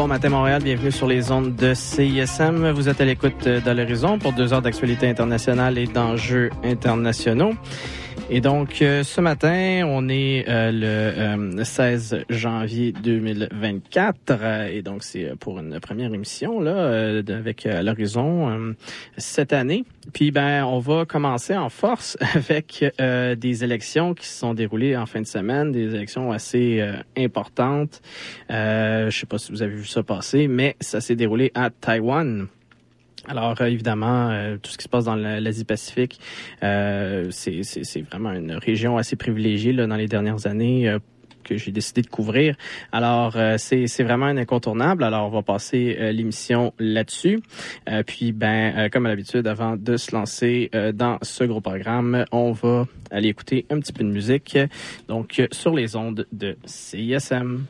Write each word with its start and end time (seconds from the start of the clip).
Bon 0.00 0.06
matin 0.06 0.30
Montréal, 0.30 0.62
bienvenue 0.62 0.90
sur 0.90 1.06
les 1.06 1.30
ondes 1.30 1.54
de 1.56 1.74
CISM. 1.74 2.70
Vous 2.70 2.88
êtes 2.88 3.02
à 3.02 3.04
l'écoute 3.04 3.44
de 3.46 3.70
l'horizon 3.70 4.18
pour 4.18 4.32
deux 4.32 4.54
heures 4.54 4.62
d'actualité 4.62 5.06
internationale 5.06 5.76
et 5.76 5.86
d'enjeux 5.86 6.48
internationaux. 6.64 7.52
Et 8.32 8.40
donc, 8.40 8.80
euh, 8.80 9.02
ce 9.02 9.20
matin, 9.20 9.82
on 9.88 10.08
est 10.08 10.44
euh, 10.48 11.50
le 11.52 11.64
16 11.64 12.14
euh, 12.14 12.22
janvier 12.30 12.92
2024. 12.92 14.70
et 14.70 14.82
donc, 14.82 15.02
c'est 15.02 15.34
pour 15.40 15.58
une 15.58 15.80
première 15.80 16.14
émission 16.14 16.60
là 16.60 17.18
avec 17.28 17.64
l'horizon 17.64 18.76
cette 19.16 19.52
année. 19.52 19.84
Puis, 20.12 20.30
ben, 20.30 20.64
on 20.64 20.78
va 20.78 21.06
commencer 21.06 21.56
en 21.56 21.70
force 21.70 22.16
avec 22.34 22.84
des 22.98 23.64
élections 23.64 24.14
qui 24.14 24.26
se 24.26 24.38
sont 24.38 24.54
déroulées 24.54 24.96
en 24.96 25.06
fin 25.06 25.20
de 25.20 25.26
semaine, 25.26 25.72
des 25.72 25.92
élections 25.92 26.30
assez 26.30 26.88
importantes. 27.18 28.00
je 28.48 29.10
sais 29.10 29.26
pas 29.26 29.38
si 29.38 29.50
vous 29.50 29.62
avez 29.62 29.74
vu 29.74 29.86
ça 29.86 30.04
passer, 30.04 30.46
mais 30.46 30.76
ça 30.80 31.00
s'est 31.00 31.16
déroulé 31.16 31.50
à 31.56 31.70
Taïwan. 31.70 32.46
Alors, 33.30 33.54
euh, 33.60 33.66
évidemment, 33.66 34.30
euh, 34.30 34.56
tout 34.60 34.72
ce 34.72 34.76
qui 34.76 34.82
se 34.82 34.88
passe 34.88 35.04
dans 35.04 35.14
l'Asie-Pacifique, 35.14 36.18
euh, 36.64 37.28
c'est 37.30 38.00
vraiment 38.10 38.32
une 38.32 38.52
région 38.52 38.96
assez 38.96 39.14
privilégiée 39.14 39.72
dans 39.72 39.94
les 39.94 40.08
dernières 40.08 40.48
années 40.48 40.96
que 41.44 41.56
j'ai 41.56 41.70
décidé 41.70 42.02
de 42.02 42.08
couvrir. 42.08 42.56
Alors, 42.90 43.36
c'est 43.56 44.02
vraiment 44.02 44.26
un 44.26 44.36
incontournable. 44.36 45.04
Alors, 45.04 45.28
on 45.28 45.30
va 45.30 45.42
passer 45.42 45.96
l'émission 46.12 46.72
là-dessus. 46.78 47.40
puis, 48.06 48.32
ben, 48.32 48.88
comme 48.90 49.06
à 49.06 49.08
l'habitude, 49.08 49.46
avant 49.46 49.76
de 49.76 49.96
se 49.96 50.14
lancer 50.14 50.70
dans 50.94 51.18
ce 51.22 51.44
gros 51.44 51.60
programme, 51.60 52.24
on 52.32 52.52
va 52.52 52.86
aller 53.10 53.28
écouter 53.28 53.64
un 53.70 53.80
petit 53.80 53.92
peu 53.92 54.04
de 54.04 54.10
musique. 54.10 54.58
Donc, 55.08 55.42
sur 55.52 55.74
les 55.74 55.96
ondes 55.96 56.26
de 56.32 56.56
CISM. 56.64 57.64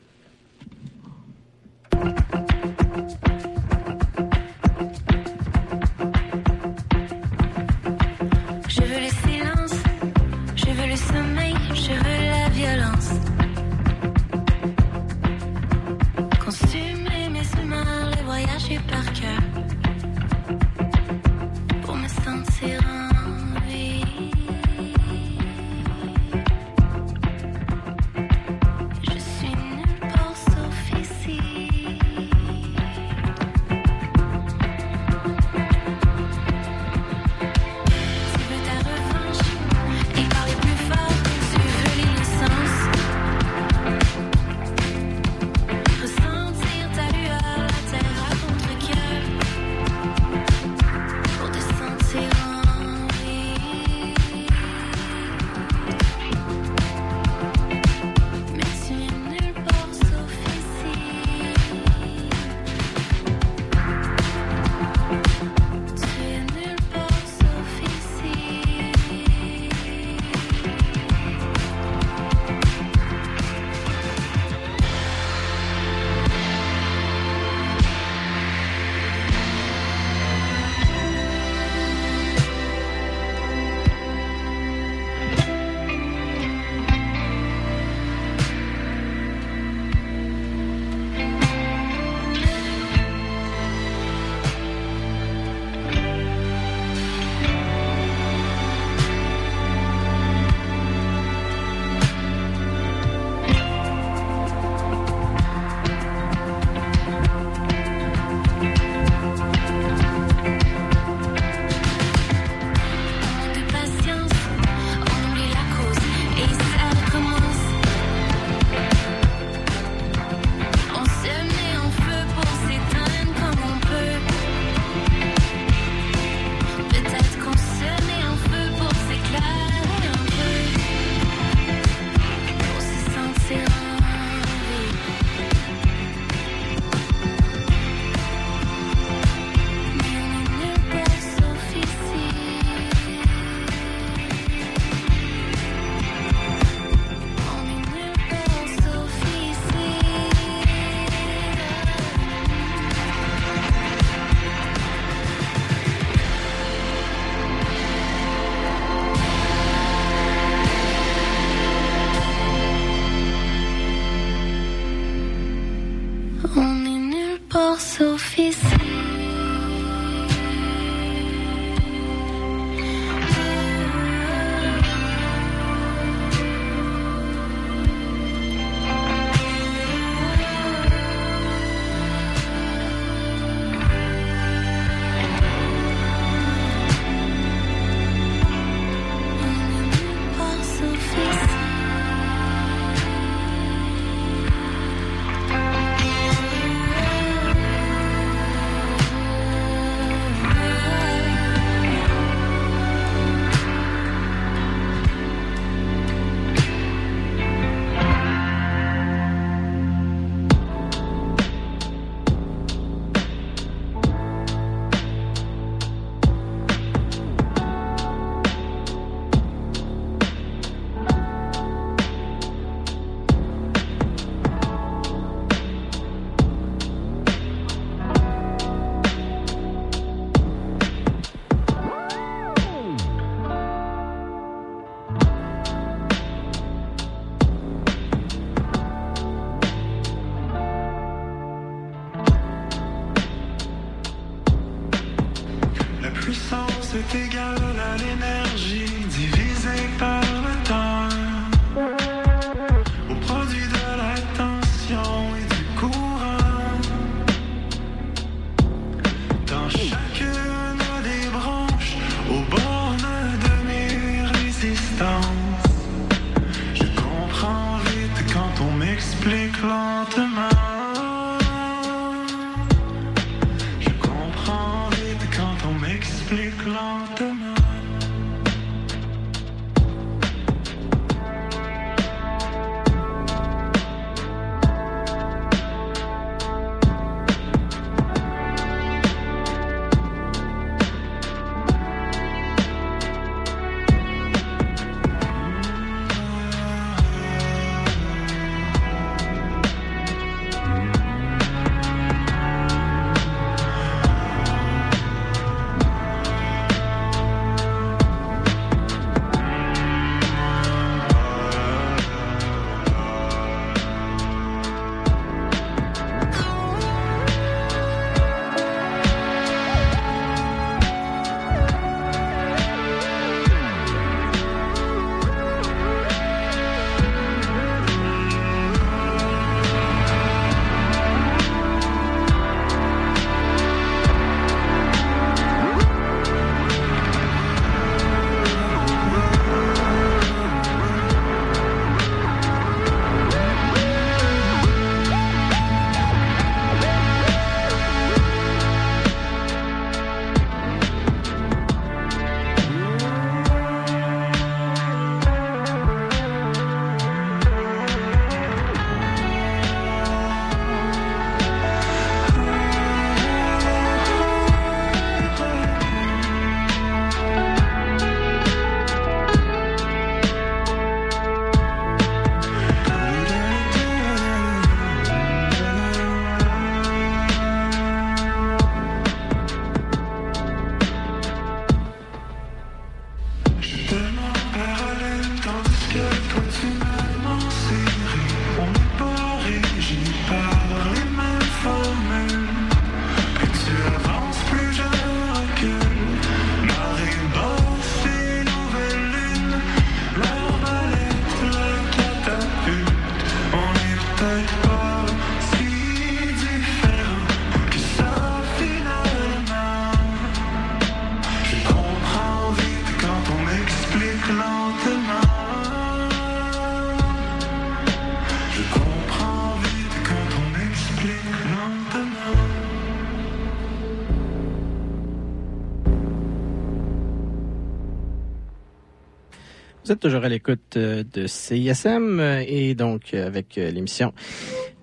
Toujours 430.00 430.24
à 430.24 430.30
l'écoute 430.30 430.78
euh, 430.78 431.04
de 431.12 431.26
CISM 431.26 432.20
euh, 432.20 432.42
et 432.46 432.74
donc 432.74 433.12
euh, 433.12 433.26
avec 433.26 433.56
l'émission 433.56 434.14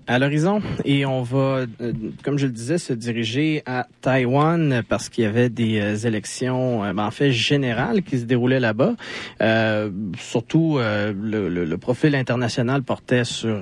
à 0.06 0.20
l'horizon 0.20 0.62
et 0.84 1.04
on 1.04 1.22
va, 1.22 1.66
comme 2.22 2.38
je 2.38 2.46
le 2.46 2.52
disais, 2.52 2.78
se 2.78 2.92
diriger 2.92 3.64
à 3.66 3.88
Taïwan 4.00 4.82
parce 4.88 5.08
qu'il 5.08 5.24
y 5.24 5.26
avait 5.26 5.50
des 5.50 6.06
élections, 6.06 6.80
ben, 6.94 7.04
en 7.04 7.10
fait 7.10 7.30
générales 7.30 8.02
qui 8.02 8.18
se 8.18 8.24
déroulaient 8.24 8.60
là-bas. 8.60 8.94
surtout, 10.18 10.78
le, 10.78 11.76
profil 11.76 12.14
international 12.14 12.84
portait 12.84 13.24
sur 13.24 13.60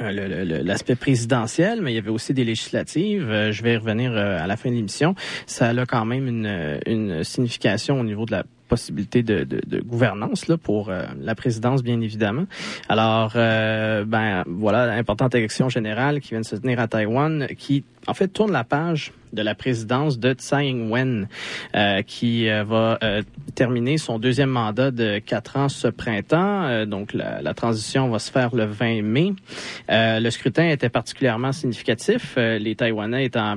l'aspect 0.00 0.96
présidentiel, 0.96 1.82
mais 1.82 1.92
il 1.92 1.96
y 1.96 1.98
avait 1.98 2.08
aussi 2.08 2.32
des 2.32 2.44
législatives. 2.44 3.50
je 3.50 3.62
vais 3.62 3.74
y 3.74 3.76
revenir 3.76 4.12
à 4.16 4.46
la 4.46 4.56
fin 4.56 4.70
de 4.70 4.76
l'émission. 4.76 5.14
Ça 5.44 5.68
a 5.68 5.84
quand 5.84 6.06
même 6.06 6.26
une, 6.28 6.80
une 6.86 7.24
signification 7.24 8.00
au 8.00 8.04
niveau 8.04 8.24
de 8.24 8.32
la 8.32 8.44
possibilité 8.70 9.22
de, 9.22 9.80
gouvernance 9.80 10.46
là 10.48 10.56
pour 10.56 10.88
euh, 10.88 11.04
la 11.20 11.34
présidence 11.34 11.82
bien 11.82 12.00
évidemment. 12.00 12.46
Alors 12.88 13.32
euh, 13.34 14.04
ben 14.04 14.44
voilà 14.46 14.92
importante 14.92 15.34
élection 15.34 15.68
générale 15.68 16.20
qui 16.20 16.30
vient 16.30 16.40
de 16.40 16.46
se 16.46 16.56
tenir 16.56 16.78
à 16.80 16.86
Taïwan 16.86 17.48
qui 17.58 17.84
en 18.06 18.14
fait 18.14 18.28
tourne 18.28 18.52
la 18.52 18.64
page 18.64 19.12
de 19.32 19.42
la 19.42 19.54
présidence 19.54 20.18
de 20.18 20.32
Tsai 20.32 20.68
Ing-wen, 20.68 21.28
euh, 21.74 22.02
qui 22.02 22.48
euh, 22.48 22.64
va 22.64 22.98
euh, 23.02 23.22
terminer 23.54 23.98
son 23.98 24.18
deuxième 24.18 24.50
mandat 24.50 24.90
de 24.90 25.18
quatre 25.18 25.56
ans 25.56 25.68
ce 25.68 25.88
printemps. 25.88 26.86
donc, 26.86 27.12
la, 27.12 27.42
la, 27.42 27.54
transition 27.54 28.08
va 28.08 28.18
se 28.18 28.30
faire 28.30 28.54
le 28.54 28.64
20 28.64 29.02
mai. 29.02 29.32
le 29.88 30.30
scrutin 30.30 30.68
était 30.68 30.88
particulièrement 30.88 31.52
significatif. 31.52 32.36
les 32.36 32.74
Taïwanais 32.74 33.26
étant 33.26 33.56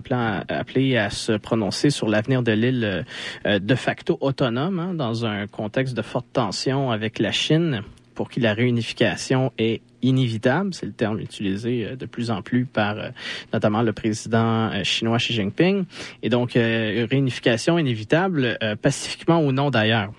appelés 0.49 0.97
à 0.97 1.09
se 1.09 1.33
prononcer 1.33 1.89
sur 1.89 2.09
l'avenir 2.09 2.43
de 2.43 2.51
l'île 2.51 3.05
de 3.45 3.75
facto 3.75 4.17
autonome, 4.21 4.79
hein, 4.79 4.93
dans 4.93 5.25
un 5.25 5.47
contexte 5.47 5.95
de 5.95 6.01
forte 6.01 6.27
tension 6.33 6.91
avec 6.91 7.19
la 7.19 7.31
Chine 7.31 7.81
pour 8.15 8.29
qui 8.29 8.39
la 8.39 8.53
réunification 8.53 9.51
est 9.57 9.81
inévitable, 10.03 10.73
c'est 10.73 10.85
le 10.85 10.91
terme 10.91 11.19
utilisé 11.19 11.85
euh, 11.85 11.95
de 11.95 12.05
plus 12.05 12.29
en 12.29 12.41
plus 12.41 12.65
par 12.65 12.97
euh, 12.97 13.09
notamment 13.51 13.81
le 13.81 13.93
président 13.93 14.69
euh, 14.71 14.83
chinois 14.83 15.17
Xi 15.17 15.33
Jinping, 15.33 15.85
et 16.21 16.29
donc 16.29 16.53
réunification 16.53 17.77
inévitable, 17.79 18.57
pacifiquement 18.81 19.41
ou 19.41 19.51
non 19.51 19.69
d'ailleurs. 19.69 20.11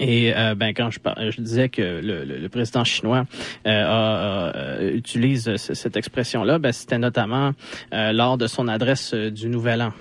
Et 0.00 0.32
ben 0.56 0.72
quand 0.74 0.90
je, 0.90 0.98
je 1.30 1.40
disais 1.40 1.68
que 1.68 2.00
le, 2.02 2.48
président 2.48 2.84
chinois 2.84 3.26
utilise 4.80 5.56
cette 5.56 5.96
expression-là, 5.96 6.58
ben, 6.58 6.72
c'était 6.72 6.98
notamment 6.98 7.52
lors 7.92 8.38
de 8.38 8.46
son 8.46 8.68
adresse 8.68 9.14
du 9.14 9.48
Nouvel 9.48 9.82
An. 9.82 9.92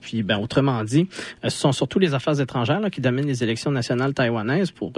puis, 0.00 0.22
ben, 0.22 0.38
autrement 0.38 0.84
dit, 0.84 1.08
ce 1.42 1.50
sont 1.50 1.72
surtout 1.72 1.98
les 1.98 2.14
affaires 2.14 2.40
étrangères 2.40 2.80
qui 2.90 3.00
dominent 3.00 3.26
les 3.26 3.42
élections 3.42 3.70
nationales 3.70 4.14
taïwanaises 4.14 4.70
pour 4.70 4.92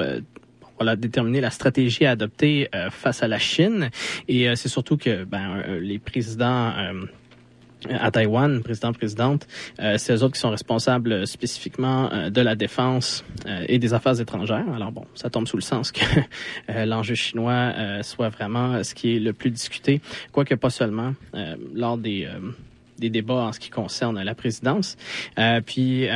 voilà, 0.78 0.96
déterminer 0.96 1.40
la 1.40 1.50
stratégie 1.50 2.06
à 2.06 2.12
adopter 2.12 2.68
euh, 2.74 2.90
face 2.90 3.22
à 3.22 3.28
la 3.28 3.38
Chine. 3.38 3.90
Et 4.28 4.48
euh, 4.48 4.54
c'est 4.54 4.68
surtout 4.68 4.96
que 4.96 5.24
ben, 5.24 5.62
euh, 5.68 5.80
les 5.80 5.98
présidents 5.98 6.72
à 7.90 8.10
Taïwan, 8.10 8.62
président, 8.62 8.94
présidente, 8.94 9.46
c'est 9.98 10.14
eux 10.14 10.22
autres 10.22 10.34
qui 10.34 10.40
sont 10.40 10.48
responsables 10.48 11.26
spécifiquement 11.26 12.30
de 12.30 12.40
la 12.40 12.54
défense 12.54 13.26
et 13.68 13.78
des 13.78 13.92
affaires 13.92 14.18
étrangères. 14.18 14.64
Alors 14.74 14.90
bon, 14.90 15.04
ça 15.14 15.28
tombe 15.28 15.46
sous 15.46 15.58
le 15.58 15.62
sens 15.62 15.92
que 15.92 16.00
l'enjeu 16.86 17.14
chinois 17.14 17.74
soit 18.00 18.30
vraiment 18.30 18.82
ce 18.82 18.94
qui 18.94 19.16
est 19.16 19.18
le 19.18 19.34
plus 19.34 19.50
discuté, 19.50 20.00
quoique 20.32 20.54
pas 20.54 20.70
seulement 20.70 21.14
lors 21.74 21.98
des 21.98 22.26
des 23.04 23.10
débats 23.10 23.34
en 23.34 23.52
ce 23.52 23.60
qui 23.60 23.70
concerne 23.70 24.22
la 24.22 24.34
présidence. 24.34 24.96
puis 25.66 26.06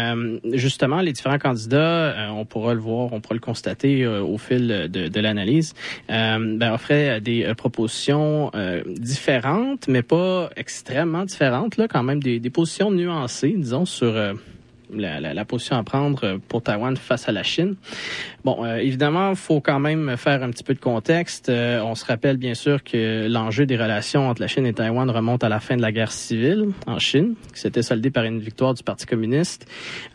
justement, 0.52 1.00
les 1.00 1.12
différents 1.12 1.38
candidats, 1.38 2.28
on 2.32 2.44
pourra 2.44 2.74
le 2.74 2.80
voir, 2.80 3.12
on 3.12 3.20
pourra 3.20 3.34
le 3.34 3.40
constater 3.40 4.06
au 4.06 4.38
fil 4.38 4.88
de, 4.90 5.08
de 5.08 5.20
l'analyse, 5.20 5.74
ben, 6.08 6.72
offraient 6.72 7.20
des 7.20 7.52
propositions 7.56 8.50
différentes, 8.86 9.88
mais 9.88 10.02
pas 10.02 10.50
extrêmement 10.56 11.24
différentes, 11.24 11.76
là, 11.76 11.88
quand 11.88 12.02
même 12.02 12.22
des, 12.22 12.40
des 12.40 12.50
positions 12.50 12.90
nuancées, 12.90 13.54
disons, 13.56 13.84
sur 13.84 14.14
la, 14.94 15.20
la, 15.20 15.34
la, 15.34 15.44
position 15.44 15.76
à 15.76 15.82
prendre 15.82 16.38
pour 16.48 16.62
Taïwan 16.62 16.96
face 16.96 17.28
à 17.28 17.32
la 17.32 17.42
Chine. 17.42 17.76
Bon, 18.44 18.64
euh, 18.64 18.76
évidemment, 18.76 19.34
faut 19.34 19.60
quand 19.60 19.80
même 19.80 20.16
faire 20.16 20.42
un 20.42 20.50
petit 20.50 20.64
peu 20.64 20.74
de 20.74 20.78
contexte. 20.78 21.48
Euh, 21.48 21.80
on 21.82 21.94
se 21.94 22.04
rappelle 22.04 22.36
bien 22.36 22.54
sûr 22.54 22.82
que 22.82 23.26
l'enjeu 23.28 23.66
des 23.66 23.76
relations 23.76 24.28
entre 24.28 24.40
la 24.40 24.48
Chine 24.48 24.66
et 24.66 24.72
Taïwan 24.72 25.10
remonte 25.10 25.44
à 25.44 25.48
la 25.48 25.60
fin 25.60 25.76
de 25.76 25.82
la 25.82 25.92
guerre 25.92 26.12
civile 26.12 26.68
en 26.86 26.98
Chine, 26.98 27.34
qui 27.54 27.60
s'était 27.60 27.82
soldée 27.82 28.10
par 28.10 28.24
une 28.24 28.40
victoire 28.40 28.74
du 28.74 28.82
Parti 28.82 29.06
communiste. 29.06 29.66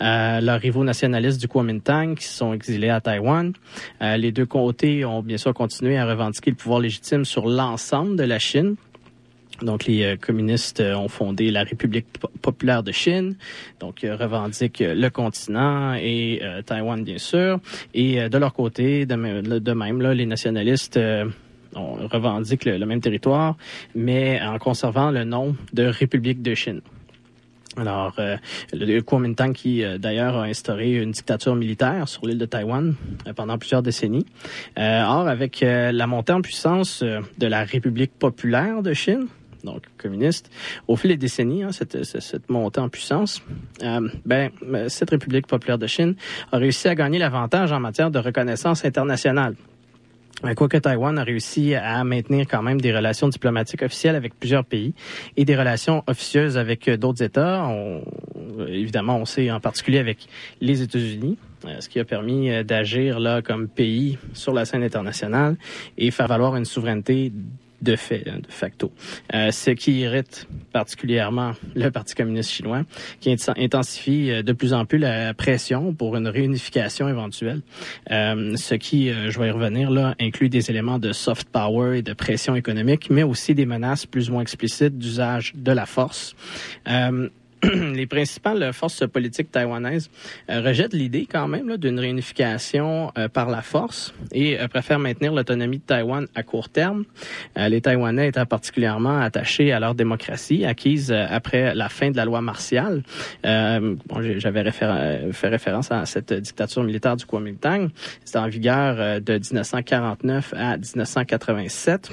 Euh, 0.01 0.41
leurs 0.41 0.59
rivaux 0.59 0.83
nationalistes 0.83 1.39
du 1.39 1.47
Kuomintang 1.47 2.15
qui 2.15 2.25
sont 2.25 2.53
exilés 2.53 2.89
à 2.89 3.01
Taïwan. 3.01 3.53
Euh, 4.01 4.17
les 4.17 4.31
deux 4.31 4.45
côtés 4.45 5.05
ont 5.05 5.21
bien 5.21 5.37
sûr 5.37 5.53
continué 5.53 5.97
à 5.97 6.05
revendiquer 6.05 6.51
le 6.51 6.57
pouvoir 6.57 6.79
légitime 6.79 7.25
sur 7.25 7.47
l'ensemble 7.47 8.15
de 8.15 8.23
la 8.23 8.39
Chine. 8.39 8.75
Donc, 9.63 9.85
les 9.85 10.03
euh, 10.03 10.15
communistes 10.17 10.81
euh, 10.81 10.95
ont 10.95 11.07
fondé 11.07 11.49
la 11.49 11.63
République 11.63 12.05
populaire 12.41 12.83
de 12.83 12.91
Chine, 12.91 13.35
donc 13.79 14.03
euh, 14.03 14.15
revendiquent 14.15 14.83
le 14.85 15.09
continent 15.09 15.93
et 15.93 16.41
Taïwan, 16.65 17.03
bien 17.03 17.17
sûr. 17.17 17.59
Et 17.93 18.29
de 18.29 18.37
leur 18.37 18.53
côté, 18.53 19.05
de, 19.05 19.15
même, 19.15 20.01
les 20.01 20.25
nationalistes 20.25 20.99
revendiquent 21.75 22.65
le, 22.65 22.85
même 22.85 23.01
territoire, 23.01 23.55
mais 23.95 24.41
en 24.41 24.57
conservant 24.59 25.11
le 25.11 25.23
nom 25.23 25.55
de 25.73 25.83
République 25.83 26.41
de 26.41 26.53
Chine. 26.53 26.81
Alors, 27.77 28.15
le 28.73 28.99
Kuomintang 29.01 29.53
qui 29.53 29.83
d'ailleurs 29.97 30.37
a 30.37 30.43
instauré 30.43 30.93
une 31.01 31.11
dictature 31.11 31.55
militaire 31.55 32.07
sur 32.07 32.25
l'île 32.27 32.37
de 32.37 32.45
Taïwan 32.45 32.95
pendant 33.35 33.57
plusieurs 33.57 33.81
décennies. 33.81 34.25
or, 34.77 35.27
avec 35.27 35.61
la 35.61 36.07
montée 36.07 36.33
en 36.33 36.41
puissance 36.41 37.03
de 37.03 37.47
la 37.47 37.63
République 37.63 38.11
populaire 38.19 38.83
de 38.83 38.93
Chine, 38.93 39.27
donc 39.63 39.83
communiste, 39.97 40.49
au 40.87 40.95
fil 40.95 41.11
des 41.11 41.17
décennies, 41.17 41.63
hein, 41.63 41.71
cette, 41.71 42.49
montée 42.49 42.79
en 42.79 42.89
puissance, 42.89 43.41
euh, 43.81 44.07
ben, 44.25 44.51
cette 44.87 45.09
République 45.09 45.47
populaire 45.47 45.77
de 45.77 45.87
Chine 45.87 46.15
a 46.51 46.57
réussi 46.57 46.87
à 46.87 46.95
gagner 46.95 47.19
l'avantage 47.19 47.71
en 47.71 47.79
matière 47.79 48.11
de 48.11 48.19
reconnaissance 48.19 48.85
internationale. 48.85 49.55
Quoique 50.57 50.75
Taïwan 50.75 51.17
a 51.17 51.23
réussi 51.23 51.73
à 51.73 52.03
maintenir 52.03 52.47
quand 52.49 52.61
même 52.61 52.81
des 52.81 52.93
relations 52.93 53.29
diplomatiques 53.29 53.81
officielles 53.81 54.17
avec 54.17 54.37
plusieurs 54.37 54.65
pays 54.65 54.93
et 55.37 55.45
des 55.45 55.55
relations 55.55 56.03
officieuses 56.05 56.57
avec 56.57 56.89
d'autres 56.89 57.23
États, 57.23 57.65
évidemment, 58.67 59.17
on 59.17 59.25
sait 59.25 59.49
en 59.51 59.61
particulier 59.61 59.99
avec 59.99 60.27
les 60.59 60.81
États-Unis, 60.81 61.37
euh, 61.65 61.79
ce 61.79 61.87
qui 61.87 61.99
a 61.99 62.05
permis 62.05 62.51
euh, 62.51 62.63
d'agir 62.63 63.19
là 63.19 63.41
comme 63.41 63.67
pays 63.67 64.17
sur 64.33 64.53
la 64.53 64.65
scène 64.65 64.83
internationale 64.83 65.55
et 65.97 66.11
faire 66.11 66.27
valoir 66.27 66.55
une 66.57 66.65
souveraineté 66.65 67.31
de 67.83 67.95
fait, 67.95 68.23
hein, 68.27 68.39
de 68.39 68.51
facto. 68.51 68.91
Euh, 69.33 69.51
ce 69.51 69.71
qui 69.71 69.99
irrite 69.99 70.47
particulièrement 70.71 71.53
le 71.75 71.89
Parti 71.89 72.15
communiste 72.15 72.51
chinois, 72.51 72.83
qui 73.19 73.35
intensifie 73.57 74.31
euh, 74.31 74.41
de 74.41 74.53
plus 74.53 74.73
en 74.73 74.85
plus 74.85 74.97
la 74.97 75.33
pression 75.33 75.93
pour 75.93 76.15
une 76.15 76.27
réunification 76.27 77.07
éventuelle. 77.07 77.61
Euh, 78.11 78.55
ce 78.55 78.75
qui, 78.75 79.09
euh, 79.09 79.29
je 79.29 79.39
vais 79.39 79.47
y 79.47 79.51
revenir 79.51 79.91
là, 79.91 80.15
inclut 80.19 80.49
des 80.49 80.69
éléments 80.69 80.99
de 80.99 81.11
soft 81.11 81.49
power 81.49 81.99
et 81.99 82.01
de 82.01 82.13
pression 82.13 82.55
économique, 82.55 83.09
mais 83.09 83.23
aussi 83.23 83.53
des 83.53 83.65
menaces 83.65 84.05
plus 84.05 84.29
ou 84.29 84.33
moins 84.33 84.41
explicites 84.41 84.97
d'usage 84.97 85.53
de 85.55 85.71
la 85.71 85.85
force. 85.85 86.35
Euh, 86.87 87.29
les 87.93 88.05
principales 88.07 88.73
forces 88.73 89.07
politiques 89.07 89.51
taïwanaises 89.51 90.09
euh, 90.49 90.61
rejettent 90.61 90.93
l'idée 90.93 91.27
quand 91.31 91.47
même 91.47 91.77
d'une 91.77 91.99
réunification 91.99 93.11
euh, 93.17 93.27
par 93.27 93.49
la 93.49 93.61
force 93.61 94.13
et 94.31 94.59
euh, 94.59 94.67
préfèrent 94.67 94.99
maintenir 94.99 95.33
l'autonomie 95.33 95.77
de 95.77 95.83
Taïwan 95.83 96.27
à 96.35 96.43
court 96.43 96.69
terme. 96.69 97.05
les 97.55 97.81
Taïwanais 97.81 98.29
étant 98.29 98.45
particulièrement 98.45 99.19
attachés 99.19 99.71
à 99.71 99.79
leur 99.79 99.95
démocratie 99.95 100.65
acquise 100.65 101.11
après 101.11 101.73
la 101.75 101.89
fin 101.89 102.11
de 102.11 102.17
la 102.17 102.25
loi 102.25 102.41
martiale. 102.41 103.03
Bon, 103.43 104.21
J'avais 104.37 104.71
fait 104.71 105.47
référence 105.47 105.91
à 105.91 106.05
cette 106.05 106.33
dictature 106.33 106.83
militaire 106.83 107.15
du 107.15 107.25
Kuomintang. 107.25 107.89
C'était 108.23 108.39
en 108.39 108.47
vigueur 108.47 109.21
de 109.21 109.33
1949 109.33 110.53
à 110.57 110.77
1987 110.77 112.11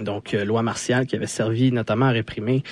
donc 0.00 0.34
euh, 0.34 0.44
loi 0.44 0.62
martiale 0.62 1.06
qui 1.06 1.16
avait 1.16 1.26
servi 1.26 1.72
notamment 1.72 2.06
à 2.06 2.10
réprimer 2.10 2.62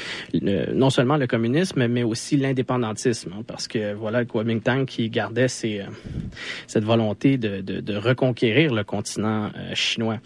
non 0.72 0.90
seulement 0.90 1.16
le 1.16 1.26
communisme 1.26 1.86
mais 1.88 2.02
aussi 2.02 2.36
l'indépendantisme 2.36 3.32
hein, 3.36 3.42
parce 3.46 3.66
que 3.66 3.94
voilà 3.94 4.20
le 4.20 4.26
Kuomintang 4.26 4.84
qui 4.84 5.10
gardait 5.10 5.48
ses, 5.48 5.80
euh, 5.80 5.84
cette 6.66 6.84
volonté 6.84 7.36
de, 7.36 7.60
de, 7.60 7.80
de, 7.80 7.96
reconquérir 7.96 8.72
le 8.72 8.84
continent 8.84 9.50
euh, 9.56 9.74
chinois. 9.74 10.18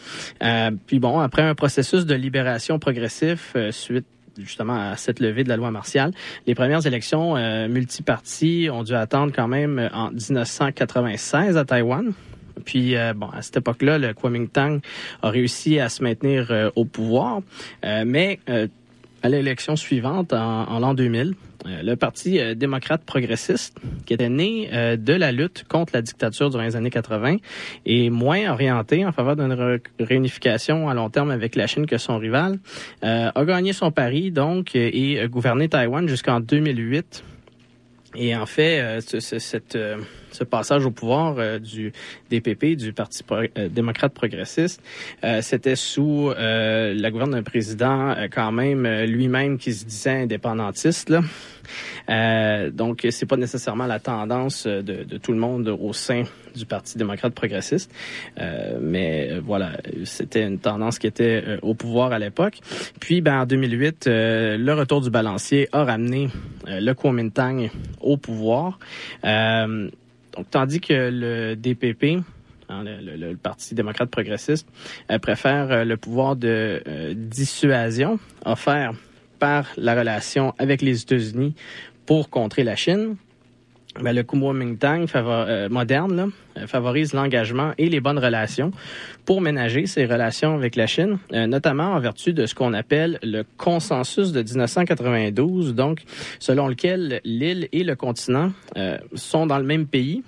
puis 0.86 0.98
bon 0.98 1.18
après 1.20 1.42
un 1.42 1.54
processus 1.54 2.04
de 2.04 2.14
libération 2.14 2.78
progressif 2.78 3.56
suite 3.70 4.06
justement 4.38 4.90
à 4.90 4.96
cette 4.96 5.20
levée 5.20 5.44
de 5.44 5.50
la 5.50 5.58
loi 5.58 5.70
martiale. 5.70 6.12
Les 6.46 6.54
premières 6.54 6.86
élections 6.86 7.34
multiparties 7.68 8.70
ont 8.72 8.82
dû 8.82 8.94
attendre 8.94 9.30
quand 9.34 9.46
même 9.46 9.90
en 9.92 10.10
1996 10.10 11.58
à 11.58 11.64
Taïwan. 11.66 12.14
Puis, 12.64 12.96
euh, 12.96 13.12
bon, 13.14 13.28
à 13.28 13.42
cette 13.42 13.58
époque-là, 13.58 13.98
le 13.98 14.14
Kuomintang 14.14 14.80
a 15.22 15.30
réussi 15.30 15.78
à 15.78 15.88
se 15.88 16.02
maintenir 16.02 16.48
euh, 16.50 16.70
au 16.76 16.84
pouvoir, 16.84 17.40
euh, 17.84 18.04
mais 18.06 18.38
à 19.24 19.28
l'élection 19.28 19.76
suivante, 19.76 20.32
en, 20.32 20.78
l'an 20.80 20.94
2000, 20.94 21.34
le 21.64 21.94
Parti 21.94 22.40
démocrate 22.56 23.04
progressiste, 23.04 23.78
qui 24.04 24.14
était 24.14 24.28
né 24.28 24.68
de 24.96 25.12
la 25.12 25.30
lutte 25.30 25.64
contre 25.68 25.92
la 25.94 26.02
dictature 26.02 26.50
durant 26.50 26.64
les 26.64 26.74
années 26.74 26.90
80, 26.90 27.36
est 27.86 28.10
moins 28.10 28.50
orienté 28.50 29.06
en 29.06 29.12
faveur 29.12 29.36
d'une 29.36 29.80
réunification 30.00 30.88
à 30.88 30.94
long 30.94 31.08
terme 31.08 31.30
avec 31.30 31.54
la 31.54 31.68
Chine 31.68 31.86
que 31.86 31.98
son 31.98 32.18
rival, 32.18 32.58
a 33.02 33.44
gagné 33.44 33.72
son 33.72 33.92
pari, 33.92 34.32
donc, 34.32 34.74
et 34.74 35.24
gouverné 35.28 35.68
Taïwan 35.68 36.08
jusqu'en 36.08 36.40
2008. 36.40 37.22
Et 38.16 38.34
en 38.34 38.46
fait, 38.46 38.98
cette 39.08 39.78
ce 40.32 40.44
passage 40.44 40.86
au 40.86 40.90
pouvoir 40.90 41.36
euh, 41.38 41.58
du 41.58 41.92
DPP, 42.30 42.76
du 42.76 42.92
Parti 42.92 43.22
euh, 43.30 43.68
démocrate 43.68 44.12
progressiste, 44.12 44.82
euh, 45.24 45.40
c'était 45.42 45.76
sous 45.76 46.30
la 46.36 47.10
gouverne 47.10 47.32
d'un 47.32 47.42
président 47.42 48.14
quand 48.32 48.52
même 48.52 48.86
lui-même 49.04 49.58
qui 49.58 49.72
se 49.72 49.84
disait 49.84 50.22
indépendantiste. 50.22 51.08
Là. 51.08 51.22
Euh, 52.08 52.70
donc, 52.70 53.06
c'est 53.10 53.26
pas 53.26 53.36
nécessairement 53.36 53.86
la 53.86 53.98
tendance 53.98 54.66
de, 54.66 54.80
de, 54.80 55.16
tout 55.18 55.32
le 55.32 55.38
monde 55.38 55.68
au 55.68 55.92
sein 55.92 56.24
du 56.54 56.66
Parti 56.66 56.98
démocrate 56.98 57.34
progressiste, 57.34 57.90
euh, 58.38 58.78
mais 58.80 59.38
voilà, 59.38 59.78
c'était 60.04 60.46
une 60.46 60.58
tendance 60.58 60.98
qui 60.98 61.06
était 61.06 61.58
au 61.62 61.74
pouvoir 61.74 62.12
à 62.12 62.18
l'époque. 62.18 62.58
Puis, 63.00 63.20
ben, 63.20 63.40
en 63.40 63.46
2008, 63.46 64.04
le 64.06 64.72
retour 64.72 65.00
du 65.00 65.10
balancier 65.10 65.68
a 65.72 65.84
ramené 65.84 66.28
le 66.66 66.92
Kuomintang 66.92 67.70
au 68.00 68.16
pouvoir. 68.16 68.78
Donc, 70.36 70.50
tandis 70.50 70.80
que 70.80 71.10
le 71.12 71.54
DPP, 71.56 72.22
hein, 72.68 72.84
le, 72.84 73.34
Parti 73.34 73.74
démocrate 73.74 74.10
progressiste, 74.10 74.68
euh, 75.10 75.18
préfère 75.18 75.70
euh, 75.70 75.84
le 75.84 75.96
pouvoir 75.96 76.36
de 76.36 76.82
euh, 76.86 77.14
dissuasion 77.16 78.18
offert 78.44 78.92
par 79.38 79.66
la 79.76 79.94
relation 79.94 80.54
avec 80.58 80.82
les 80.82 81.02
États-Unis 81.02 81.54
pour 82.06 82.30
contrer 82.30 82.64
la 82.64 82.76
Chine 82.76 83.16
ben, 84.00 84.14
le 84.14 84.22
Kuomintang 84.22 85.06
euh, 85.14 85.68
moderne 85.68 86.30
euh, 86.56 86.66
favorise 86.66 87.12
l'engagement 87.12 87.72
et 87.76 87.88
les 87.88 88.00
bonnes 88.00 88.18
relations 88.18 88.72
pour 89.26 89.40
ménager 89.40 89.86
ses 89.86 90.06
relations 90.06 90.54
avec 90.54 90.76
la 90.76 90.86
Chine, 90.86 91.18
euh, 91.32 91.46
notamment 91.46 91.92
en 91.92 92.00
vertu 92.00 92.32
de 92.32 92.46
ce 92.46 92.54
qu'on 92.54 92.72
appelle 92.72 93.18
le 93.22 93.44
consensus 93.58 94.32
de 94.32 94.42
1992, 94.42 95.74
donc 95.74 96.02
selon 96.38 96.68
lequel 96.68 97.20
l'île 97.24 97.68
et 97.72 97.84
le 97.84 97.94
continent 97.94 98.52
sont 99.14 99.46
dans 99.46 99.58
le 99.58 99.64
même 99.64 99.86
pays, 99.86 100.22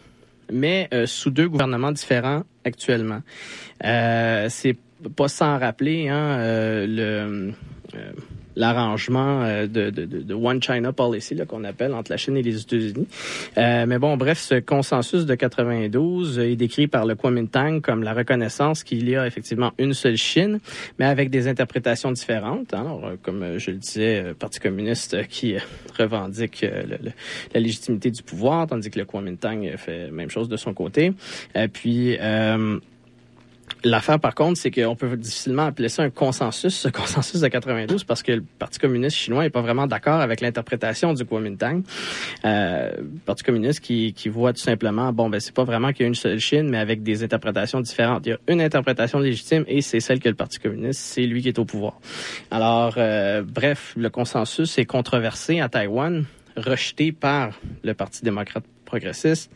mais 0.52 0.88
sous 1.06 1.30
deux 1.30 1.49
gouvernements 1.49 1.92
différents 1.92 2.42
actuellement. 2.64 3.23
C'est 3.83 4.76
pas 5.16 5.28
sans 5.28 5.59
rappeler 5.59 6.09
hein, 6.09 6.38
le 6.87 7.52
l'arrangement 8.57 9.43
euh, 9.43 9.67
de, 9.67 9.91
de, 9.91 10.05
de, 10.05 10.35
One 10.35 10.63
China 10.63 10.93
Policy 10.93 11.37
qu'on 11.49 11.65
appelle 11.65 11.95
entre 11.95 12.11
la 12.11 12.17
Chine 12.17 12.37
et 12.37 12.43
les 12.43 12.61
États-Unis. 12.61 13.07
Euh, 13.59 13.87
mais 13.87 13.99
bon, 13.99 14.17
bref, 14.17 14.39
ce 14.39 14.57
consensus 14.57 15.27
de 15.27 15.35
92 15.35 16.39
est 16.39 16.57
décrit 16.57 16.87
par 16.87 17.07
le 17.07 17.15
Kuomintang 17.15 17.81
comme 17.81 18.03
la 18.03 18.15
reconnaissance 18.15 18.85
qu'il 18.85 19.09
y 19.09 19.17
a 19.17 19.27
effectivement 19.27 19.73
une 19.79 19.95
seule 19.95 20.17
Chine, 20.17 20.61
mais 20.99 21.07
avec 21.07 21.31
des 21.31 21.49
interprétations 21.49 22.13
différentes. 22.13 22.73
Alors, 22.73 23.05
euh, 23.05 23.17
comme 23.23 23.59
je 23.59 23.71
le 23.71 23.79
disais, 23.79 24.35
Parti 24.39 24.61
communiste 24.61 25.27
qui 25.29 25.57
revendique 25.99 26.65
la 27.53 27.61
légitimité 27.61 28.11
du 28.11 28.23
pouvoir, 28.23 28.67
tandis 28.67 28.91
que 28.91 28.99
le 28.99 29.05
Kuomintang 29.05 29.77
fait 29.77 30.07
la 30.07 30.13
même 30.13 30.31
chose 30.31 30.49
de 30.49 30.57
son 30.57 30.75
côté. 30.75 31.13
puis 31.73 32.17
L'affaire, 33.83 34.18
par 34.18 34.35
contre, 34.35 34.59
c'est 34.59 34.71
qu'on 34.71 34.97
peut 34.97 35.16
difficilement 35.16 35.66
appeler 35.66 35.88
ça 35.88 36.02
un 36.02 36.11
consensus, 36.11 36.75
ce 36.75 36.88
consensus 36.88 37.40
de 37.40 37.49
92, 37.49 38.04
parce 38.04 38.23
que 38.23 38.33
le 38.33 38.44
Parti 38.59 38.78
communiste 38.78 39.16
chinois 39.16 39.42
n'est 39.42 39.50
pas 39.50 39.61
vraiment 39.61 39.87
d'accord 39.87 40.21
avec 40.21 40.40
l'interprétation 40.40 41.12
du 41.12 41.25
Kuomintang. 41.25 41.83
Euh, 42.44 42.92
le 42.97 43.18
Parti 43.26 43.42
communiste 43.42 43.80
qui, 43.80 44.14
qui 44.14 44.28
voit 44.30 44.52
tout 44.52 44.62
simplement, 44.62 45.12
bon, 45.12 45.28
ben 45.28 45.38
c'est 45.38 45.54
pas 45.54 45.64
vraiment 45.64 45.92
qu'il 45.92 46.02
y 46.02 46.04
a 46.04 46.09
une 46.09 46.14
seule 46.14 46.38
Chine, 46.38 46.68
mais 46.71 46.78
avec 46.78 47.02
des 47.02 47.23
interprétations 47.23 47.80
différentes. 47.80 48.26
Il 48.26 48.30
y 48.30 48.33
a 48.33 48.38
une 48.49 48.61
interprétation 48.61 49.18
légitime 49.18 49.64
et 49.68 49.83
c'est 49.83 50.00
celle 50.00 50.21
que 50.21 50.28
le 50.28 50.35
Parti 50.35 50.59
communiste, 50.59 51.00
c'est 51.00 51.26
lui 51.26 51.42
qui 51.42 51.49
est 51.49 51.59
au 51.59 51.64
pouvoir. 51.64 52.00
Alors, 52.50 52.94
euh, 52.97 53.42
bref, 53.42 53.94
le 53.97 54.09
consensus 54.09 54.78
est 54.78 54.87
controversé 54.87 55.61
à 55.61 55.68
Taïwan 55.68 56.25
rejeté 56.56 57.12
par 57.12 57.50
le 57.83 57.94
Parti 57.94 58.23
démocrate 58.23 58.64
progressiste 58.85 59.50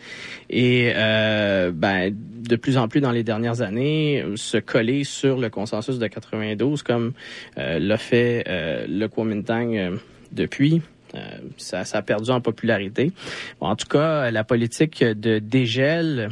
et 0.51 0.93
euh, 0.95 1.71
ben, 1.73 2.15
de 2.15 2.57
plus 2.57 2.77
en 2.77 2.89
plus 2.89 3.01
dans 3.01 3.13
les 3.13 3.23
dernières 3.23 3.61
années 3.61 4.25
se 4.37 4.59
coller 4.59 5.05
sur 5.05 5.39
le 5.39 5.51
consensus 5.51 5.99
de 5.99 6.07
92 6.07 6.83
comme 6.83 7.13
euh, 7.59 7.79
l'a 7.79 7.99
fait 7.99 8.45
euh, 8.49 8.87
le 8.89 9.09
Kuomintang 9.09 9.75
euh, 9.75 9.97
depuis. 10.33 10.83
Euh, 11.15 11.21
ça, 11.57 11.85
ça, 11.85 11.99
a 11.99 12.03
perdu 12.03 12.31
en 12.31 12.41
popularité. 12.41 13.13
Bon, 13.61 13.69
en 13.69 13.77
tout 13.77 13.87
cas, 13.87 14.31
la 14.31 14.45
politique 14.45 15.03
de 15.03 15.39
dégel, 15.39 16.31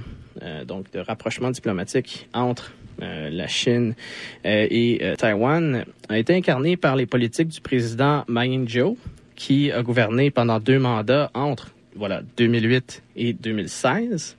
donc 0.66 0.90
de 0.92 0.98
rapprochement 0.98 1.50
diplomatique 1.50 2.28
entre 2.34 2.74
la 2.98 3.46
Chine 3.46 3.94
et 4.44 5.00
Taïwan, 5.16 5.86
a 6.10 6.18
été 6.18 6.34
incarnée 6.34 6.76
par 6.76 6.94
les 6.94 7.06
politiques 7.06 7.48
du 7.48 7.62
président 7.62 8.24
Ma 8.28 8.46
Ying-jeou, 8.46 8.98
qui 9.34 9.72
a 9.72 9.82
gouverné 9.82 10.30
pendant 10.30 10.60
deux 10.60 10.78
mandats 10.78 11.30
entre 11.32 11.70
voilà 11.96 12.22
2008 12.36 13.02
et 13.16 13.32
2016. 13.32 14.36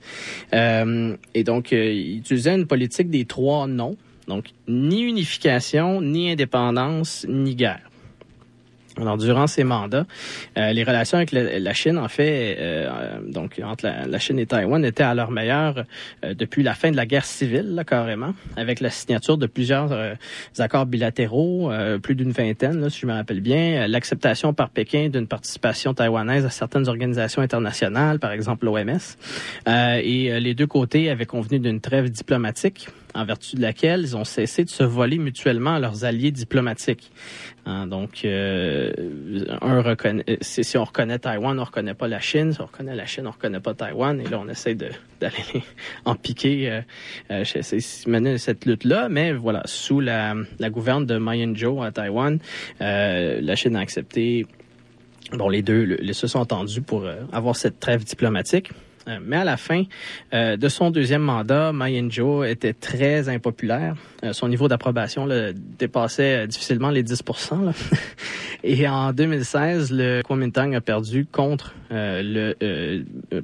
Euh, 0.52 1.16
et 1.34 1.44
donc, 1.44 1.72
euh, 1.72 1.92
il 1.92 2.18
utilisait 2.18 2.54
une 2.54 2.66
politique 2.66 3.10
des 3.10 3.24
trois 3.24 3.66
non. 3.66 3.96
Donc, 4.26 4.46
ni 4.68 5.02
unification, 5.02 6.02
ni 6.02 6.30
indépendance, 6.30 7.26
ni 7.28 7.54
guerre. 7.54 7.87
Alors, 9.00 9.16
durant 9.16 9.46
ces 9.46 9.64
mandats, 9.64 10.06
euh, 10.56 10.72
les 10.72 10.82
relations 10.82 11.18
avec 11.18 11.30
la, 11.32 11.72
Chine, 11.72 11.98
en 11.98 12.08
fait, 12.08 12.56
euh, 12.58 13.20
donc 13.26 13.60
entre 13.62 13.86
la, 13.86 14.18
Chine 14.18 14.38
et 14.38 14.46
Taïwan, 14.46 14.84
étaient 14.84 15.04
à 15.04 15.14
leur 15.14 15.30
meilleur 15.30 15.84
euh, 16.24 16.34
depuis 16.34 16.62
la 16.62 16.74
fin 16.74 16.90
de 16.90 16.96
la 16.96 17.06
guerre 17.06 17.24
civile, 17.24 17.74
là, 17.74 17.84
carrément, 17.84 18.34
avec 18.56 18.80
la 18.80 18.90
signature 18.90 19.38
de 19.38 19.46
plusieurs 19.46 19.92
euh, 19.92 20.14
accords 20.58 20.86
bilatéraux, 20.86 21.70
plus 22.02 22.14
d'une 22.14 22.32
vingtaine, 22.32 22.80
là, 22.80 22.90
si 22.90 23.00
je 23.00 23.06
me 23.06 23.12
rappelle 23.12 23.40
bien, 23.40 23.86
l'acceptation 23.86 24.52
par 24.52 24.70
Pékin 24.70 25.08
d'une 25.08 25.26
participation 25.26 25.94
taïwanaise 25.94 26.44
à 26.44 26.50
certaines 26.50 26.88
organisations 26.88 27.42
internationales, 27.42 28.18
par 28.18 28.32
exemple 28.32 28.64
l'OMS, 28.64 28.98
et 29.66 30.40
les 30.40 30.54
deux 30.54 30.66
côtés 30.66 31.10
avaient 31.10 31.26
convenu 31.26 31.58
d'une 31.58 31.80
trêve 31.80 32.10
diplomatique 32.10 32.88
en 33.14 33.24
vertu 33.24 33.56
de 33.56 33.62
laquelle 33.62 34.00
ils 34.00 34.16
ont 34.16 34.24
cessé 34.24 34.64
de 34.64 34.70
se 34.70 34.82
voler 34.82 35.18
mutuellement 35.18 35.78
leurs 35.78 36.04
alliés 36.04 36.30
diplomatiques. 36.30 37.10
Hein, 37.68 37.86
donc, 37.86 38.24
euh, 38.24 38.90
un 39.60 39.82
reconnaît, 39.82 40.24
si, 40.40 40.78
on 40.78 40.84
reconnaît 40.84 41.18
Taïwan, 41.18 41.58
on 41.60 41.64
reconnaît 41.64 41.92
pas 41.92 42.08
la 42.08 42.18
Chine. 42.18 42.54
Si 42.54 42.60
on 42.62 42.64
reconnaît 42.64 42.96
la 42.96 43.04
Chine, 43.04 43.26
on 43.26 43.30
reconnaît 43.30 43.60
pas 43.60 43.74
Taïwan. 43.74 44.18
Et 44.22 44.24
là, 44.24 44.40
on 44.40 44.48
essaie 44.48 44.74
d'aller 45.20 45.62
en 46.06 46.14
piquer, 46.14 46.70
euh, 46.70 46.80
euh, 47.30 47.44
mener 48.06 48.38
cette 48.38 48.64
lutte-là. 48.64 49.10
Mais 49.10 49.32
voilà, 49.32 49.60
sous 49.66 50.00
la, 50.00 50.34
la 50.58 50.70
gouverne 50.70 51.04
de 51.04 51.18
Ma 51.18 51.36
Ying-jeou 51.36 51.82
à 51.82 51.92
Taïwan, 51.92 52.38
euh, 52.80 53.38
la 53.42 53.54
Chine 53.54 53.76
a 53.76 53.80
accepté 53.80 54.46
Bon, 55.32 55.50
les 55.50 55.60
deux 55.60 55.84
le, 55.84 56.12
se 56.14 56.26
sont 56.26 56.38
entendus 56.38 56.80
pour 56.80 57.04
euh, 57.04 57.16
avoir 57.32 57.54
cette 57.54 57.80
trêve 57.80 58.02
diplomatique. 58.04 58.70
Euh, 59.08 59.18
mais 59.24 59.36
à 59.36 59.44
la 59.44 59.56
fin 59.56 59.84
euh, 60.34 60.56
de 60.56 60.68
son 60.68 60.90
deuxième 60.90 61.22
mandat, 61.22 61.72
Ma 61.72 61.90
Ying-jeou 61.90 62.44
était 62.44 62.74
très 62.74 63.28
impopulaire. 63.28 63.96
Euh, 64.24 64.32
son 64.32 64.48
niveau 64.48 64.68
d'approbation 64.68 65.28
dépassait 65.78 66.46
difficilement 66.46 66.90
les 66.90 67.02
10 67.02 67.22
là. 67.64 67.72
Et 68.64 68.88
en 68.88 69.12
2016, 69.12 69.92
le 69.92 70.22
Kuomintang 70.22 70.74
a 70.74 70.80
perdu 70.80 71.26
contre 71.30 71.74
le, 71.90 72.54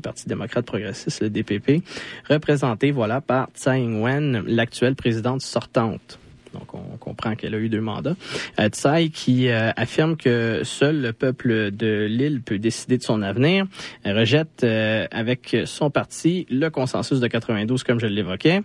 Parti 0.02 0.28
démocrate 0.28 0.66
progressiste, 0.66 1.22
le 1.22 1.30
DPP, 1.30 1.82
représenté 2.28 2.90
voilà 2.90 3.20
par 3.20 3.48
Tsai 3.54 3.78
Ing-wen, 3.78 4.42
l'actuelle 4.46 4.96
présidente 4.96 5.40
sortante. 5.40 6.18
Donc, 6.54 6.72
on 6.74 6.96
comprend 6.96 7.34
qu'elle 7.34 7.54
a 7.54 7.58
eu 7.58 7.68
deux 7.68 7.80
mandats. 7.80 8.16
Euh, 8.60 8.68
Tsai 8.68 9.10
qui 9.10 9.48
euh, 9.48 9.70
affirme 9.76 10.16
que 10.16 10.62
seul 10.64 11.00
le 11.00 11.12
peuple 11.12 11.70
de 11.72 12.06
l'île 12.08 12.40
peut 12.42 12.58
décider 12.58 12.96
de 12.96 13.02
son 13.02 13.22
avenir, 13.22 13.66
rejette 14.04 14.62
euh, 14.62 15.06
avec 15.10 15.56
son 15.64 15.90
parti 15.90 16.46
le 16.50 16.70
consensus 16.70 17.20
de 17.20 17.26
92, 17.26 17.82
comme 17.82 18.00
je 18.00 18.06
l'évoquais, 18.06 18.62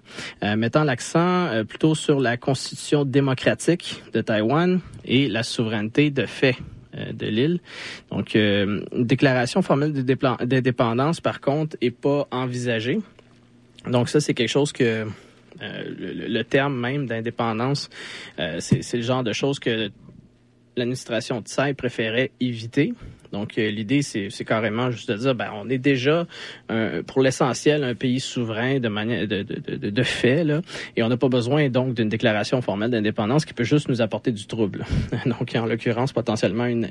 mettant 0.58 0.84
l'accent 0.84 1.50
plutôt 1.68 1.96
sur 1.96 2.20
la 2.20 2.38
constitution 2.38 3.06
démocratique 3.06 4.04
de 4.14 4.22
Taïwan 4.22 4.80
et 5.06 5.28
la 5.28 5.44
souveraineté 5.44 6.12
de 6.12 6.26
fait 6.26 6.56
de 6.94 7.26
l'île. 7.26 7.60
Donc, 8.12 8.36
une 8.36 8.86
déclaration 8.94 9.62
formelle 9.62 9.94
d'indépendance, 9.94 11.22
par 11.22 11.42
contre, 11.42 11.76
est 11.82 11.92
pas 11.92 12.28
envisagée. 12.32 13.00
Donc, 13.88 14.10
ça, 14.10 14.20
c'est 14.20 14.34
quelque 14.34 14.50
chose 14.50 14.72
que 14.72 15.06
euh, 15.62 15.84
le, 16.28 16.44
terme 16.44 16.80
même 16.80 17.06
d'indépendance, 17.06 17.90
euh, 18.40 18.58
c'est 18.60 18.98
le 18.98 19.04
genre 19.04 19.24
de 19.24 19.34
choses 19.34 19.60
que 19.60 19.92
l'administration 20.78 21.42
de 21.42 21.48
Tsai 21.48 21.74
préférait 21.74 22.32
éviter. 22.40 22.94
Donc, 23.34 23.60
euh, 23.60 23.70
l'idée, 23.70 24.02
c'est 24.02 24.30
carrément 24.46 24.90
juste 24.90 25.12
de 25.12 25.18
dire, 25.18 25.36
ben, 25.36 25.52
on 25.54 25.70
est 25.70 25.78
déjà, 25.78 26.26
pour 27.06 27.22
l'essentiel, 27.22 27.84
un 27.84 27.94
pays 27.94 28.20
souverain 28.20 28.80
de 28.80 30.04
fait, 30.04 30.44
là, 30.44 30.62
et 30.96 31.04
on 31.04 31.10
n'a 31.10 31.18
pas 31.18 31.28
besoin 31.28 31.70
donc 31.70 31.94
d'une 31.94 32.10
déclaration 32.10 32.62
formelle 32.62 32.90
d'indépendance 32.90 33.46
qui 33.46 33.54
peut 33.54 33.64
juste 33.64 33.88
nous 33.90 34.02
apporter 34.02 34.32
du 34.32 34.48
trouble. 34.48 34.86
donc, 35.26 35.54
en 35.56 35.66
l'occurrence, 35.66 36.12
potentiellement 36.12 36.66
une 36.66 36.88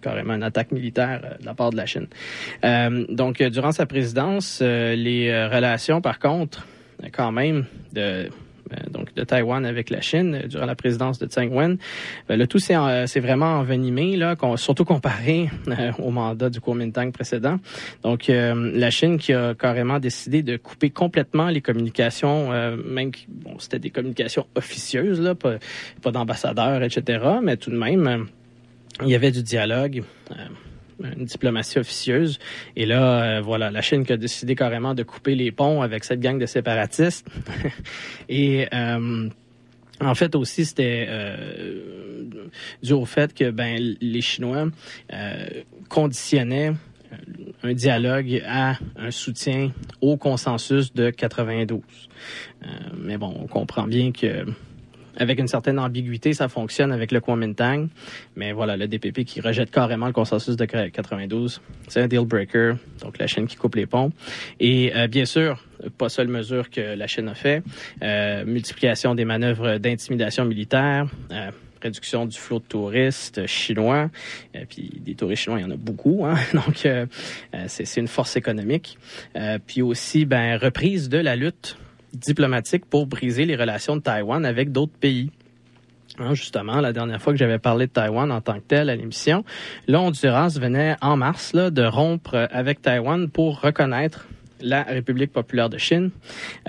carrément 0.00 0.34
une 0.34 0.42
attaque 0.42 0.72
militaire 0.72 1.36
de 1.40 1.46
la 1.46 1.54
part 1.54 1.70
de 1.70 1.76
la 1.76 1.86
Chine. 1.86 2.08
donc, 3.08 3.42
durant 3.42 3.72
sa 3.72 3.86
présidence, 3.86 4.60
les 4.62 5.46
relations, 5.46 6.00
par 6.00 6.18
contre, 6.18 6.66
quand 7.12 7.32
même 7.32 7.66
de 7.92 8.30
euh, 8.72 8.76
donc 8.90 9.14
de 9.14 9.22
Taïwan 9.22 9.64
avec 9.64 9.90
la 9.90 10.00
Chine 10.00 10.42
durant 10.48 10.66
la 10.66 10.74
présidence 10.74 11.18
de 11.18 11.26
Tsai 11.26 11.44
Ing-wen. 11.44 11.78
Euh, 12.30 12.36
le 12.36 12.46
tout 12.46 12.58
s'est 12.58 12.74
euh, 12.74 13.06
vraiment 13.16 13.58
envenimé, 13.58 14.16
là, 14.16 14.34
surtout 14.56 14.84
comparé 14.84 15.48
au 15.98 16.10
mandat 16.10 16.50
du 16.50 16.60
Kuomintang 16.60 17.12
précédent. 17.12 17.58
Donc 18.02 18.28
la 18.28 18.90
Chine 18.90 19.18
qui 19.18 19.32
a 19.32 19.54
carrément 19.54 19.98
décidé 19.98 20.42
de 20.42 20.56
couper 20.56 20.90
complètement 20.90 21.48
les 21.48 21.60
communications, 21.60 22.50
même 22.50 23.10
bon, 23.28 23.58
c'était 23.58 23.78
des 23.78 23.90
communications 23.90 24.46
officieuses, 24.54 25.20
là, 25.20 25.34
pas, 25.34 25.56
pas 26.02 26.10
d'ambassadeurs, 26.10 26.82
etc. 26.82 27.24
Mais 27.42 27.56
tout 27.56 27.70
de 27.70 27.76
même, 27.76 28.26
il 29.02 29.08
y 29.08 29.14
avait 29.14 29.30
du 29.30 29.42
dialogue 29.42 30.02
une 31.02 31.24
diplomatie 31.24 31.78
officieuse. 31.78 32.38
Et 32.74 32.86
là, 32.86 33.22
euh, 33.22 33.40
voilà, 33.40 33.70
la 33.70 33.82
Chine 33.82 34.04
qui 34.04 34.12
a 34.12 34.16
décidé 34.16 34.54
carrément 34.54 34.94
de 34.94 35.02
couper 35.02 35.34
les 35.34 35.52
ponts 35.52 35.82
avec 35.82 36.04
cette 36.04 36.20
gang 36.20 36.38
de 36.38 36.46
séparatistes. 36.46 37.26
Et 38.28 38.66
euh, 38.72 39.28
en 40.00 40.14
fait 40.14 40.34
aussi, 40.34 40.64
c'était 40.64 41.06
euh, 41.08 42.24
dû 42.82 42.92
au 42.92 43.04
fait 43.04 43.34
que 43.34 43.50
ben 43.50 43.96
les 44.00 44.20
Chinois 44.20 44.68
conditionnaient 45.88 46.72
un 47.62 47.72
dialogue 47.72 48.42
à 48.46 48.76
un 48.96 49.10
soutien 49.10 49.70
au 50.00 50.16
consensus 50.16 50.92
de 50.92 51.10
92. 51.10 51.80
mais 52.98 53.16
bon, 53.16 53.34
on 53.40 53.46
comprend 53.46 53.86
bien 53.86 54.12
que 54.12 54.44
avec 55.16 55.38
une 55.38 55.48
certaine 55.48 55.78
ambiguïté, 55.78 56.32
ça 56.32 56.48
fonctionne 56.48 56.92
avec 56.92 57.12
le 57.12 57.20
Kuomintang. 57.20 57.88
Mais 58.36 58.52
voilà, 58.52 58.76
le 58.76 58.86
DPP 58.86 59.24
qui 59.24 59.40
rejette 59.40 59.70
carrément 59.70 60.06
le 60.06 60.12
consensus 60.12 60.56
de 60.56 60.64
92, 60.64 61.60
c'est 61.88 62.00
un 62.00 62.08
deal 62.08 62.24
breaker. 62.24 62.74
Donc 63.00 63.18
la 63.18 63.26
Chine 63.26 63.46
qui 63.46 63.56
coupe 63.56 63.74
les 63.74 63.86
ponts. 63.86 64.12
Et 64.60 64.94
euh, 64.94 65.06
bien 65.06 65.24
sûr, 65.24 65.64
pas 65.98 66.08
seule 66.08 66.28
mesure 66.28 66.70
que 66.70 66.80
la 66.80 67.06
Chine 67.06 67.28
a 67.28 67.34
fait, 67.34 67.62
euh, 68.02 68.44
multiplication 68.44 69.14
des 69.14 69.24
manœuvres 69.24 69.78
d'intimidation 69.78 70.44
militaire. 70.44 71.06
Euh, 71.30 71.50
réduction 71.82 72.24
du 72.26 72.36
flot 72.36 72.58
de 72.58 72.64
touristes 72.64 73.46
chinois. 73.46 74.10
Et 74.54 74.64
puis 74.64 74.90
des 75.04 75.14
touristes 75.14 75.44
chinois, 75.44 75.60
il 75.60 75.62
y 75.62 75.64
en 75.64 75.70
a 75.70 75.76
beaucoup. 75.76 76.24
Hein? 76.24 76.36
Donc, 76.54 76.88
c'est 77.68 77.96
une 78.00 78.08
force 78.08 78.36
économique. 78.36 78.98
puis 79.66 79.82
aussi, 79.82 80.24
ben, 80.24 80.56
reprise 80.56 81.08
de 81.08 81.18
la 81.18 81.36
lutte 81.36 81.76
diplomatique 82.12 82.86
pour 82.86 83.06
briser 83.06 83.44
les 83.44 83.56
relations 83.56 83.96
de 83.96 84.02
Taïwan 84.02 84.44
avec 84.44 84.72
d'autres 84.72 84.96
pays. 84.98 85.30
Hein, 86.18 86.34
justement, 86.34 86.80
la 86.80 86.92
dernière 86.92 87.20
fois 87.20 87.32
que 87.32 87.38
j'avais 87.38 87.58
parlé 87.58 87.86
de 87.86 87.92
Taïwan 87.92 88.30
en 88.32 88.40
tant 88.40 88.54
que 88.54 88.64
tel 88.66 88.88
à 88.88 88.96
l'émission, 88.96 89.44
là, 89.86 90.00
Honduras 90.00 90.56
venait 90.58 90.96
en 91.02 91.16
mars 91.16 91.54
de 91.54 91.84
rompre 91.84 92.48
avec 92.50 92.80
Taïwan 92.80 93.28
pour 93.28 93.60
reconnaître 93.60 94.26
la 94.62 94.82
République 94.84 95.32
populaire 95.32 95.68
de 95.68 95.76
Chine. 95.76 96.10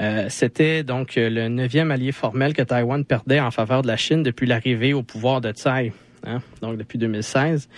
Euh, 0.02 0.26
C'était 0.30 0.84
donc 0.84 1.14
le 1.16 1.48
neuvième 1.48 1.92
allié 1.92 2.12
formel 2.12 2.54
que 2.54 2.62
Taïwan 2.62 3.06
perdait 3.06 3.40
en 3.40 3.52
faveur 3.52 3.82
de 3.82 3.88
la 3.88 3.96
Chine 3.96 4.24
depuis 4.24 4.48
l'arrivée 4.48 4.94
au 4.94 5.04
pouvoir 5.04 5.40
de 5.40 5.52
Tsai 5.52 5.94
Hein, 6.26 6.42
donc 6.62 6.78
depuis 6.78 6.98
2016, 6.98 7.70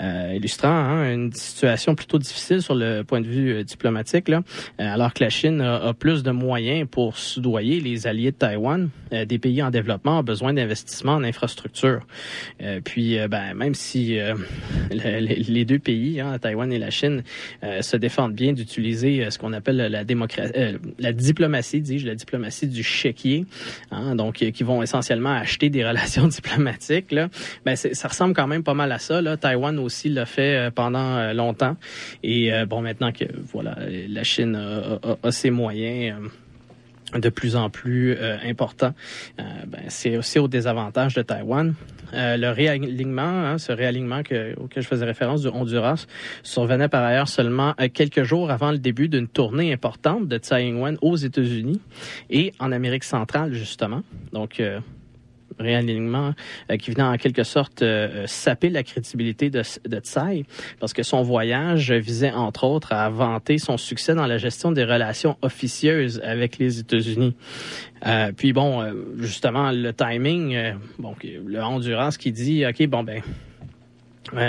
euh, 0.00 0.32
illustrant 0.34 0.68
hein, 0.68 1.12
une 1.12 1.32
situation 1.32 1.94
plutôt 1.94 2.18
difficile 2.18 2.60
sur 2.60 2.74
le 2.74 3.02
point 3.02 3.20
de 3.20 3.26
vue 3.26 3.52
euh, 3.52 3.64
diplomatique, 3.64 4.28
là, 4.28 4.42
euh, 4.80 4.94
alors 4.94 5.14
que 5.14 5.24
la 5.24 5.30
Chine 5.30 5.60
a, 5.60 5.94
plus 5.94 6.22
de 6.22 6.30
moyens 6.30 6.86
pour 6.90 7.16
soudoyer 7.16 7.80
les 7.80 8.06
alliés 8.06 8.30
de 8.30 8.36
Taïwan. 8.36 8.90
des 9.10 9.38
pays 9.38 9.62
en 9.62 9.70
développement 9.70 10.20
ont 10.20 10.22
besoin 10.22 10.52
d'investissements 10.52 11.14
en 11.14 11.24
infrastructure. 11.24 12.06
puis, 12.84 13.18
ben, 13.28 13.54
même 13.54 13.74
si 13.74 14.18
les, 14.90 15.64
deux 15.64 15.78
pays, 15.78 16.20
hein, 16.20 16.38
Taïwan 16.38 16.72
et 16.72 16.78
la 16.78 16.90
Chine, 16.90 17.22
se 17.80 17.96
défendent 17.96 18.34
bien 18.34 18.52
d'utiliser 18.52 19.30
ce 19.30 19.38
qu'on 19.38 19.52
appelle 19.52 19.76
la, 19.76 20.04
démocratie, 20.04 20.52
la 20.98 21.12
diplomatie, 21.12 21.80
dis-je, 21.80 22.06
la 22.06 22.14
diplomatie 22.14 22.66
du 22.66 22.82
chéquier, 22.82 23.46
hein, 23.90 24.14
donc 24.14 24.34
qui 24.34 24.62
vont 24.62 24.82
essentiellement 24.82 25.32
acheter 25.32 25.70
des 25.70 25.84
relations 25.88 26.28
diplomatiques, 26.28 27.12
là, 27.12 27.28
ben, 27.64 27.76
ça 27.94 28.08
ressemble 28.08 28.34
quand 28.34 28.46
même 28.46 28.62
pas 28.62 28.74
mal 28.74 28.92
à 28.92 28.98
ça. 28.98 29.20
Taïwan 29.36 29.78
aussi 29.78 30.08
l'a 30.08 30.26
fait 30.26 30.56
euh, 30.56 30.70
pendant 30.70 31.16
euh, 31.16 31.32
longtemps. 31.32 31.76
Et 32.22 32.52
euh, 32.52 32.66
bon, 32.66 32.82
maintenant 32.82 33.12
que 33.12 33.24
voilà, 33.52 33.76
la 34.08 34.24
Chine 34.24 34.56
a, 35.22 35.30
ses 35.30 35.50
moyens 35.50 36.16
de 37.14 37.28
plus 37.30 37.56
en 37.56 37.70
plus 37.70 38.18
importants, 38.44 38.92
ben, 39.38 39.80
c'est 39.88 40.18
aussi 40.18 40.38
au 40.38 40.46
désavantage 40.46 41.14
de 41.14 41.22
Taïwan. 41.22 41.74
le 42.12 42.50
réalignement, 42.50 43.22
hein, 43.22 43.56
ce 43.56 43.72
réalignement 43.72 44.22
que, 44.22 44.54
auquel 44.58 44.82
je 44.82 44.88
faisais 44.88 45.06
référence 45.06 45.40
du 45.40 45.48
Honduras, 45.48 46.04
survenait 46.42 46.88
par 46.88 47.02
ailleurs 47.02 47.28
seulement 47.28 47.72
quelques 47.94 48.24
jours 48.24 48.50
avant 48.50 48.72
le 48.72 48.78
début 48.78 49.08
d'une 49.08 49.26
tournée 49.26 49.72
importante 49.72 50.28
de 50.28 50.36
Tsai 50.36 50.66
Ing-wen 50.66 50.98
aux 51.00 51.16
États-Unis 51.16 51.80
et 52.28 52.52
en 52.58 52.72
Amérique 52.72 53.04
centrale, 53.04 53.54
justement. 53.54 54.02
Donc, 54.34 54.60
réalignement 55.58 56.34
euh, 56.70 56.76
qui 56.76 56.90
venait 56.90 57.02
en 57.02 57.16
quelque 57.16 57.44
sorte 57.44 57.82
euh, 57.82 58.08
euh, 58.08 58.26
saper 58.26 58.70
la 58.70 58.82
crédibilité 58.82 59.50
de, 59.50 59.62
de 59.86 59.98
Tsai, 60.00 60.44
parce 60.80 60.92
que 60.92 61.02
son 61.02 61.22
voyage 61.22 61.92
visait 61.92 62.30
entre 62.30 62.64
autres 62.64 62.92
à 62.92 63.08
vanter 63.10 63.58
son 63.58 63.76
succès 63.76 64.14
dans 64.14 64.26
la 64.26 64.38
gestion 64.38 64.72
des 64.72 64.84
relations 64.84 65.36
officieuses 65.42 66.20
avec 66.24 66.58
les 66.58 66.80
États-Unis. 66.80 67.34
puis 68.36 68.52
bon, 68.52 68.84
justement, 69.18 69.70
le 69.72 69.92
timing, 69.92 70.74
bon, 70.98 71.14
le 71.22 71.60
Honduras 71.62 72.16
qui 72.18 72.32
dit, 72.32 72.64
OK, 72.66 72.86
bon, 72.86 73.02
ben, 73.02 73.22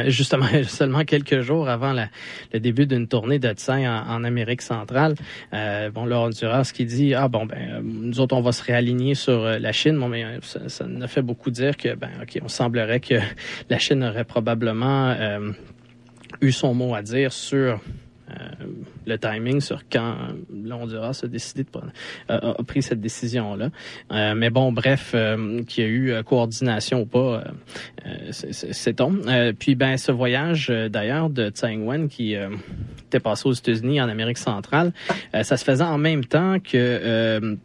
justement, 0.08 0.48
seulement 0.68 1.04
quelques 1.04 1.42
jours 1.42 1.70
avant 1.70 1.94
le 1.94 2.60
début 2.60 2.86
d'une 2.86 3.08
tournée 3.08 3.40
de 3.40 3.50
Tsai 3.54 3.88
en, 3.88 4.24
Amérique 4.24 4.62
centrale, 4.62 5.16
euh, 5.54 5.90
bon, 5.90 6.06
le 6.06 6.16
Honduras 6.16 6.72
qui 6.74 6.86
dit 6.86 7.14
ah 7.14 7.28
bon 7.28 7.46
ben 7.46 7.82
nous 7.84 8.20
autres 8.20 8.36
on 8.36 8.42
va 8.42 8.52
se 8.52 8.64
réaligner 8.64 9.16
sur 9.16 9.44
euh, 9.46 9.60
la 9.60 9.72
Chine. 9.72 9.98
Bon, 9.98 10.08
mais 10.08 10.24
euh, 10.24 10.40
ça, 10.42 10.68
ça 10.68 10.86
ne 10.86 11.08
fait 11.08 11.22
beaucoup 11.22 11.52
dire 11.52 11.78
que 11.78 11.96
ben 11.96 12.10
ok, 12.22 12.40
on 12.44 12.48
semblerait 12.48 13.00
que 13.00 13.16
la 13.70 13.80
Chine 13.80 14.04
aurait 14.04 14.26
probablement 14.26 15.12
euh, 15.12 15.52
eu 16.42 16.52
son 16.52 16.74
mot 16.74 16.96
à 16.96 17.02
dire 17.02 17.32
sur 17.32 17.58
euh, 17.58 17.76
le 19.06 19.18
timing 19.18 19.62
sur 19.62 19.82
quand 19.90 20.16
l'Honduras 20.54 21.20
a 21.24 21.28
décidé 21.28 21.64
de 21.64 21.70
prendre, 21.70 21.92
a 22.28 22.64
pris 22.64 22.82
cette 22.82 23.02
décision-là. 23.02 23.70
Euh, 24.12 24.36
mais 24.36 24.50
bon, 24.50 24.72
bref, 24.72 25.12
euh, 25.14 25.64
qu'il 25.64 25.84
y 25.84 25.88
a 25.88 25.90
eu 25.90 26.24
coordination 26.24 27.02
ou 27.02 27.06
pas, 27.06 27.44
c'est 28.32 29.02
on. 29.02 29.16
puis 29.58 29.76
ben 29.76 29.98
ce 29.98 30.12
voyage 30.12 30.70
d'ailleurs 30.70 31.30
de 31.30 31.50
Tsai 31.50 31.74
Ing-wen 31.74 32.08
qui 32.10 32.36
était 33.08 33.20
passé 33.20 33.48
aux 33.48 33.54
États-Unis 33.54 34.02
en 34.02 34.10
Amérique 34.10 34.38
centrale, 34.38 34.92
ça 35.34 35.58
se 35.58 35.64
faisait 35.64 35.84
en 35.84 35.98
même 35.98 36.26
temps 36.26 36.60
que 36.60 37.58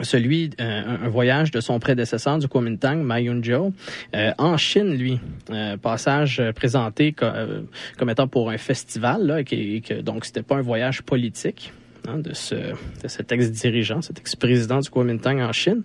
celui 0.00 0.50
euh, 0.60 0.96
un 1.04 1.08
voyage 1.08 1.50
de 1.50 1.60
son 1.60 1.78
prédécesseur 1.78 2.38
du 2.38 2.48
Kuomintang, 2.48 3.02
Ma 3.02 3.20
Yun-jo, 3.20 3.72
euh, 4.14 4.32
en 4.38 4.56
Chine, 4.56 4.94
lui, 4.94 5.20
euh, 5.50 5.76
passage 5.76 6.42
présenté 6.54 7.12
comme 7.12 8.10
étant 8.10 8.28
pour 8.28 8.50
un 8.50 8.58
festival, 8.58 9.26
là, 9.26 9.40
et 9.40 9.80
que, 9.80 10.00
donc 10.00 10.24
c'était 10.24 10.42
pas 10.42 10.56
un 10.56 10.62
voyage 10.62 11.02
politique. 11.02 11.72
Hein, 12.08 12.18
de, 12.18 12.34
ce, 12.34 12.56
de 12.56 13.06
cet 13.06 13.30
ex-dirigeant, 13.30 14.02
cet 14.02 14.18
ex-président 14.18 14.80
du 14.80 14.90
Kuomintang 14.90 15.40
en 15.40 15.52
Chine. 15.52 15.84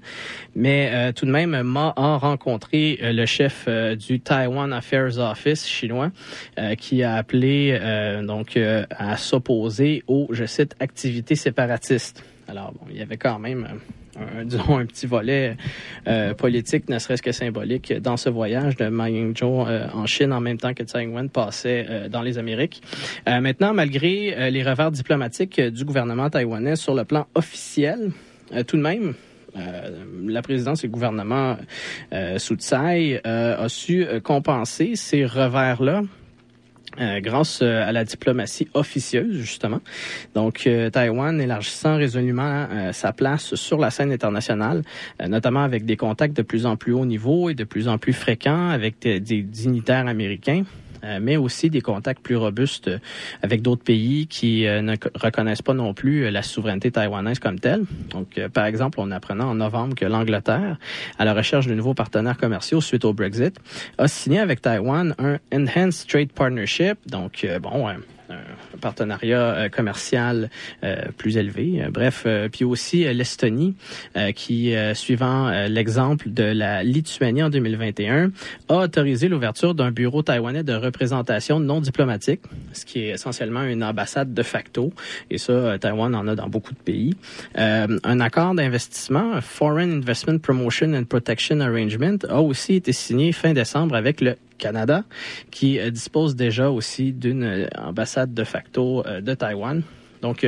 Mais 0.55 1.13
tout 1.13 1.27
de 1.27 1.31
même, 1.31 1.61
Ma 1.61 1.93
a 1.95 2.17
rencontré 2.17 2.97
le 2.99 3.27
chef 3.27 3.69
du 3.99 4.19
Taiwan 4.19 4.73
Affairs 4.73 5.19
Office 5.19 5.67
chinois 5.67 6.09
qui 6.79 7.03
a 7.03 7.13
appelé 7.13 7.79
donc 8.23 8.57
à 8.57 9.15
s'opposer 9.15 10.03
aux, 10.07 10.27
je 10.31 10.45
cite, 10.45 10.75
activités 10.79 11.35
séparatistes. 11.35 12.23
Alors, 12.47 12.71
bon, 12.73 12.87
il 12.89 12.97
y 12.97 13.01
avait 13.01 13.17
quand 13.17 13.39
même 13.39 13.65
un, 13.65 13.77
disons, 14.45 14.77
un 14.77 14.85
petit 14.85 15.05
volet 15.05 15.57
euh, 16.07 16.33
politique, 16.33 16.89
ne 16.89 16.99
serait-ce 16.99 17.21
que 17.21 17.31
symbolique, 17.31 17.93
dans 17.93 18.17
ce 18.17 18.29
voyage 18.29 18.75
de 18.75 18.87
Ma 18.87 19.09
Ying-jeou 19.09 19.67
euh, 19.67 19.87
en 19.93 20.05
Chine 20.05 20.33
en 20.33 20.41
même 20.41 20.57
temps 20.57 20.73
que 20.73 20.83
Tsai 20.83 21.03
Ing-wen 21.03 21.29
passait 21.29 21.85
euh, 21.89 22.09
dans 22.09 22.21
les 22.21 22.37
Amériques. 22.37 22.81
maintenant, 23.25 23.73
malgré 23.73 24.49
les 24.51 24.63
revers 24.63 24.91
diplomatiques 24.91 25.59
du 25.59 25.85
gouvernement 25.85 26.29
taïwanais 26.29 26.75
sur 26.75 26.93
le 26.95 27.03
plan 27.03 27.27
officiel, 27.35 28.11
tout 28.67 28.77
de 28.77 28.81
même, 28.81 29.13
la 30.25 30.41
présidence 30.41 30.83
et 30.83 30.87
le 30.87 30.93
gouvernement 30.93 31.57
sous 32.37 32.55
Tsai 32.55 33.21
a 33.23 33.67
su 33.69 34.05
compenser 34.23 34.95
ces 34.95 35.25
revers-là 35.25 36.03
euh, 36.99 37.19
grâce 37.19 37.59
euh, 37.61 37.87
à 37.87 37.91
la 37.91 38.03
diplomatie 38.03 38.67
officieuse, 38.73 39.37
justement. 39.37 39.81
Donc, 40.33 40.65
euh, 40.65 40.89
Taïwan 40.89 41.39
élargissant 41.39 41.97
résolument 41.97 42.67
sa 42.91 43.13
place 43.13 43.55
sur 43.55 43.77
la 43.77 43.89
scène 43.89 44.11
internationale, 44.11 44.83
notamment 45.27 45.63
avec 45.63 45.85
des 45.85 45.97
contacts 45.97 46.35
de 46.35 46.41
plus 46.41 46.65
en 46.65 46.75
plus 46.75 46.93
haut 46.93 47.05
niveau 47.05 47.49
et 47.49 47.53
de 47.53 47.63
plus 47.63 47.87
en 47.87 47.97
plus 47.97 48.13
fréquents 48.13 48.69
avec 48.69 48.99
des 49.01 49.19
dignitaires 49.19 50.07
américains. 50.07 50.63
Euh, 51.03 51.19
mais 51.21 51.37
aussi 51.37 51.69
des 51.69 51.81
contacts 51.81 52.21
plus 52.21 52.35
robustes 52.35 52.89
avec 53.41 53.61
d'autres 53.61 53.83
pays 53.83 54.27
qui 54.27 54.65
euh, 54.65 54.81
ne 54.81 54.95
reconnaissent 55.15 55.61
pas 55.61 55.73
non 55.73 55.93
plus 55.93 56.25
euh, 56.25 56.31
la 56.31 56.41
souveraineté 56.41 56.91
taïwanaise 56.91 57.39
comme 57.39 57.59
telle. 57.59 57.83
Donc, 58.09 58.39
par 58.53 58.65
exemple, 58.65 58.99
on 58.99 59.11
apprenait 59.11 59.43
en 59.43 59.55
novembre 59.55 59.95
que 59.95 60.05
l'Angleterre, 60.05 60.77
à 61.19 61.25
la 61.25 61.33
recherche 61.33 61.67
de 61.67 61.73
nouveaux 61.73 61.93
partenaires 61.93 62.37
commerciaux 62.37 62.81
suite 62.81 63.05
au 63.05 63.13
Brexit, 63.13 63.59
a 63.97 64.07
signé 64.07 64.39
avec 64.39 64.61
Taïwan 64.61 65.13
un 65.19 65.37
Enhanced 65.53 66.07
Trade 66.07 66.31
Partnership. 66.31 66.97
Donc, 67.07 67.45
bon, 67.61 67.87
un 68.29 68.77
partenariat 68.79 69.41
euh, 69.41 69.69
commercial 69.69 70.49
euh, 70.83 71.05
plus 71.17 71.37
élevé. 71.37 71.81
Euh, 71.81 71.89
bref, 71.89 72.25
puis 72.51 72.65
aussi 72.65 73.03
l'Estonie, 73.13 73.75
qui, 74.35 74.73
suivant 74.93 75.49
l'exemple 75.67 76.29
de 76.29 76.43
la 76.43 76.83
Lituanie 76.83 77.43
en 77.43 77.49
2021, 77.49 78.31
a 78.69 78.75
autorisé 78.75 79.27
l'ouverture 79.27 79.75
d'un 79.75 79.91
bureau 79.91 80.21
taïwanais 80.21 80.63
de 80.63 80.73
représentation 80.73 81.59
non 81.59 81.81
diplomatique, 81.81 82.41
ce 82.73 82.85
qui 82.85 82.99
est 82.99 83.09
essentiellement 83.09 83.63
une 83.63 83.83
ambassade 83.83 84.33
de 84.33 84.43
facto. 84.43 84.91
Et 85.29 85.37
ça, 85.37 85.77
Taïwan 85.79 86.15
en 86.15 86.27
a 86.27 86.35
dans 86.35 86.49
beaucoup 86.49 86.73
de 86.73 86.79
pays. 86.79 87.15
un 87.55 88.19
accord 88.19 88.55
d'investissement, 88.55 89.39
Foreign 89.41 89.91
Investment 89.91 90.39
Promotion 90.39 90.93
and 90.93 91.05
Protection 91.05 91.59
Arrangement, 91.59 92.17
a 92.29 92.41
aussi 92.41 92.75
été 92.75 92.91
signé 92.91 93.31
fin 93.31 93.53
décembre 93.53 93.95
avec 93.95 94.21
le 94.21 94.35
Canada, 94.57 95.03
qui 95.51 95.79
euh, 95.79 95.91
dispose 95.91 96.35
déjà 96.35 96.69
aussi 96.69 97.13
d'une 97.13 97.43
euh, 97.43 97.67
ambassade 97.77 98.33
de 98.33 98.43
facto 98.43 99.05
euh, 99.05 99.21
de 99.21 99.33
Taïwan. 99.33 99.83
Donc, 100.21 100.47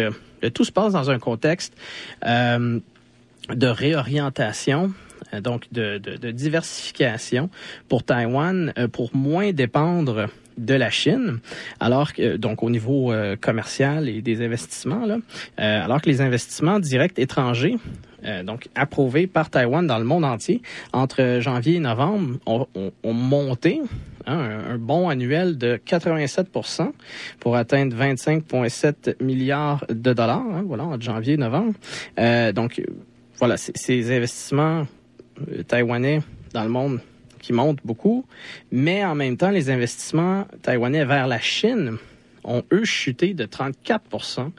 tout 0.56 0.66
se 0.66 0.72
passe 0.72 0.94
dans 0.94 1.12
un 1.12 1.20
contexte 1.20 1.78
de 2.26 3.68
réorientation 3.68 4.92
donc 5.44 5.72
de, 5.72 6.00
diversification 6.32 7.52
pour 7.88 8.02
Taïwan 8.02 8.74
pour 8.92 9.16
moins 9.16 9.52
dépendre 9.52 10.26
de 10.58 10.74
la 10.74 10.90
Chine, 10.90 11.38
alors 11.80 12.14
que 12.14 12.36
donc 12.36 12.64
au 12.64 12.72
niveau 12.72 13.14
commercial 13.42 14.10
et 14.10 14.24
des 14.24 14.44
investissements 14.44 15.06
alors 15.58 16.02
que 16.02 16.10
les 16.10 16.22
investissements 16.22 16.80
directs 16.80 17.20
étrangers 17.20 17.78
euh, 18.26 18.44
donc 18.44 18.68
approuvé 18.76 19.28
par 19.28 19.50
Taïwan 19.50 19.86
dans 19.86 19.98
le 19.98 20.04
monde 20.04 20.26
entier, 20.26 20.62
entre 20.94 21.40
janvier 21.40 21.76
et 21.76 21.80
novembre, 21.80 22.38
ont, 22.46 22.68
monté 23.04 23.82
hein, 24.26 24.62
un, 24.70 24.78
bond 24.78 25.10
annuel 25.10 25.58
de 25.58 25.80
87% 25.86 26.92
pour 27.40 27.56
atteindre 27.56 27.96
25,7 27.96 29.24
milliards 29.24 29.86
de 29.90 30.14
dollars, 30.14 30.46
hein, 30.54 30.64
voilà, 30.66 30.86
entre 30.86 31.04
janvier 31.04 31.34
et 31.34 31.38
novembre. 31.38 31.74
Euh, 32.20 32.52
donc, 32.52 32.82
voilà, 33.38 33.58
ces 33.58 34.16
investissements 34.16 34.86
euh, 35.52 35.64
taïwanais 35.64 36.22
dans 36.54 36.64
le 36.64 36.70
monde 36.70 37.00
qui 37.42 37.54
montent 37.54 37.80
beaucoup, 37.86 38.26
mais 38.72 39.06
en 39.06 39.16
même 39.16 39.38
temps, 39.38 39.50
les 39.50 39.70
investissements 39.70 40.46
taïwanais 40.62 41.06
vers 41.06 41.28
la 41.28 41.40
Chine 41.40 41.98
ont, 42.44 42.64
eux, 42.72 42.84
chuté 42.84 43.34
de 43.34 43.46
34% 43.46 44.52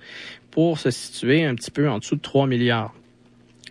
pour 0.51 0.79
se 0.79 0.91
situer 0.91 1.45
un 1.45 1.55
petit 1.55 1.71
peu 1.71 1.89
en 1.89 1.99
dessous 1.99 2.17
de 2.17 2.21
3 2.21 2.47
milliards 2.47 2.95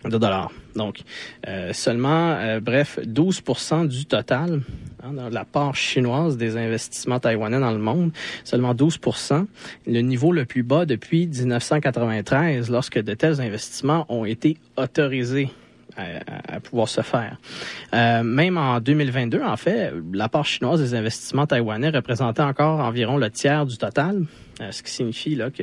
de 0.04 0.18
dollars. 0.18 0.50
Donc, 0.76 1.00
euh, 1.46 1.72
seulement, 1.72 2.32
euh, 2.32 2.60
bref, 2.60 2.98
12% 3.04 3.86
du 3.86 4.06
total, 4.06 4.62
hein, 5.02 5.12
la 5.30 5.44
part 5.44 5.74
chinoise 5.74 6.36
des 6.36 6.56
investissements 6.56 7.18
taïwanais 7.18 7.60
dans 7.60 7.72
le 7.72 7.78
monde, 7.78 8.12
seulement 8.44 8.74
12% 8.74 9.46
le 9.86 10.00
niveau 10.00 10.32
le 10.32 10.44
plus 10.44 10.62
bas 10.62 10.86
depuis 10.86 11.26
1993, 11.26 12.70
lorsque 12.70 12.98
de 12.98 13.14
tels 13.14 13.40
investissements 13.40 14.06
ont 14.08 14.24
été 14.24 14.56
autorisés 14.76 15.50
à, 15.96 16.60
pouvoir 16.60 16.88
se 16.88 17.02
faire. 17.02 17.36
Euh, 17.92 18.22
même 18.22 18.56
en 18.56 18.80
2022, 18.80 19.42
en 19.42 19.56
fait, 19.56 19.92
la 20.12 20.28
part 20.28 20.46
chinoise 20.46 20.80
des 20.80 20.94
investissements 20.94 21.46
taïwanais 21.46 21.90
représentait 21.90 22.42
encore 22.42 22.80
environ 22.80 23.16
le 23.18 23.28
tiers 23.28 23.66
du 23.66 23.76
total. 23.76 24.24
Euh, 24.60 24.72
ce 24.72 24.82
qui 24.82 24.90
signifie 24.90 25.34
là, 25.34 25.50
que 25.50 25.62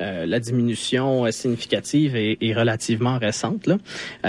euh, 0.00 0.26
la 0.26 0.40
diminution 0.40 1.30
significative 1.30 2.16
est, 2.16 2.54
relativement 2.54 3.18
récente. 3.18 3.66
Là. 3.66 3.78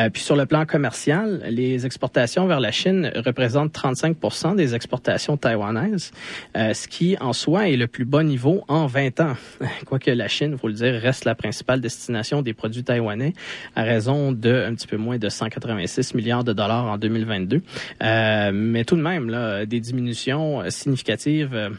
puis 0.09 0.21
sur 0.21 0.35
le 0.35 0.45
plan 0.47 0.65
commercial, 0.65 1.43
les 1.47 1.85
exportations 1.85 2.47
vers 2.47 2.59
la 2.59 2.71
Chine 2.71 3.11
représentent 3.15 3.73
35% 3.73 4.55
des 4.55 4.73
exportations 4.73 5.37
taïwanaises, 5.37 6.11
ce 6.55 6.87
qui 6.87 7.15
en 7.19 7.33
soi 7.33 7.69
est 7.69 7.75
le 7.75 7.85
plus 7.87 8.05
bas 8.05 8.23
niveau 8.23 8.63
en 8.67 8.87
20 8.87 9.19
ans. 9.19 9.35
Quoique 9.85 10.09
la 10.09 10.27
Chine, 10.27 10.57
faut 10.57 10.67
le 10.67 10.73
dire, 10.73 10.93
reste 10.99 11.25
la 11.25 11.35
principale 11.35 11.81
destination 11.81 12.41
des 12.41 12.53
produits 12.53 12.83
taïwanais 12.83 13.33
à 13.75 13.83
raison 13.83 14.31
de 14.31 14.65
un 14.67 14.73
petit 14.73 14.87
peu 14.87 14.97
moins 14.97 15.17
de 15.17 15.29
186 15.29 16.15
milliards 16.15 16.43
de 16.43 16.53
dollars 16.53 16.85
en 16.85 16.97
2022. 16.97 17.61
Euh, 18.03 18.51
mais 18.53 18.83
tout 18.85 18.95
de 18.95 19.01
même, 19.01 19.29
là, 19.29 19.65
des 19.65 19.79
diminutions 19.79 20.63
significatives. 20.69 21.51
Euh, 21.53 21.69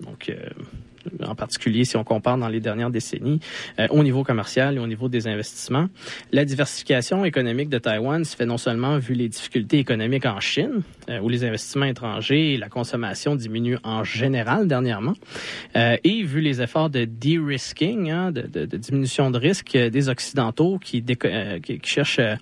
donc, 0.00 0.28
euh, 0.28 0.36
en 1.24 1.34
particulier 1.34 1.84
si 1.84 1.96
on 1.96 2.04
compare 2.04 2.38
dans 2.38 2.48
les 2.48 2.60
dernières 2.60 2.90
décennies, 2.90 3.40
euh, 3.78 3.86
au 3.90 4.02
niveau 4.02 4.24
commercial 4.24 4.76
et 4.76 4.78
au 4.78 4.86
niveau 4.86 5.08
des 5.08 5.26
investissements. 5.26 5.88
La 6.32 6.44
diversification 6.44 7.24
économique 7.24 7.68
de 7.68 7.78
Taïwan 7.78 8.24
se 8.24 8.36
fait 8.36 8.46
non 8.46 8.58
seulement 8.58 8.98
vu 8.98 9.14
les 9.14 9.28
difficultés 9.28 9.78
économiques 9.78 10.26
en 10.26 10.40
Chine, 10.40 10.82
euh, 11.08 11.20
où 11.20 11.28
les 11.28 11.44
investissements 11.44 11.86
étrangers 11.86 12.54
et 12.54 12.56
la 12.56 12.68
consommation 12.68 13.34
diminuent 13.36 13.78
en 13.82 14.04
général 14.04 14.68
dernièrement, 14.68 15.14
euh, 15.76 15.96
et 16.04 16.22
vu 16.22 16.40
les 16.40 16.60
efforts 16.60 16.90
de 16.90 17.04
de-risking, 17.04 18.10
hein, 18.10 18.32
de, 18.32 18.42
de, 18.42 18.66
de, 18.66 18.76
diminution 18.76 19.30
de 19.30 19.38
risque 19.38 19.76
des 19.76 20.08
Occidentaux 20.08 20.78
qui, 20.78 21.02
qui, 21.02 21.80
cherchent 21.82 22.20
à, 22.20 22.38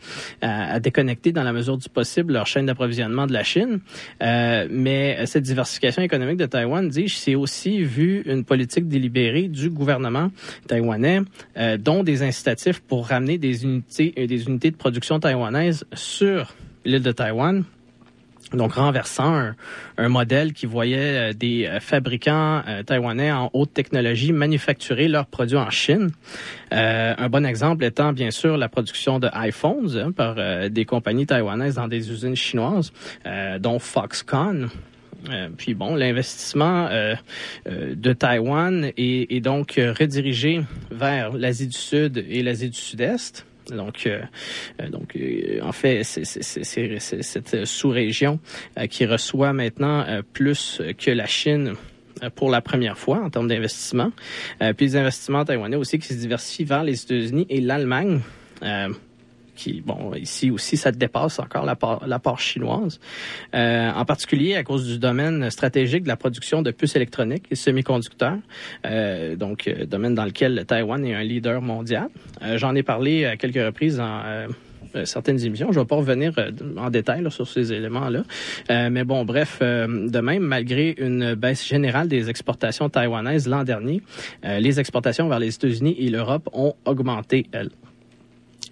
à, 0.74 0.81
déconnecter 0.81 1.33
dans 1.33 1.42
la 1.42 1.52
mesure 1.52 1.76
du 1.76 1.88
possible 1.88 2.33
leur 2.33 2.46
chaîne 2.46 2.66
d'approvisionnement 2.66 3.26
de 3.26 3.33
la 3.33 3.42
Chine. 3.42 3.81
mais 4.20 5.24
cette 5.26 5.44
diversification 5.44 6.02
économique 6.02 6.37
de 6.37 6.46
Taïwan, 6.46 6.88
dis-je, 6.88 7.16
c'est 7.16 7.35
aussi 7.35 7.83
vu 7.83 8.22
une 8.26 8.44
politique 8.44 8.55
délibérée 8.56 9.48
du 9.48 9.70
gouvernement 9.70 10.30
taïwanais, 10.66 11.20
euh, 11.56 11.76
dont 11.76 12.02
des 12.02 12.22
incitatifs 12.22 12.80
pour 12.80 13.08
ramener 13.08 13.38
des 13.38 13.64
unités, 13.64 14.14
euh, 14.18 14.26
des 14.26 14.46
unités 14.46 14.70
de 14.70 14.76
production 14.76 15.20
taïwanaises 15.20 15.84
sur 15.92 16.54
l'île 16.84 17.02
de 17.02 17.12
Taïwan. 17.12 17.64
Donc, 18.52 18.74
renversant 18.74 19.52
un, 19.98 20.08
modèle 20.08 20.52
qui 20.52 20.66
voyait 20.66 21.30
euh, 21.30 21.32
des 21.32 21.68
fabricants 21.80 22.62
taïwanais 22.86 23.32
en 23.32 23.50
haute 23.52 23.74
technologie 23.74 24.32
manufacturer 24.32 25.08
leurs 25.08 25.26
produits 25.26 25.56
en 25.56 25.70
Chine. 25.70 26.10
un 26.70 27.28
bon 27.28 27.44
exemple 27.44 27.84
étant, 27.84 28.12
bien 28.12 28.30
sûr, 28.30 28.56
la 28.56 28.68
production 28.68 29.18
de 29.18 29.28
iPhones 29.34 29.96
hein, 29.96 30.12
par 30.12 30.36
des 30.70 30.84
compagnies 30.84 31.26
taïwanaises 31.26 31.74
dans 31.74 31.88
des 31.88 32.10
usines 32.10 32.36
chinoises, 32.36 32.92
dont 33.58 33.80
Foxconn. 33.80 34.68
Euh, 35.30 35.48
puis 35.56 35.74
bon, 35.74 35.94
l'investissement 35.94 36.86
euh, 36.86 37.14
euh, 37.68 37.94
de 37.94 38.12
Taïwan 38.12 38.92
est, 38.96 39.40
donc 39.40 39.74
redirigé 39.76 40.62
vers 40.90 41.32
l'Asie 41.32 41.66
du 41.66 41.76
Sud 41.76 42.24
et 42.28 42.42
l'Asie 42.42 42.70
du 42.70 42.78
Sud-Est. 42.78 43.46
Donc, 43.70 44.08
donc 44.90 45.18
en 45.60 45.72
fait, 45.72 46.04
c'est 46.04 46.24
cette 46.24 47.64
sous-région 47.64 48.38
qui 48.88 49.06
reçoit 49.06 49.52
maintenant 49.52 50.06
plus 50.32 50.80
que 50.96 51.10
la 51.10 51.26
Chine 51.26 51.74
pour 52.36 52.48
la 52.48 52.60
première 52.60 52.96
fois 52.96 53.18
en 53.18 53.28
termes 53.28 53.48
d'investissement. 53.48 54.12
puis 54.60 54.86
les 54.86 54.96
investissements 54.96 55.44
taïwanais 55.44 55.74
aussi 55.74 55.98
qui 55.98 56.06
se 56.06 56.14
diversifient 56.14 56.64
vers 56.64 56.84
les 56.84 57.02
États-Unis 57.02 57.46
et 57.48 57.60
l'Allemagne 57.60 58.20
qui, 59.56 59.80
bon, 59.80 60.14
ici 60.14 60.50
aussi, 60.50 60.76
ça 60.76 60.92
dépasse 60.92 61.38
encore 61.38 61.64
la 61.64 61.74
part, 62.18 62.38
chinoise, 62.38 63.00
euh, 63.54 63.90
en 63.90 64.04
particulier 64.04 64.54
à 64.54 64.62
cause 64.62 64.86
du 64.86 64.98
domaine 64.98 65.50
stratégique 65.50 66.04
de 66.04 66.08
la 66.08 66.16
production 66.16 66.62
de 66.62 66.70
puces 66.70 66.96
électroniques 66.96 67.46
et 67.50 67.54
semi-conducteurs, 67.54 68.38
euh, 68.84 69.36
donc 69.36 69.66
euh, 69.66 69.86
domaine 69.86 70.14
dans 70.14 70.24
lequel 70.24 70.64
Taïwan 70.66 71.04
est 71.04 71.14
un 71.14 71.22
leader 71.22 71.60
mondial. 71.62 72.08
J'en 72.56 72.74
ai 72.74 72.82
parlé 72.82 73.24
à 73.24 73.36
quelques 73.36 73.64
reprises 73.64 74.00
euh, 74.00 74.46
certaines 75.04 75.44
émissions. 75.44 75.72
Je 75.72 75.78
ne 75.78 75.84
vais 75.84 75.88
pas 75.88 75.96
revenir 75.96 76.32
en 76.76 76.90
détail 76.90 77.24
sur 77.30 77.48
ces 77.48 77.72
éléments-là. 77.72 78.22
mais 78.90 79.04
bon, 79.04 79.24
bref, 79.24 79.60
de 79.60 80.20
même, 80.20 80.42
malgré 80.42 80.94
une 80.98 81.34
baisse 81.34 81.66
générale 81.66 82.08
des 82.08 82.30
exportations 82.30 82.88
taïwanaises 82.88 83.48
l'an 83.48 83.64
dernier, 83.64 84.02
les 84.42 84.80
exportations 84.80 85.28
vers 85.28 85.38
les 85.38 85.54
États-Unis 85.54 85.96
et 85.98 86.08
l'Europe 86.08 86.48
ont 86.52 86.74
augmenté, 86.84 87.46
elles. 87.52 87.70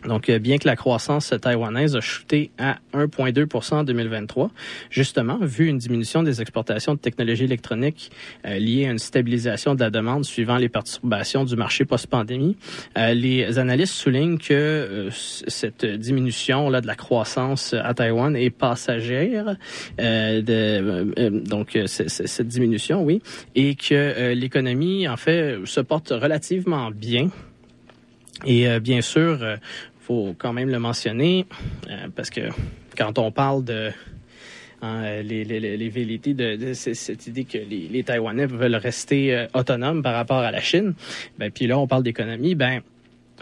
Donc, 0.07 0.29
euh, 0.29 0.39
bien 0.39 0.59
que 0.59 0.67
la 0.67 0.77
croissance 0.77 1.33
taïwanaise 1.41 1.97
a 1.97 2.01
chuté 2.01 2.51
à 2.59 2.77
1,2% 2.93 3.75
en 3.75 3.85
2023, 3.85 4.51
justement, 4.91 5.39
vu 5.41 5.69
une 5.69 5.79
diminution 5.79 6.23
des 6.23 6.41
exportations 6.41 6.95
de 6.95 6.99
technologies 6.99 7.45
électroniques 7.45 8.11
euh, 8.47 8.59
liées 8.59 8.87
à 8.87 8.91
une 8.91 8.99
stabilisation 8.99 9.75
de 9.75 9.81
la 9.81 9.91
demande 9.91 10.25
suivant 10.25 10.57
les 10.57 10.69
perturbations 10.69 11.45
du 11.45 11.57
marché 11.57 11.85
post-pandémie, 11.85 12.57
euh, 12.99 13.15
les 13.15 13.59
analystes 13.59 13.95
soulignent 13.95 14.39
que 14.39 15.09
cette 15.11 15.85
diminution 15.85 16.69
là 16.69 16.81
de 16.81 16.87
la 16.87 16.95
croissance 16.95 17.75
à 17.75 17.95
Taïwan 17.95 18.37
est 18.37 18.51
passagère, 18.51 19.57
de, 19.99 21.41
donc 21.47 21.79
cette 21.87 22.49
diminution, 22.49 23.03
oui, 23.03 23.23
et 23.55 23.75
que 23.75 24.33
l'économie, 24.33 25.09
en 25.09 25.17
fait, 25.17 25.59
se 25.65 25.81
porte 25.81 26.11
relativement 26.11 26.91
bien. 26.91 27.29
Et 28.47 28.81
bien 28.81 29.01
sûr, 29.01 29.39
faut 30.05 30.35
quand 30.37 30.53
même 30.53 30.69
le 30.69 30.79
mentionner 30.79 31.47
euh, 31.89 32.09
parce 32.15 32.29
que 32.29 32.43
quand 32.97 33.19
on 33.19 33.31
parle 33.31 33.65
de 33.65 33.91
hein, 34.83 35.23
les, 35.23 35.45
les, 35.45 36.35
de, 36.35 36.73
cette 36.75 37.27
idée 37.27 37.45
que 37.45 37.57
les, 37.57 37.89
les, 37.89 38.05
Taïwanais 38.05 38.47
veulent 38.47 38.77
rester 38.77 39.35
euh, 39.35 39.47
autonomes 39.55 40.03
par 40.03 40.15
rapport 40.15 40.39
à 40.39 40.51
la 40.51 40.61
Chine, 40.61 40.95
ben, 41.39 41.51
puis 41.51 41.67
là 41.67 41.79
on 41.79 41.87
parle 41.87 42.03
d'économie, 42.03 42.55
ben 42.55 42.81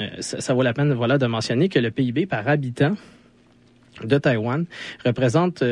euh, 0.01 0.09
ça, 0.20 0.55
vaut 0.55 0.62
la 0.62 0.72
peine 0.72 0.92
voilà 0.92 1.18
de 1.18 1.27
mentionner 1.27 1.68
que 1.68 1.81
le 1.81 1.90
PIB 1.90 2.27
par 2.27 2.46
habitant 2.46 2.96
de 4.05 4.18
Taïwan 4.18 4.64
représente 5.05 5.62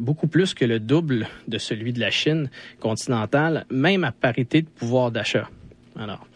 beaucoup 0.00 0.26
plus 0.26 0.52
que 0.52 0.64
le 0.64 0.80
double 0.80 1.28
de 1.46 1.58
celui 1.58 1.92
de 1.92 2.00
la 2.00 2.10
Chine 2.10 2.50
continentale, 2.80 3.66
même 3.70 4.02
à 4.02 4.10
parité 4.10 4.62
de 4.62 4.66
pouvoir 4.66 5.12
d'achat. 5.12 5.48
Alors, 5.98 6.26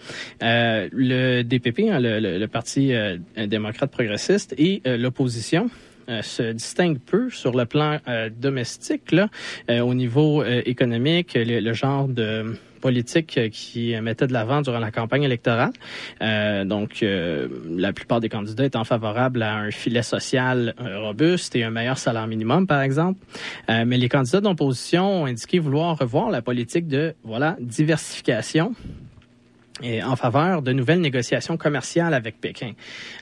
euh, 0.42 0.88
le 0.92 1.42
DPP, 1.42 1.90
hein, 1.90 1.98
le, 2.00 2.46
Parti 2.46 2.92
euh, 2.92 3.18
démocrate 3.46 3.90
progressiste, 3.90 4.54
et 4.58 4.82
euh, 4.86 4.96
l'opposition 4.96 5.70
se 6.20 6.52
distinguent 6.52 6.98
peu 6.98 7.30
sur 7.30 7.56
le 7.56 7.64
plan 7.64 7.98
domestique, 8.36 9.12
là, 9.12 9.28
au 9.70 9.94
niveau 9.94 10.44
économique, 10.44 11.38
le, 11.40 11.72
genre 11.72 12.08
de 12.08 12.58
politique 12.80 13.38
qui 13.52 13.94
mettait 14.02 14.26
de 14.26 14.32
l'avant 14.32 14.62
durant 14.62 14.80
la 14.80 14.90
campagne 14.90 15.22
électorale. 15.22 15.70
donc, 16.66 17.02
la 17.02 17.92
plupart 17.92 18.20
des 18.20 18.28
candidats 18.28 18.64
étant 18.64 18.82
favorables 18.82 19.42
à 19.42 19.54
un 19.54 19.70
filet 19.70 20.02
social 20.02 20.74
robuste 20.80 21.54
et 21.54 21.62
un 21.62 21.70
meilleur 21.70 21.96
salaire 21.96 22.26
minimum, 22.26 22.66
par 22.66 22.82
exemple. 22.82 23.20
mais 23.68 23.96
les 23.96 24.08
candidats 24.08 24.40
d'opposition 24.40 25.22
ont 25.22 25.26
indiqué 25.26 25.60
vouloir 25.60 25.96
revoir 25.96 26.30
la 26.30 26.42
politique 26.42 26.88
de 26.88 27.14
voilà 27.22 27.56
diversification 27.60 28.74
et 29.82 30.02
en 30.02 30.16
faveur 30.16 30.62
de 30.62 30.72
nouvelles 30.72 31.00
négociations 31.00 31.56
commerciales 31.56 32.14
avec 32.14 32.40
Pékin. 32.40 32.72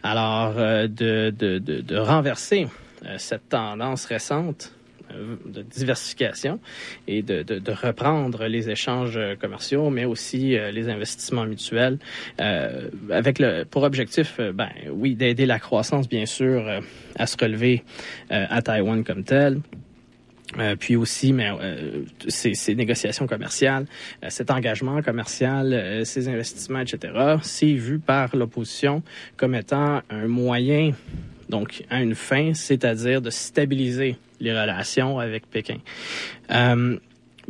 Alors, 0.03 0.55
euh, 0.59 0.87
de, 0.87 1.33
de, 1.37 1.59
de, 1.59 1.81
de, 1.81 1.97
renverser 1.97 2.67
euh, 3.05 3.17
cette 3.19 3.49
tendance 3.49 4.05
récente 4.05 4.73
euh, 5.13 5.37
de 5.47 5.63
diversification 5.63 6.61
et 7.09 7.23
de, 7.23 7.43
de, 7.43 7.73
reprendre 7.73 8.47
les 8.47 8.71
échanges 8.71 9.19
commerciaux, 9.41 9.91
mais 9.91 10.05
aussi 10.05 10.57
les 10.73 10.89
investissements 10.89 11.47
mutuels, 11.47 11.99
avec 12.39 13.39
le 13.39 13.65
pour 13.65 13.83
objectif, 13.85 14.41
ben 14.55 14.69
oui, 14.91 15.15
d'aider 15.15 15.47
la 15.47 15.59
croissance 15.59 16.09
bien 16.09 16.27
sûr 16.27 16.81
à 17.17 17.27
se 17.27 17.37
relever 17.41 17.85
à 18.29 18.61
Taïwan 18.63 19.03
comme 19.03 19.25
tel, 19.25 19.61
euh, 20.59 20.75
puis 20.79 20.97
aussi, 20.97 21.33
mais 21.33 21.51
euh, 21.51 22.03
ces, 22.29 22.55
ces, 22.55 22.75
négociations 22.75 23.27
commerciales, 23.27 23.87
euh, 24.25 24.29
cet 24.31 24.51
engagement 24.51 25.01
commercial, 25.03 26.05
ces 26.05 26.29
investissements, 26.29 26.81
etc., 26.81 27.13
c'est 27.43 27.73
vu 27.73 27.99
par 27.99 28.35
l'opposition 28.35 29.03
comme 29.37 29.55
étant 29.55 30.03
un 30.11 30.27
moyen, 30.27 30.93
donc 31.49 31.85
à 31.91 32.03
une 32.03 32.15
fin, 32.15 32.55
c'est-à-dire 32.55 33.23
de 33.23 33.31
stabiliser 33.31 34.17
les 34.41 34.53
relations 34.53 35.19
avec 35.19 35.49
Pékin. 35.49 35.79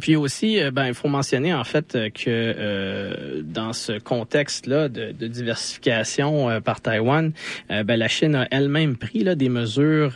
Puis 0.01 0.17
aussi, 0.17 0.59
ben, 0.73 0.87
il 0.87 0.95
faut 0.95 1.09
mentionner 1.09 1.53
en 1.53 1.65
fait 1.65 1.99
que 2.15 3.43
dans 3.43 3.75
ce 3.75 3.99
contexte-là 3.99 4.89
de, 4.89 5.13
de, 5.13 5.27
diversification 5.27 6.61
par 6.63 6.81
Taïwan, 6.81 7.33
ben, 7.69 7.97
la 7.97 8.09
Chine 8.09 8.35
a 8.35 8.49
elle-même 8.51 8.97
pris 8.97 9.25
là, 9.25 9.35
des 9.35 9.51
mesures 9.51 10.15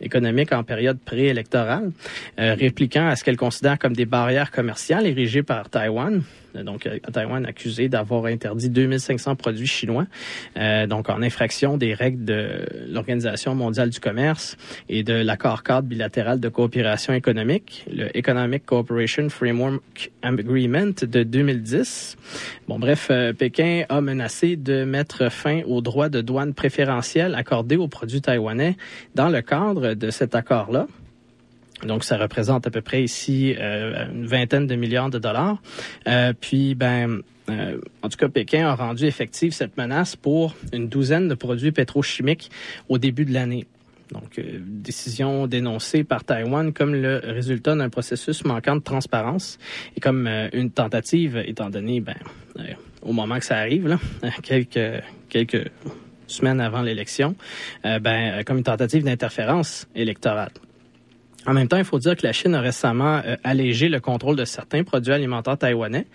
économique 0.00 0.52
en 0.52 0.62
période 0.62 0.98
préélectorale, 0.98 1.90
euh, 2.38 2.54
répliquant 2.54 3.08
à 3.08 3.16
ce 3.16 3.24
qu'elle 3.24 3.36
considère 3.36 3.78
comme 3.78 3.94
des 3.94 4.06
barrières 4.06 4.50
commerciales 4.50 5.06
érigées 5.06 5.42
par 5.42 5.68
Taïwan 5.68 6.22
donc 6.64 6.88
Taïwan 7.12 7.44
accusé 7.46 7.88
d'avoir 7.88 8.26
interdit 8.26 8.70
2500 8.70 9.36
produits 9.36 9.66
chinois, 9.66 10.06
donc 10.88 11.08
en 11.08 11.22
infraction 11.22 11.76
des 11.76 11.94
règles 11.94 12.24
de 12.24 12.66
l'Organisation 12.88 13.54
mondiale 13.54 13.90
du 13.90 14.00
commerce 14.00 14.56
et 14.88 15.02
de 15.02 15.14
l'accord 15.14 15.62
cadre 15.62 15.88
bilatéral 15.88 16.40
de 16.40 16.48
coopération 16.48 17.12
économique, 17.12 17.84
le 17.92 18.16
Economic 18.16 18.64
Cooperation 18.66 19.28
Framework 19.28 20.10
Agreement 20.22 20.92
de 21.02 21.22
2010. 21.22 22.16
Bon, 22.68 22.78
bref, 22.78 23.10
Pékin 23.38 23.84
a 23.88 24.00
menacé 24.00 24.56
de 24.56 24.84
mettre 24.84 25.30
fin 25.30 25.62
aux 25.66 25.80
droits 25.80 26.08
de 26.08 26.20
douane 26.20 26.54
préférentiels 26.54 27.34
accordés 27.34 27.76
aux 27.76 27.88
produits 27.88 28.20
taïwanais 28.20 28.76
dans 29.14 29.28
le 29.28 29.42
cadre 29.42 29.94
de 29.94 30.10
cet 30.10 30.34
accord-là. 30.34 30.86
Donc, 31.84 32.04
ça 32.04 32.16
représente 32.16 32.66
à 32.66 32.70
peu 32.70 32.80
près 32.80 33.02
ici 33.02 33.54
euh, 33.58 34.06
une 34.10 34.26
vingtaine 34.26 34.66
de 34.66 34.74
milliards 34.76 35.10
de 35.10 35.18
dollars. 35.18 35.60
Euh, 36.08 36.32
puis, 36.38 36.74
ben, 36.74 37.20
euh, 37.50 37.78
en 38.02 38.08
tout 38.08 38.16
cas, 38.16 38.28
Pékin 38.28 38.66
a 38.66 38.74
rendu 38.74 39.04
effective 39.04 39.52
cette 39.52 39.76
menace 39.76 40.16
pour 40.16 40.54
une 40.72 40.88
douzaine 40.88 41.28
de 41.28 41.34
produits 41.34 41.72
pétrochimiques 41.72 42.50
au 42.88 42.98
début 42.98 43.24
de 43.24 43.34
l'année. 43.34 43.66
Donc, 44.12 44.40
décision 44.40 45.48
dénoncée 45.48 46.04
par 46.04 46.22
Taïwan 46.22 46.72
comme 46.72 46.94
le 46.94 47.20
résultat 47.24 47.74
d'un 47.74 47.90
processus 47.90 48.44
manquant 48.44 48.76
de 48.76 48.80
transparence 48.80 49.58
et 49.96 50.00
comme 50.00 50.28
une 50.52 50.70
tentative, 50.70 51.42
étant 51.44 51.70
donné, 51.70 52.00
ben, 52.00 52.14
au 53.02 53.12
moment 53.12 53.40
que 53.40 53.44
ça 53.44 53.56
arrive, 53.56 53.98
quelques 54.44 55.02
quelques 55.28 55.72
semaines 56.28 56.60
avant 56.60 56.82
l'élection, 56.82 57.34
ben, 57.82 58.44
comme 58.44 58.58
une 58.58 58.64
tentative 58.64 59.02
d'interférence 59.02 59.88
électorale. 59.96 60.52
En 61.46 61.52
même 61.52 61.68
temps, 61.68 61.76
il 61.76 61.84
faut 61.84 62.00
dire 62.00 62.16
que 62.16 62.26
la 62.26 62.32
Chine 62.32 62.56
a 62.56 62.60
récemment 62.60 63.20
euh, 63.24 63.36
allégé 63.44 63.88
le 63.88 64.00
contrôle 64.00 64.34
de 64.34 64.44
certains 64.44 64.82
produits 64.82 65.12
alimentaires 65.12 65.56
taïwanais, 65.56 66.06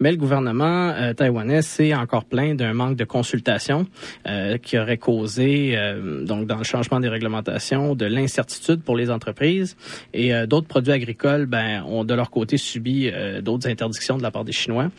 mais 0.00 0.10
le 0.10 0.16
gouvernement 0.16 0.90
euh, 0.90 1.12
taïwanais 1.12 1.62
s'est 1.62 1.94
encore 1.94 2.24
plaint 2.24 2.56
d'un 2.56 2.72
manque 2.72 2.96
de 2.96 3.04
consultation 3.04 3.86
euh, 4.26 4.58
qui 4.58 4.78
aurait 4.78 4.98
causé, 4.98 5.76
donc 6.24 6.46
dans 6.46 6.56
le 6.56 6.64
changement 6.64 6.98
des 6.98 7.08
réglementations, 7.08 7.94
de 7.94 8.06
l'incertitude 8.06 8.82
pour 8.82 8.96
les 8.96 9.10
entreprises. 9.10 9.76
Et 10.12 10.32
d'autres 10.46 10.66
produits 10.66 10.92
agricoles, 10.92 11.46
ben, 11.46 11.82
ont 11.84 12.04
de 12.04 12.14
leur 12.14 12.30
côté 12.30 12.56
subi 12.56 13.10
d'autres 13.42 13.68
interdictions 13.68 14.18
de 14.18 14.22
la 14.22 14.30
part 14.30 14.44
des 14.44 14.52
Chinois. 14.52 14.90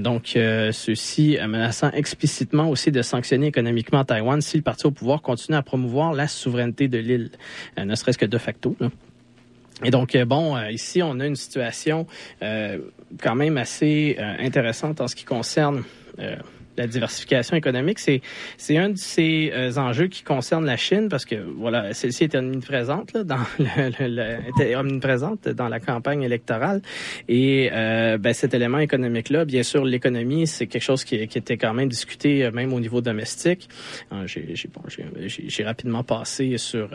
donc, 0.00 0.38
ceux-ci 0.72 1.38
menaçant 1.46 1.90
explicitement 1.90 2.68
aussi 2.68 2.90
de 2.90 3.02
sanctionner 3.02 3.46
économiquement 3.46 4.04
Taïwan 4.04 4.40
si 4.40 4.56
le 4.56 4.62
parti 4.62 4.86
au 4.86 4.90
pouvoir 4.90 5.22
continue 5.22 5.56
à 5.56 5.62
promouvoir 5.62 6.12
la 6.12 6.28
souveraineté 6.28 6.88
de 6.88 6.98
l'île, 6.98 7.30
ne 7.78 7.94
serait-ce 7.94 8.18
que 8.18 8.26
de 8.26 8.38
facto. 8.38 8.76
Là. 8.80 8.88
Et 9.84 9.90
donc, 9.90 10.14
euh, 10.14 10.24
bon, 10.24 10.56
euh, 10.56 10.70
ici, 10.70 11.02
on 11.02 11.20
a 11.20 11.26
une 11.26 11.36
situation 11.36 12.06
euh, 12.42 12.78
quand 13.20 13.34
même 13.34 13.58
assez 13.58 14.16
intéressante 14.18 15.00
en 15.00 15.08
ce 15.08 15.14
qui 15.14 15.24
concerne 15.24 15.82
la 16.78 16.86
diversification 16.86 17.56
économique. 17.56 17.98
C'est, 17.98 18.20
c'est 18.56 18.76
un 18.78 18.90
de 18.90 18.96
ces 18.96 19.52
enjeux 19.76 20.08
qui 20.08 20.22
concerne 20.22 20.64
la 20.64 20.76
Chine 20.76 21.08
parce 21.08 21.24
que, 21.24 21.36
voilà, 21.36 21.92
celle-ci 21.94 22.24
était 22.24 22.38
omniprésente 22.38 23.12
là, 23.12 23.22
dans 23.22 23.36
le, 23.58 24.36
était 24.48 24.74
omniprésente 24.76 25.48
dans 25.48 25.68
la 25.68 25.78
campagne 25.78 26.22
électorale. 26.22 26.82
Et 27.28 27.70
ben, 27.70 28.32
cet 28.32 28.54
élément 28.54 28.78
économique-là, 28.78 29.44
bien 29.44 29.62
sûr, 29.62 29.84
l'économie, 29.84 30.46
c'est 30.46 30.66
quelque 30.66 30.82
chose 30.82 31.04
qui, 31.04 31.26
qui, 31.28 31.38
était 31.38 31.58
quand 31.58 31.74
même 31.74 31.88
discuté 31.88 32.50
même 32.50 32.72
au 32.72 32.80
niveau 32.80 33.00
domestique. 33.00 33.68
J'ai, 34.24 34.54
bon, 34.72 34.82
j'ai 35.26 35.64
rapidement 35.64 36.02
passé 36.02 36.56
sur 36.58 36.88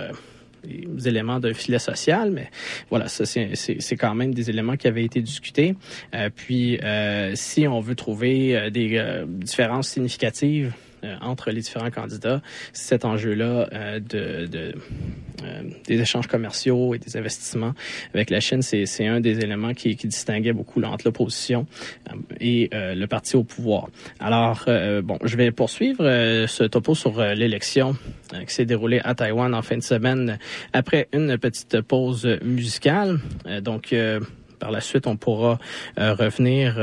des 0.64 1.08
éléments 1.08 1.40
d'un 1.40 1.54
filet 1.54 1.80
social, 1.80 2.32
mais 2.32 2.50
voilà, 2.90 3.08
ça 3.08 3.26
c'est 3.26 3.96
quand 3.98 4.16
même 4.16 4.34
des 4.34 4.50
éléments 4.50 4.78
qui 4.78 4.88
avaient 4.88 5.04
été 5.04 5.22
discutés. 5.22 5.76
Euh, 6.14 6.30
puis, 6.34 6.80
euh, 6.80 7.32
si 7.36 7.68
on 7.68 7.80
veut 7.80 7.96
trouver 7.96 8.56
euh, 8.56 8.70
des 8.70 9.02
différences 9.28 9.90
significatives 9.90 10.74
entre 11.22 11.52
les 11.52 11.62
différents 11.62 11.90
candidats, 11.92 12.42
cet 12.74 13.06
enjeu-là 13.06 14.00
de, 14.00 14.46
de 14.46 14.76
des 15.88 16.00
échanges 16.00 16.28
commerciaux 16.28 16.94
et 16.94 17.00
des 17.00 17.18
investissements 17.18 17.74
avec 18.14 18.30
la 18.30 18.40
Chine, 18.40 18.62
c'est 18.62 19.08
un 19.08 19.20
des 19.20 19.40
éléments 19.40 19.74
qui, 19.74 19.96
qui 19.96 20.08
distinguait 20.08 20.54
beaucoup 20.54 20.82
entre 20.84 21.06
l'opposition 21.06 21.66
et 22.40 22.70
le 22.72 23.06
parti 23.08 23.36
au 23.36 23.44
pouvoir. 23.44 23.90
Alors, 24.20 24.66
bon, 25.04 25.18
je 25.24 25.36
vais 25.38 25.52
poursuivre 25.52 26.04
ce 26.48 26.64
topo 26.64 26.94
sur 26.94 27.20
l'élection 27.20 27.96
euh, 28.34 28.44
qui 28.46 28.54
s'est 28.54 28.66
déroulé 28.66 29.02
à 29.04 29.16
Taïwan 29.16 29.54
en 29.54 29.62
fin 29.62 29.78
de 29.78 29.84
semaine 29.84 30.38
après 30.74 31.08
une 31.14 31.38
petite 31.38 31.82
pause 31.82 32.26
musicale. 32.44 33.20
Euh, 33.48 33.62
donc, 33.62 33.94
euh, 33.94 34.20
par 34.60 34.72
la 34.72 34.82
suite, 34.82 35.08
on 35.08 35.18
pourra 35.18 35.58
revenir 35.98 36.76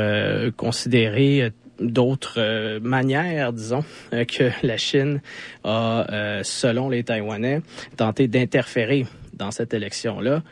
considérer 0.57 1.53
d'autres 1.81 2.79
manières, 2.81 3.53
disons, 3.53 3.85
que 4.11 4.51
la 4.67 4.77
Chine 4.77 5.21
a, 5.65 6.41
selon 6.43 6.89
les 6.89 7.05
Taïwanais, 7.05 7.63
tenté 7.97 8.29
d'interférer 8.29 9.07
dans 9.35 9.51
cette 9.51 9.75
élection-là, 9.75 10.43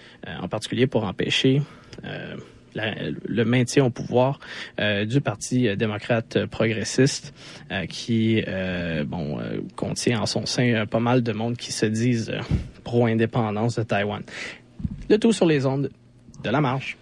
en 0.41 0.49
particulier 0.49 0.87
pour 0.87 1.05
empêcher 1.05 1.63
le 2.77 3.45
maintien 3.45 3.85
au 3.85 3.91
pouvoir 3.91 4.39
euh, 4.81 5.05
du 5.05 5.21
Parti 5.21 5.75
démocrate 5.77 6.47
progressiste 6.47 7.35
euh, 7.71 7.87
qui 7.87 8.43
euh, 8.47 9.05
bon 9.05 9.39
contient 9.77 10.21
en 10.21 10.27
son 10.27 10.47
sein 10.47 10.87
pas 10.87 11.01
mal 11.01 11.23
de 11.23 11.33
monde 11.33 11.57
qui 11.57 11.73
se 11.73 11.87
disent 11.87 12.33
pro-indépendance 12.85 13.77
de 13.77 13.83
Taïwan. 13.83 14.23
Le 15.09 15.19
tout 15.19 15.33
sur 15.33 15.47
les 15.47 15.67
ondes 15.67 15.91
de 16.43 16.51
la 16.51 16.61
marche. 16.61 16.97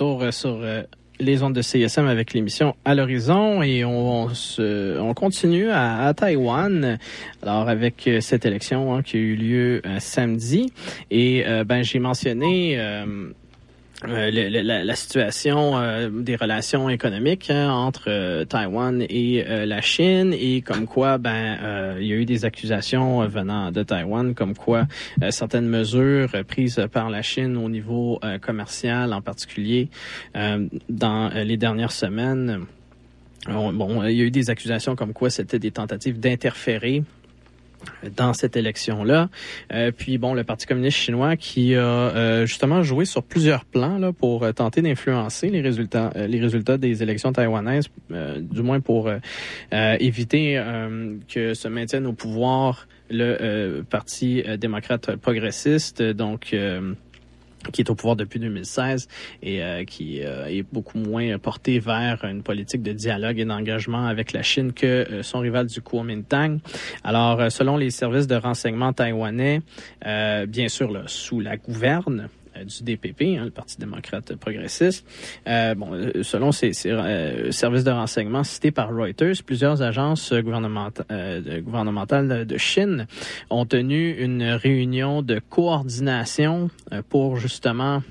Euh, 0.00 0.30
sur 0.30 0.58
euh, 0.62 0.82
les 1.20 1.42
ondes 1.42 1.54
de 1.54 1.62
CSM 1.62 2.06
avec 2.06 2.32
l'émission 2.32 2.76
à 2.84 2.94
l'horizon 2.94 3.60
et 3.62 3.84
on, 3.84 4.28
se, 4.34 4.96
on 5.00 5.14
continue 5.14 5.68
à, 5.70 6.12
Taïwan. 6.14 6.98
Alors 7.42 7.68
avec 7.68 8.06
euh, 8.06 8.20
cette 8.20 8.46
élection 8.46 8.94
hein, 8.94 9.02
qui 9.02 9.16
a 9.16 9.20
eu 9.20 9.34
lieu 9.34 9.82
samedi 9.98 10.72
et 11.10 11.44
ben 11.66 11.82
j'ai 11.82 11.98
mentionné 11.98 12.78
euh, 14.04 14.30
le, 14.30 14.48
le, 14.48 14.60
la, 14.60 14.84
la, 14.84 14.94
situation 14.94 15.76
euh, 15.76 16.08
des 16.08 16.36
relations 16.36 16.88
économiques 16.88 17.50
hein, 17.50 17.68
entre 17.72 18.04
euh, 18.06 18.44
Taïwan 18.44 19.04
et 19.08 19.44
euh, 19.44 19.66
la 19.66 19.80
Chine 19.80 20.32
et 20.32 20.60
comme 20.60 20.86
quoi 20.86 21.18
ben 21.18 21.96
il 21.98 22.06
y 22.06 22.12
a 22.12 22.14
eu 22.14 22.24
des 22.24 22.44
accusations 22.44 23.26
venant 23.26 23.72
de 23.72 23.82
Taïwan 23.82 24.34
comme 24.34 24.54
quoi 24.54 24.86
certaines 25.30 25.66
mesures 25.66 26.30
prises 26.46 26.80
par 26.92 27.10
la 27.10 27.22
Chine 27.22 27.56
au 27.56 27.68
niveau 27.68 28.20
commercial 28.40 29.12
en 29.12 29.20
particulier 29.20 29.88
dans 30.88 31.30
les 31.34 31.56
dernières 31.56 31.92
semaines 31.92 32.66
Bon, 33.46 34.04
il 34.04 34.16
y 34.16 34.20
a 34.20 34.24
eu 34.24 34.30
des 34.30 34.50
accusations 34.50 34.94
comme 34.94 35.12
quoi 35.12 35.30
c'était 35.30 35.58
des 35.58 35.70
tentatives 35.70 36.20
d'interférer 36.20 37.02
dans 38.16 38.32
cette 38.32 38.56
élection-là. 38.56 39.28
Euh, 39.72 39.90
puis 39.96 40.18
bon, 40.18 40.34
le 40.34 40.44
Parti 40.44 40.66
communiste 40.66 40.98
chinois 40.98 41.36
qui 41.36 41.74
a 41.74 41.80
euh, 41.80 42.46
justement 42.46 42.82
joué 42.82 43.04
sur 43.04 43.22
plusieurs 43.22 43.64
plans 43.64 43.98
là, 43.98 44.12
pour 44.12 44.42
euh, 44.42 44.52
tenter 44.52 44.82
d'influencer 44.82 45.50
les 45.50 45.60
résultats, 45.60 46.12
euh, 46.16 46.26
les 46.26 46.40
résultats 46.40 46.76
des 46.78 47.02
élections 47.02 47.32
taïwanaises, 47.32 47.88
euh, 48.10 48.40
du 48.40 48.62
moins 48.62 48.80
pour 48.80 49.10
éviter 49.72 50.62
que 51.28 51.54
se 51.54 51.68
maintienne 51.68 52.06
au 52.06 52.12
pouvoir 52.12 52.88
le 53.10 53.82
Parti 53.82 54.42
démocrate 54.58 55.16
progressiste. 55.16 56.02
Donc 56.02 56.54
qui 57.72 57.82
est 57.82 57.90
au 57.90 57.94
pouvoir 57.94 58.16
depuis 58.16 58.38
2016 58.38 59.08
et 59.42 59.62
euh, 59.62 59.84
qui 59.84 60.22
euh, 60.22 60.46
est 60.46 60.62
beaucoup 60.62 60.98
moins 60.98 61.38
porté 61.38 61.78
vers 61.78 62.24
une 62.24 62.42
politique 62.42 62.82
de 62.82 62.92
dialogue 62.92 63.38
et 63.38 63.44
d'engagement 63.44 64.06
avec 64.06 64.32
la 64.32 64.42
Chine 64.42 64.72
que 64.72 64.86
euh, 64.86 65.22
son 65.22 65.40
rival 65.40 65.66
du 65.66 65.80
Kuomintang. 65.80 66.58
Alors, 67.04 67.50
selon 67.50 67.76
les 67.76 67.90
services 67.90 68.26
de 68.26 68.36
renseignement 68.36 68.92
taïwanais, 68.92 69.60
bien 70.04 70.68
sûr, 70.68 70.90
là, 70.90 71.02
sous 71.06 71.40
la 71.40 71.56
gouverne, 71.56 72.18
euh, 72.18 72.28
du 72.64 72.82
DPP, 72.82 73.38
hein, 73.38 73.44
le 73.44 73.50
Parti 73.50 73.78
démocrate 73.78 74.34
progressiste. 74.36 75.06
Euh, 75.46 75.74
bon, 75.74 75.92
euh, 75.92 76.22
selon 76.22 76.52
ces, 76.52 76.72
ces 76.72 76.90
euh, 76.90 77.50
services 77.50 77.84
de 77.84 77.90
renseignement 77.90 78.44
cités 78.44 78.70
par 78.70 78.94
Reuters, 78.94 79.36
plusieurs 79.44 79.82
agences 79.82 80.32
gouvernementales, 80.32 82.46
de 82.46 82.58
Chine 82.58 83.06
ont 83.50 83.66
tenu 83.66 84.12
une 84.12 84.42
réunion 84.42 85.22
de 85.22 85.38
coordination 85.38 86.70
pour 87.08 87.36
justement 87.36 88.02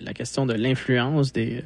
la 0.00 0.12
question 0.12 0.46
de 0.46 0.54
l'influence 0.54 1.32
des 1.32 1.64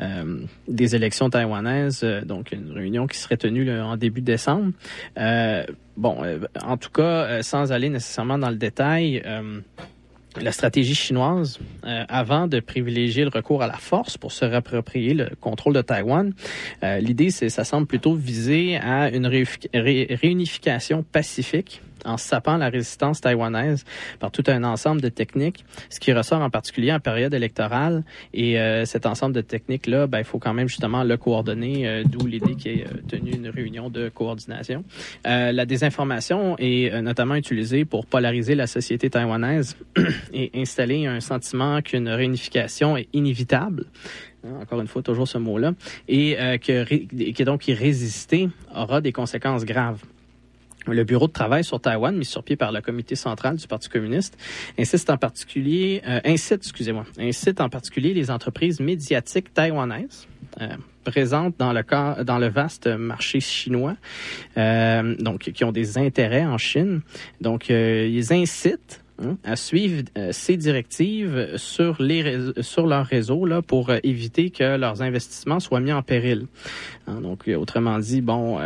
euh, 0.00 0.40
des 0.68 0.96
élections 0.96 1.30
taïwanaises, 1.30 2.04
donc 2.24 2.52
une 2.52 2.72
réunion 2.72 3.06
qui 3.06 3.18
serait 3.18 3.36
tenue 3.36 3.70
en 3.70 3.96
début 3.96 4.22
décembre. 4.22 4.72
Euh, 5.18 5.64
bon, 5.96 6.18
en 6.62 6.76
tout 6.76 6.90
cas, 6.90 7.42
sans 7.42 7.72
aller 7.72 7.88
nécessairement 7.88 8.38
dans 8.38 8.50
le 8.50 8.56
détail 8.56 9.22
la 10.40 10.52
stratégie 10.52 10.94
chinoise, 10.94 11.58
euh, 11.84 12.04
avant 12.08 12.46
de 12.46 12.60
privilégier 12.60 13.24
le 13.24 13.30
recours 13.30 13.62
à 13.62 13.66
la 13.66 13.76
force 13.76 14.16
pour 14.16 14.32
se 14.32 14.44
réapproprier 14.44 15.14
le 15.14 15.30
contrôle 15.40 15.74
de 15.74 15.82
Taïwan, 15.82 16.32
euh, 16.82 16.98
l'idée, 16.98 17.30
c'est, 17.30 17.48
ça 17.48 17.64
semble 17.64 17.86
plutôt 17.86 18.14
viser 18.14 18.76
à 18.76 19.10
une 19.10 19.26
réunification 19.26 21.02
pacifique 21.02 21.82
en 22.04 22.16
sapant 22.16 22.56
la 22.56 22.68
résistance 22.68 23.20
taïwanaise 23.20 23.84
par 24.20 24.30
tout 24.30 24.44
un 24.46 24.64
ensemble 24.64 25.00
de 25.00 25.08
techniques, 25.08 25.64
ce 25.90 26.00
qui 26.00 26.12
ressort 26.12 26.40
en 26.40 26.50
particulier 26.50 26.92
en 26.92 27.00
période 27.00 27.34
électorale. 27.34 28.04
Et 28.34 28.58
euh, 28.58 28.84
cet 28.84 29.06
ensemble 29.06 29.34
de 29.34 29.40
techniques-là, 29.40 30.06
ben, 30.06 30.18
il 30.18 30.24
faut 30.24 30.38
quand 30.38 30.54
même 30.54 30.68
justement 30.68 31.04
le 31.04 31.16
coordonner, 31.16 31.86
euh, 31.86 32.02
d'où 32.04 32.26
l'idée 32.26 32.54
qu'il 32.54 32.80
ait 32.80 32.84
euh, 32.84 33.00
tenu 33.08 33.32
une 33.32 33.48
réunion 33.48 33.90
de 33.90 34.08
coordination. 34.08 34.84
la 35.24 35.66
désinformation 35.66 36.56
est 36.58 37.00
notamment 37.02 37.34
utilisée 37.34 37.84
pour 37.84 38.06
polariser 38.06 38.54
la 38.54 38.66
société 38.66 39.10
taïwanaise 39.10 39.76
et 40.32 40.50
installer 40.54 41.06
un 41.06 41.20
sentiment 41.20 41.80
qu'une 41.82 42.08
réunification 42.08 42.96
est 42.96 43.08
inévitable 43.12 43.86
hein, 44.44 44.50
encore 44.60 44.80
une 44.80 44.86
fois, 44.86 45.02
toujours 45.02 45.28
ce 45.28 45.38
mot-là, 45.38 45.72
et 46.08 46.36
que, 46.58 46.84
que 47.32 47.42
donc 47.42 47.68
y 47.68 47.74
résister 47.74 48.48
aura 48.74 49.00
des 49.00 49.12
conséquences 49.12 49.64
graves. 49.64 50.02
Le 50.86 51.04
bureau 51.04 51.26
de 51.28 51.32
travail 51.32 51.64
sur 51.64 51.80
Taïwan, 51.80 52.16
mis 52.16 52.24
sur 52.24 52.42
pied 52.42 52.56
par 52.56 52.72
le 52.72 52.80
comité 52.80 53.14
central 53.14 53.56
du 53.56 53.66
Parti 53.66 53.88
communiste, 53.88 54.36
insiste 54.78 55.10
en 55.10 55.16
particulier, 55.16 56.02
euh, 56.06 56.20
incite, 56.24 56.62
excusez-moi, 56.62 57.04
incite 57.18 57.60
en 57.60 57.68
particulier 57.68 58.14
les 58.14 58.30
entreprises 58.30 58.80
médiatiques 58.80 59.54
taïwanaises 59.54 60.26
euh, 60.60 60.68
présentes 61.04 61.54
dans 61.58 61.72
le 61.72 61.82
cas, 61.82 62.24
dans 62.24 62.38
le 62.38 62.48
vaste 62.48 62.86
marché 62.86 63.40
chinois, 63.40 63.96
euh, 64.56 65.14
donc 65.16 65.50
qui 65.52 65.64
ont 65.64 65.72
des 65.72 65.98
intérêts 65.98 66.44
en 66.44 66.58
Chine. 66.58 67.00
Donc, 67.40 67.70
euh, 67.70 68.08
ils 68.10 68.32
incitent 68.32 69.02
hein, 69.22 69.36
à 69.44 69.56
suivre 69.56 70.02
euh, 70.16 70.30
ces 70.32 70.56
directives 70.56 71.56
sur 71.56 72.00
les 72.02 72.52
sur 72.60 72.86
leur 72.86 73.06
réseau 73.06 73.46
là 73.46 73.62
pour 73.62 73.90
euh, 73.90 73.98
éviter 74.02 74.50
que 74.50 74.76
leurs 74.76 75.02
investissements 75.02 75.60
soient 75.60 75.80
mis 75.80 75.92
en 75.92 76.02
péril. 76.02 76.46
Hein, 77.06 77.20
donc 77.20 77.48
autrement 77.48 77.98
dit, 77.98 78.20
bon, 78.20 78.58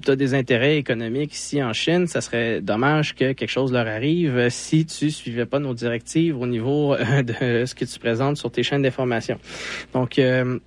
tu 0.00 0.10
as 0.10 0.16
des 0.16 0.34
intérêts 0.34 0.76
économiques 0.76 1.34
ici 1.34 1.62
en 1.62 1.72
Chine, 1.72 2.06
ça 2.06 2.20
serait 2.20 2.60
dommage 2.60 3.14
que 3.14 3.32
quelque 3.32 3.50
chose 3.50 3.72
leur 3.72 3.86
arrive 3.86 4.48
si 4.50 4.86
tu 4.86 5.10
suivais 5.10 5.46
pas 5.46 5.58
nos 5.58 5.74
directives 5.74 6.38
au 6.38 6.46
niveau 6.46 6.94
euh, 6.94 7.22
de 7.22 7.66
ce 7.66 7.74
que 7.74 7.84
tu 7.84 7.98
présentes 7.98 8.36
sur 8.36 8.50
tes 8.50 8.62
chaînes 8.62 8.82
d'information. 8.82 9.38
Donc, 9.92 10.18
euh, 10.18 10.58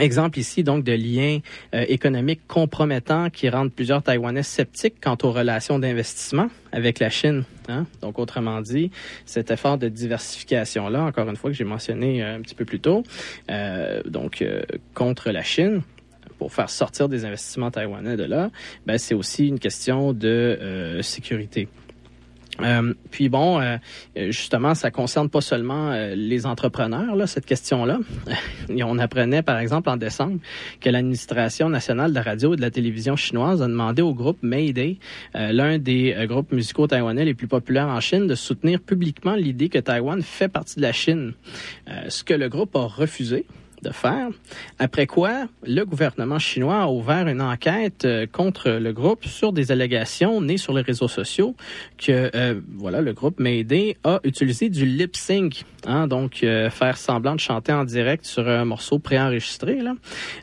Exemple 0.00 0.40
ici 0.40 0.64
donc 0.64 0.82
de 0.82 0.90
liens 0.90 1.38
euh, 1.72 1.84
économiques 1.86 2.40
compromettants 2.48 3.30
qui 3.30 3.48
rendent 3.48 3.72
plusieurs 3.72 4.02
Taïwanais 4.02 4.42
sceptiques 4.42 4.96
quant 5.00 5.16
aux 5.22 5.30
relations 5.30 5.78
d'investissement 5.78 6.48
avec 6.72 6.98
la 6.98 7.10
Chine. 7.10 7.44
Hein? 7.68 7.86
Donc 8.02 8.18
autrement 8.18 8.60
dit, 8.60 8.90
cet 9.24 9.52
effort 9.52 9.78
de 9.78 9.88
diversification 9.88 10.88
là, 10.88 11.04
encore 11.04 11.28
une 11.28 11.36
fois 11.36 11.50
que 11.50 11.56
j'ai 11.56 11.62
mentionné 11.62 12.24
un 12.24 12.40
petit 12.40 12.56
peu 12.56 12.64
plus 12.64 12.80
tôt, 12.80 13.04
donc 14.04 14.44
contre 14.94 15.30
la 15.30 15.44
Chine, 15.44 15.82
pour 16.44 16.52
faire 16.52 16.68
sortir 16.68 17.08
des 17.08 17.24
investissements 17.24 17.70
taïwanais 17.70 18.18
de 18.18 18.24
là, 18.24 18.50
ben, 18.84 18.98
c'est 18.98 19.14
aussi 19.14 19.48
une 19.48 19.58
question 19.58 20.12
de 20.12 20.28
euh, 20.28 21.00
sécurité. 21.00 21.68
Euh, 22.60 22.92
puis 23.10 23.30
bon, 23.30 23.62
euh, 23.62 23.78
justement, 24.14 24.74
ça 24.74 24.90
concerne 24.90 25.30
pas 25.30 25.40
seulement 25.40 25.94
les 26.14 26.44
entrepreneurs, 26.44 27.16
cette 27.26 27.46
question-là. 27.46 27.98
on 28.68 28.98
apprenait, 28.98 29.40
par 29.40 29.58
exemple, 29.58 29.88
en 29.88 29.96
décembre, 29.96 30.38
que 30.82 30.90
l'administration 30.90 31.70
nationale 31.70 32.10
de 32.10 32.14
la 32.14 32.22
radio 32.22 32.52
et 32.52 32.56
de 32.56 32.60
la 32.60 32.70
télévision 32.70 33.16
chinoise 33.16 33.62
a 33.62 33.66
demandé 33.66 34.02
au 34.02 34.12
groupe 34.12 34.42
Mayday, 34.42 34.98
l'un 35.32 35.78
des 35.78 36.14
groupes 36.28 36.52
musicaux 36.52 36.86
taïwanais 36.86 37.24
les 37.24 37.32
plus 37.32 37.48
populaires 37.48 37.88
en 37.88 38.00
Chine, 38.00 38.26
de 38.26 38.34
soutenir 38.34 38.80
publiquement 38.80 39.34
l'idée 39.34 39.70
que 39.70 39.78
Taïwan 39.78 40.20
fait 40.20 40.48
partie 40.48 40.76
de 40.76 40.82
la 40.82 40.92
Chine. 40.92 41.32
ce 42.08 42.22
que 42.22 42.34
le 42.34 42.50
groupe 42.50 42.76
a 42.76 42.82
refusé 42.82 43.46
de 43.84 43.92
faire. 43.92 44.28
Après 44.78 45.06
quoi, 45.06 45.46
le 45.64 45.84
gouvernement 45.84 46.38
chinois 46.38 46.82
a 46.82 46.88
ouvert 46.88 47.28
une 47.28 47.40
enquête 47.40 48.04
euh, 48.04 48.26
contre 48.26 48.70
le 48.70 48.92
groupe 48.92 49.24
sur 49.24 49.52
des 49.52 49.70
allégations 49.70 50.40
nées 50.40 50.56
sur 50.56 50.72
les 50.72 50.82
réseaux 50.82 51.08
sociaux 51.08 51.54
que 51.98 52.30
euh, 52.34 52.60
voilà 52.76 53.00
le 53.00 53.12
groupe 53.12 53.38
Mayday 53.38 53.96
a 54.02 54.20
utilisé 54.24 54.70
du 54.70 54.86
lip 54.86 55.16
sync, 55.16 55.64
hein, 55.86 56.08
donc 56.08 56.42
euh, 56.42 56.70
faire 56.70 56.96
semblant 56.96 57.34
de 57.34 57.40
chanter 57.40 57.72
en 57.72 57.84
direct 57.84 58.24
sur 58.24 58.48
un 58.48 58.64
morceau 58.64 58.98
préenregistré. 58.98 59.78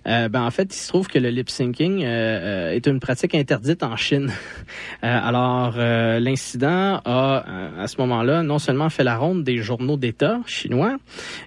Ben 0.05 0.43
en 0.43 0.51
fait, 0.51 0.73
il 0.73 0.77
se 0.77 0.87
trouve 0.89 1.07
que 1.07 1.19
le 1.19 1.29
lip 1.29 1.49
syncing 1.49 2.03
est 2.03 2.85
une 2.85 2.99
pratique 2.99 3.33
interdite 3.33 3.83
en 3.83 3.95
Chine. 3.95 4.31
alors 5.01 5.73
l'incident 5.77 7.01
a 7.05 7.43
à 7.79 7.87
ce 7.87 7.97
moment-là 8.01 8.43
non 8.43 8.59
seulement 8.59 8.89
fait 8.89 9.03
la 9.03 9.17
ronde 9.17 9.43
des 9.43 9.57
journaux 9.57 9.97
d'État 9.97 10.39
chinois, 10.45 10.97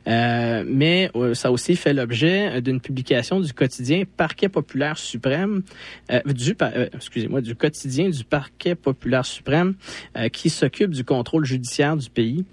mais 0.07 1.11
ça 1.35 1.49
a 1.49 1.51
aussi 1.51 1.77
fait 1.85 1.93
l'objet 1.93 2.63
d'une 2.63 2.81
publication 2.81 3.41
du 3.41 3.53
quotidien 3.53 4.05
Parquet 4.17 4.49
populaire 4.49 4.97
suprême, 4.97 5.63
euh, 6.11 6.21
du 6.25 6.57
euh, 6.63 6.89
excusez-moi, 6.95 7.43
du 7.43 7.55
quotidien 7.55 8.09
du 8.09 8.25
Parquet 8.25 8.75
populaire 8.75 9.27
suprême 9.27 9.75
euh, 10.17 10.31
qui 10.31 10.49
s'occupe 10.49 10.93
du 10.93 11.05
contrôle 11.05 11.45
judiciaire 11.45 11.97
du 11.99 12.09
pays. 12.09 12.47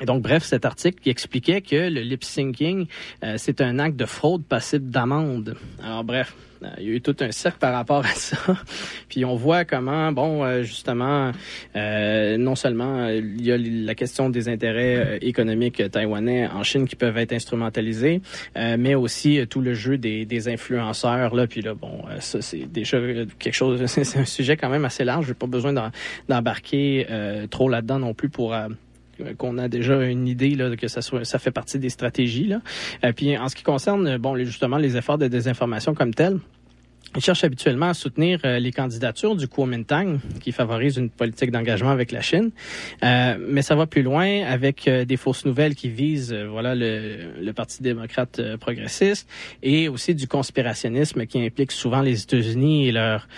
Et 0.00 0.04
donc, 0.04 0.22
bref, 0.22 0.44
cet 0.44 0.64
article 0.64 1.00
qui 1.00 1.10
expliquait 1.10 1.60
que 1.60 1.88
le 1.88 2.02
lip 2.02 2.22
syncing, 2.22 2.86
euh, 3.24 3.34
c'est 3.38 3.60
un 3.60 3.78
acte 3.78 3.96
de 3.96 4.04
fraude 4.04 4.44
passible 4.44 4.90
d'amende. 4.90 5.56
Alors, 5.82 6.04
bref, 6.04 6.34
euh, 6.34 6.55
il 6.78 6.84
y 6.84 6.90
a 6.90 6.94
eu 6.94 7.00
tout 7.00 7.16
un 7.20 7.30
cercle 7.30 7.58
par 7.58 7.72
rapport 7.72 8.04
à 8.04 8.14
ça. 8.14 8.36
Puis 9.08 9.24
on 9.24 9.36
voit 9.36 9.64
comment, 9.64 10.12
bon, 10.12 10.44
euh, 10.44 10.62
justement, 10.62 11.32
non 11.74 12.54
seulement 12.54 13.08
il 13.08 13.44
y 13.44 13.52
a 13.52 13.58
la 13.58 13.94
question 13.94 14.30
des 14.30 14.48
intérêts 14.48 15.18
économiques 15.22 15.82
taïwanais 15.90 16.48
en 16.48 16.62
Chine 16.62 16.86
qui 16.86 16.96
peuvent 16.96 17.18
être 17.18 17.32
instrumentalisés, 17.32 18.20
mais 18.54 18.94
aussi 18.94 19.40
tout 19.48 19.60
le 19.60 19.74
jeu 19.74 19.98
des, 19.98 20.24
des 20.24 20.48
influenceurs. 20.48 21.34
Là, 21.34 21.46
puis 21.46 21.62
là, 21.62 21.74
bon, 21.74 22.02
ça 22.20 22.40
c'est 22.42 22.70
déjà 22.70 22.98
quelque 23.38 23.54
chose. 23.54 23.84
C'est 24.06 24.18
un 24.18 24.24
sujet 24.24 24.56
quand 24.56 24.68
même 24.68 24.84
assez 24.84 25.04
large. 25.04 25.26
J'ai 25.26 25.34
pas 25.34 25.46
besoin 25.46 25.72
d'embarquer 26.28 27.06
trop 27.50 27.68
là-dedans 27.68 27.98
non 27.98 28.14
plus 28.14 28.28
pour 28.28 28.54
qu'on 29.38 29.58
a 29.58 29.68
déjà 29.68 30.04
une 30.04 30.28
idée 30.28 30.54
là, 30.54 30.74
que 30.76 30.88
ça, 30.88 31.02
soit, 31.02 31.24
ça 31.24 31.38
fait 31.38 31.50
partie 31.50 31.78
des 31.78 31.90
stratégies. 31.90 32.46
Là. 32.46 32.60
Euh, 33.04 33.12
puis 33.12 33.36
en 33.36 33.48
ce 33.48 33.56
qui 33.56 33.62
concerne 33.62 34.18
bon, 34.18 34.36
justement 34.36 34.78
les 34.78 34.96
efforts 34.96 35.18
de 35.18 35.28
désinformation 35.28 35.94
comme 35.94 36.14
tels, 36.14 36.38
ils 37.16 37.22
cherchent 37.22 37.44
habituellement 37.44 37.86
à 37.86 37.94
soutenir 37.94 38.40
euh, 38.44 38.58
les 38.58 38.72
candidatures 38.72 39.36
du 39.36 39.48
Kuomintang, 39.48 40.18
qui 40.40 40.52
favorise 40.52 40.98
une 40.98 41.08
politique 41.08 41.50
d'engagement 41.50 41.90
avec 41.90 42.12
la 42.12 42.20
Chine. 42.20 42.50
Euh, 43.02 43.36
mais 43.40 43.62
ça 43.62 43.74
va 43.74 43.86
plus 43.86 44.02
loin 44.02 44.44
avec 44.44 44.86
euh, 44.86 45.04
des 45.04 45.16
fausses 45.16 45.46
nouvelles 45.46 45.74
qui 45.74 45.88
visent 45.88 46.34
voilà 46.34 46.74
le, 46.74 47.40
le, 47.40 47.52
Parti 47.56 47.82
démocrate 47.82 48.56
progressiste 48.58 49.26
et 49.62 49.88
aussi 49.88 50.14
du 50.14 50.28
conspirationnisme 50.28 51.24
qui 51.24 51.42
implique 51.42 51.72
souvent 51.72 52.02
les 52.02 52.22
États-Unis 52.22 52.88
et 52.88 52.92
leur 52.92 53.28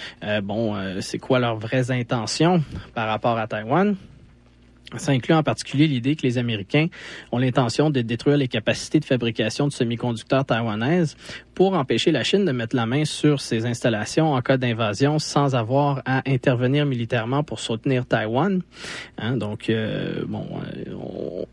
bon 0.42 0.74
c'est 1.00 1.18
quoi 1.18 1.38
leurs 1.38 1.56
vraies 1.56 1.92
intentions 1.92 2.64
par 2.94 3.06
rapport 3.06 3.38
à 3.38 3.46
Taïwan. 3.46 3.94
Ça 4.96 5.12
inclut 5.12 5.34
en 5.34 5.42
particulier 5.42 5.86
l'idée 5.86 6.16
que 6.16 6.22
les 6.22 6.38
Américains 6.38 6.86
ont 7.30 7.38
l'intention 7.38 7.90
de 7.90 8.00
détruire 8.00 8.38
les 8.38 8.48
capacités 8.48 9.00
de 9.00 9.04
fabrication 9.04 9.66
de 9.66 9.72
semi-conducteurs 9.72 10.46
taïwanaises 10.46 11.14
pour 11.54 11.74
empêcher 11.74 12.10
la 12.10 12.24
Chine 12.24 12.46
de 12.46 12.52
mettre 12.52 12.74
la 12.74 12.86
main 12.86 13.04
sur 13.04 13.40
ces 13.40 13.66
installations 13.66 14.32
en 14.32 14.40
cas 14.40 14.56
d'invasion 14.56 15.18
sans 15.18 15.54
avoir 15.54 16.00
à 16.06 16.22
intervenir 16.26 16.86
militairement 16.86 17.42
pour 17.42 17.60
soutenir 17.60 18.06
Taïwan. 18.06 18.62
Hein, 19.18 19.36
donc, 19.36 19.68
euh, 19.68 20.24
bon, 20.26 20.46
euh, 20.86 20.94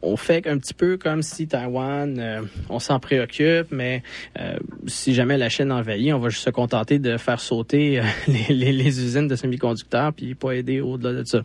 on, 0.02 0.16
fait 0.16 0.48
un 0.48 0.58
petit 0.58 0.74
peu 0.74 0.96
comme 0.98 1.22
si 1.22 1.48
Taïwan, 1.48 2.18
euh, 2.18 2.42
on 2.70 2.80
s'en 2.80 3.00
préoccupe, 3.00 3.68
mais 3.72 4.02
euh, 4.40 4.56
si 4.88 5.14
jamais 5.14 5.38
la 5.38 5.50
Chine 5.50 5.74
envahit, 5.74 6.14
on 6.14 6.20
va 6.20 6.30
juste 6.30 6.44
se 6.44 6.52
contenter 6.52 7.00
de 7.00 7.18
faire 7.18 7.42
sauter 7.42 8.02
les, 8.28 8.54
les, 8.54 8.72
les 8.72 9.04
usines 9.04 9.28
de 9.28 9.36
semi-conducteurs 9.36 10.14
puis 10.14 10.36
pas 10.36 10.54
aider 10.54 10.80
au-delà 10.80 11.22
de 11.22 11.26
ça. 11.26 11.42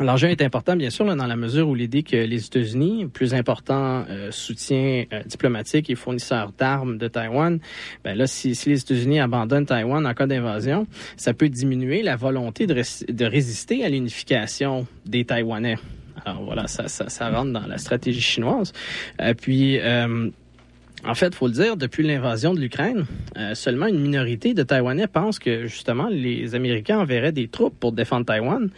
L'enjeu 0.00 0.28
est 0.28 0.42
important, 0.42 0.76
bien 0.76 0.90
sûr, 0.90 1.04
là, 1.04 1.14
dans 1.14 1.26
la 1.26 1.36
mesure 1.36 1.68
où 1.68 1.74
l'idée 1.74 2.02
que 2.02 2.16
les 2.16 2.46
États-Unis, 2.46 3.06
plus 3.12 3.34
important 3.34 4.04
euh, 4.08 4.30
soutien 4.30 5.04
euh, 5.12 5.22
diplomatique 5.24 5.90
et 5.90 5.94
fournisseur 5.94 6.52
d'armes 6.56 6.96
de 6.96 7.06
Taïwan, 7.06 7.58
ben 8.02 8.16
là, 8.16 8.26
si, 8.26 8.54
si 8.54 8.70
les 8.70 8.80
États-Unis 8.80 9.20
abandonnent 9.20 9.66
Taïwan 9.66 10.06
en 10.06 10.14
cas 10.14 10.26
d'invasion, 10.26 10.86
ça 11.16 11.34
peut 11.34 11.48
diminuer 11.48 12.02
la 12.02 12.16
volonté 12.16 12.66
de, 12.66 12.74
de 12.74 13.24
résister 13.26 13.84
à 13.84 13.88
l'unification 13.90 14.86
des 15.04 15.24
Taïwanais. 15.24 15.76
Alors 16.24 16.44
voilà, 16.44 16.66
ça, 16.66 16.88
ça, 16.88 17.08
ça, 17.08 17.30
rentre 17.30 17.52
dans 17.52 17.66
la 17.66 17.78
stratégie 17.78 18.20
chinoise. 18.20 18.72
Euh, 19.20 19.34
puis 19.34 19.78
en 21.04 21.14
fait, 21.14 21.34
faut 21.34 21.46
le 21.46 21.52
dire, 21.52 21.76
depuis 21.76 22.02
l'invasion 22.02 22.52
de 22.52 22.60
l'Ukraine, 22.60 23.06
euh, 23.36 23.54
seulement 23.54 23.86
une 23.86 24.00
minorité 24.00 24.52
de 24.52 24.62
Taïwanais 24.62 25.06
pense 25.06 25.38
que 25.38 25.66
justement 25.66 26.08
les 26.08 26.54
Américains 26.54 26.98
enverraient 26.98 27.32
des 27.32 27.48
troupes 27.48 27.78
pour 27.78 27.92
défendre 27.92 28.26
Taïwan. 28.26 28.68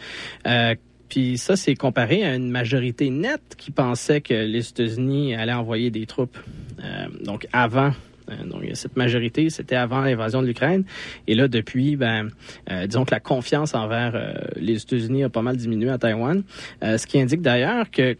Euh, 0.47 0.75
puis 1.09 1.37
ça, 1.37 1.55
c'est 1.55 1.75
comparé 1.75 2.23
à 2.23 2.35
une 2.35 2.49
majorité 2.49 3.09
nette 3.09 3.55
qui 3.57 3.71
pensait 3.71 4.21
que 4.21 4.33
les 4.33 4.67
États-Unis 4.67 5.35
allaient 5.35 5.53
envoyer 5.53 5.91
des 5.91 6.05
troupes. 6.05 6.37
Euh, 6.83 7.05
donc 7.23 7.47
avant 7.53 7.91
euh, 8.31 8.73
cette 8.73 8.95
majorité, 8.95 9.49
c'était 9.49 9.75
avant 9.75 10.01
l'invasion 10.01 10.41
de 10.41 10.47
l'Ukraine. 10.47 10.85
Et 11.27 11.35
là, 11.35 11.47
depuis, 11.47 11.95
ben, 11.97 12.29
euh, 12.71 12.87
disons 12.87 13.05
que 13.05 13.11
la 13.11 13.19
confiance 13.19 13.75
envers 13.75 14.13
les 14.55 14.81
États-Unis 14.81 15.23
a 15.23 15.29
pas 15.29 15.41
mal 15.41 15.57
diminué 15.57 15.89
à 15.89 15.97
Taïwan. 15.97 16.43
ce 16.81 17.05
qui 17.05 17.19
indique 17.19 17.41
d'ailleurs 17.41 17.91
que 17.91 18.17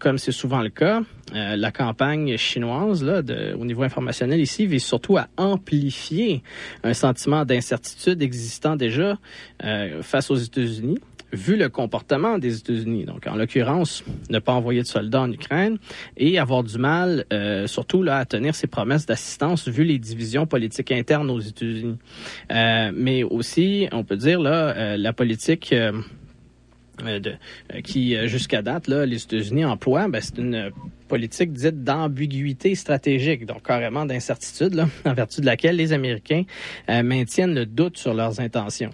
comme 0.00 0.18
c'est 0.18 0.32
souvent 0.32 0.60
le 0.60 0.68
cas, 0.68 1.02
la 1.32 1.70
campagne 1.70 2.36
chinoise 2.36 3.02
là, 3.02 3.22
au 3.56 3.64
niveau 3.64 3.84
informationnel 3.84 4.38
ici 4.38 4.66
vise 4.66 4.84
surtout 4.84 5.16
à 5.16 5.28
amplifier 5.38 6.42
un 6.82 6.92
sentiment 6.92 7.46
d'incertitude 7.46 8.20
existant 8.22 8.76
déjà 8.76 9.18
face 10.02 10.30
aux 10.30 10.36
États-Unis 10.36 10.98
vu 11.34 11.56
le 11.56 11.68
comportement 11.68 12.38
des 12.38 12.58
États-Unis. 12.58 13.04
Donc, 13.04 13.26
en 13.26 13.36
l'occurrence, 13.36 14.04
ne 14.30 14.38
pas 14.38 14.52
envoyer 14.52 14.82
de 14.82 14.86
soldats 14.86 15.22
en 15.22 15.32
Ukraine 15.32 15.78
et 16.16 16.38
avoir 16.38 16.62
du 16.62 16.78
mal, 16.78 17.24
euh, 17.32 17.66
surtout 17.66 18.02
là, 18.02 18.18
à 18.18 18.24
tenir 18.24 18.54
ses 18.54 18.66
promesses 18.66 19.06
d'assistance 19.06 19.68
vu 19.68 19.84
les 19.84 19.98
divisions 19.98 20.46
politiques 20.46 20.92
internes 20.92 21.30
aux 21.30 21.40
États-Unis. 21.40 21.98
Euh, 22.50 22.92
mais 22.94 23.22
aussi, 23.22 23.88
on 23.92 24.04
peut 24.04 24.16
dire 24.16 24.40
là, 24.40 24.76
euh, 24.76 24.96
la 24.96 25.12
politique 25.12 25.74
de, 27.04 27.32
qui, 27.82 28.16
jusqu'à 28.28 28.62
date, 28.62 28.86
là, 28.88 29.04
les 29.04 29.22
États-Unis 29.22 29.64
emploient, 29.64 30.08
ben, 30.08 30.20
c'est 30.20 30.38
une 30.38 30.70
politique 31.08 31.52
dite 31.52 31.82
d'ambiguïté 31.82 32.74
stratégique, 32.74 33.46
donc 33.46 33.66
carrément 33.66 34.06
d'incertitude, 34.06 34.84
en 35.04 35.12
vertu 35.12 35.40
de 35.40 35.46
laquelle 35.46 35.76
les 35.76 35.92
Américains 35.92 36.44
maintiennent 36.88 37.54
le 37.54 37.66
doute 37.66 37.98
sur 37.98 38.14
leurs 38.14 38.40
intentions. 38.40 38.90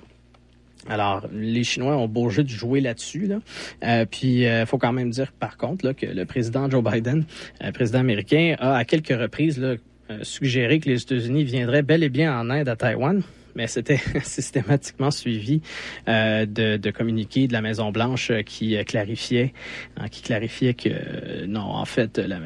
Alors, 0.88 1.26
les 1.32 1.64
Chinois 1.64 1.96
ont 1.96 2.08
beau 2.08 2.30
jeu 2.30 2.42
de 2.42 2.48
jouer 2.48 2.80
là-dessus. 2.80 3.26
Là. 3.26 3.40
Euh, 3.84 4.04
puis, 4.10 4.46
euh, 4.46 4.66
faut 4.66 4.78
quand 4.78 4.92
même 4.92 5.10
dire, 5.10 5.32
par 5.32 5.56
contre, 5.56 5.92
que 5.92 6.06
le 6.06 6.24
président 6.24 6.68
Joe 6.70 6.82
Biden, 6.82 7.24
euh, 7.62 7.72
président 7.72 8.00
américain, 8.00 8.56
a 8.58 8.76
à 8.76 8.84
quelques 8.84 9.08
reprises 9.08 9.60
suggéré 10.22 10.80
que 10.80 10.88
les 10.88 11.02
États-Unis 11.02 11.44
viendraient 11.44 11.82
bel 11.82 12.02
et 12.02 12.08
bien 12.08 12.36
en 12.36 12.50
aide 12.50 12.68
à 12.68 12.74
Taïwan 12.74 13.22
mais 13.54 13.66
c'était 13.66 14.00
systématiquement 14.22 15.10
suivi 15.10 15.60
euh, 16.08 16.46
de, 16.46 16.76
de 16.76 16.90
communiqués 16.90 17.46
de 17.46 17.52
la 17.52 17.60
Maison 17.60 17.90
Blanche 17.90 18.32
qui 18.46 18.76
clarifiait, 18.84 19.52
hein, 19.96 20.08
qui 20.08 20.22
clarifiait 20.22 20.74
que 20.74 21.46
non, 21.46 21.62
en 21.62 21.84
fait, 21.84 22.18
la, 22.18 22.38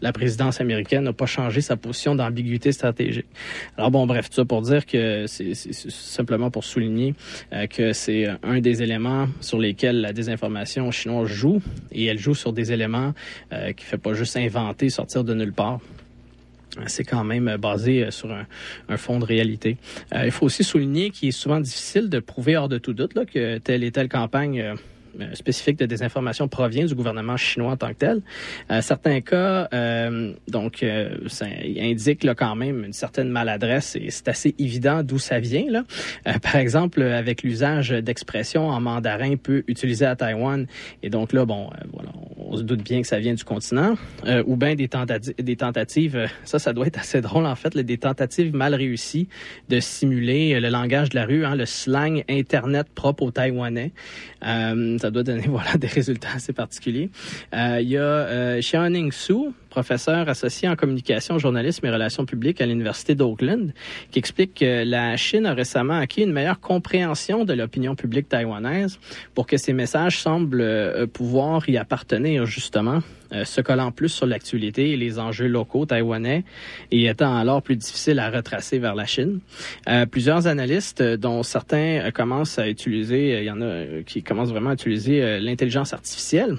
la 0.00 0.12
présidence 0.12 0.60
américaine 0.60 1.04
n'a 1.04 1.12
pas 1.12 1.26
changé 1.26 1.60
sa 1.60 1.76
position 1.76 2.14
d'ambiguïté 2.14 2.72
stratégique. 2.72 3.26
Alors 3.76 3.90
bon, 3.90 4.06
bref, 4.06 4.28
tout 4.28 4.36
ça 4.36 4.44
pour 4.44 4.62
dire 4.62 4.86
que 4.86 5.26
c'est 5.26 5.54
simplement 5.54 6.50
pour 6.50 6.64
souligner 6.64 7.14
euh, 7.52 7.66
que 7.66 7.92
c'est 7.92 8.26
un 8.42 8.60
des 8.60 8.82
éléments 8.82 9.28
sur 9.40 9.58
lesquels 9.58 10.00
la 10.00 10.12
désinformation 10.12 10.90
chinoise 10.90 11.28
joue, 11.28 11.60
et 11.92 12.04
elle 12.06 12.18
joue 12.18 12.34
sur 12.34 12.52
des 12.52 12.72
éléments 12.72 13.14
euh, 13.52 13.72
qui 13.72 13.84
fait 13.84 13.98
pas 13.98 14.14
juste 14.14 14.36
inventer, 14.36 14.88
sortir 14.90 15.24
de 15.24 15.34
nulle 15.34 15.52
part 15.52 15.80
c'est 16.86 17.04
quand 17.04 17.24
même 17.24 17.56
basé 17.56 18.10
sur 18.10 18.30
un, 18.30 18.96
fond 18.96 19.18
de 19.18 19.24
réalité. 19.24 19.76
Euh, 20.14 20.26
il 20.26 20.30
faut 20.30 20.46
aussi 20.46 20.64
souligner 20.64 21.10
qu'il 21.10 21.28
est 21.28 21.32
souvent 21.32 21.60
difficile 21.60 22.08
de 22.08 22.18
prouver 22.18 22.56
hors 22.56 22.68
de 22.68 22.78
tout 22.78 22.92
doute 22.92 23.14
là, 23.14 23.24
que 23.24 23.58
telle 23.58 23.84
et 23.84 23.90
telle 23.90 24.08
campagne 24.08 24.60
euh, 24.60 24.74
spécifique 25.34 25.78
de 25.78 25.86
désinformation 25.86 26.48
provient 26.48 26.84
du 26.84 26.94
gouvernement 26.94 27.36
chinois 27.36 27.72
en 27.72 27.76
tant 27.76 27.88
que 27.88 27.98
tel. 27.98 28.22
Euh, 28.70 28.80
certains 28.80 29.20
cas, 29.20 29.68
euh, 29.72 30.32
donc, 30.48 30.82
euh, 30.82 31.16
ça 31.26 31.46
indique 31.78 32.24
là, 32.24 32.34
quand 32.34 32.56
même 32.56 32.84
une 32.84 32.92
certaine 32.92 33.28
maladresse 33.28 33.96
et 33.96 34.10
c'est 34.10 34.28
assez 34.28 34.54
évident 34.58 35.02
d'où 35.02 35.18
ça 35.18 35.40
vient. 35.40 35.66
Là. 35.68 35.84
Euh, 36.26 36.38
par 36.38 36.56
exemple, 36.56 37.02
avec 37.02 37.42
l'usage 37.42 37.90
d'expressions 37.90 38.68
en 38.68 38.80
mandarin 38.80 39.36
peu 39.36 39.64
utilisées 39.66 40.06
à 40.06 40.16
Taïwan. 40.16 40.66
Et 41.02 41.10
donc 41.10 41.32
là, 41.32 41.44
bon, 41.44 41.68
euh, 41.68 41.84
voilà, 41.92 42.10
on 42.38 42.56
se 42.56 42.62
doute 42.62 42.82
bien 42.82 43.00
que 43.02 43.06
ça 43.06 43.18
vient 43.18 43.34
du 43.34 43.44
continent. 43.44 43.96
Euh, 44.26 44.42
ou 44.46 44.56
bien 44.56 44.74
des, 44.74 44.88
tentatives, 44.88 46.28
ça, 46.44 46.58
ça 46.58 46.72
doit 46.72 46.86
être 46.86 46.98
assez 46.98 47.20
drôle 47.20 47.46
en 47.46 47.54
fait, 47.54 47.74
là, 47.74 47.82
des 47.82 47.98
tentatives 47.98 48.54
mal 48.54 48.74
réussies 48.74 49.28
de 49.68 49.80
simuler 49.80 50.58
le 50.60 50.68
langage 50.68 51.10
de 51.10 51.16
la 51.16 51.26
rue, 51.26 51.44
hein, 51.44 51.54
le 51.54 51.66
slang 51.66 52.24
Internet 52.28 52.86
propre 52.94 53.22
aux 53.24 53.30
Taïwanais. 53.30 53.92
Euh, 54.44 54.98
ça 55.06 55.10
doit 55.12 55.22
donner 55.22 55.46
voilà 55.48 55.76
des 55.76 55.86
résultats 55.86 56.30
assez 56.34 56.52
particuliers. 56.52 57.10
Euh, 57.54 57.78
il 57.80 57.88
y 57.88 57.96
a 57.96 58.02
euh, 58.02 58.60
Su, 59.12 59.34
professeur 59.76 60.26
associé 60.30 60.70
en 60.70 60.74
communication, 60.74 61.38
journalisme 61.38 61.84
et 61.84 61.90
relations 61.90 62.24
publiques 62.24 62.62
à 62.62 62.66
l'Université 62.66 63.14
d'Oakland, 63.14 63.74
qui 64.10 64.18
explique 64.18 64.54
que 64.54 64.84
la 64.86 65.18
Chine 65.18 65.44
a 65.44 65.52
récemment 65.52 65.98
acquis 65.98 66.22
une 66.22 66.32
meilleure 66.32 66.60
compréhension 66.60 67.44
de 67.44 67.52
l'opinion 67.52 67.94
publique 67.94 68.26
taïwanaise 68.26 68.98
pour 69.34 69.46
que 69.46 69.58
ces 69.58 69.74
messages 69.74 70.18
semblent 70.18 70.62
euh, 70.62 71.06
pouvoir 71.06 71.68
y 71.68 71.76
appartenir 71.76 72.46
justement, 72.46 73.00
euh, 73.32 73.44
se 73.44 73.60
collant 73.60 73.92
plus 73.92 74.08
sur 74.08 74.24
l'actualité 74.24 74.92
et 74.92 74.96
les 74.96 75.18
enjeux 75.18 75.46
locaux 75.46 75.84
taïwanais 75.84 76.44
et 76.90 77.04
étant 77.04 77.36
alors 77.36 77.60
plus 77.60 77.76
difficile 77.76 78.18
à 78.18 78.30
retracer 78.30 78.78
vers 78.78 78.94
la 78.94 79.04
Chine. 79.04 79.40
Euh, 79.90 80.06
plusieurs 80.06 80.46
analystes, 80.46 81.02
dont 81.02 81.42
certains 81.42 82.10
commencent 82.14 82.58
à 82.58 82.66
utiliser, 82.66 83.40
il 83.40 83.44
y 83.44 83.50
en 83.50 83.60
a 83.60 84.02
qui 84.06 84.22
commencent 84.22 84.52
vraiment 84.52 84.70
à 84.70 84.74
utiliser 84.74 85.38
l'intelligence 85.38 85.92
artificielle 85.92 86.56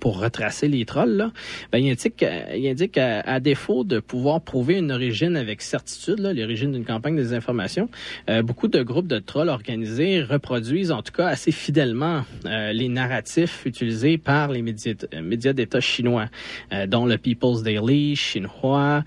pour 0.00 0.20
retracer 0.20 0.68
les 0.68 0.84
trolls, 0.84 1.16
là, 1.16 1.32
ben, 1.72 1.78
il 1.78 1.90
indique, 1.90 2.24
il 2.54 2.68
indique 2.68 2.98
à, 2.98 3.20
à, 3.20 3.40
défaut 3.40 3.84
de 3.84 4.00
pouvoir 4.00 4.40
prouver 4.40 4.74
une 4.78 4.92
origine 4.92 5.36
avec 5.36 5.62
certitude, 5.62 6.18
l'origine 6.18 6.72
d'une 6.72 6.84
campagne 6.84 7.16
des 7.16 7.32
informations, 7.34 7.88
euh, 8.28 8.42
beaucoup 8.42 8.68
de 8.68 8.82
groupes 8.82 9.06
de 9.06 9.18
trolls 9.18 9.48
organisés 9.48 10.22
reproduisent 10.22 10.92
en 10.92 11.02
tout 11.02 11.12
cas 11.12 11.26
assez 11.28 11.52
fidèlement 11.52 12.24
euh, 12.44 12.72
les 12.72 12.88
narratifs 12.88 13.64
utilisés 13.64 14.18
par 14.18 14.50
les 14.50 14.62
médias, 14.62 15.52
d'État 15.52 15.80
chinois, 15.80 16.26
euh, 16.72 16.86
dont 16.86 17.06
le 17.06 17.18
People's 17.18 17.62
Daily, 17.62 18.14
Xinhua, 18.14 19.04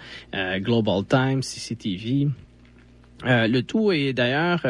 Global 0.58 1.04
Times, 1.06 1.42
CCTV. 1.42 2.28
le 3.24 3.62
tout 3.62 3.92
est 3.92 4.14
d'ailleurs 4.14 4.62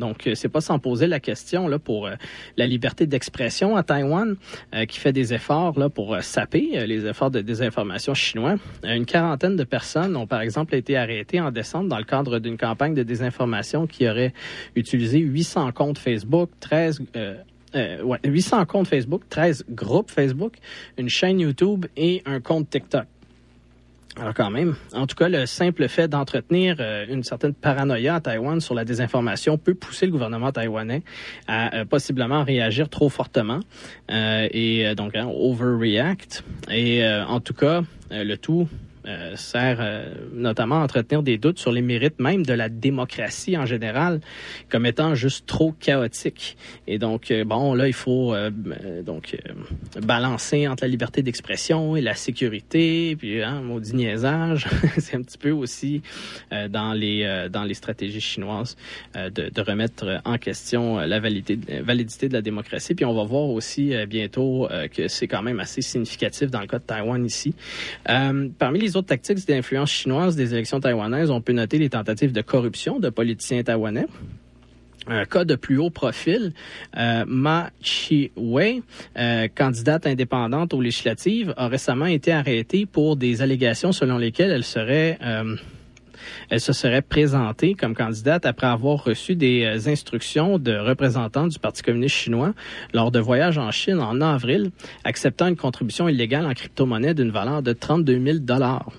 donc, 0.00 0.28
c'est 0.34 0.48
pas 0.48 0.60
sans 0.60 0.78
poser 0.78 1.06
la 1.06 1.20
question 1.20 1.68
pour 1.78 2.06
euh, 2.06 2.14
la 2.56 2.66
liberté 2.66 3.06
d'expression 3.06 3.76
à 3.76 3.82
Taïwan, 3.82 4.36
euh, 4.74 4.86
qui 4.86 4.98
fait 4.98 5.12
des 5.12 5.34
efforts 5.34 5.74
pour 5.94 6.14
euh, 6.14 6.20
saper 6.20 6.86
les 6.86 7.06
efforts 7.06 7.30
de 7.30 7.40
désinformation 7.40 8.14
chinois. 8.14 8.56
Une 8.82 9.04
quarantaine 9.04 9.56
de 9.56 9.64
personnes 9.64 10.16
ont 10.16 10.26
par 10.26 10.40
exemple 10.40 10.74
été 10.74 10.96
arrêtées 10.96 11.40
en 11.40 11.50
décembre 11.52 11.88
dans 11.88 11.98
le 11.98 12.04
cadre 12.04 12.38
d'une 12.38 12.56
campagne 12.56 12.94
de 12.94 13.02
désinformation 13.02 13.86
qui 13.86 14.08
aurait 14.08 14.32
utilisé 14.74 15.18
800 15.18 15.72
comptes 15.72 15.98
Facebook, 15.98 16.50
13 16.60 17.02
euh, 17.76 18.02
ouais, 18.02 18.18
800 18.24 18.66
comptes 18.66 18.88
Facebook, 18.88 19.22
13 19.28 19.66
groupes 19.70 20.10
Facebook, 20.10 20.54
une 20.98 21.08
chaîne 21.08 21.40
YouTube 21.40 21.86
et 21.96 22.22
un 22.26 22.40
compte 22.40 22.68
TikTok. 22.68 23.04
Alors 24.18 24.34
quand 24.34 24.50
même, 24.50 24.74
en 24.92 25.06
tout 25.06 25.14
cas, 25.14 25.28
le 25.28 25.46
simple 25.46 25.86
fait 25.88 26.08
d'entretenir 26.08 26.76
euh, 26.80 27.06
une 27.08 27.22
certaine 27.22 27.54
paranoïa 27.54 28.16
à 28.16 28.20
Taïwan 28.20 28.60
sur 28.60 28.74
la 28.74 28.84
désinformation 28.84 29.56
peut 29.56 29.74
pousser 29.74 30.06
le 30.06 30.12
gouvernement 30.12 30.50
taïwanais 30.50 31.02
à 31.46 31.74
euh, 31.76 31.84
possiblement 31.84 32.42
réagir 32.42 32.88
trop 32.88 33.08
fortement 33.08 33.60
euh, 34.10 34.48
et 34.50 34.94
donc 34.96 35.14
hein, 35.14 35.28
overreact. 35.32 36.42
Et 36.70 37.06
en 37.06 37.40
tout 37.40 37.54
cas, 37.54 37.82
le 38.10 38.34
tout 38.36 38.68
euh, 39.06 39.36
sert 39.36 39.78
euh, 39.80 40.14
notamment 40.32 40.80
à 40.80 40.84
entretenir 40.84 41.22
des 41.22 41.38
doutes 41.38 41.58
sur 41.58 41.72
les 41.72 41.82
mérites 41.82 42.20
même 42.20 42.44
de 42.44 42.52
la 42.52 42.68
démocratie 42.68 43.56
en 43.56 43.66
général 43.66 44.20
comme 44.68 44.86
étant 44.86 45.14
juste 45.14 45.46
trop 45.46 45.72
chaotique. 45.72 46.56
Et 46.86 46.98
donc, 46.98 47.30
euh, 47.30 47.44
bon, 47.44 47.74
là, 47.74 47.86
il 47.86 47.92
faut 47.92 48.34
euh, 48.34 48.50
euh, 48.84 49.02
donc 49.02 49.36
balancer 50.02 50.68
entre 50.68 50.84
la 50.84 50.88
liberté 50.88 51.22
d'expression 51.22 51.96
et 51.96 52.00
la 52.00 52.14
sécurité, 52.14 53.16
puis 53.16 53.42
hein, 53.42 53.60
maudit 53.62 53.94
niaisage. 53.94 54.66
C'est 54.98 55.16
un 55.16 55.22
petit 55.22 55.38
peu 55.38 55.50
aussi 55.50 56.02
dans 56.68 56.92
les 56.92 57.48
dans 57.50 57.64
les 57.64 57.74
stratégies 57.74 58.20
chinoises 58.20 58.76
de, 59.14 59.48
de 59.48 59.60
remettre 59.60 60.20
en 60.24 60.38
question 60.38 60.98
la 60.98 61.20
validité, 61.20 61.80
validité 61.80 62.28
de 62.28 62.34
la 62.34 62.42
démocratie. 62.42 62.94
Puis 62.94 63.04
on 63.04 63.14
va 63.14 63.24
voir 63.24 63.48
aussi 63.48 63.92
bientôt 64.06 64.68
que 64.92 65.08
c'est 65.08 65.26
quand 65.26 65.42
même 65.42 65.60
assez 65.60 65.82
significatif 65.82 66.50
dans 66.50 66.60
le 66.60 66.66
cas 66.66 66.78
de 66.78 66.84
Taïwan 66.84 67.24
ici. 67.24 67.54
Parmi 68.04 68.78
les 68.80 68.89
autres 68.96 69.08
tactiques 69.08 69.46
d'influence 69.46 69.90
chinoise 69.90 70.36
des 70.36 70.52
élections 70.54 70.80
taïwanaises, 70.80 71.30
on 71.30 71.40
peut 71.40 71.52
noter 71.52 71.78
les 71.78 71.90
tentatives 71.90 72.32
de 72.32 72.40
corruption 72.40 72.98
de 72.98 73.08
politiciens 73.10 73.62
taïwanais. 73.62 74.06
Un 75.06 75.24
cas 75.24 75.44
de 75.44 75.54
plus 75.54 75.78
haut 75.78 75.90
profil, 75.90 76.52
euh, 76.96 77.24
Ma 77.26 77.70
Chi-wei, 77.80 78.82
euh, 79.18 79.48
candidate 79.54 80.06
indépendante 80.06 80.74
aux 80.74 80.80
législatives, 80.80 81.54
a 81.56 81.68
récemment 81.68 82.06
été 82.06 82.32
arrêtée 82.32 82.84
pour 82.84 83.16
des 83.16 83.40
allégations 83.40 83.92
selon 83.92 84.18
lesquelles 84.18 84.50
elle 84.50 84.64
serait 84.64 85.18
euh, 85.22 85.56
elle 86.50 86.60
se 86.60 86.72
serait 86.72 87.02
présentée 87.02 87.74
comme 87.74 87.94
candidate 87.94 88.44
après 88.44 88.66
avoir 88.66 89.02
reçu 89.04 89.36
des 89.36 89.64
euh, 89.64 89.90
instructions 89.90 90.58
de 90.58 90.76
représentants 90.76 91.46
du 91.46 91.58
Parti 91.58 91.82
communiste 91.82 92.16
chinois 92.16 92.52
lors 92.92 93.10
de 93.10 93.20
voyages 93.20 93.58
en 93.58 93.70
Chine 93.70 94.00
en 94.00 94.20
avril, 94.20 94.70
acceptant 95.04 95.46
une 95.46 95.56
contribution 95.56 96.08
illégale 96.08 96.46
en 96.46 96.52
crypto-monnaie 96.52 97.14
d'une 97.14 97.30
valeur 97.30 97.62
de 97.62 97.72
32 97.72 98.20
000 98.24 98.38
dollars. 98.40 98.90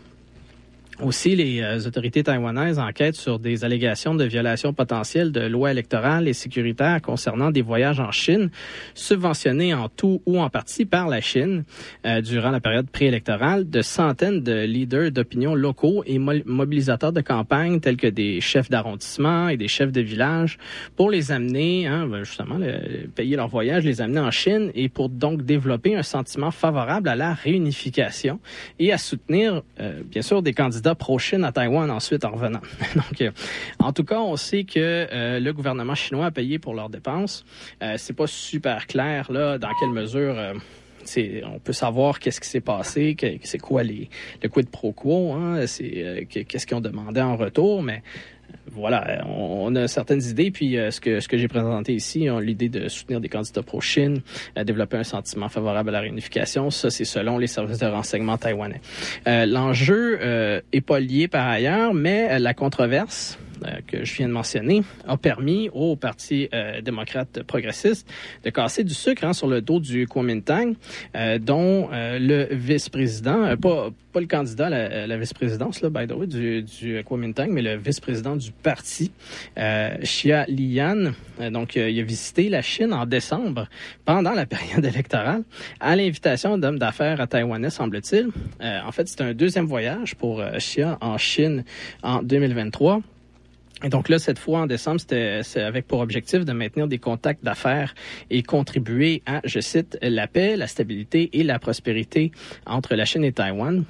Aussi, 1.03 1.35
les 1.35 1.61
euh, 1.61 1.79
autorités 1.87 2.21
taïwanaises 2.21 2.77
enquêtent 2.77 3.15
sur 3.15 3.39
des 3.39 3.65
allégations 3.65 4.13
de 4.13 4.23
violation 4.23 4.71
potentielle 4.71 5.31
de 5.31 5.41
lois 5.41 5.71
électorales 5.71 6.27
et 6.27 6.33
sécuritaires 6.33 7.01
concernant 7.01 7.49
des 7.49 7.63
voyages 7.63 7.99
en 7.99 8.11
Chine, 8.11 8.51
subventionnés 8.93 9.73
en 9.73 9.89
tout 9.89 10.21
ou 10.27 10.39
en 10.39 10.49
partie 10.51 10.85
par 10.85 11.07
la 11.07 11.19
Chine 11.19 11.63
euh, 12.05 12.21
durant 12.21 12.51
la 12.51 12.59
période 12.59 12.87
préélectorale. 12.87 13.67
De 13.67 13.81
centaines 13.81 14.43
de 14.43 14.63
leaders 14.63 15.11
d'opinion 15.11 15.55
locaux 15.55 16.03
et 16.05 16.19
mo- 16.19 16.43
mobilisateurs 16.45 17.13
de 17.13 17.21
campagne 17.21 17.79
tels 17.79 17.97
que 17.97 18.05
des 18.07 18.39
chefs 18.39 18.69
d'arrondissement 18.69 19.49
et 19.49 19.57
des 19.57 19.67
chefs 19.67 19.91
de 19.91 20.01
village 20.01 20.59
pour 20.95 21.09
les 21.09 21.31
amener, 21.31 21.87
hein, 21.87 22.05
ben, 22.05 22.23
justement, 22.23 22.59
payer 23.15 23.37
leur 23.37 23.47
voyage, 23.47 23.85
les 23.85 24.01
amener 24.01 24.19
en 24.19 24.31
Chine 24.31 24.71
et 24.75 24.87
pour 24.87 25.09
donc 25.09 25.41
développer 25.43 25.95
un 25.95 26.03
sentiment 26.03 26.51
favorable 26.51 27.09
à 27.09 27.15
la 27.15 27.33
réunification 27.33 28.39
et 28.77 28.93
à 28.93 28.99
soutenir, 28.99 29.63
euh, 29.79 30.01
bien 30.05 30.21
sûr, 30.21 30.43
des 30.43 30.53
candidats 30.53 30.90
pro-Chine 30.95 31.43
à 31.43 31.51
Taïwan 31.51 31.89
ensuite 31.91 32.25
en 32.25 32.31
revenant. 32.31 32.61
Donc, 32.95 33.21
euh, 33.21 33.31
en 33.79 33.93
tout 33.93 34.03
cas, 34.03 34.19
on 34.19 34.35
sait 34.35 34.63
que 34.63 34.79
euh, 34.79 35.39
le 35.39 35.53
gouvernement 35.53 35.95
chinois 35.95 36.27
a 36.27 36.31
payé 36.31 36.59
pour 36.59 36.73
leurs 36.73 36.89
dépenses. 36.89 37.45
Euh, 37.81 37.95
c'est 37.97 38.13
pas 38.13 38.27
super 38.27 38.87
clair 38.87 39.31
là 39.31 39.57
dans 39.57 39.71
quelle 39.79 39.89
mesure. 39.89 40.35
on 41.45 41.59
peut 41.59 41.73
savoir 41.73 42.19
qu'est-ce 42.19 42.39
qui 42.39 42.47
s'est 42.49 42.61
passé, 42.61 43.15
c'est 43.43 43.57
quoi 43.57 43.83
les, 43.83 44.09
le 44.43 44.49
quid 44.49 44.69
pro 44.69 44.91
quo, 44.91 45.33
hein, 45.33 45.65
c'est 45.67 46.27
que- 46.29 46.41
qu'est-ce 46.41 46.67
qu'ils 46.67 46.77
ont 46.77 46.81
demandé 46.81 47.21
en 47.21 47.35
retour, 47.35 47.81
mais 47.81 48.03
voilà, 48.73 49.23
on, 49.27 49.75
a 49.75 49.87
certaines 49.87 50.23
idées. 50.23 50.51
Puis 50.51 50.77
euh, 50.77 50.91
ce 50.91 51.01
que 51.01 51.19
ce 51.19 51.27
que 51.27 51.37
j'ai 51.37 51.47
présenté 51.47 51.93
ici, 51.93 52.27
a 52.29 52.39
l'idée 52.39 52.69
de 52.69 52.87
soutenir 52.87 53.19
des 53.19 53.29
candidats 53.29 53.63
pro-Chine, 53.63 54.21
euh, 54.57 54.63
développer 54.63 54.97
un 54.97 55.03
sentiment 55.03 55.49
favorable 55.49 55.89
à 55.89 55.93
la 55.93 55.99
réunification. 55.99 56.71
Ça, 56.71 56.89
c'est 56.89 57.05
selon 57.05 57.37
les 57.37 57.47
services 57.47 57.79
de 57.79 57.87
renseignement 57.87 58.37
taïwanais. 58.37 58.81
Euh, 59.27 59.45
L'enjeu 59.45 60.19
est 60.71 60.81
pas 60.81 60.99
lié 60.99 61.27
par 61.27 61.47
ailleurs, 61.47 61.93
mais 61.93 62.39
la 62.39 62.53
controverse 62.53 63.37
que 63.87 64.03
je 64.05 64.15
viens 64.15 64.27
de 64.27 64.33
mentionner 64.33 64.83
a 65.07 65.17
permis 65.17 65.69
au 65.73 65.95
Parti 65.95 66.49
euh, 66.53 66.81
démocrate 66.81 67.43
progressiste 67.43 68.07
de 68.43 68.49
casser 68.49 68.83
du 68.83 68.93
sucre 68.93 69.23
hein, 69.25 69.33
sur 69.33 69.47
le 69.47 69.61
dos 69.61 69.79
du 69.79 70.07
Kuomintang, 70.07 70.73
euh, 71.15 71.37
dont 71.39 71.89
euh, 71.91 72.19
le 72.19 72.47
vice-président, 72.51 73.43
euh, 73.43 73.55
pas, 73.55 73.89
pas 74.11 74.19
le 74.19 74.27
candidat 74.27 74.67
à 74.67 75.07
la, 75.07 75.17
vice-présidence, 75.17 75.81
là, 75.81 75.89
by 75.89 76.07
the 76.07 76.13
way, 76.13 76.27
du, 76.27 77.03
Kuomintang, 77.05 77.49
mais 77.49 77.61
le 77.61 77.77
vice-président 77.77 78.35
du 78.35 78.51
parti, 78.51 79.11
euh, 79.57 79.97
Xia. 80.01 80.45
Euh, 80.49 81.49
donc, 81.49 81.77
euh, 81.77 81.89
il 81.89 81.99
a 81.99 82.03
visité 82.03 82.49
la 82.49 82.61
Chine 82.61 82.93
en 82.93 83.05
décembre, 83.05 83.67
pendant 84.05 84.33
la 84.33 84.45
période 84.45 84.85
électorale, 84.85 85.43
à 85.79 85.95
l'invitation 85.95 86.57
d'hommes 86.57 86.79
d'affaires 86.79 87.21
à 87.21 87.27
taïwanais, 87.27 87.69
semble-t-il. 87.69 88.29
Euh, 88.61 88.79
en 88.85 88.91
fait, 88.91 89.07
c'est 89.07 89.21
un 89.21 89.33
deuxième 89.33 89.65
voyage 89.65 90.15
pour 90.15 90.39
euh, 90.39 90.57
Xia 90.57 90.97
en 91.01 91.17
Chine 91.17 91.63
en 92.03 92.21
2023. 92.21 93.01
Et 93.83 93.89
donc 93.89 94.09
là, 94.09 94.19
cette 94.19 94.37
fois, 94.37 94.59
en 94.61 94.67
décembre, 94.67 94.99
c'était 94.99 95.41
avec 95.55 95.87
pour 95.87 95.99
objectif 95.99 96.45
de 96.45 96.53
maintenir 96.53 96.87
des 96.87 96.99
contacts 96.99 97.43
d'affaires 97.43 97.95
et 98.29 98.43
contribuer 98.43 99.23
à, 99.25 99.41
je 99.43 99.59
cite, 99.59 99.97
la 100.01 100.27
paix, 100.27 100.55
la 100.55 100.67
stabilité 100.67 101.29
et 101.33 101.43
la 101.43 101.57
prospérité 101.57 102.31
entre 102.65 102.95
la 102.95 103.05
Chine 103.05 103.23
et 103.23 103.31
Taïwan. 103.31 103.83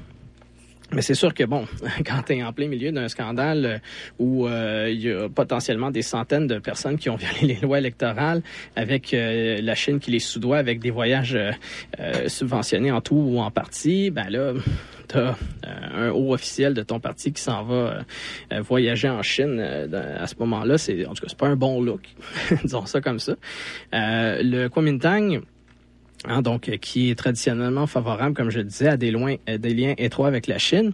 Mais 0.94 1.02
c'est 1.02 1.14
sûr 1.14 1.34
que, 1.34 1.44
bon, 1.44 1.66
quand 2.06 2.24
tu 2.24 2.34
es 2.34 2.44
en 2.44 2.54
plein 2.54 2.68
milieu 2.68 2.92
d'un 2.92 3.08
scandale 3.08 3.66
euh, 3.66 3.78
où 4.20 4.48
euh, 4.48 4.90
il 4.92 5.02
y 5.02 5.12
a 5.12 5.30
potentiellement 5.30 5.92
des 5.92 6.02
centaines 6.02 6.48
de 6.48 6.60
personnes 6.60 6.98
qui 6.98 7.10
ont 7.10 7.16
violé 7.18 7.56
les 7.56 7.62
lois 7.62 7.78
électorales, 7.78 8.42
avec 8.76 9.14
euh, 9.14 9.60
la 9.62 9.76
Chine 9.76 10.00
qui 10.00 10.12
les 10.12 10.20
soudoie 10.20 10.58
avec 10.58 10.80
des 10.80 10.92
voyages 10.92 11.36
euh, 11.36 11.52
euh, 12.00 12.28
subventionnés 12.28 12.92
en 12.92 13.02
tout 13.02 13.16
ou 13.16 13.40
en 13.40 13.52
partie, 13.52 14.12
ben 14.12 14.30
là, 14.30 14.54
tu 15.08 15.18
as 15.18 15.36
un 15.94 16.10
haut 16.12 16.34
officiel 16.34 16.74
de 16.74 16.84
ton 16.84 17.00
parti 17.00 17.32
qui 17.32 17.42
s'en 17.42 17.64
va 17.64 17.74
euh, 17.74 18.02
euh, 18.54 18.62
voyager 18.62 19.10
en 19.10 19.22
Chine 19.22 19.58
euh, 19.60 20.24
à 20.24 20.28
ce 20.28 20.36
moment-là. 20.40 20.78
C'est, 20.78 21.06
en 21.06 21.14
tout 21.14 21.22
cas, 21.22 21.28
c'est 21.30 21.38
pas 21.38 21.48
un 21.48 21.56
bon 21.56 21.82
look, 21.82 22.02
disons 22.64 22.86
ça 22.86 23.02
comme 23.02 23.20
ça. 23.20 23.36
Euh, 23.94 24.42
le 24.44 24.68
Kuomintang, 24.68 25.42
Hein, 26.26 26.44
donc 26.44 26.70
euh, 26.70 26.78
qui 26.78 27.10
est 27.10 27.16
traditionnellement 27.16 27.88
favorable, 27.88 28.36
comme 28.36 28.52
je 28.52 28.60
le 28.60 28.66
disais, 28.66 28.88
à 28.88 28.94
euh, 28.94 29.58
des 29.58 29.74
liens 29.74 29.96
étroits 29.98 30.28
avec 30.28 30.46
la 30.46 30.60
Chine, 30.60 30.94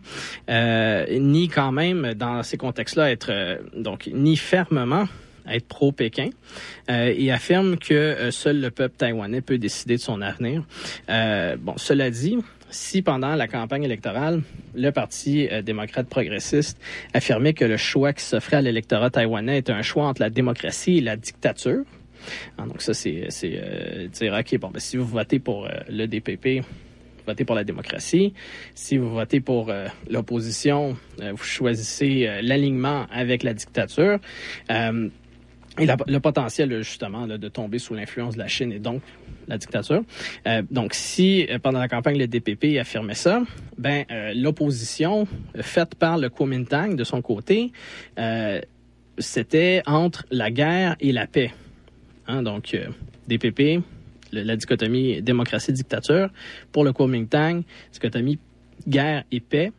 euh, 0.50 1.06
ni 1.20 1.50
quand 1.50 1.74
même 1.74 2.14
dans 2.14 2.44
ces 2.44 2.56
contextes-là 2.56 3.12
être 3.12 3.30
euh, 3.32 3.58
donc 3.76 4.10
ni 4.14 4.38
fermement 4.38 5.06
être 5.50 5.68
pro-Pékin 5.68 6.30
euh, 6.90 7.14
et 7.16 7.32
affirme 7.32 7.78
que 7.78 8.30
seul 8.32 8.62
le 8.62 8.70
peuple 8.70 8.96
taïwanais 8.98 9.42
peut 9.42 9.58
décider 9.58 9.96
de 9.96 10.02
son 10.02 10.22
avenir. 10.22 10.64
Bon, 11.08 11.74
cela 11.78 12.10
dit, 12.10 12.38
si 12.70 13.02
pendant 13.02 13.34
la 13.36 13.48
campagne 13.48 13.84
électorale, 13.84 14.42
le 14.76 14.92
Parti 14.92 15.48
démocrate 15.64 16.08
progressiste 16.08 16.78
affirmait 17.14 17.54
que 17.54 17.64
le 17.64 17.78
choix 17.78 18.12
qui 18.12 18.26
s'offrait 18.26 18.58
à 18.58 18.62
l'électorat 18.62 19.10
taïwanais 19.10 19.60
était 19.60 19.72
un 19.72 19.84
choix 19.84 20.08
entre 20.08 20.22
la 20.22 20.30
démocratie 20.30 20.98
et 20.98 21.02
la 21.02 21.16
dictature, 21.16 21.84
ah, 22.58 22.66
donc 22.66 22.82
ça, 22.82 22.94
c'est 22.94 23.28
euh, 23.44 24.08
dire, 24.08 24.34
OK, 24.34 24.60
bon, 24.60 24.70
ben, 24.70 24.80
si 24.80 24.98
vous 24.98 25.06
votez 25.06 25.40
pour 25.40 25.66
euh, 25.66 25.70
le 25.90 26.08
DPP, 26.08 26.62
vous 26.62 27.26
votez 27.26 27.46
pour 27.46 27.56
la 27.56 27.64
démocratie. 27.64 28.34
Si 28.74 28.98
vous 28.98 29.10
votez 29.10 29.40
pour 29.40 29.70
euh, 29.70 29.88
l'opposition, 30.10 30.98
vous 31.20 31.44
choisissez 31.44 32.40
l'alignement 32.42 33.06
avec 33.12 33.44
la 33.44 33.54
dictature. 33.54 34.20
Et 35.80 35.86
le 35.86 36.18
potentiel, 36.20 36.82
justement, 36.82 37.28
de 37.28 37.48
tomber 37.50 37.78
sous 37.78 37.94
l'influence 37.94 38.34
de 38.34 38.40
la 38.40 38.48
Chine 38.48 38.72
et 38.72 38.80
donc 38.80 39.04
la 39.48 39.60
dictature. 39.60 40.04
Donc, 40.72 40.96
si 40.96 41.48
pendant 41.62 41.80
la 41.80 41.88
campagne 41.88 42.18
le 42.18 42.28
DPP 42.28 42.80
affirmait 42.80 43.14
ça, 43.14 43.44
ben 43.78 44.06
l'opposition 44.34 45.28
faite 45.62 45.94
par 45.94 46.18
le 46.18 46.30
Kuomintang 46.30 46.96
de 46.96 47.04
son 47.04 47.22
côté, 47.22 47.72
c'était 49.20 49.82
entre 49.86 50.26
la 50.32 50.52
guerre 50.52 50.96
et 51.00 51.12
la 51.12 51.28
paix. 51.28 51.52
Hein, 52.28 52.44
donc, 52.44 52.74
euh, 52.74 52.88
DPP, 53.28 53.82
la 54.34 54.56
dichotomie 54.56 55.22
démocratie-dictature. 55.22 56.30
Pour 56.72 56.84
le 56.84 56.92
Kuomintang, 56.92 57.64
dichotomie 57.94 58.40
guerre 58.88 59.24
et 59.32 59.40
paix. 59.40 59.72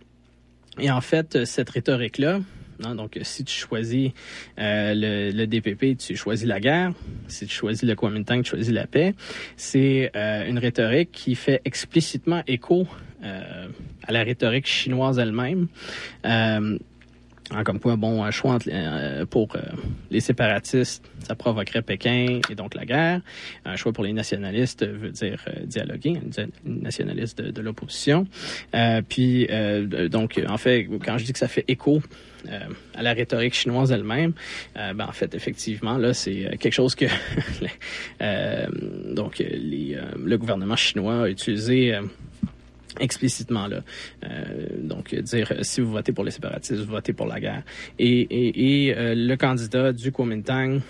Et 0.78 0.90
en 0.90 1.00
fait, 1.00 1.44
cette 1.44 1.70
rhétorique-là, 1.70 2.40
hein, 2.84 2.94
donc 2.94 3.18
si 3.22 3.44
tu 3.44 3.54
choisis 3.54 4.12
euh, 4.58 5.32
le, 5.34 5.46
DPP, 5.46 5.98
tu 5.98 6.16
choisis 6.16 6.46
la 6.46 6.60
guerre. 6.60 6.92
Si 7.26 7.46
tu 7.46 7.54
choisis 7.54 7.82
le 7.82 7.94
Kuomintang, 7.94 8.42
tu 8.42 8.50
choisis 8.50 8.72
la 8.72 8.86
paix. 8.86 9.14
C'est 9.56 10.10
euh, 10.16 10.48
une 10.48 10.58
rhétorique 10.58 11.12
qui 11.12 11.34
fait 11.34 11.60
explicitement 11.64 12.42
écho 12.46 12.86
à 13.20 14.12
la 14.12 14.22
rhétorique 14.22 14.66
chinoise 14.66 15.18
elle-même. 15.18 15.66
Hein, 17.50 17.64
comme 17.64 17.80
quoi, 17.80 17.96
bon, 17.96 18.22
un 18.24 18.30
choix 18.30 18.52
entre, 18.54 18.68
euh, 18.70 19.24
pour 19.24 19.48
euh, 19.56 19.60
les 20.10 20.20
séparatistes, 20.20 21.02
ça 21.26 21.34
provoquerait 21.34 21.80
Pékin 21.80 22.40
et 22.50 22.54
donc 22.54 22.74
la 22.74 22.84
guerre. 22.84 23.22
Un 23.64 23.74
choix 23.76 23.92
pour 23.92 24.04
les 24.04 24.12
nationalistes 24.12 24.86
veut 24.86 25.10
dire 25.10 25.42
euh, 25.48 25.64
dialoguer, 25.64 26.18
un 26.18 26.28
di- 26.44 26.52
nationaliste 26.66 27.40
de, 27.40 27.50
de 27.50 27.60
l'opposition. 27.62 28.26
Puis, 29.08 29.48
donc, 30.10 30.40
en 30.46 30.58
fait, 30.58 30.88
quand 31.04 31.16
je 31.16 31.24
dis 31.24 31.32
que 31.32 31.38
ça 31.38 31.48
fait 31.48 31.64
écho 31.68 32.02
à 32.94 33.02
la 33.02 33.12
rhétorique 33.14 33.54
chinoise 33.54 33.92
elle-même, 33.92 34.32
ben, 34.74 35.06
en 35.08 35.12
fait, 35.12 35.34
effectivement, 35.34 35.96
là, 35.96 36.12
c'est 36.14 36.56
quelque 36.60 36.72
chose 36.72 36.94
que 36.94 37.06
donc 39.14 39.38
le 39.40 40.36
gouvernement 40.36 40.76
chinois 40.76 41.22
a 41.24 41.28
utilisé. 41.28 41.98
Explicitement 43.00 43.66
là. 43.66 43.80
Euh, 44.24 44.66
donc 44.80 45.14
dire 45.14 45.52
euh, 45.52 45.62
si 45.62 45.80
vous 45.80 45.92
votez 45.92 46.12
pour 46.12 46.24
les 46.24 46.30
séparatistes, 46.30 46.80
vous 46.80 46.92
votez 46.92 47.12
pour 47.12 47.26
la 47.26 47.40
guerre. 47.40 47.62
Et, 47.98 48.20
et, 48.20 48.86
et 48.86 48.96
euh, 48.96 49.14
le 49.14 49.36
candidat 49.36 49.92
du 49.92 50.10
Kuomintang 50.12 50.80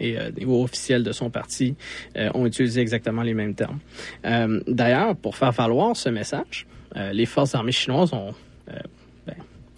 et 0.00 0.18
euh, 0.18 0.30
niveau 0.30 0.62
officiel 0.62 1.02
de 1.02 1.12
son 1.12 1.30
parti 1.30 1.74
euh, 2.16 2.30
ont 2.34 2.46
utilisé 2.46 2.80
exactement 2.80 3.22
les 3.22 3.34
mêmes 3.34 3.54
termes. 3.54 3.78
Euh, 4.24 4.60
D'ailleurs, 4.66 5.16
pour 5.16 5.36
faire 5.36 5.52
valoir 5.52 5.96
ce 5.96 6.08
message, 6.08 6.66
les 7.12 7.26
forces 7.26 7.54
armées 7.54 7.70
chinoises 7.70 8.14
ont 8.14 8.34
ben, 8.66 9.34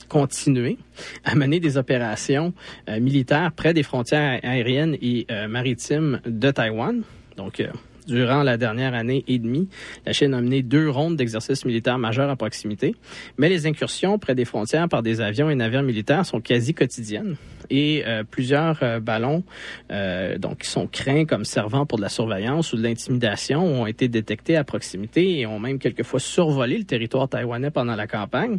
continué 0.09 0.79
à 1.25 1.35
mener 1.35 1.59
des 1.59 1.77
opérations 1.77 2.55
militaires 2.89 3.51
près 3.53 3.75
des 3.75 3.83
frontières 3.83 4.39
aériennes 4.45 4.97
et 5.03 5.27
maritimes 5.49 6.21
de 6.25 6.51
Taïwan. 6.53 7.03
Donc, 7.37 7.63
Durant 8.07 8.43
la 8.43 8.57
dernière 8.57 8.95
année 8.95 9.25
et 9.29 9.39
demie, 9.39 9.69
la 10.07 10.13
Chine 10.13 10.35
a 10.35 10.41
mené 10.41 10.63
deux 10.63 10.89
rondes 10.89 11.17
d'exercices 11.17 11.65
militaires 11.65 11.99
majeurs 11.99 12.31
à 12.31 12.37
proximité, 12.37 12.95
mais 13.39 13.49
les 13.49 13.67
incursions 13.67 14.19
près 14.19 14.35
des 14.35 14.45
frontières 14.45 14.89
par 14.89 15.03
des 15.03 15.21
avions 15.21 15.51
et 15.51 15.55
navires 15.55 15.83
militaires 15.83 16.27
sont 16.27 16.41
quasi 16.41 16.75
quotidiennes 16.75 17.37
et 17.71 18.05
euh, 18.07 18.25
plusieurs 18.29 18.83
euh, 18.83 19.01
ballons 19.01 19.45
euh, 19.91 20.39
donc 20.39 20.59
qui 20.59 20.69
sont 20.69 20.87
craints 20.87 21.25
comme 21.25 21.45
servant 21.45 21.87
pour 21.87 21.99
de 21.99 22.03
la 22.03 22.09
surveillance 22.09 22.73
ou 22.73 22.77
de 22.77 22.83
l'intimidation 22.83 23.65
ont 23.65 23.87
été 23.87 24.09
détectés 24.09 24.57
à 24.57 24.65
proximité 24.65 25.39
et 25.39 25.47
ont 25.47 25.59
même 25.59 25.79
quelquefois 25.79 26.21
survolé 26.21 26.79
le 26.79 26.85
territoire 26.85 27.29
taïwanais 27.29 27.71
pendant 27.71 27.97
la 27.97 28.07
campagne. 28.07 28.59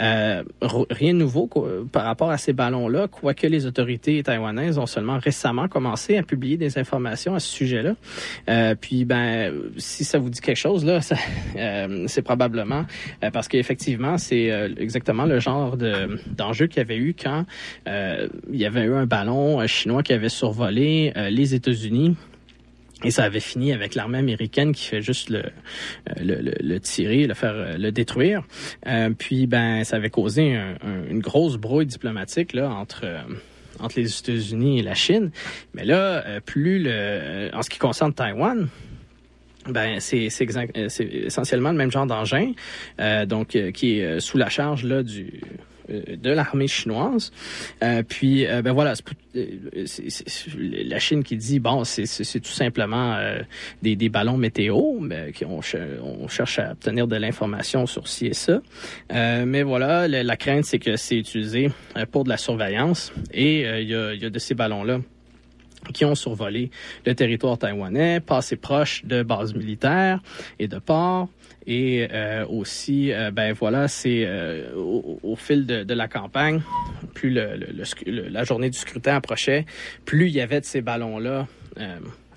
Euh, 0.00 0.42
rien 0.60 1.14
de 1.14 1.18
nouveau 1.18 1.48
par 1.90 2.04
rapport 2.04 2.30
à 2.30 2.38
ces 2.38 2.52
ballons-là, 2.52 3.08
quoique 3.08 3.46
les 3.46 3.66
autorités 3.66 4.22
taïwanaises 4.22 4.78
ont 4.78 4.86
seulement 4.86 5.18
récemment 5.18 5.68
commencé 5.68 6.16
à 6.16 6.22
publier 6.22 6.56
des 6.56 6.78
informations 6.78 7.34
à 7.34 7.40
ce 7.40 7.48
sujet-là. 7.48 7.94
Euh, 8.48 8.74
puis, 8.80 9.04
ben, 9.04 9.52
si 9.76 10.04
ça 10.04 10.18
vous 10.18 10.30
dit 10.30 10.40
quelque 10.40 10.56
chose, 10.56 10.84
là, 10.84 11.00
c'est 12.06 12.22
probablement 12.22 12.84
parce 13.32 13.48
qu'effectivement, 13.48 14.18
c'est 14.18 14.46
exactement 14.78 15.24
le 15.24 15.40
genre 15.40 15.76
de, 15.76 16.18
d'enjeu 16.36 16.66
qu'il 16.66 16.78
y 16.78 16.80
avait 16.80 16.96
eu 16.96 17.14
quand 17.14 17.44
il 18.50 18.58
y 18.58 18.66
avait 18.66 18.82
eu 18.82 18.94
un 18.94 19.06
ballon 19.06 19.60
euh, 19.60 19.66
chinois 19.66 20.02
qui 20.02 20.12
avait 20.12 20.28
survolé 20.28 21.12
euh, 21.16 21.30
les 21.30 21.54
États-Unis. 21.54 22.16
Et 23.04 23.10
ça 23.10 23.24
avait 23.24 23.40
fini 23.40 23.72
avec 23.72 23.96
l'armée 23.96 24.18
américaine 24.18 24.72
qui 24.72 24.86
fait 24.86 25.02
juste 25.02 25.28
le, 25.28 25.42
le, 26.20 26.54
le, 26.60 26.80
tirer, 26.80 27.26
le 27.26 27.34
faire, 27.34 27.76
le 27.76 27.90
détruire. 27.90 28.44
Euh, 28.86 29.10
puis 29.10 29.48
ben, 29.48 29.82
ça 29.82 29.96
avait 29.96 30.10
causé 30.10 30.54
un, 30.54 30.76
un, 30.84 31.10
une 31.10 31.18
grosse 31.18 31.56
brouille 31.56 31.86
diplomatique 31.86 32.52
là 32.52 32.70
entre 32.70 33.04
entre 33.80 33.98
les 33.98 34.16
États-Unis 34.16 34.78
et 34.78 34.82
la 34.82 34.94
Chine. 34.94 35.32
Mais 35.74 35.84
là, 35.84 36.40
plus 36.42 36.78
le, 36.78 37.50
en 37.52 37.62
ce 37.62 37.70
qui 37.70 37.80
concerne 37.80 38.12
Taïwan, 38.12 38.68
ben 39.68 40.00
c'est 40.00 40.28
c'est 40.30 41.04
essentiellement 41.04 41.70
le 41.70 41.76
même 41.76 41.90
genre 41.90 42.06
d'engin, 42.06 42.52
euh, 43.00 43.26
donc 43.26 43.54
euh, 43.54 43.70
qui 43.70 43.98
est 43.98 44.20
sous 44.20 44.38
la 44.38 44.48
charge 44.48 44.84
là 44.84 45.02
du 45.02 45.40
de 45.92 46.30
l'armée 46.30 46.68
chinoise. 46.68 47.32
Euh, 47.82 48.02
puis, 48.06 48.46
euh, 48.46 48.62
ben 48.62 48.72
voilà, 48.72 48.94
c'est, 48.94 49.06
la 50.56 50.98
Chine 50.98 51.22
qui 51.22 51.36
dit, 51.36 51.58
bon, 51.60 51.84
c'est, 51.84 52.04
tout 52.40 52.50
simplement 52.50 53.14
euh, 53.14 53.40
des, 53.82 54.08
ballons 54.08 54.36
météo, 54.36 54.98
mais 55.00 55.32
qui 55.32 55.44
on, 55.44 55.60
cherche 56.28 56.58
à 56.58 56.72
obtenir 56.72 57.06
de 57.06 57.16
l'information 57.16 57.86
sur 57.86 58.08
ci 58.08 58.26
et 58.26 58.34
ça. 58.34 58.60
Euh, 59.12 59.44
mais 59.46 59.62
voilà, 59.62 60.08
la, 60.08 60.22
la 60.22 60.36
crainte, 60.36 60.64
c'est 60.64 60.78
que 60.78 60.96
c'est 60.96 61.16
utilisé 61.16 61.70
pour 62.10 62.24
de 62.24 62.28
la 62.28 62.36
surveillance. 62.36 63.12
Et 63.32 63.60
il 63.60 63.88
y 63.88 63.94
a, 63.94 64.14
y, 64.14 64.24
a, 64.24 64.30
de 64.30 64.38
ces 64.38 64.54
ballons-là 64.54 65.00
qui 65.92 66.04
ont 66.04 66.14
survolé 66.14 66.70
le 67.04 67.14
territoire 67.14 67.58
taïwanais, 67.58 68.20
passé 68.20 68.56
proche 68.56 69.04
de 69.04 69.22
bases 69.22 69.54
militaires 69.54 70.20
et 70.58 70.68
de 70.68 70.78
ports. 70.78 71.28
Et 71.66 72.08
euh, 72.12 72.44
aussi, 72.46 73.12
euh, 73.12 73.30
ben 73.30 73.52
voilà, 73.52 73.88
c'est 73.88 74.24
euh, 74.26 74.74
au, 74.74 75.18
au, 75.22 75.36
fil 75.36 75.66
de, 75.66 75.84
de, 75.84 75.94
la 75.94 76.08
campagne, 76.08 76.60
plus 77.14 77.30
le, 77.30 77.56
le, 77.56 77.84
le, 78.06 78.28
la 78.28 78.44
journée 78.44 78.70
du 78.70 78.78
scrutin 78.78 79.16
approchait, 79.16 79.66
plus 80.04 80.26
il 80.26 80.34
y 80.34 80.40
avait 80.40 80.60
de 80.60 80.64
ces 80.64 80.80
ballons-là. 80.80 81.46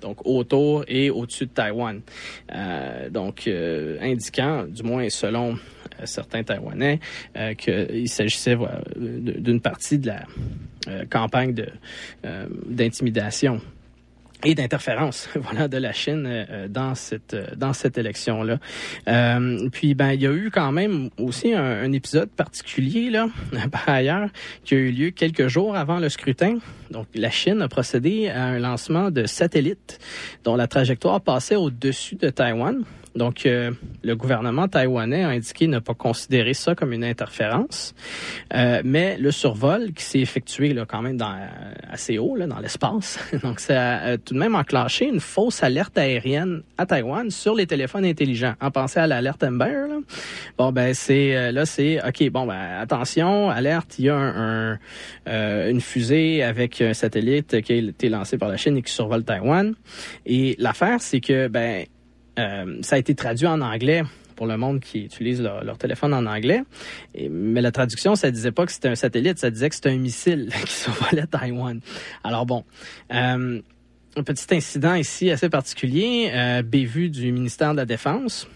donc 0.00 0.24
autour 0.24 0.84
et 0.88 1.10
au-dessus 1.10 1.46
de 1.46 1.50
Taïwan. 1.50 2.00
donc 3.10 3.48
indiquant, 4.00 4.64
du 4.68 4.82
moins 4.82 5.08
selon 5.08 5.58
certains 6.04 6.42
Taïwanais, 6.42 7.00
qu'il 7.58 8.08
s'agissait 8.08 8.56
d'une 8.96 9.60
partie 9.60 9.98
de 9.98 10.08
la 10.08 10.24
campagne 11.10 11.54
d'intimidation 12.66 13.60
et 14.44 14.54
d'interférence 14.54 15.28
voilà 15.34 15.68
de 15.68 15.76
la 15.78 15.92
Chine 15.92 16.24
euh, 16.26 16.68
dans 16.68 16.94
cette 16.94 17.34
euh, 17.34 17.46
dans 17.56 17.72
cette 17.72 17.98
élection 17.98 18.42
là 18.42 18.58
euh, 19.08 19.68
puis 19.70 19.94
ben 19.94 20.12
il 20.12 20.22
y 20.22 20.26
a 20.26 20.32
eu 20.32 20.50
quand 20.50 20.72
même 20.72 21.10
aussi 21.18 21.52
un, 21.52 21.64
un, 21.64 21.92
épisode 21.92 22.28
particulier 22.30 23.10
là 23.10 23.28
par 23.70 23.88
ailleurs 23.88 24.28
qui 24.64 24.74
a 24.74 24.78
eu 24.78 24.90
lieu 24.90 25.10
quelques 25.10 25.48
jours 25.48 25.76
avant 25.76 25.98
le 25.98 26.08
scrutin. 26.08 26.58
Donc 26.90 27.06
la 27.14 27.30
Chine 27.30 27.62
a 27.62 27.68
procédé 27.68 28.28
à 28.28 28.44
un 28.44 28.58
lancement 28.58 29.10
de 29.10 29.26
satellites 29.26 29.98
dont 30.44 30.56
la 30.56 30.66
trajectoire 30.66 31.20
passait 31.20 31.56
au-dessus 31.56 32.16
de 32.16 32.30
Taïwan 32.30 32.84
donc, 33.16 33.46
euh, 33.46 33.72
le 34.04 34.14
gouvernement 34.14 34.68
taïwanais 34.68 35.24
a 35.24 35.28
indiqué 35.30 35.66
ne 35.66 35.78
pas 35.78 35.94
considérer 35.94 36.54
ça 36.54 36.74
comme 36.74 36.92
une 36.92 37.04
interférence, 37.04 37.94
euh, 38.54 38.82
mais 38.84 39.16
le 39.18 39.30
survol 39.30 39.92
qui 39.92 40.04
s'est 40.04 40.20
effectué 40.20 40.74
là, 40.74 40.84
quand 40.86 41.00
même 41.02 41.16
dans, 41.16 41.34
assez 41.90 42.18
haut, 42.18 42.36
là, 42.36 42.46
dans 42.46 42.58
l'espace, 42.58 43.18
donc 43.42 43.60
ça 43.60 43.96
a 43.96 44.18
tout 44.18 44.34
de 44.34 44.38
même 44.38 44.54
enclenché 44.54 45.06
une 45.06 45.20
fausse 45.20 45.62
alerte 45.62 45.96
aérienne 45.96 46.62
à 46.76 46.84
Taïwan 46.84 47.30
sur 47.30 47.54
les 47.54 47.66
téléphones 47.66 48.04
intelligents. 48.04 48.54
En 48.60 48.70
pensant 48.70 49.00
à 49.00 49.06
l'alerte 49.06 49.42
Amber, 49.42 49.86
là. 49.88 49.98
bon 50.58 50.72
ben 50.72 50.92
c'est 50.92 51.34
euh, 51.36 51.52
là 51.52 51.64
c'est 51.64 52.00
ok 52.06 52.30
bon 52.30 52.46
ben 52.46 52.78
attention 52.80 53.48
alerte, 53.48 53.98
il 53.98 54.06
y 54.06 54.08
a 54.10 54.16
un, 54.16 54.72
un, 54.72 54.78
euh, 55.28 55.70
une 55.70 55.80
fusée 55.80 56.42
avec 56.42 56.80
un 56.82 56.92
satellite 56.92 57.62
qui 57.62 57.72
a 57.72 57.76
été 57.76 58.08
lancé 58.08 58.36
par 58.36 58.48
la 58.48 58.56
Chine 58.56 58.76
et 58.76 58.82
qui 58.82 58.92
survole 58.92 59.24
Taïwan. 59.24 59.74
Et 60.26 60.54
l'affaire 60.58 61.00
c'est 61.00 61.20
que 61.20 61.48
ben 61.48 61.86
euh, 62.38 62.78
ça 62.82 62.96
a 62.96 62.98
été 62.98 63.14
traduit 63.14 63.46
en 63.46 63.60
anglais 63.60 64.02
pour 64.36 64.46
le 64.46 64.56
monde 64.56 64.80
qui 64.80 65.04
utilise 65.04 65.42
leur, 65.42 65.78
téléphone 65.78 66.14
en 66.14 66.26
anglais. 66.26 66.62
Mais 67.30 67.62
la 67.62 67.72
traduction, 67.72 68.14
ça 68.14 68.30
disait 68.30 68.52
pas 68.52 68.66
que 68.66 68.72
c'était 68.72 68.88
un 68.88 68.94
satellite, 68.94 69.38
ça 69.38 69.50
disait 69.50 69.68
que 69.68 69.74
c'était 69.74 69.90
un 69.90 69.98
missile 69.98 70.52
qui 70.66 70.72
survolait 70.72 71.26
Taïwan. 71.26 71.80
Alors 72.22 72.46
bon, 72.46 72.64
euh, 73.12 73.60
un 74.16 74.22
petit 74.22 74.54
incident 74.54 74.94
ici 74.94 75.30
assez 75.30 75.48
particulier, 75.48 76.30
euh, 76.32 76.62
bévu 76.62 77.10
du 77.10 77.32
ministère 77.32 77.72
de 77.72 77.78
la 77.78 77.86
Défense. 77.86 78.46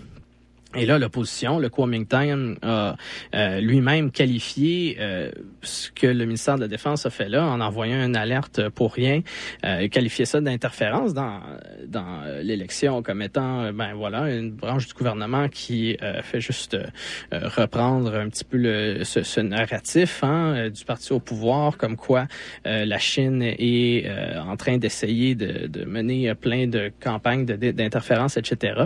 Et 0.76 0.86
là, 0.86 0.98
l'opposition, 0.98 1.58
le 1.58 1.68
Kuomintang, 1.68 2.56
a 2.62 2.96
euh, 3.34 3.60
lui-même 3.60 4.10
qualifié 4.10 4.96
euh, 5.00 5.30
ce 5.62 5.90
que 5.90 6.06
le 6.06 6.24
ministère 6.24 6.56
de 6.56 6.62
la 6.62 6.68
Défense 6.68 7.06
a 7.06 7.10
fait 7.10 7.28
là 7.28 7.44
en 7.46 7.60
envoyant 7.60 8.04
une 8.04 8.16
alerte 8.16 8.68
pour 8.70 8.92
rien, 8.92 9.22
euh, 9.64 9.88
qualifié 9.88 10.24
ça 10.24 10.40
d'interférence 10.40 11.14
dans 11.14 11.40
dans 11.86 12.22
l'élection 12.42 13.02
comme 13.02 13.22
étant, 13.22 13.72
ben 13.72 13.94
voilà, 13.94 14.32
une 14.32 14.52
branche 14.52 14.86
du 14.86 14.94
gouvernement 14.94 15.48
qui 15.48 15.96
euh, 16.02 16.22
fait 16.22 16.40
juste 16.40 16.74
euh, 16.74 16.86
reprendre 17.32 18.14
un 18.14 18.28
petit 18.28 18.44
peu 18.44 18.56
le, 18.56 19.04
ce, 19.04 19.22
ce 19.22 19.40
narratif 19.40 20.22
hein, 20.22 20.68
du 20.70 20.84
parti 20.84 21.12
au 21.12 21.20
pouvoir, 21.20 21.76
comme 21.76 21.96
quoi 21.96 22.26
euh, 22.66 22.84
la 22.84 22.98
Chine 22.98 23.42
est 23.42 24.10
en 24.38 24.56
train 24.56 24.78
d'essayer 24.78 25.34
de, 25.34 25.66
de, 25.66 25.84
mener 25.84 26.34
plein 26.34 26.66
de 26.66 26.92
campagnes 27.00 27.44
d'interférence, 27.44 28.36
etc. 28.36 28.84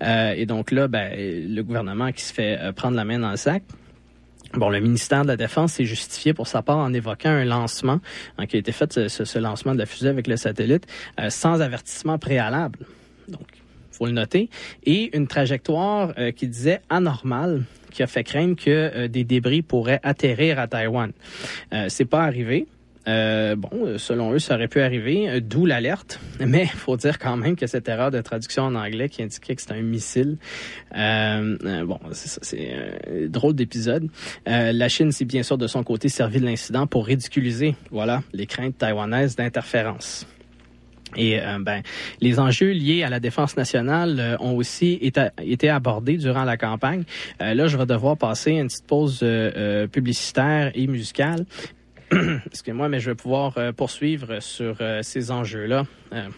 et 0.00 0.46
donc 0.46 0.70
là, 0.70 0.88
ben 0.88 1.12
le 1.46 1.62
gouvernement 1.62 2.12
qui 2.12 2.22
se 2.22 2.32
fait 2.32 2.58
prendre 2.74 2.96
la 2.96 3.04
main 3.04 3.18
dans 3.18 3.30
le 3.30 3.36
sac. 3.36 3.62
Bon, 4.54 4.68
le 4.68 4.80
ministère 4.80 5.22
de 5.22 5.28
la 5.28 5.36
Défense 5.36 5.74
s'est 5.74 5.84
justifié 5.84 6.34
pour 6.34 6.48
sa 6.48 6.60
part 6.60 6.78
en 6.78 6.92
évoquant 6.92 7.30
un 7.30 7.44
lancement 7.44 8.00
hein, 8.36 8.46
qui 8.46 8.56
a 8.56 8.58
été 8.58 8.72
fait, 8.72 8.92
ce, 8.92 9.08
ce, 9.08 9.38
lancement 9.38 9.74
de 9.74 9.78
la 9.78 9.86
fusée 9.86 10.08
avec 10.08 10.26
le 10.26 10.36
satellite, 10.36 10.88
euh, 11.20 11.30
sans 11.30 11.60
avertissement 11.60 12.18
préalable. 12.18 12.80
Donc, 13.28 13.46
faut 13.92 14.06
le 14.06 14.12
noter. 14.12 14.50
Et 14.82 15.16
une 15.16 15.28
trajectoire 15.28 16.14
euh, 16.18 16.32
qui 16.32 16.48
disait 16.48 16.80
anormale, 16.90 17.62
qui 17.92 18.02
a 18.02 18.08
fait 18.08 18.24
craindre 18.24 18.56
que 18.56 18.70
euh, 18.70 19.08
des 19.08 19.22
débris 19.22 19.62
pourraient 19.62 20.00
atterrir 20.02 20.58
à 20.58 20.66
Taïwan. 20.66 21.12
C'est 21.88 22.06
pas 22.06 22.24
arrivé. 22.24 22.66
Euh, 23.08 23.56
bon, 23.56 23.98
selon 23.98 24.32
eux, 24.32 24.38
ça 24.38 24.54
aurait 24.54 24.68
pu 24.68 24.80
arriver, 24.80 25.40
d'où 25.40 25.66
l'alerte. 25.66 26.20
Mais 26.40 26.64
il 26.64 26.78
faut 26.78 26.96
dire 26.96 27.18
quand 27.18 27.36
même 27.36 27.56
que 27.56 27.66
cette 27.66 27.88
erreur 27.88 28.10
de 28.10 28.20
traduction 28.20 28.64
en 28.64 28.74
anglais 28.74 29.08
qui 29.08 29.22
indiquait 29.22 29.54
que 29.54 29.62
c'était 29.62 29.74
un 29.74 29.82
missile, 29.82 30.36
euh, 30.96 31.84
bon, 31.84 31.98
c'est 32.12 32.72
un 32.72 33.26
drôle 33.28 33.54
d'épisode. 33.54 34.08
Euh, 34.48 34.72
la 34.72 34.88
Chine 34.88 35.12
s'est 35.12 35.24
bien 35.24 35.42
sûr 35.42 35.58
de 35.58 35.66
son 35.66 35.82
côté 35.82 36.08
servi 36.08 36.40
de 36.40 36.44
l'incident 36.44 36.86
pour 36.86 37.06
ridiculiser, 37.06 37.74
voilà, 37.90 38.22
les 38.32 38.46
craintes 38.46 38.78
taïwanaises 38.78 39.36
d'interférence. 39.36 40.26
Et 41.16 41.40
euh, 41.40 41.58
ben, 41.60 41.82
les 42.20 42.38
enjeux 42.38 42.70
liés 42.70 43.02
à 43.02 43.08
la 43.08 43.20
défense 43.20 43.56
nationale 43.56 44.20
euh, 44.20 44.36
ont 44.40 44.56
aussi 44.56 44.98
été, 45.00 45.28
été, 45.42 45.68
abordés 45.68 46.16
durant 46.16 46.44
la 46.44 46.56
campagne. 46.56 47.04
Euh, 47.40 47.54
là, 47.54 47.66
je 47.66 47.76
vais 47.76 47.86
devoir 47.86 48.16
passer 48.16 48.52
une 48.52 48.68
petite 48.68 48.86
pause 48.86 49.24
publicitaire 49.92 50.70
et 50.74 50.86
musicale. 50.86 51.46
Excusez-moi, 52.46 52.88
mais 52.88 53.00
je 53.00 53.10
vais 53.10 53.16
pouvoir 53.16 53.54
euh, 53.56 53.72
poursuivre 53.72 54.40
sur 54.40 54.76
euh, 54.80 55.02
ces 55.02 55.30
enjeux-là. 55.30 55.86
Euh, 56.12 56.28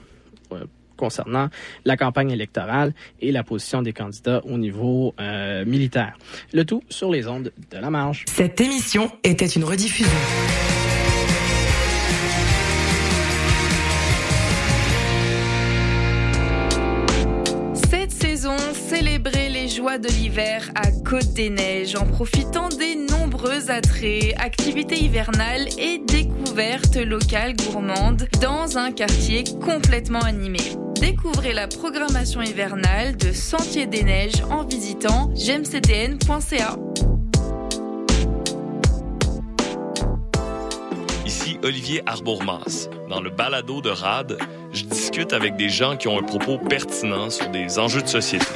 concernant 0.98 1.48
la 1.84 1.96
campagne 1.96 2.30
électorale 2.30 2.92
et 3.20 3.32
la 3.32 3.42
position 3.42 3.82
des 3.82 3.92
candidats 3.92 4.40
au 4.44 4.56
niveau 4.56 5.16
militaire. 5.66 6.16
Le 6.52 6.64
tout 6.64 6.84
sur 6.90 7.10
les 7.10 7.26
ondes 7.26 7.50
de 7.72 7.78
la 7.78 7.90
marge. 7.90 8.24
Cette 8.28 8.60
émission 8.60 9.10
était 9.24 9.46
une 9.46 9.64
rediffusion. 9.64 10.12
De 19.82 20.08
l'hiver 20.08 20.70
à 20.76 20.92
Côte 20.92 21.32
des 21.34 21.50
Neiges 21.50 21.96
en 21.96 22.06
profitant 22.06 22.68
des 22.68 22.94
nombreux 22.94 23.68
attraits, 23.68 24.32
activités 24.38 25.02
hivernales 25.02 25.66
et 25.76 25.98
découvertes 25.98 26.96
locales 26.96 27.56
gourmandes 27.56 28.28
dans 28.40 28.78
un 28.78 28.92
quartier 28.92 29.42
complètement 29.60 30.20
animé. 30.20 30.60
Découvrez 31.00 31.52
la 31.52 31.66
programmation 31.66 32.42
hivernale 32.42 33.16
de 33.16 33.32
Sentier 33.32 33.86
des 33.86 34.04
Neiges 34.04 34.44
en 34.50 34.64
visitant 34.64 35.32
gemcdn.ca. 35.34 36.76
Ici 41.26 41.58
Olivier 41.64 42.02
Arbourmas. 42.06 42.88
Dans 43.08 43.20
le 43.20 43.30
balado 43.30 43.80
de 43.80 43.90
RAD, 43.90 44.38
je 44.72 44.84
discute 44.84 45.32
avec 45.32 45.56
des 45.56 45.68
gens 45.68 45.96
qui 45.96 46.06
ont 46.06 46.18
un 46.18 46.22
propos 46.22 46.58
pertinent 46.58 47.30
sur 47.30 47.48
des 47.48 47.80
enjeux 47.80 48.02
de 48.02 48.08
société. 48.08 48.46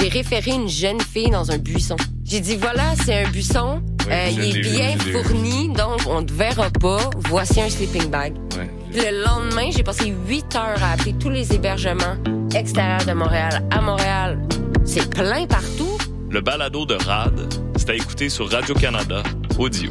J'ai 0.00 0.08
référé 0.08 0.52
une 0.52 0.68
jeune 0.68 1.00
fille 1.00 1.30
dans 1.30 1.50
un 1.50 1.58
buisson. 1.58 1.96
J'ai 2.24 2.40
dit 2.40 2.56
voilà, 2.56 2.94
c'est 3.04 3.24
un 3.24 3.28
buisson, 3.30 3.82
Oui, 4.06 4.12
euh, 4.12 4.28
il 4.32 4.56
est 4.56 4.60
bien 4.60 4.96
vu. 4.96 5.12
fourni, 5.12 5.68
donc 5.68 6.00
on 6.08 6.22
te 6.24 6.32
verra 6.32 6.70
pas. 6.70 7.10
Voici 7.28 7.60
un 7.60 7.68
sleeping 7.68 8.08
bag. 8.08 8.34
Ouais. 8.56 8.70
Le 8.92 9.24
lendemain, 9.24 9.70
j'ai 9.70 9.82
passé 9.82 10.12
huit 10.26 10.54
heures 10.56 10.82
à 10.82 10.92
appeler 10.92 11.14
tous 11.14 11.28
les 11.30 11.52
hébergements 11.52 12.16
extérieurs 12.54 13.04
de 13.04 13.12
Montréal 13.12 13.66
à 13.70 13.80
Montréal. 13.80 14.40
C'est 14.84 15.08
plein 15.10 15.46
partout. 15.46 15.98
Le 16.30 16.40
balado 16.40 16.86
de 16.86 16.94
RAD, 16.94 17.52
c'est 17.76 17.90
à 17.90 17.94
écouter 17.94 18.28
sur 18.28 18.50
Radio-Canada, 18.50 19.22
audio. 19.58 19.90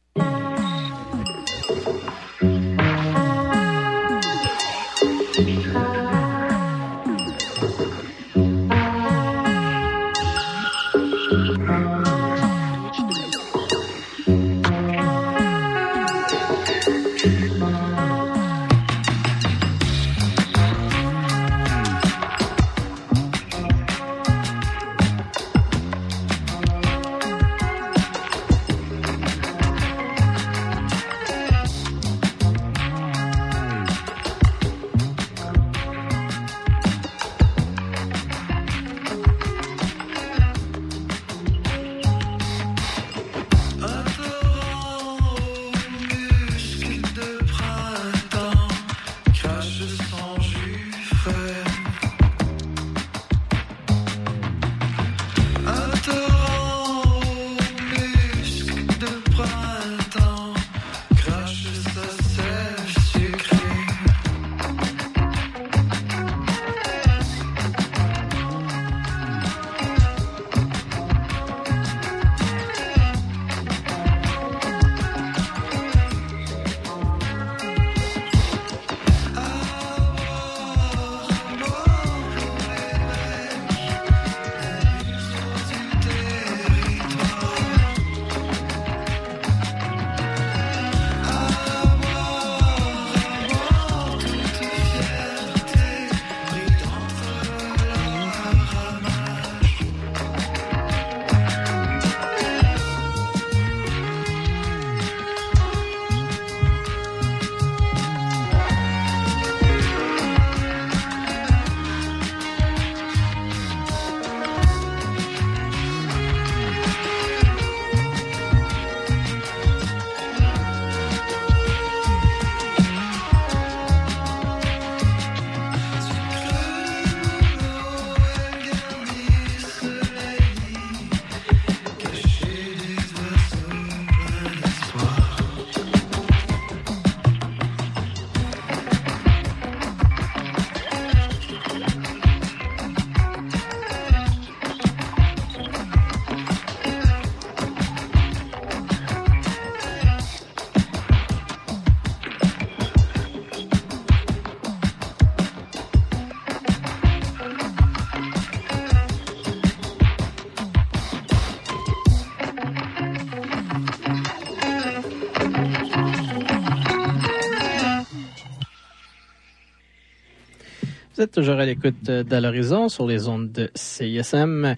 Vous 171.21 171.25
êtes 171.25 171.33
toujours 171.33 171.59
à 171.59 171.67
l'écoute 171.67 172.01
d'À 172.01 172.41
l'horizon 172.41 172.89
sur 172.89 173.05
les 173.05 173.27
ondes 173.27 173.51
de 173.51 173.69
CISM 173.75 174.75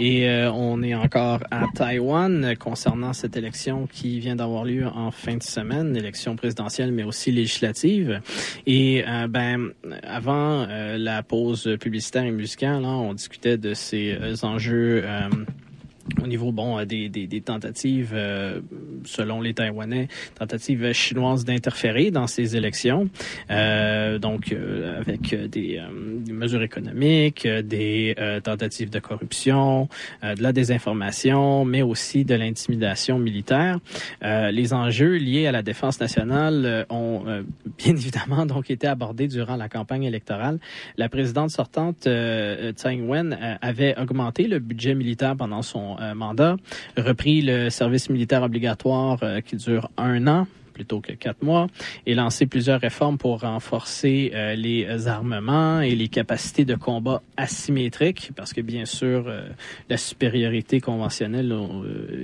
et 0.00 0.28
euh, 0.28 0.50
on 0.50 0.82
est 0.82 0.96
encore 0.96 1.38
à 1.52 1.66
Taïwan 1.72 2.56
concernant 2.58 3.12
cette 3.12 3.36
élection 3.36 3.86
qui 3.86 4.18
vient 4.18 4.34
d'avoir 4.34 4.64
lieu 4.64 4.88
en 4.88 5.12
fin 5.12 5.36
de 5.36 5.42
semaine, 5.44 5.96
élection 5.96 6.34
présidentielle 6.34 6.90
mais 6.90 7.04
aussi 7.04 7.30
législative. 7.30 8.20
Et 8.66 9.04
euh, 9.06 9.28
ben 9.28 9.70
avant 10.02 10.66
euh, 10.68 10.98
la 10.98 11.22
pause 11.22 11.76
publicitaire 11.80 12.24
et 12.24 12.32
musicale, 12.32 12.84
hein, 12.84 12.96
on 12.96 13.14
discutait 13.14 13.56
de 13.56 13.72
ces 13.72 14.18
euh, 14.20 14.34
enjeux. 14.42 15.04
Au 16.22 16.26
niveau 16.26 16.52
bon 16.52 16.78
euh, 16.78 16.84
des, 16.84 17.08
des, 17.08 17.26
des 17.26 17.40
tentatives, 17.40 18.12
euh, 18.14 18.60
selon 19.04 19.40
les 19.40 19.54
Taïwanais, 19.54 20.08
tentatives 20.38 20.92
chinoises 20.92 21.44
d'interférer 21.44 22.10
dans 22.10 22.26
ces 22.26 22.56
élections, 22.56 23.08
euh, 23.50 24.18
donc 24.18 24.52
euh, 24.52 25.00
avec 25.00 25.34
des, 25.50 25.78
euh, 25.78 26.18
des 26.20 26.32
mesures 26.32 26.62
économiques, 26.62 27.46
euh, 27.46 27.62
des 27.62 28.14
tentatives 28.42 28.90
de 28.90 28.98
corruption, 28.98 29.88
de 30.22 30.42
la 30.42 30.52
désinformation, 30.52 31.64
mais 31.64 31.82
aussi 31.82 32.24
de 32.24 32.34
l'intimidation 32.34 33.18
militaire. 33.18 33.78
Les 34.22 34.72
enjeux 34.72 35.16
liés 35.16 35.46
à 35.46 35.52
la 35.52 35.62
défense 35.62 36.00
nationale 36.00 36.86
ont 36.90 37.24
bien 37.78 37.92
évidemment 37.96 38.46
donc 38.46 38.70
été 38.70 38.86
abordés 38.86 39.28
durant 39.28 39.56
la 39.56 39.68
campagne 39.68 40.04
électorale. 40.04 40.58
La 40.96 41.08
présidente 41.08 41.50
sortante 41.50 42.02
Tsai 42.02 42.92
Ing-wen 42.94 43.58
avait 43.60 43.98
augmenté 43.98 44.46
le 44.46 44.58
budget 44.58 44.94
militaire 44.94 45.36
pendant 45.36 45.62
son 45.62 45.93
euh, 46.00 46.14
mandat, 46.14 46.56
repris 46.96 47.42
le 47.42 47.70
service 47.70 48.10
militaire 48.10 48.42
obligatoire 48.42 49.18
euh, 49.22 49.40
qui 49.40 49.56
dure 49.56 49.90
un 49.96 50.26
an 50.26 50.46
plutôt 50.72 51.00
que 51.00 51.12
quatre 51.12 51.44
mois, 51.44 51.68
et 52.04 52.16
lancé 52.16 52.46
plusieurs 52.46 52.80
réformes 52.80 53.16
pour 53.16 53.42
renforcer 53.42 54.32
euh, 54.34 54.56
les 54.56 55.06
armements 55.06 55.80
et 55.80 55.94
les 55.94 56.08
capacités 56.08 56.64
de 56.64 56.74
combat 56.74 57.22
asymétriques, 57.36 58.32
parce 58.34 58.52
que 58.52 58.60
bien 58.60 58.84
sûr, 58.84 59.32
la 59.88 59.96
supériorité 59.96 60.80
conventionnelle 60.80 61.56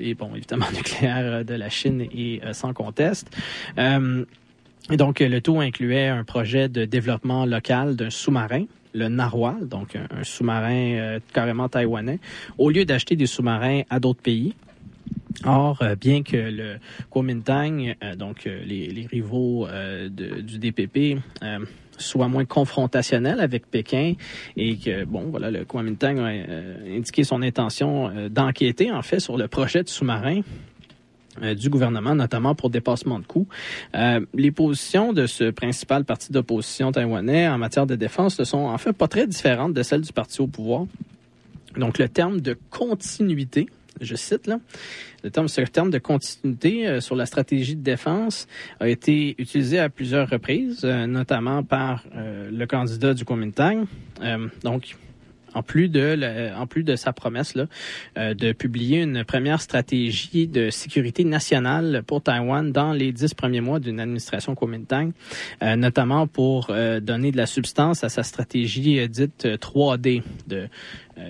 et 0.01 0.15
bon, 0.15 0.35
évidemment 0.35 0.67
nucléaire 0.75 1.45
de 1.45 1.55
la 1.55 1.69
Chine 1.69 2.01
est 2.13 2.41
sans 2.53 2.73
conteste. 2.73 3.31
Et 3.79 4.97
donc, 4.97 5.21
le 5.21 5.41
tout 5.41 5.61
incluait 5.61 6.09
un 6.09 6.25
projet 6.25 6.69
de 6.69 6.85
développement 6.87 7.47
local 7.47 7.95
d'un 7.95 8.11
sous-marin 8.11 8.65
le 8.95 9.09
Narwhal, 9.09 9.69
donc 9.69 9.97
un, 9.97 10.25
sous-marin 10.25 10.95
euh, 10.95 11.21
carrément 11.33 11.69
taïwanais, 11.69 12.19
au 12.59 12.71
lieu 12.71 12.85
d'acheter 12.85 13.17
des 13.17 13.27
sous-marins 13.27 13.83
à 13.91 14.01
d'autres 14.01 14.23
pays. 14.23 14.55
Or, 15.45 15.81
euh, 15.83 15.95
bien 15.95 16.23
que 16.23 16.37
le 16.37 16.77
Kuomintang, 17.11 17.95
euh, 18.03 18.17
donc 18.17 18.45
les, 18.45 19.07
rivaux 19.11 19.67
du 20.11 20.59
DPP, 20.59 21.19
soient 21.99 22.29
moins 22.29 22.47
confrontationnels 22.47 23.41
avec 23.41 23.71
Pékin 23.71 24.15
et 24.57 24.77
que, 24.77 25.05
bon, 25.05 25.25
voilà, 25.31 25.51
le 25.51 25.65
Kuomintang 25.65 26.19
a 26.19 26.31
indiqué 26.89 27.25
son 27.25 27.43
intention 27.43 28.11
d'enquêter, 28.31 28.91
en 28.91 29.03
fait, 29.03 29.21
sur 29.21 29.37
le 29.37 29.49
projet 29.49 29.83
de 29.83 29.89
sous-marin 29.89 30.41
euh, 31.43 31.55
du 31.55 31.71
gouvernement, 31.71 32.15
notamment 32.15 32.55
pour 32.55 32.71
dépassement 32.71 33.19
de 33.19 33.25
coûts. 33.25 33.49
Euh, 33.95 34.21
les 34.35 34.51
positions 34.51 35.13
de 35.13 35.27
ce 35.27 35.51
principal 35.51 36.05
parti 36.05 36.33
d'opposition 36.33 36.93
taïwanais 36.93 37.49
en 37.49 37.59
matière 37.59 37.87
de 37.87 37.97
défense 37.97 38.39
ne 38.39 38.45
sont 38.45 38.59
en 38.59 38.79
fait 38.79 38.93
pas 38.93 39.09
très 39.09 39.27
différentes 39.27 39.73
de 39.73 39.83
celles 39.83 40.03
du 40.03 40.13
parti 40.13 40.41
au 40.41 40.47
pouvoir. 40.47 40.87
Donc 41.77 41.99
le 41.99 42.09
terme 42.09 42.41
de 42.41 42.57
continuité, 42.71 43.69
je 44.01 44.17
cite 44.17 44.47
là, 44.47 44.59
le 45.23 45.31
terme, 45.31 45.49
ce 45.49 45.61
terme 45.63 45.91
de 45.91 45.99
continuité 45.99 46.87
euh, 46.87 47.01
sur 47.01 47.17
la 47.17 47.27
stratégie 47.27 47.77
de 47.77 47.83
défense 47.83 48.47
a 48.81 48.89
été 48.89 49.35
utilisé 49.39 49.79
à 49.79 49.89
plusieurs 49.89 50.29
reprises, 50.29 50.85
notamment 50.85 51.63
par 51.63 52.05
le 52.15 52.65
candidat 52.67 53.15
du 53.15 53.25
Kuomintang. 53.25 53.87
Donc 54.63 54.97
en 55.55 55.63
plus 55.63 55.89
de 55.89 56.53
en 56.57 56.67
plus 56.67 56.85
de 56.85 56.97
sa 56.97 57.13
promesse 57.13 57.55
là, 57.55 57.67
euh, 58.19 58.35
de 58.35 58.53
publier 58.53 59.03
une 59.03 59.25
première 59.25 59.61
stratégie 59.61 60.47
de 60.47 60.71
sécurité 60.71 61.25
nationale 61.25 62.03
pour 62.07 62.23
Taïwan 62.23 62.73
dans 62.73 62.93
les 62.93 63.13
dix 63.13 63.35
premiers 63.35 63.61
mois 63.61 63.81
d'une 63.81 64.01
administration 64.01 64.55
Kuomintang, 64.55 65.13
euh, 65.63 65.77
notamment 65.77 66.27
pour 66.27 66.69
euh, 66.71 67.01
donner 67.01 67.33
de 67.33 67.37
la 67.37 67.47
substance 67.47 68.05
à 68.05 68.09
sa 68.09 68.23
stratégie 68.23 68.99
euh, 68.99 69.09
dite 69.09 69.45
euh, 69.45 69.57
3D 69.57 70.23
de 70.47 70.69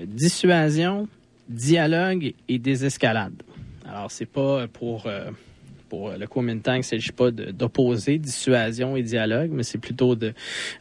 dissuasion, 0.07 1.09
dialogue 1.49 2.33
et 2.49 2.59
désescalade. 2.61 3.43
Alors 3.85 4.11
c'est 4.11 4.25
pas 4.25 4.69
pour 4.69 5.09
pour 5.91 6.13
le 6.13 6.27
Kuomintang, 6.27 6.77
il 6.77 6.79
ne 6.79 6.83
s'agit 6.83 7.13
pas 7.13 7.31
d'opposer 7.31 8.17
dissuasion 8.17 8.97
et 8.97 9.03
dialogue, 9.03 9.51
mais 9.53 9.65
c'est 9.65 9.79
plutôt 9.79 10.15
de 10.15 10.33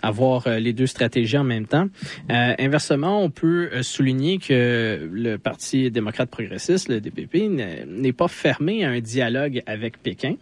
avoir 0.01 0.47
euh, 0.47 0.59
les 0.59 0.71
deux 0.71 0.85
stratégies 0.85 1.37
en 1.37 1.43
même 1.43 1.65
temps. 1.65 1.87
Euh, 2.31 2.53
inversement, 2.59 3.21
on 3.21 3.31
peut 3.31 3.69
euh, 3.73 3.83
souligner 3.83 4.37
que 4.37 5.09
le 5.11 5.37
Parti 5.37 5.89
démocrate 5.89 6.29
progressiste, 6.29 6.89
le 6.89 7.01
DPP, 7.01 7.49
n'est 7.87 8.13
pas 8.13 8.27
fermé 8.27 8.85
à 8.85 8.89
un 8.91 8.99
dialogue 8.99 9.63
avec 9.65 10.01
Pékin. 10.01 10.35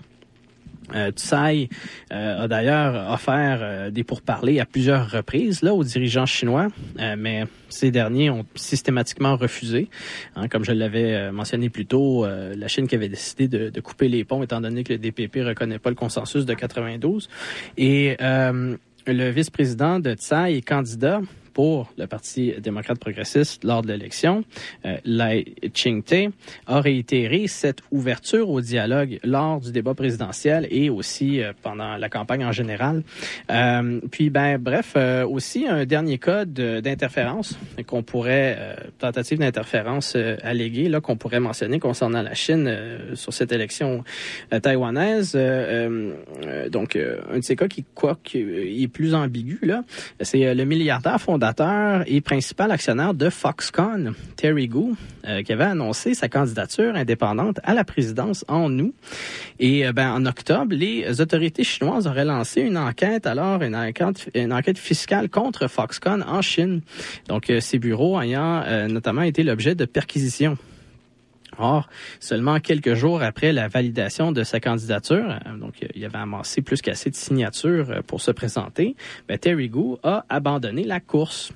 Euh, 0.95 1.11
Tsai 1.11 1.69
euh, 2.11 2.43
a 2.43 2.47
d'ailleurs 2.47 3.11
offert 3.11 3.59
euh, 3.61 3.89
des 3.91 4.03
pourparlers 4.03 4.59
à 4.59 4.65
plusieurs 4.65 5.09
reprises 5.09 5.61
là 5.61 5.73
aux 5.73 5.83
dirigeants 5.83 6.25
chinois, 6.25 6.67
euh, 6.99 7.15
mais 7.17 7.45
ces 7.69 7.91
derniers 7.91 8.29
ont 8.29 8.45
systématiquement 8.55 9.35
refusé. 9.35 9.89
Hein, 10.35 10.47
comme 10.47 10.63
je 10.63 10.71
l'avais 10.71 11.13
euh, 11.13 11.31
mentionné 11.31 11.69
plus 11.69 11.85
tôt, 11.85 12.25
la 12.27 12.67
Chine 12.67 12.88
qui 12.88 12.95
avait 12.95 13.09
décidé 13.09 13.47
de, 13.47 13.69
de 13.69 13.81
couper 13.81 14.07
les 14.07 14.23
ponts 14.23 14.43
étant 14.43 14.61
donné 14.61 14.83
que 14.83 14.93
le 14.93 14.99
DPP 14.99 15.39
reconnaît 15.45 15.79
pas 15.79 15.89
le 15.89 15.95
consensus 15.95 16.45
de 16.45 16.53
92. 16.53 17.29
Et 17.77 18.17
le 18.19 19.29
vice-président 19.29 19.99
de 19.99 20.13
Tsai 20.13 20.57
est 20.57 20.61
candidat 20.61 21.21
pour 21.58 21.91
le 21.97 22.05
Parti 22.05 22.53
démocrate 22.60 22.99
progressiste 22.99 23.64
lors 23.64 23.82
de 23.82 23.88
l'élection, 23.88 24.43
euh, 24.86 24.97
Lai 25.05 25.55
Ching-te, 25.74 26.30
a 26.68 26.82
réitéré 26.82 27.47
cette 27.47 27.80
ouverture 27.89 28.51
au 28.51 28.62
dialogue 28.62 29.18
lors 29.24 29.60
du 29.60 29.72
débat 29.72 29.95
présidentiel 29.95 30.68
et 30.70 30.91
aussi 30.91 31.41
euh, 31.41 31.53
pendant 31.64 31.97
la 31.97 32.10
campagne 32.10 32.45
en 32.45 32.51
général. 32.51 33.01
Euh, 33.49 33.99
puis, 34.12 34.30
ben, 34.30 34.60
bref, 34.60 34.93
euh, 34.97 35.26
aussi 35.26 35.66
un 35.68 35.86
dernier 35.86 36.20
cas 36.20 36.45
d'interférence 36.45 37.58
qu'on 37.88 38.03
pourrait, 38.03 38.55
euh, 38.60 38.76
tentative 38.99 39.39
d'interférence 39.39 40.14
euh, 40.16 40.36
alléguée, 40.43 40.89
là, 40.89 41.01
qu'on 41.01 41.18
pourrait 41.18 41.39
mentionner 41.39 41.80
concernant 41.80 42.22
la 42.22 42.36
Chine 42.36 42.72
sur 43.16 43.34
cette 43.34 43.51
élection 43.51 44.03
taïwanaise. 44.62 45.36
Donc, 46.70 46.95
un 46.95 47.38
de 47.39 47.43
ces 47.43 47.55
cas 47.55 47.68
qui, 47.68 47.84
quoi, 47.95 48.20
qui 48.24 48.38
est 48.84 48.88
plus 48.88 49.16
ambigu, 49.16 49.58
là, 49.64 49.84
c'est 50.22 50.53
le 50.53 50.66
milliardaire 50.66 51.20
fondateur 51.20 51.47
et 52.06 52.22
principal 52.22 52.72
actionnaire 52.72 53.14
de 53.14 53.30
Foxconn, 53.30 54.14
Terry 54.36 54.68
Gou, 54.68 54.98
euh, 55.28 55.43
qui 55.43 55.54
avait 55.54 55.64
annoncé 55.64 56.14
sa 56.14 56.28
candidature 56.30 56.95
indépendante 56.95 57.60
à 57.64 57.74
la 57.74 57.84
présidence 57.84 58.43
en 58.48 58.78
août. 58.80 58.93
Et 59.60 59.88
euh, 59.88 59.93
ben, 59.93 60.12
en 60.12 60.26
octobre, 60.26 60.74
les 60.74 61.22
autorités 61.22 61.64
chinoises 61.64 62.06
auraient 62.08 62.26
lancé 62.26 62.62
une 62.62 62.78
enquête, 62.78 63.26
alors 63.26 63.62
une 63.62 63.76
enquête, 63.76 64.78
fiscale 64.78 65.30
contre 65.30 65.68
Foxconn 65.68 66.24
en 66.24 66.41
Chine. 66.41 66.82
Donc, 67.28 67.50
euh, 67.50 67.60
ces 67.60 67.80
bureaux 67.80 68.20
ayant 68.20 68.64
euh, 68.66 68.88
notamment 68.88 69.22
été 69.22 69.43
l'objet 69.43 69.76
de 69.76 69.86
perquisitions. 69.86 70.58
Or, 71.60 71.89
seulement 72.20 72.60
quelques 72.60 72.93
jours 72.93 73.22
après 73.22 73.51
la 73.51 73.68
validation 73.68 74.32
de 74.32 74.43
sa 74.43 74.60
candidature, 74.60 75.39
euh, 75.45 75.58
donc 75.58 75.74
il 75.95 76.05
avait 76.05 76.18
amassé 76.18 76.62
plus 76.62 76.82
qu'assez 76.82 77.10
de 77.10 77.16
signatures 77.16 77.89
euh, 77.89 78.01
pour 78.01 78.22
se 78.22 78.32
présenter, 78.32 78.95
ben, 79.28 79.38
Terry 79.38 79.70
Gou 79.70 79.97
a 80.03 80.26
abandonné 80.30 80.84
la 80.84 80.99
course. 80.99 81.51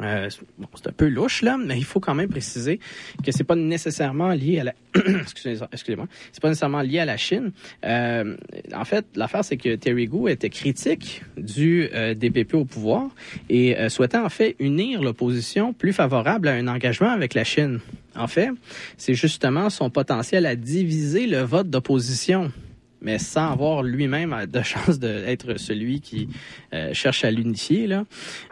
Euh, 0.00 0.28
bon, 0.58 0.68
c'est 0.76 0.88
un 0.88 0.92
peu 0.92 1.08
louche 1.08 1.42
là, 1.42 1.56
mais 1.58 1.76
il 1.76 1.84
faut 1.84 1.98
quand 1.98 2.14
même 2.14 2.28
préciser 2.28 2.78
que 3.24 3.32
c'est 3.32 3.44
pas 3.44 3.56
nécessairement 3.56 4.28
lié 4.32 4.60
à 4.60 4.64
la 4.64 4.74
excusez- 5.20 5.58
excusez-moi, 5.72 6.06
c'est 6.32 6.40
pas 6.40 6.48
nécessairement 6.48 6.82
lié 6.82 7.00
à 7.00 7.04
la 7.04 7.16
Chine. 7.16 7.50
Euh, 7.84 8.36
en 8.74 8.84
fait, 8.84 9.04
l'affaire 9.16 9.44
c'est 9.44 9.56
que 9.56 9.74
Terry 9.74 10.06
Gou 10.06 10.28
était 10.28 10.50
critique 10.50 11.22
du 11.36 11.88
euh, 11.92 12.14
DPP 12.14 12.54
au 12.54 12.64
pouvoir 12.64 13.08
et 13.48 13.76
euh, 13.76 13.88
souhaitait 13.88 14.18
en 14.18 14.28
fait 14.28 14.54
unir 14.60 15.02
l'opposition 15.02 15.72
plus 15.72 15.92
favorable 15.92 16.48
à 16.48 16.52
un 16.52 16.68
engagement 16.68 17.10
avec 17.10 17.34
la 17.34 17.44
Chine. 17.44 17.80
En 18.14 18.26
fait, 18.28 18.50
c'est 18.96 19.14
justement 19.14 19.70
son 19.70 19.90
potentiel 19.90 20.46
à 20.46 20.56
diviser 20.56 21.26
le 21.26 21.40
vote 21.40 21.70
d'opposition 21.70 22.52
mais 23.00 23.18
sans 23.18 23.52
avoir 23.52 23.82
lui-même 23.82 24.46
de 24.46 24.62
chance 24.62 24.98
d'être 24.98 25.58
celui 25.58 26.00
qui 26.00 26.28
euh, 26.74 26.92
cherche 26.92 27.24
à 27.24 27.30
l'unifier. 27.30 27.86
Là. 27.86 28.04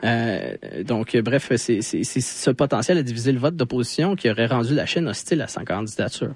Euh, 0.04 0.54
donc, 0.84 1.16
bref, 1.16 1.52
c'est 1.56 1.80
ce 1.82 2.50
potentiel 2.50 2.98
à 2.98 3.02
diviser 3.02 3.32
le 3.32 3.38
vote 3.38 3.56
d'opposition 3.56 4.16
qui 4.16 4.30
aurait 4.30 4.46
rendu 4.46 4.74
la 4.74 4.86
Chine 4.86 5.08
hostile 5.08 5.40
à 5.42 5.46
sa 5.48 5.64
candidature. 5.64 6.32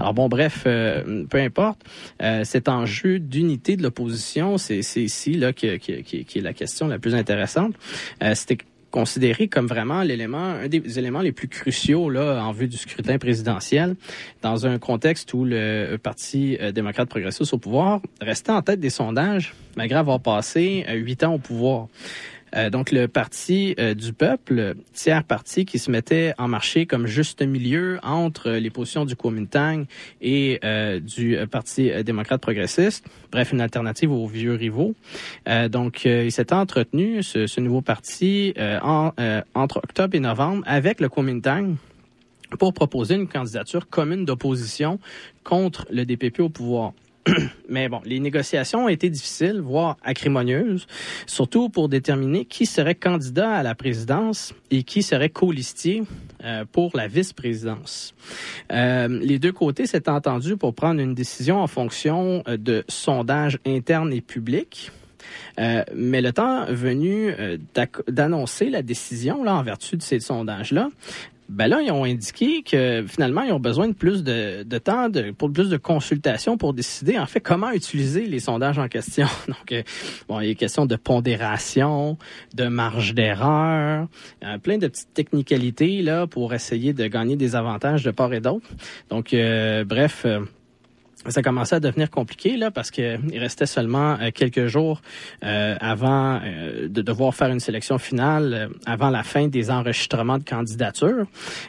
Alors 0.00 0.14
bon, 0.14 0.28
bref, 0.28 0.64
euh, 0.66 1.24
peu 1.28 1.38
importe, 1.38 1.80
euh, 2.22 2.44
cet 2.44 2.68
enjeu 2.68 3.18
d'unité 3.18 3.76
de 3.76 3.82
l'opposition, 3.82 4.58
c'est 4.58 4.80
ici 4.96 5.34
là 5.34 5.52
que- 5.52 5.76
qui 5.76 6.24
qui 6.24 6.38
est 6.38 6.42
la 6.42 6.52
question 6.52 6.86
la 6.88 6.98
plus 6.98 7.14
intéressante. 7.14 7.74
Euh, 8.22 8.34
C'était 8.34 8.58
considéré 8.94 9.48
comme 9.48 9.66
vraiment 9.66 10.02
l'élément, 10.02 10.38
un 10.62 10.68
des 10.68 11.00
éléments 11.00 11.20
les 11.20 11.32
plus 11.32 11.48
cruciaux 11.48 12.10
là 12.10 12.40
en 12.44 12.52
vue 12.52 12.68
du 12.68 12.76
scrutin 12.76 13.18
présidentiel, 13.18 13.96
dans 14.40 14.68
un 14.68 14.78
contexte 14.78 15.34
où 15.34 15.44
le 15.44 15.96
Parti 15.96 16.56
euh, 16.60 16.70
démocrate 16.70 17.08
progressiste 17.08 17.52
au 17.52 17.58
pouvoir 17.58 18.00
restait 18.20 18.52
en 18.52 18.62
tête 18.62 18.78
des 18.78 18.90
sondages, 18.90 19.52
malgré 19.76 19.98
avoir 19.98 20.20
passé 20.20 20.86
euh, 20.88 20.94
huit 20.94 21.24
ans 21.24 21.34
au 21.34 21.38
pouvoir. 21.38 21.88
Euh, 22.54 22.70
donc 22.70 22.92
le 22.92 23.08
parti 23.08 23.74
euh, 23.78 23.94
du 23.94 24.12
peuple, 24.12 24.74
tiers 24.92 25.24
parti 25.24 25.64
qui 25.64 25.78
se 25.78 25.90
mettait 25.90 26.34
en 26.38 26.48
marché 26.48 26.86
comme 26.86 27.06
juste 27.06 27.42
milieu 27.42 27.98
entre 28.02 28.50
les 28.50 28.70
positions 28.70 29.04
du 29.04 29.16
Kuomintang 29.16 29.84
et 30.20 30.60
euh, 30.64 31.00
du 31.00 31.36
Parti 31.50 31.90
démocrate 32.04 32.40
progressiste, 32.40 33.06
bref 33.30 33.52
une 33.52 33.60
alternative 33.60 34.10
aux 34.12 34.26
vieux 34.26 34.54
rivaux. 34.54 34.94
Donc 35.70 36.04
il 36.04 36.32
s'était 36.32 36.54
entretenu 36.54 37.22
ce, 37.22 37.60
nouveau 37.60 37.80
parti 37.80 38.54
en, 38.58 39.12
entre 39.54 39.78
octobre 39.78 40.14
et 40.14 40.20
novembre 40.20 40.62
avec 40.66 41.00
le 41.00 41.08
Kuomintang 41.08 41.76
pour 42.58 42.72
proposer 42.72 43.14
une 43.14 43.28
candidature 43.28 43.88
commune 43.88 44.24
d'opposition 44.24 44.98
contre 45.42 45.86
le 45.90 46.04
DPP 46.04 46.40
au 46.40 46.48
pouvoir. 46.48 46.92
Mais 47.68 47.88
bon, 47.88 48.00
les 48.04 48.20
négociations 48.20 48.84
ont 48.84 48.88
été 48.88 49.10
difficiles, 49.10 49.60
voire 49.60 49.96
acrimonieuses, 50.02 50.86
surtout 51.26 51.68
pour 51.68 51.88
déterminer 51.88 52.44
qui 52.44 52.66
serait 52.66 52.94
candidat 52.94 53.50
à 53.50 53.62
la 53.62 53.74
présidence 53.74 54.52
et 54.70 54.82
qui 54.82 55.02
serait 55.02 55.30
colistier 55.30 56.02
euh, 56.44 56.64
pour 56.70 56.96
la 56.96 57.08
vice-présidence. 57.08 58.14
Euh, 58.72 59.08
les 59.08 59.38
deux 59.38 59.52
côtés 59.52 59.86
s'étaient 59.86 60.10
entendus 60.10 60.56
pour 60.56 60.74
prendre 60.74 61.00
une 61.00 61.14
décision 61.14 61.60
en 61.60 61.66
fonction 61.66 62.42
euh, 62.48 62.56
de 62.56 62.84
sondages 62.88 63.58
internes 63.66 64.12
et 64.12 64.20
publics. 64.20 64.90
Euh, 65.58 65.82
mais 65.94 66.20
le 66.20 66.32
temps 66.32 66.66
venu 66.68 67.32
d'annoncer 68.08 68.68
la 68.68 68.82
décision 68.82 69.42
là 69.42 69.54
en 69.54 69.62
vertu 69.62 69.96
de 69.96 70.02
ces 70.02 70.20
sondages-là, 70.20 70.90
ben 71.48 71.66
là, 71.68 71.80
ils 71.82 71.90
ont 71.90 72.04
indiqué 72.04 72.62
que 72.62 73.04
finalement, 73.06 73.42
ils 73.42 73.52
ont 73.52 73.60
besoin 73.60 73.88
de 73.88 73.92
plus 73.92 74.24
de, 74.24 74.78
temps, 74.78 75.08
pour 75.36 75.52
plus 75.52 75.68
de 75.68 75.76
consultations 75.76 76.56
pour 76.56 76.72
décider 76.72 77.18
en 77.18 77.26
fait 77.26 77.40
comment 77.40 77.70
utiliser 77.70 78.26
les 78.26 78.40
sondages 78.40 78.78
en 78.78 78.88
question. 78.88 79.26
Donc, 79.48 79.72
euh, 79.72 79.82
bon, 80.28 80.40
il 80.40 80.50
est 80.50 80.54
question 80.54 80.86
de 80.86 80.96
pondération, 80.96 82.16
de 82.54 82.66
marge 82.66 83.14
d'erreur, 83.14 84.08
euh, 84.44 84.58
plein 84.58 84.78
de 84.78 84.88
petites 84.88 85.12
technicalités 85.12 86.02
là 86.02 86.26
pour 86.26 86.54
essayer 86.54 86.92
de 86.92 87.06
gagner 87.06 87.36
des 87.36 87.56
avantages 87.56 88.04
de 88.04 88.10
part 88.10 88.32
et 88.32 88.40
d'autre. 88.40 88.68
Donc, 89.10 89.34
euh, 89.34 89.84
bref. 89.84 90.26
Euh, 91.26 91.30
ça 91.30 91.42
commençait 91.42 91.76
à 91.76 91.80
devenir 91.80 92.10
compliqué 92.10 92.56
là 92.56 92.70
parce 92.70 92.90
que 92.90 93.18
il 93.32 93.38
restait 93.38 93.66
seulement 93.66 94.18
euh, 94.20 94.30
quelques 94.34 94.66
jours 94.66 95.00
euh, 95.44 95.76
avant 95.80 96.40
euh, 96.44 96.88
de 96.88 97.02
devoir 97.02 97.34
faire 97.34 97.48
une 97.50 97.60
sélection 97.60 97.98
finale 97.98 98.54
euh, 98.54 98.68
avant 98.86 99.10
la 99.10 99.22
fin 99.22 99.48
des 99.48 99.70
enregistrements 99.70 100.38
de 100.38 100.44
candidature. 100.44 101.26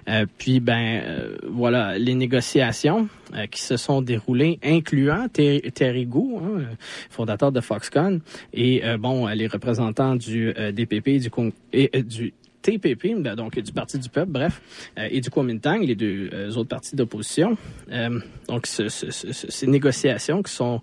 Euh, 0.09 0.25
puis 0.37 0.59
ben 0.59 1.01
euh, 1.03 1.37
voilà 1.47 1.97
les 1.97 2.15
négociations 2.15 3.07
euh, 3.33 3.45
qui 3.47 3.61
se 3.61 3.77
sont 3.77 4.01
déroulées 4.01 4.59
incluant 4.63 5.27
Ter- 5.31 5.61
Terry 5.73 6.05
Gou, 6.05 6.39
hein, 6.43 6.61
fondateur 7.09 7.51
de 7.51 7.61
Foxconn 7.61 8.19
et 8.53 8.83
euh, 8.85 8.97
bon 8.97 9.27
les 9.27 9.47
représentants 9.47 10.15
du 10.15 10.53
euh, 10.57 10.71
DPP 10.71 11.17
du 11.19 11.29
Con- 11.29 11.51
et 11.73 11.89
euh, 11.95 12.01
du 12.01 12.33
TPP, 12.65 13.13
ben, 13.21 13.35
donc 13.35 13.59
du 13.59 13.71
Parti 13.71 13.99
du 13.99 14.09
Peuple, 14.09 14.31
bref, 14.31 14.61
euh, 14.97 15.07
et 15.11 15.21
du 15.21 15.29
Kuomintang, 15.29 15.81
les 15.81 15.95
deux 15.95 16.29
euh, 16.33 16.49
autres 16.55 16.69
partis 16.69 16.95
d'opposition. 16.95 17.57
Euh, 17.91 18.19
donc, 18.47 18.65
ce- 18.65 18.89
ce- 18.89 19.11
ce- 19.11 19.31
ce- 19.31 19.51
ces 19.51 19.67
négociations 19.67 20.41
qui 20.41 20.51
sont 20.51 20.81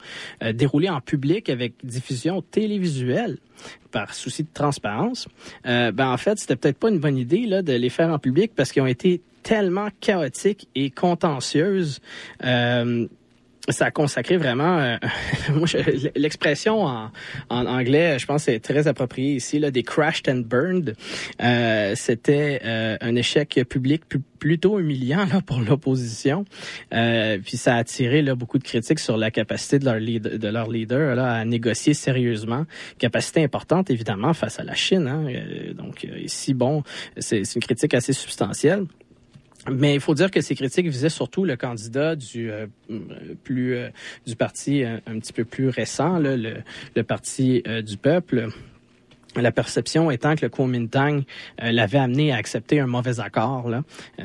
déroulées 0.54 0.88
en 0.90 1.00
public 1.00 1.50
avec 1.50 1.74
diffusion 1.84 2.40
télévisuelle 2.42 3.38
par 3.90 4.14
souci 4.14 4.42
de 4.44 4.48
transparence, 4.54 5.28
ben 5.64 5.92
en 5.98 6.16
fait, 6.16 6.38
c'était 6.38 6.56
peut-être 6.56 6.78
pas 6.78 6.88
une 6.90 6.98
bonne 7.00 7.18
idée 7.18 7.46
là 7.46 7.62
de 7.62 7.72
les 7.72 7.90
faire 7.90 8.10
en 8.10 8.18
public 8.18 8.52
parce 8.54 8.70
qu'ils 8.72 8.82
ont 8.82 8.86
été 8.86 9.20
tellement 9.42 9.88
chaotiques 10.00 10.68
et 10.74 10.90
contentieuses. 10.90 12.00
Ça 13.68 13.86
a 13.86 13.90
consacré 13.92 14.36
vraiment, 14.36 14.78
euh, 14.78 14.96
l'expression 16.16 16.82
en, 16.84 17.10
en 17.48 17.66
anglais, 17.66 18.18
je 18.18 18.26
pense, 18.26 18.44
c'est 18.44 18.58
très 18.58 18.88
approprié 18.88 19.34
ici, 19.34 19.58
là, 19.58 19.70
des 19.70 19.82
crashed 19.84 20.28
and 20.28 20.42
burned. 20.48 20.96
Euh, 21.42 21.92
C'était 21.94 22.60
euh, 22.64 22.96
un 23.00 23.14
échec 23.14 23.60
public 23.68 24.02
plutôt 24.40 24.80
humiliant 24.80 25.26
là, 25.32 25.40
pour 25.46 25.60
l'opposition. 25.60 26.44
Euh, 26.92 27.38
puis 27.38 27.56
ça 27.56 27.76
a 27.76 27.78
attiré 27.78 28.22
là, 28.22 28.34
beaucoup 28.34 28.58
de 28.58 28.64
critiques 28.64 28.98
sur 28.98 29.16
la 29.16 29.30
capacité 29.30 29.78
de 29.78 29.84
leur, 29.84 29.96
lead- 29.96 30.38
de 30.38 30.48
leur 30.48 30.68
leader 30.68 31.14
là, 31.14 31.32
à 31.34 31.44
négocier 31.44 31.94
sérieusement. 31.94 32.66
Capacité 32.98 33.44
importante, 33.44 33.90
évidemment, 33.90 34.34
face 34.34 34.58
à 34.58 34.64
la 34.64 34.74
Chine. 34.74 35.06
Hein. 35.06 35.26
Euh, 35.28 35.72
donc 35.74 36.04
euh, 36.04 36.18
ici, 36.18 36.54
bon, 36.54 36.82
c'est 37.18 37.42
une 37.54 37.62
critique 37.62 37.94
assez 37.94 38.12
substantielle. 38.12 38.84
Mais 39.70 39.94
il 39.94 40.00
faut 40.00 40.14
dire 40.14 40.30
que 40.30 40.40
ces 40.40 40.54
critiques 40.54 40.88
visaient 40.88 41.08
surtout 41.08 41.44
le 41.44 41.56
candidat 41.56 42.16
du 42.16 42.50
euh, 42.50 42.66
plus 43.44 43.76
euh, 43.76 43.88
du 44.26 44.34
parti 44.34 44.82
euh, 44.82 44.98
un 45.06 45.20
petit 45.20 45.32
peu 45.32 45.44
plus 45.44 45.68
récent, 45.68 46.18
le, 46.18 47.02
parti 47.02 47.62
du 47.84 47.96
peuple. 47.96 48.48
La 49.34 49.50
perception 49.50 50.10
étant 50.10 50.36
que 50.36 50.44
le 50.44 50.50
Kuomintang 50.50 51.22
l'avait 51.58 51.98
amené 51.98 52.32
à 52.32 52.36
accepter 52.36 52.80
un 52.80 52.86
mauvais 52.86 53.18
accord, 53.18 53.70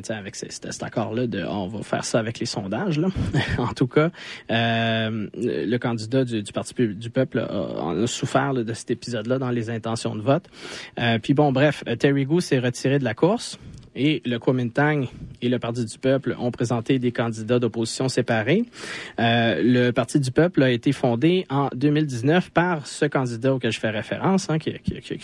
avec 0.09 0.35
ce- 0.35 0.49
cet, 0.49 0.83
accord-là 0.83 1.27
de 1.27 1.45
on 1.45 1.67
va 1.67 1.81
faire 1.81 2.03
ça 2.03 2.19
avec 2.19 2.39
les 2.39 2.45
sondages. 2.45 2.99
En 3.57 3.73
tout 3.73 3.87
cas, 3.87 4.11
le 4.49 5.77
candidat 5.77 6.25
du, 6.25 6.51
Parti 6.51 6.73
du 6.75 7.09
peuple 7.09 7.39
a, 7.39 8.03
a 8.03 8.07
souffert 8.07 8.53
de 8.53 8.73
cet 8.73 8.91
épisode-là 8.91 9.39
dans 9.39 9.51
les 9.51 9.69
intentions 9.69 10.13
de 10.13 10.21
vote. 10.21 10.49
Puis 11.23 11.33
bon, 11.33 11.53
bref, 11.53 11.85
Terry 11.99 12.25
Gou 12.25 12.41
s'est 12.41 12.59
retiré 12.59 12.99
de 12.99 13.05
la 13.05 13.13
course 13.13 13.57
et 13.97 14.21
le 14.25 14.37
Kuomintang 14.39 15.07
et 15.41 15.49
le 15.49 15.59
Parti 15.59 15.83
du 15.83 15.97
peuple 15.97 16.35
ont 16.39 16.51
présenté 16.51 16.99
des 16.99 17.11
candidats 17.11 17.59
d'opposition 17.59 18.07
séparés. 18.07 18.63
Euh, 19.19 19.61
le 19.61 19.91
Parti 19.91 20.19
du 20.19 20.31
peuple 20.31 20.63
a 20.63 20.69
été 20.69 20.91
fondé 20.91 21.45
en 21.49 21.69
2019 21.75 22.51
par 22.51 22.87
ce 22.87 23.05
candidat 23.05 23.53
auquel 23.53 23.71
je 23.71 23.79
fais 23.79 23.89
référence, 23.89 24.49
hein, 24.49 24.59
qui, 24.59 24.71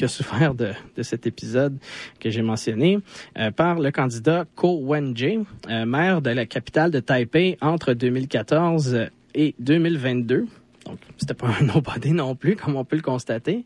a 0.04 0.08
souffert 0.08 0.54
de, 0.56 0.72
cet 1.02 1.28
épisode 1.28 1.78
que 2.20 2.30
j'ai 2.30 2.42
mentionné, 2.42 3.00
euh, 3.38 3.52
par 3.52 3.80
le 3.80 3.92
candidat 3.92 4.46
Ko 4.56 4.80
Wen-jae, 4.84 5.44
euh, 5.70 5.86
maire 5.86 6.22
de 6.22 6.32
la 6.32 6.46
capitale 6.46 6.92
de 6.92 7.00
Taipei 7.00 7.58
entre 7.62 7.94
2014 7.94 9.08
et 9.36 9.56
2022. 9.60 10.48
Donc, 10.86 11.00
c'était 11.18 11.34
pas 11.34 11.48
un 11.60 11.66
nobody 11.66 12.12
non 12.12 12.36
plus, 12.36 12.56
comme 12.56 12.76
on 12.76 12.86
peut 12.86 12.96
le 12.96 13.02
constater. 13.02 13.66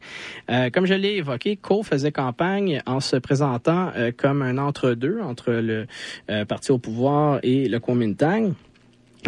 Euh, 0.50 0.70
comme 0.70 0.86
je 0.86 0.94
l'ai 0.94 1.16
évoqué, 1.16 1.56
Ko 1.56 1.84
faisait 1.84 2.12
campagne 2.12 2.82
en 2.86 3.00
se 3.00 3.16
présentant 3.16 3.92
euh, 3.96 4.12
comme 4.16 4.42
un 4.42 4.58
entre-deux 4.58 5.20
entre 5.22 5.52
le 5.52 5.88
euh, 6.30 6.46
parti 6.46 6.72
au 6.72 6.78
pouvoir 6.78 7.40
et 7.44 7.68
le 7.68 7.80
Kuomintang 7.80 8.54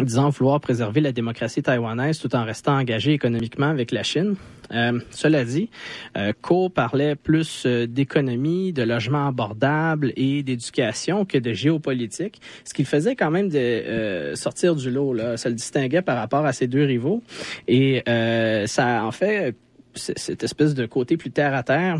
disant 0.04 0.30
vouloir 0.30 0.60
préserver 0.60 1.00
la 1.00 1.12
démocratie 1.12 1.62
taïwanaise 1.62 2.18
tout 2.18 2.34
en 2.34 2.44
restant 2.44 2.76
engagé 2.78 3.12
économiquement 3.12 3.68
avec 3.68 3.92
la 3.92 4.02
Chine. 4.02 4.36
Euh, 4.72 5.00
cela 5.10 5.44
dit, 5.44 5.68
euh, 6.16 6.32
Ko 6.40 6.68
parlait 6.68 7.16
plus 7.16 7.64
euh, 7.66 7.86
d'économie, 7.86 8.72
de 8.72 8.82
logement 8.82 9.26
abordable 9.26 10.12
et 10.16 10.42
d'éducation 10.42 11.24
que 11.24 11.38
de 11.38 11.52
géopolitique, 11.52 12.40
ce 12.64 12.72
qui 12.72 12.82
le 12.82 12.86
faisait 12.86 13.16
quand 13.16 13.30
même 13.30 13.48
de 13.48 13.58
euh, 13.58 14.36
sortir 14.36 14.76
du 14.76 14.90
lot. 14.90 15.12
Là. 15.12 15.36
Ça 15.36 15.48
le 15.48 15.56
distinguait 15.56 16.02
par 16.02 16.16
rapport 16.16 16.44
à 16.46 16.52
ses 16.52 16.68
deux 16.68 16.84
rivaux. 16.84 17.22
Et 17.66 18.02
euh, 18.08 18.66
ça 18.66 19.04
en 19.04 19.10
fait 19.10 19.56
cette 19.94 20.42
espèce 20.42 20.74
de 20.74 20.86
côté 20.86 21.16
plus 21.16 21.30
terre 21.30 21.54
à 21.54 21.62
terre, 21.62 21.98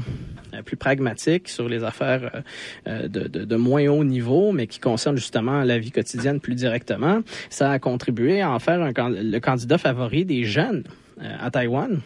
euh, 0.54 0.62
plus 0.62 0.76
pragmatique 0.76 1.48
sur 1.48 1.68
les 1.68 1.84
affaires 1.84 2.30
euh, 2.34 2.40
euh, 2.86 3.08
de, 3.08 3.26
de, 3.26 3.56
moins 3.56 3.86
haut 3.88 4.04
niveau, 4.04 4.52
mais 4.52 4.66
qui 4.66 4.78
concernent 4.78 5.16
justement 5.16 5.62
la 5.62 5.78
vie 5.78 5.90
quotidienne 5.90 6.40
plus 6.40 6.54
directement, 6.54 7.20
ça 7.48 7.70
a 7.70 7.78
contribué 7.78 8.40
à 8.40 8.50
en 8.50 8.58
faire 8.58 8.78
le 8.78 9.38
candidat 9.38 9.78
favori 9.78 10.24
des 10.24 10.44
jeunes 10.44 10.84
à 11.20 11.50
Taïwan. 11.50 12.00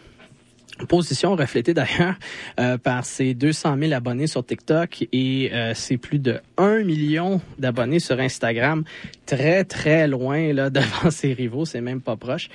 Position 0.87 1.35
reflétée 1.35 1.73
d'ailleurs 1.73 2.15
euh, 2.59 2.77
par 2.77 3.05
ses 3.05 3.33
200 3.33 3.77
000 3.79 3.93
abonnés 3.93 4.27
sur 4.27 4.45
TikTok 4.45 5.05
et 5.11 5.51
euh, 5.53 5.73
ses 5.73 5.97
plus 5.97 6.19
de 6.19 6.39
1 6.57 6.83
million 6.83 7.41
d'abonnés 7.59 7.99
sur 7.99 8.19
Instagram. 8.19 8.83
Très, 9.25 9.63
très 9.63 10.07
loin 10.07 10.53
là 10.53 10.69
devant 10.75 11.09
ses 11.11 11.33
rivaux, 11.33 11.65
c'est 11.65 11.81
même 11.81 12.01
pas 12.01 12.15
proche. 12.15 12.49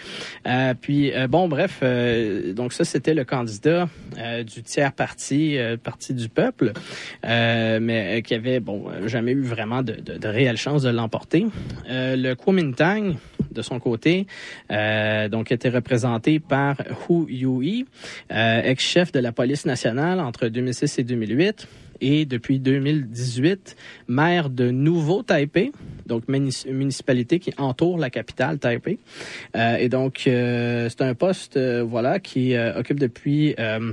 Euh, 0.46 0.74
puis, 0.80 1.12
euh, 1.12 1.26
bon, 1.26 1.48
bref, 1.48 1.80
euh, 1.82 2.52
donc 2.52 2.72
ça, 2.72 2.84
c'était 2.84 3.14
le 3.14 3.24
candidat 3.24 3.88
euh, 4.18 4.42
du 4.42 4.62
tiers 4.62 4.92
parti, 4.92 5.58
Parti 5.82 6.14
du 6.14 6.28
peuple, 6.28 6.72
mais 7.24 8.22
qui 8.24 8.34
avait, 8.34 8.60
bon, 8.60 8.86
jamais 9.06 9.32
eu 9.32 9.42
vraiment 9.42 9.82
de, 9.82 9.94
de, 9.94 10.18
de 10.18 10.28
réelle 10.28 10.56
chance 10.56 10.82
de 10.82 10.90
l'emporter. 10.90 11.46
Le 11.88 12.34
Kuomintang, 12.34 13.14
de 13.50 13.62
son 13.62 13.78
côté, 13.78 14.26
donc 14.68 15.52
était 15.52 15.68
représenté 15.68 16.40
par 16.40 16.76
Hu 17.08 17.26
Yui, 17.28 17.86
euh, 18.32 18.62
ex-chef 18.62 19.12
de 19.12 19.20
la 19.20 19.32
police 19.32 19.66
nationale 19.66 20.20
entre 20.20 20.48
2006 20.48 20.98
et 20.98 21.04
2008 21.04 21.66
et 22.00 22.24
depuis 22.24 22.58
2018 22.58 23.76
maire 24.08 24.50
de 24.50 24.70
Nouveau 24.70 25.22
Taipei, 25.22 25.72
donc 26.06 26.24
municipalité 26.28 27.38
qui 27.38 27.52
entoure 27.58 27.98
la 27.98 28.10
capitale 28.10 28.58
Taipei. 28.58 28.98
Euh, 29.56 29.76
et 29.76 29.88
donc 29.88 30.24
euh, 30.26 30.88
c'est 30.88 31.02
un 31.02 31.14
poste 31.14 31.58
voilà 31.58 32.18
qui 32.18 32.56
occupe 32.56 32.98
depuis 32.98 33.54
euh, 33.58 33.92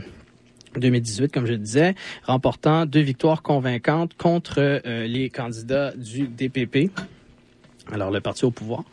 2018, 0.76 1.32
comme 1.32 1.46
je 1.46 1.54
le 1.54 1.58
disais, 1.58 1.96
remportant 2.24 2.86
deux 2.86 3.02
victoires 3.02 3.42
convaincantes 3.42 4.16
contre 4.16 4.82
les 4.86 5.30
candidats 5.30 5.92
du 5.96 6.28
DPP. 6.28 6.92
Alors 7.94 8.12
le 8.12 8.22
parti 8.22 8.46
au 8.46 8.52
pouvoir. 8.52 8.84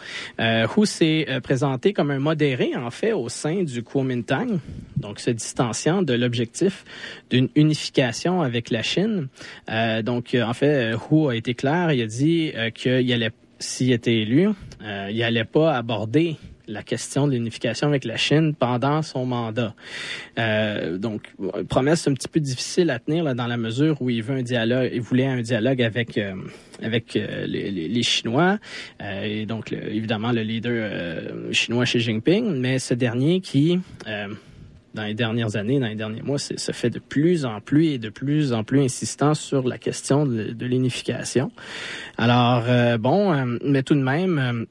Euh, 0.40 0.66
Hu 0.76 0.86
s'est 0.86 1.26
euh, 1.28 1.40
présenté 1.40 1.92
comme 1.92 2.10
un 2.10 2.18
modéré, 2.18 2.72
en 2.76 2.90
fait, 2.90 3.12
au 3.12 3.28
sein 3.28 3.62
du 3.62 3.82
Kuomintang, 3.82 4.58
donc 4.96 5.20
se 5.20 5.30
distanciant 5.30 6.02
de 6.02 6.14
l'objectif 6.14 6.84
d'une 7.30 7.48
unification 7.54 8.42
avec 8.42 8.70
la 8.70 8.82
Chine. 8.82 9.28
Euh, 9.70 10.02
donc, 10.02 10.34
euh, 10.34 10.42
en 10.44 10.54
fait, 10.54 10.94
euh, 10.94 10.98
Hu 11.10 11.30
a 11.30 11.34
été 11.34 11.54
clair, 11.54 11.92
il 11.92 12.02
a 12.02 12.06
dit 12.06 12.52
euh, 12.54 12.70
qu'il 12.70 13.12
allait, 13.12 13.30
s'il 13.58 13.92
était 13.92 14.14
élu, 14.14 14.50
il 15.10 15.22
allait 15.22 15.44
pas 15.44 15.74
aborder 15.74 16.36
la 16.66 16.82
question 16.82 17.26
de 17.26 17.32
l'unification 17.32 17.88
avec 17.88 18.04
la 18.04 18.16
Chine 18.16 18.54
pendant 18.54 19.02
son 19.02 19.26
mandat. 19.26 19.74
Euh, 20.38 20.98
donc, 20.98 21.34
promesse 21.68 22.06
un 22.08 22.14
petit 22.14 22.28
peu 22.28 22.40
difficile 22.40 22.90
à 22.90 22.98
tenir 22.98 23.24
là, 23.24 23.34
dans 23.34 23.46
la 23.46 23.56
mesure 23.56 24.00
où 24.00 24.10
il 24.10 24.22
veut 24.22 24.36
un 24.36 24.42
dialogue, 24.42 24.90
il 24.92 25.00
voulait 25.00 25.26
un 25.26 25.40
dialogue 25.42 25.82
avec 25.82 26.18
euh, 26.18 26.34
avec 26.82 27.16
euh, 27.16 27.46
les, 27.46 27.70
les, 27.70 28.02
Chinois 28.02 28.58
euh, 29.02 29.22
et 29.22 29.46
donc 29.46 29.72
évidemment 29.72 30.32
le 30.32 30.42
leader 30.42 30.72
euh, 30.72 31.52
chinois 31.52 31.84
Xi 31.84 32.00
Jinping, 32.00 32.58
mais 32.60 32.78
ce 32.78 32.94
dernier 32.94 33.40
qui 33.40 33.78
euh, 34.06 34.28
dans 34.94 35.04
les 35.04 35.14
dernières 35.14 35.56
années, 35.56 35.80
dans 35.80 35.88
les 35.88 35.96
derniers 35.96 36.22
mois, 36.22 36.38
se 36.38 36.72
fait 36.72 36.90
de 36.90 37.00
plus 37.00 37.44
en 37.44 37.60
plus 37.60 37.86
et 37.86 37.98
de 37.98 38.10
plus 38.10 38.52
en 38.52 38.62
plus 38.62 38.80
insistant 38.80 39.34
sur 39.34 39.66
la 39.66 39.76
question 39.76 40.24
de, 40.24 40.52
de 40.52 40.66
l'unification. 40.66 41.50
Alors, 42.16 42.62
bon, 43.00 43.58
mais 43.64 43.82
tout 43.82 43.96
de 43.96 44.02
même, 44.02 44.66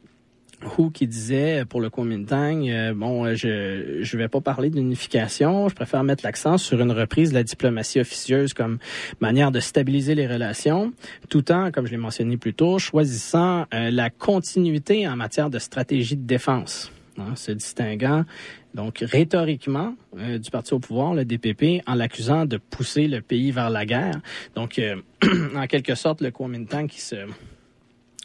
euh, 0.64 0.84
Hu 0.84 0.92
qui 0.92 1.08
disait 1.08 1.66
pour 1.66 1.82
le 1.82 1.90
Kuomintang, 1.90 2.68
euh, 2.68 2.94
bon, 2.94 3.26
euh, 3.26 3.36
je 3.36 4.00
je 4.02 4.18
vais 4.18 4.28
pas 4.28 4.42
parler 4.42 4.70
d'unification, 4.70 5.70
je 5.70 5.76
préfère 5.76 6.04
mettre 6.04 6.24
l'accent 6.24 6.58
sur 6.58 6.82
une 6.82 6.92
reprise 6.92 7.30
de 7.30 7.36
la 7.36 7.44
diplomatie 7.44 8.00
officieuse 8.00 8.54
comme 8.54 8.80
manière 9.20 9.52
de 9.52 9.60
stabiliser 9.60 10.16
les 10.16 10.28
relations, 10.28 10.94
tout 11.30 11.52
en, 11.52 11.72
comme 11.72 11.86
je 11.86 11.92
l'ai 11.92 11.98
mentionné 11.98 12.38
plus 12.38 12.54
tôt, 12.54 12.80
choisissant 12.80 13.66
euh, 13.74 13.92
la 13.92 14.10
continuité 14.10 15.08
en 15.08 15.16
matière 15.16 15.50
de 15.50 15.60
stratégie 15.60 16.16
de 16.18 16.26
défense, 16.26 16.92
hein, 17.18 17.36
se 17.36 17.52
distinguant 17.52 18.26
donc 18.74 19.00
rhétoriquement 19.00 19.96
euh, 20.18 20.38
du 20.38 20.50
parti 20.50 20.74
au 20.74 20.80
pouvoir, 20.80 21.14
le 21.14 21.26
DPP, 21.26 21.84
en 21.88 21.96
l'accusant 21.96 22.46
de 22.46 22.58
pousser 22.58 23.08
le 23.08 23.22
pays 23.22 23.52
vers 23.52 23.70
la 23.70 23.86
guerre. 23.86 24.20
Donc, 24.56 24.80
euh, 24.80 24.96
en 25.56 25.68
quelque 25.68 25.96
sorte, 25.96 26.22
le 26.22 26.32
Kuomintang 26.32 26.88
qui 26.88 27.02
se 27.02 27.16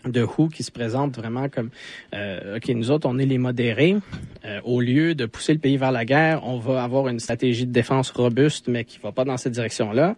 de 0.09 0.23
Who 0.23 0.49
qui 0.49 0.63
se 0.63 0.71
présente 0.71 1.17
vraiment 1.17 1.49
comme 1.49 1.71
euh, 2.15 2.57
ok 2.57 2.69
nous 2.69 2.91
autres 2.91 3.09
on 3.09 3.19
est 3.19 3.27
les 3.27 3.39
modérés. 3.39 3.97
Euh, 4.45 4.61
au 4.65 4.81
lieu 4.81 5.15
de 5.15 5.27
pousser 5.27 5.53
le 5.53 5.59
pays 5.59 5.77
vers 5.77 5.93
la 5.93 6.05
guerre 6.05 6.43
on 6.45 6.59
va 6.59 6.83
avoir 6.83 7.09
une 7.09 7.19
stratégie 7.19 7.67
de 7.67 7.73
défense 7.73 8.11
robuste 8.11 8.69
mais 8.69 8.85
qui 8.85 8.99
va 8.99 9.13
pas 9.13 9.25
dans 9.25 9.37
cette 9.37 9.53
direction 9.53 9.93
là 9.93 10.15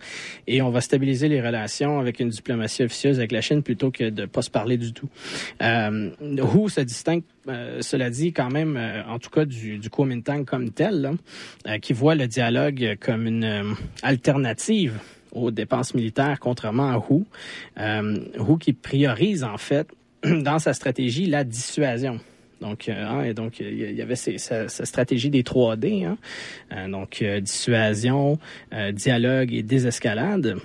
et 0.47 0.63
on 0.63 0.71
va 0.71 0.81
stabiliser 0.81 1.29
les 1.29 1.41
relations 1.41 1.99
avec 2.01 2.21
une 2.21 2.29
diplomatie 2.29 2.83
officieuse 2.83 3.19
avec 3.19 3.33
la 3.33 3.41
Chine 3.41 3.63
plutôt 3.63 3.91
que 3.91 4.11
de 4.11 4.27
pas 4.27 4.43
se 4.43 4.51
parler 4.51 4.77
du 4.77 4.93
tout. 4.93 5.09
Euh, 5.63 6.11
Who 6.21 6.69
se 6.69 6.81
distingue 6.81 7.23
euh, 7.49 7.79
cela 7.81 8.11
dit 8.11 8.33
quand 8.33 8.51
même 8.51 8.79
en 9.09 9.19
tout 9.19 9.31
cas 9.31 9.45
du, 9.45 9.79
du 9.79 9.89
Kuomintang 9.91 10.45
comme 10.45 10.71
tel 10.71 11.13
qui 11.81 11.93
voit 11.93 12.15
le 12.15 12.27
dialogue 12.27 12.97
comme 13.01 13.27
une 13.27 13.77
alternative 14.03 14.99
aux 15.33 15.51
dépenses 15.51 15.95
militaires, 15.95 16.39
contrairement 16.41 16.91
à 16.91 16.99
Hu. 17.11 17.25
Euh, 17.79 18.57
qui 18.61 18.73
priorise, 18.73 19.45
en 19.45 19.59
fait, 19.59 19.89
dans 20.25 20.59
sa 20.59 20.73
stratégie, 20.73 21.27
la 21.27 21.45
dissuasion. 21.45 22.21
Donc, 22.61 22.89
euh, 22.89 23.07
hein, 23.07 23.23
et 23.23 23.35
donc 23.35 23.61
il 23.61 23.93
y- 23.97 24.03
avait 24.03 24.17
ces- 24.17 24.39
sa, 24.39 24.69
stratégie 24.69 25.31
des 25.31 25.43
3D, 25.43 26.05
hein. 26.05 26.19
Euh, 26.73 26.89
donc 26.89 27.23
euh, 27.23 27.41
dissuasion, 27.41 28.39
dialogue 28.93 29.53
et 29.53 29.63
désescalade. 29.63 30.57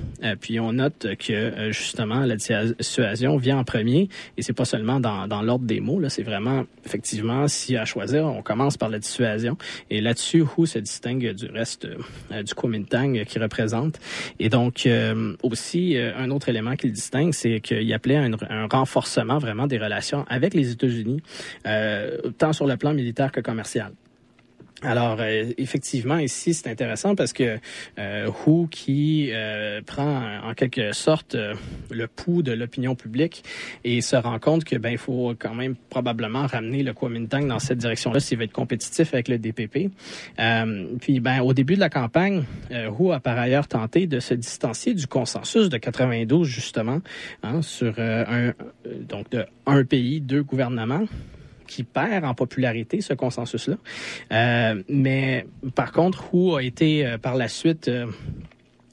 Puis 0.41 0.59
on 0.59 0.73
note 0.73 1.07
que 1.17 1.72
justement 1.72 2.22
la 2.22 2.35
dissuasion 2.35 3.38
vient 3.38 3.59
en 3.59 3.63
premier, 3.63 4.09
et 4.38 4.41
c'est 4.41 4.53
pas 4.53 4.65
seulement 4.65 4.99
dans, 4.99 5.27
dans 5.27 5.41
l'ordre 5.41 5.65
des 5.65 5.80
mots. 5.80 5.99
Là, 5.99 6.09
c'est 6.09 6.23
vraiment 6.23 6.65
effectivement 6.85 7.47
si 7.47 7.77
à 7.77 7.85
choisir, 7.85 8.26
on 8.26 8.41
commence 8.41 8.77
par 8.77 8.89
la 8.89 8.99
dissuasion. 8.99 9.57
Et 9.89 10.01
là-dessus, 10.01 10.43
Hu 10.57 10.67
se 10.67 10.80
distingue 10.80 11.31
du 11.34 11.47
reste 11.47 11.88
du 11.88 12.53
Kuomintang 12.53 13.23
qui 13.26 13.39
représente. 13.39 13.99
Et 14.39 14.49
donc 14.49 14.88
aussi 15.41 15.97
un 15.97 16.30
autre 16.31 16.49
élément 16.49 16.76
qui 16.76 16.88
le 16.88 16.93
distingue, 16.93 17.34
c'est 17.34 17.59
qu'il 17.59 17.91
appelait 17.93 18.17
un, 18.17 18.67
renforcement 18.72 19.38
vraiment 19.39 19.67
des 19.67 19.77
relations 19.77 20.26
avec 20.30 20.53
les 20.53 20.72
États-Unis. 20.72 21.22
Tant 22.38 22.53
sur 22.53 22.68
le 22.68 22.78
plan 22.78 22.94
militaire 22.94 23.32
que 23.32 23.41
commercial. 23.41 23.91
Alors, 24.82 25.18
euh, 25.22 25.45
effectivement, 25.57 26.18
ici, 26.18 26.53
c'est 26.53 26.70
intéressant 26.70 27.16
parce 27.16 27.32
que 27.32 27.57
euh, 27.98 28.30
Hu, 28.45 28.68
qui 28.70 29.30
euh, 29.32 29.82
prend 29.82 30.40
en 30.44 30.53
quelque 30.53 30.91
sorte 30.91 31.36
euh, 31.36 31.56
le 31.91 32.07
pouls 32.07 32.44
de 32.44 32.52
l'opinion 32.52 32.94
publique 32.94 33.44
et 33.86 34.02
se 34.02 34.18
rend 34.18 34.38
compte 34.38 34.66
que 34.66 34.76
ben 34.76 34.90
il 34.90 34.98
faut 34.98 35.34
quand 35.40 35.56
même 35.56 35.76
probablement 35.90 36.45
ramener 36.45 36.84
le 36.84 36.94
Kuomintang 36.94 37.48
dans 37.48 37.60
cette 37.60 37.78
direction-là 37.78 38.20
s'il 38.20 38.38
veut 38.38 38.44
être 38.44 38.52
compétitif 38.52 39.14
avec 39.14 39.30
le 39.30 39.40
DPP. 39.40 39.91
Euh, 40.40 40.88
puis, 40.99 41.22
ben 41.22 41.41
au 41.41 41.53
début 41.53 41.76
de 41.76 41.80
la 41.80 41.90
campagne, 41.90 42.44
euh, 42.72 42.91
Hu 42.99 43.14
a 43.14 43.22
par 43.22 43.38
ailleurs 43.38 43.70
tenté 43.70 44.07
de 44.07 44.20
se 44.20 44.34
distancier 44.34 44.94
du 44.94 45.07
consensus 45.07 45.70
de 45.70 45.78
92 45.78 46.45
justement 46.45 46.99
hein, 47.44 47.62
sur 47.62 47.95
euh, 47.98 48.26
un 48.28 48.48
euh, 48.48 48.53
donc 49.07 49.30
de 49.32 49.45
un 49.66 49.86
pays, 49.86 50.20
deux 50.20 50.44
gouvernements 50.44 51.06
qui 51.67 51.83
perd 51.83 52.25
en 52.25 52.33
popularité, 52.33 53.01
ce 53.01 53.13
consensus-là. 53.13 53.77
Euh, 54.31 54.83
mais 54.89 55.45
par 55.75 55.91
contre, 55.91 56.33
Hu 56.33 56.55
a 56.55 56.61
été 56.61 57.05
euh, 57.05 57.17
par 57.17 57.35
la 57.35 57.47
suite... 57.47 57.87
euh, 57.87 58.07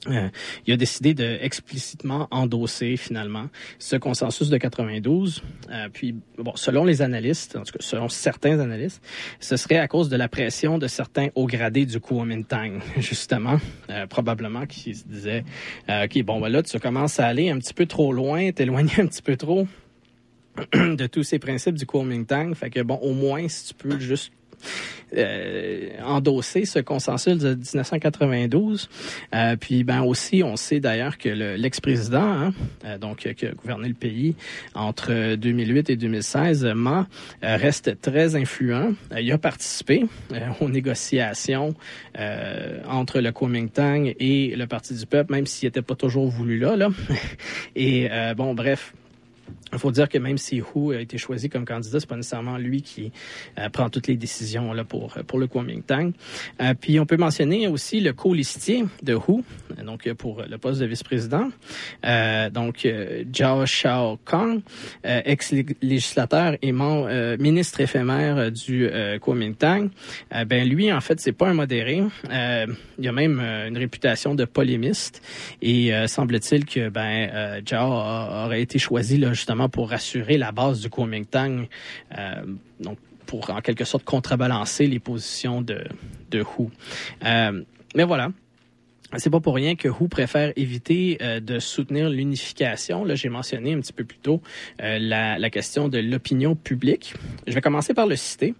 euh, 0.09 0.27
il 0.67 0.73
a 0.73 0.77
décidé 0.77 1.13
de 1.13 1.37
explicitement 1.41 2.27
endosser 2.29 2.97
finalement 2.97 3.47
ce 3.79 3.95
consensus 3.95 4.49
de 4.49 4.57
92. 4.57 5.41
Euh, 5.69 5.87
puis, 5.91 6.15
bon, 6.37 6.51
selon 6.55 6.83
les 6.83 7.01
analystes, 7.01 7.55
en 7.55 7.63
tout 7.63 7.73
cas 7.73 7.79
selon 7.79 8.09
certains 8.09 8.59
analystes, 8.59 9.01
ce 9.39 9.55
serait 9.55 9.77
à 9.77 9.87
cause 9.87 10.09
de 10.09 10.17
la 10.17 10.27
pression 10.27 10.77
de 10.77 10.87
certains 10.87 11.29
hauts 11.35 11.47
gradés 11.47 11.85
du 11.85 11.99
Kuomintang, 12.01 12.79
justement, 12.97 13.59
euh, 13.89 14.05
probablement 14.07 14.65
qui 14.65 14.93
se 14.93 15.05
disaient, 15.05 15.45
euh, 15.89 16.05
ok, 16.05 16.21
bon, 16.23 16.41
ben 16.41 16.49
là, 16.49 16.63
tu 16.63 16.77
commences 16.79 17.19
à 17.19 17.27
aller 17.27 17.49
un 17.49 17.59
petit 17.59 17.73
peu 17.73 17.85
trop 17.85 18.11
loin, 18.11 18.51
t'éloigner 18.51 18.99
un 18.99 19.07
petit 19.07 19.21
peu 19.21 19.37
trop 19.37 19.67
de 20.73 21.07
tous 21.07 21.23
ces 21.23 21.39
principes 21.39 21.75
du 21.75 21.85
Kuomintang. 21.85 22.53
Fait 22.53 22.69
que 22.69 22.81
bon, 22.81 22.95
au 22.95 23.13
moins, 23.13 23.47
si 23.47 23.67
tu 23.67 23.73
peux 23.73 23.99
juste 23.99 24.31
euh, 25.15 25.89
endosser 26.03 26.65
ce 26.65 26.79
consensus 26.79 27.37
de 27.37 27.53
1992. 27.53 28.89
Euh, 29.35 29.55
puis 29.55 29.83
ben 29.83 30.01
aussi, 30.01 30.41
on 30.43 30.55
sait 30.55 30.79
d'ailleurs 30.79 31.17
que 31.19 31.29
le- 31.29 31.55
l'ex-président, 31.55 32.23
hein, 32.23 32.53
euh, 32.85 32.97
donc 32.97 33.27
qui 33.35 33.45
a 33.45 33.51
gouverné 33.51 33.87
le 33.89 33.93
pays 33.93 34.35
entre 34.73 35.35
2008 35.35 35.91
et 35.91 35.95
2016, 35.97 36.65
euh, 36.65 36.73
Ma, 36.73 37.07
reste 37.43 38.01
très 38.01 38.35
influent. 38.35 38.93
Il 39.19 39.31
a 39.31 39.37
participé 39.37 40.05
aux 40.59 40.69
négociations 40.69 41.75
entre 42.87 43.19
le 43.19 43.31
Kuomintang 43.31 44.13
et 44.19 44.55
le 44.55 44.65
Parti 44.65 44.95
du 44.95 45.05
peuple, 45.05 45.33
même 45.33 45.45
s'il 45.45 45.67
n'était 45.67 45.81
pas 45.81 45.95
toujours 45.95 46.27
voulu 46.27 46.57
là. 46.57 46.75
là. 46.75 46.89
et 47.75 48.09
bon, 48.35 48.53
bref. 48.53 48.93
Il 49.73 49.79
faut 49.79 49.91
dire 49.91 50.07
que 50.07 50.17
même 50.17 50.37
si 50.37 50.57
Hu 50.59 50.93
a 50.95 51.01
été 51.01 51.17
choisi 51.17 51.49
comme 51.49 51.65
candidat, 51.65 51.99
c'est 51.99 52.07
pas 52.09 52.15
nécessairement 52.15 52.57
lui 52.57 52.81
qui 52.81 53.11
euh, 53.59 53.69
prend 53.69 53.89
toutes 53.89 54.07
les 54.07 54.15
décisions 54.17 54.71
là 54.73 54.83
pour 54.83 55.13
pour 55.27 55.39
le 55.39 55.47
Kuomintang. 55.47 56.11
Euh, 56.61 56.73
puis 56.79 56.99
on 56.99 57.05
peut 57.05 57.17
mentionner 57.17 57.67
aussi 57.67 57.99
le 57.99 58.13
co-listier 58.13 58.85
de 59.01 59.13
Hu, 59.15 59.19
euh, 59.79 59.83
donc 59.83 60.05
euh, 60.07 60.13
pour 60.13 60.43
le 60.47 60.57
poste 60.57 60.79
de 60.79 60.85
vice-président, 60.85 61.49
euh, 62.05 62.49
donc 62.49 62.85
euh, 62.85 63.23
Zhao 63.33 63.65
Shao 63.65 64.17
Kang, 64.25 64.61
euh, 65.05 65.21
ex-législateur 65.25 66.55
et 66.61 66.71
euh, 66.73 67.37
ministre 67.39 67.81
éphémère 67.81 68.37
euh, 68.37 68.49
du 68.49 68.87
euh, 68.87 69.17
Kuomintang. 69.19 69.89
Euh, 70.33 70.45
ben 70.45 70.67
lui 70.67 70.91
en 70.91 71.01
fait 71.01 71.19
c'est 71.19 71.31
pas 71.31 71.49
un 71.49 71.53
modéré. 71.53 72.03
Euh, 72.31 72.67
il 72.99 73.07
a 73.07 73.11
même 73.11 73.39
euh, 73.41 73.67
une 73.67 73.77
réputation 73.77 74.35
de 74.35 74.45
polémiste 74.45 75.21
et 75.61 75.93
euh, 75.93 76.07
semble-t-il 76.07 76.65
que 76.65 76.89
ben 76.89 77.29
euh, 77.33 77.61
Zhao 77.67 77.91
a- 77.93 78.45
aurait 78.45 78.61
été 78.61 78.79
choisi 78.79 79.17
là 79.17 79.33
justement 79.33 79.62
pour 79.69 79.89
rassurer 79.89 80.37
la 80.37 80.51
base 80.51 80.81
du 80.81 80.89
Kuomintang, 80.89 81.67
euh, 82.17 82.43
donc 82.79 82.97
pour 83.25 83.49
en 83.49 83.61
quelque 83.61 83.85
sorte 83.85 84.03
contrebalancer 84.03 84.87
les 84.87 84.99
positions 84.99 85.61
de 85.61 85.83
de 86.31 86.39
Hu. 86.39 86.69
Euh, 87.23 87.63
mais 87.95 88.03
voilà. 88.03 88.29
C'est 89.17 89.29
pas 89.29 89.39
pour 89.39 89.53
rien 89.53 89.75
que 89.75 89.87
Hu 89.87 90.09
préfère 90.09 90.53
éviter 90.55 91.19
euh, 91.21 91.39
de 91.39 91.59
soutenir 91.59 92.09
l'unification. 92.09 93.05
Là, 93.05 93.13
j'ai 93.13 93.29
mentionné 93.29 93.73
un 93.73 93.79
petit 93.79 93.93
peu 93.93 94.05
plus 94.05 94.17
tôt 94.17 94.41
la, 94.79 95.49
question 95.51 95.87
de 95.87 95.99
l'opinion 95.99 96.55
publique. 96.55 97.13
Je 97.45 97.53
vais 97.53 97.61
commencer 97.61 97.93
par 97.93 98.07
le 98.07 98.15
citer. 98.15 98.55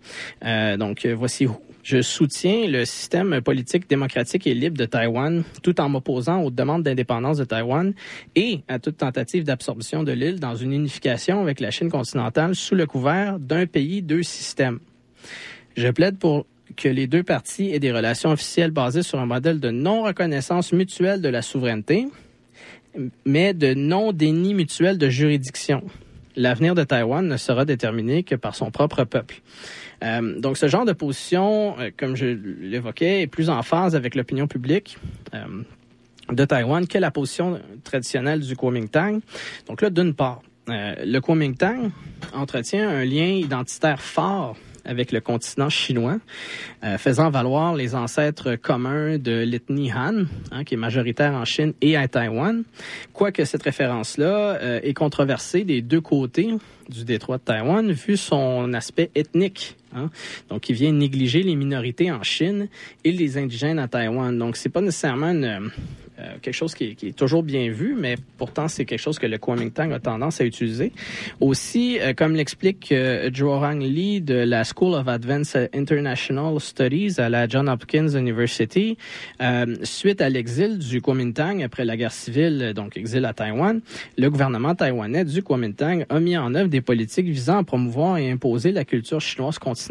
Donc, 0.77 1.07
voici 1.07 1.45
Hu. 1.45 1.72
Je 1.83 2.01
soutiens 2.01 2.65
le 2.67 2.85
système 2.85 3.41
politique 3.41 3.89
démocratique 3.89 4.47
et 4.47 4.53
libre 4.53 4.77
de 4.77 4.85
Taïwan 4.85 5.43
tout 5.61 5.81
en 5.81 5.89
m'opposant 5.89 6.41
aux 6.41 6.49
demandes 6.49 6.83
d'indépendance 6.83 7.37
de 7.37 7.43
Taïwan 7.43 7.93
et 8.35 8.61
à 8.69 8.79
toute 8.79 8.95
tentative 8.95 9.43
d'absorption 9.43 10.03
de 10.03 10.13
l'île 10.13 10.39
dans 10.39 10.55
une 10.55 10.71
unification 10.71 11.41
avec 11.41 11.59
la 11.59 11.71
Chine 11.71 11.91
continentale 11.91 12.55
sous 12.55 12.75
le 12.75 12.85
couvert 12.85 13.37
d'un 13.37 13.65
pays, 13.65 14.01
deux 14.01 14.23
systèmes. 14.23 14.79
Je 15.75 15.89
plaide 15.89 16.17
pour 16.17 16.45
que 16.77 16.87
les 16.87 17.05
deux 17.05 17.23
parties 17.23 17.71
aient 17.71 17.79
des 17.79 17.91
relations 17.91 18.31
officielles 18.31 18.71
basées 18.71 19.03
sur 19.03 19.19
un 19.19 19.25
modèle 19.25 19.59
de 19.59 19.69
non-reconnaissance 19.69 20.71
mutuelle 20.71 21.21
de 21.21 21.27
la 21.29 21.41
souveraineté, 21.41 22.07
mais 23.25 23.53
de 23.53 23.73
non-déni 23.73 24.53
mutuel 24.53 24.97
de 24.97 25.09
juridiction. 25.09 25.83
l'avenir 26.35 26.75
de 26.75 26.83
Taïwan 26.83 27.27
ne 27.27 27.37
sera 27.37 27.65
déterminé 27.65 28.23
que 28.23 28.35
par 28.35 28.55
son 28.55 28.71
propre 28.71 29.03
peuple. 29.03 29.41
Euh, 30.03 30.39
donc, 30.39 30.57
ce 30.57 30.67
genre 30.67 30.85
de 30.85 30.93
position, 30.93 31.75
euh, 31.79 31.89
comme 31.95 32.15
je 32.15 32.25
l'évoquais, 32.25 33.21
est 33.21 33.27
plus 33.27 33.49
en 33.49 33.61
phase 33.63 33.95
avec 33.95 34.15
l'opinion 34.15 34.47
publique. 34.47 34.97
euh, 35.33 35.39
de 36.31 36.45
Taïwan 36.45 36.87
que 36.87 36.97
la 36.97 37.11
position 37.11 37.59
traditionnelle 37.83 38.39
du 38.39 38.55
Kuomintang. 38.55 39.19
Donc 39.67 39.81
là, 39.81 39.89
d'une 39.89 40.13
part, 40.13 40.41
le 40.67 41.19
Kuomintang 41.19 41.91
entretient 42.33 42.87
un 42.87 43.03
lien 43.03 43.25
identitaire 43.25 44.01
fort 44.01 44.55
avec 44.85 45.11
le 45.11 45.19
continent 45.19 45.69
chinois, 45.69 46.19
faisant 46.97 47.29
valoir 47.29 47.75
les 47.75 47.93
ancêtres 47.93 48.55
communs 48.55 49.17
de 49.17 49.43
l'ethnie 49.43 49.91
Han, 49.91 50.23
hein, 50.51 50.63
qui 50.63 50.75
est 50.75 50.77
majoritaire 50.77 51.33
en 51.33 51.43
Chine 51.43 51.73
et 51.81 51.97
à 51.97 52.07
Taïwan. 52.07 52.63
Quoique 53.11 53.43
cette 53.43 53.63
référence-là 53.63 54.81
est 54.81 54.93
controversée 54.93 55.65
des 55.65 55.81
deux 55.81 56.01
côtés 56.01 56.55
du 56.87 57.03
détroit 57.03 57.37
de 57.37 57.43
Taïwan, 57.43 57.91
vu 57.91 58.15
son 58.15 58.73
aspect 58.73 59.11
ethnique. 59.13 59.75
Hein, 59.95 60.09
donc, 60.49 60.61
qui 60.61 60.73
vient 60.73 60.91
négliger 60.91 61.43
les 61.43 61.55
minorités 61.55 62.11
en 62.11 62.23
Chine 62.23 62.67
et 63.03 63.11
les 63.11 63.37
indigènes 63.37 63.79
à 63.79 63.87
Taïwan. 63.87 64.37
Donc, 64.37 64.57
c'est 64.57 64.69
pas 64.69 64.81
nécessairement 64.81 65.33
euh, 66.19 66.37
quelque 66.41 66.53
chose 66.53 66.75
qui 66.75 66.95
est, 67.01 67.17
toujours 67.17 67.43
bien 67.43 67.69
vu, 67.71 67.95
mais 67.97 68.15
pourtant 68.37 68.67
c'est 68.67 68.85
quelque 68.85 68.99
chose 68.99 69.19
que 69.19 69.25
le 69.25 69.37
Kuomintang 69.37 69.91
a 69.91 69.99
tendance 69.99 70.41
à 70.41 70.45
utiliser. 70.45 70.91
Aussi, 71.39 71.99
euh, 71.99 72.13
comme 72.13 72.35
l'explique 72.35 72.91
euh, 72.91 73.29
Joang 73.33 73.81
Lee 73.81 74.21
de 74.21 74.35
la 74.35 74.63
School 74.63 74.93
of 74.93 75.07
Advanced 75.07 75.69
International 75.73 76.59
Studies 76.59 77.19
à 77.19 77.29
la 77.29 77.47
Johns 77.47 77.67
Hopkins 77.67 78.09
University, 78.09 78.97
euh, 79.41 79.75
suite 79.83 80.21
à 80.21 80.29
l'exil 80.29 80.77
du 80.77 81.01
Kuomintang 81.01 81.63
après 81.63 81.85
la 81.85 81.97
guerre 81.97 82.11
civile, 82.11 82.73
donc 82.75 82.95
exil 82.95 83.25
à 83.25 83.33
Taïwan, 83.33 83.81
le 84.17 84.29
gouvernement 84.29 84.75
taïwanais 84.75 85.25
du 85.25 85.41
Kuomintang 85.41 86.05
a 86.09 86.19
mis 86.19 86.37
en 86.37 86.53
œuvre 86.53 86.69
des 86.69 86.81
politiques 86.81 87.27
visant 87.27 87.57
à 87.57 87.63
promouvoir 87.63 88.17
et 88.17 88.29
imposer 88.29 88.71
la 88.71 88.85
culture 88.85 89.19
chinoise 89.19 89.57
continentale 89.57 89.82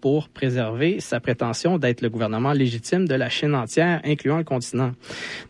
pour 0.00 0.28
préserver 0.28 1.00
sa 1.00 1.20
prétention 1.20 1.78
d'être 1.78 2.00
le 2.02 2.10
gouvernement 2.10 2.52
légitime 2.52 3.06
de 3.06 3.14
la 3.14 3.28
Chine 3.28 3.54
entière, 3.54 4.00
incluant 4.04 4.38
le 4.38 4.44
continent. 4.44 4.92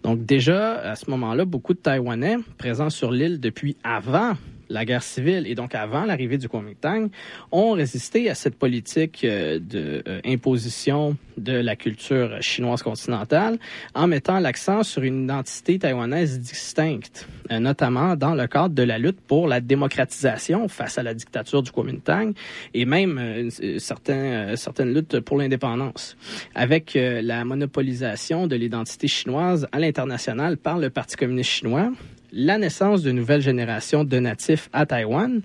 Donc 0.03 0.25
déjà, 0.25 0.75
à 0.81 0.97
ce 0.97 1.11
moment-là, 1.11 1.45
beaucoup 1.45 1.75
de 1.75 1.79
Taïwanais 1.79 2.37
présents 2.59 2.91
sur 2.91 3.11
l'île 3.11 3.41
depuis 3.41 3.77
avant 3.83 4.35
la 4.71 4.85
guerre 4.85 5.03
civile. 5.03 5.47
Et 5.47 5.55
donc 5.55 5.75
avant 5.75 6.05
l'arrivée 6.05 6.39
du 6.39 6.49
Kuomintang 6.49 7.09
ont 7.53 7.73
résisté 7.73 8.31
à 8.31 8.35
cette 8.35 8.57
politique 8.57 9.25
euh, 9.25 9.59
de 9.59 10.03
euh, 10.07 11.13
de 11.37 11.53
la 11.53 11.75
culture 11.75 12.37
chinoise 12.43 12.83
continentale 12.83 13.59
en 13.95 14.07
mettant 14.07 14.41
l'accent 14.41 14.83
sur 14.83 15.03
une 15.03 15.25
identité 15.25 15.79
taïwanaise 15.79 16.39
distincte, 16.39 17.27
euh, 17.51 17.59
notamment 17.59 18.15
dans 18.15 18.35
le 18.35 18.47
cadre 18.47 18.75
de 18.75 18.83
la 18.83 18.99
lutte 18.99 19.21
pour 19.21 19.49
la 19.49 19.61
démocratisation 19.61 20.69
face 20.69 20.99
à 20.99 21.03
la 21.03 21.15
dictature 21.15 21.63
du 21.63 21.71
Kuomintang 21.71 22.33
et 22.75 22.85
même 22.85 23.49
certaines 23.79 24.93
luttes 24.93 25.21
pour 25.21 25.39
l'indépendance, 25.39 26.17
avec 26.55 26.93
la 26.95 27.45
monopolisation 27.45 28.47
de 28.47 28.57
l'identité 28.57 29.09
chinoise 29.09 29.67
à 29.73 29.79
l'international 29.79 30.59
par 30.59 30.79
le 30.79 30.91
Parti 30.91 31.17
communiste 31.17 31.51
chinois 31.51 31.91
la 32.33 32.59
naissance 32.59 33.03
de 33.03 33.13
nouvelles 33.13 33.43
générations 33.43 34.05
de 34.05 34.19
natifs 34.19 34.69
à 34.73 34.87
Taïwan, 34.87 35.41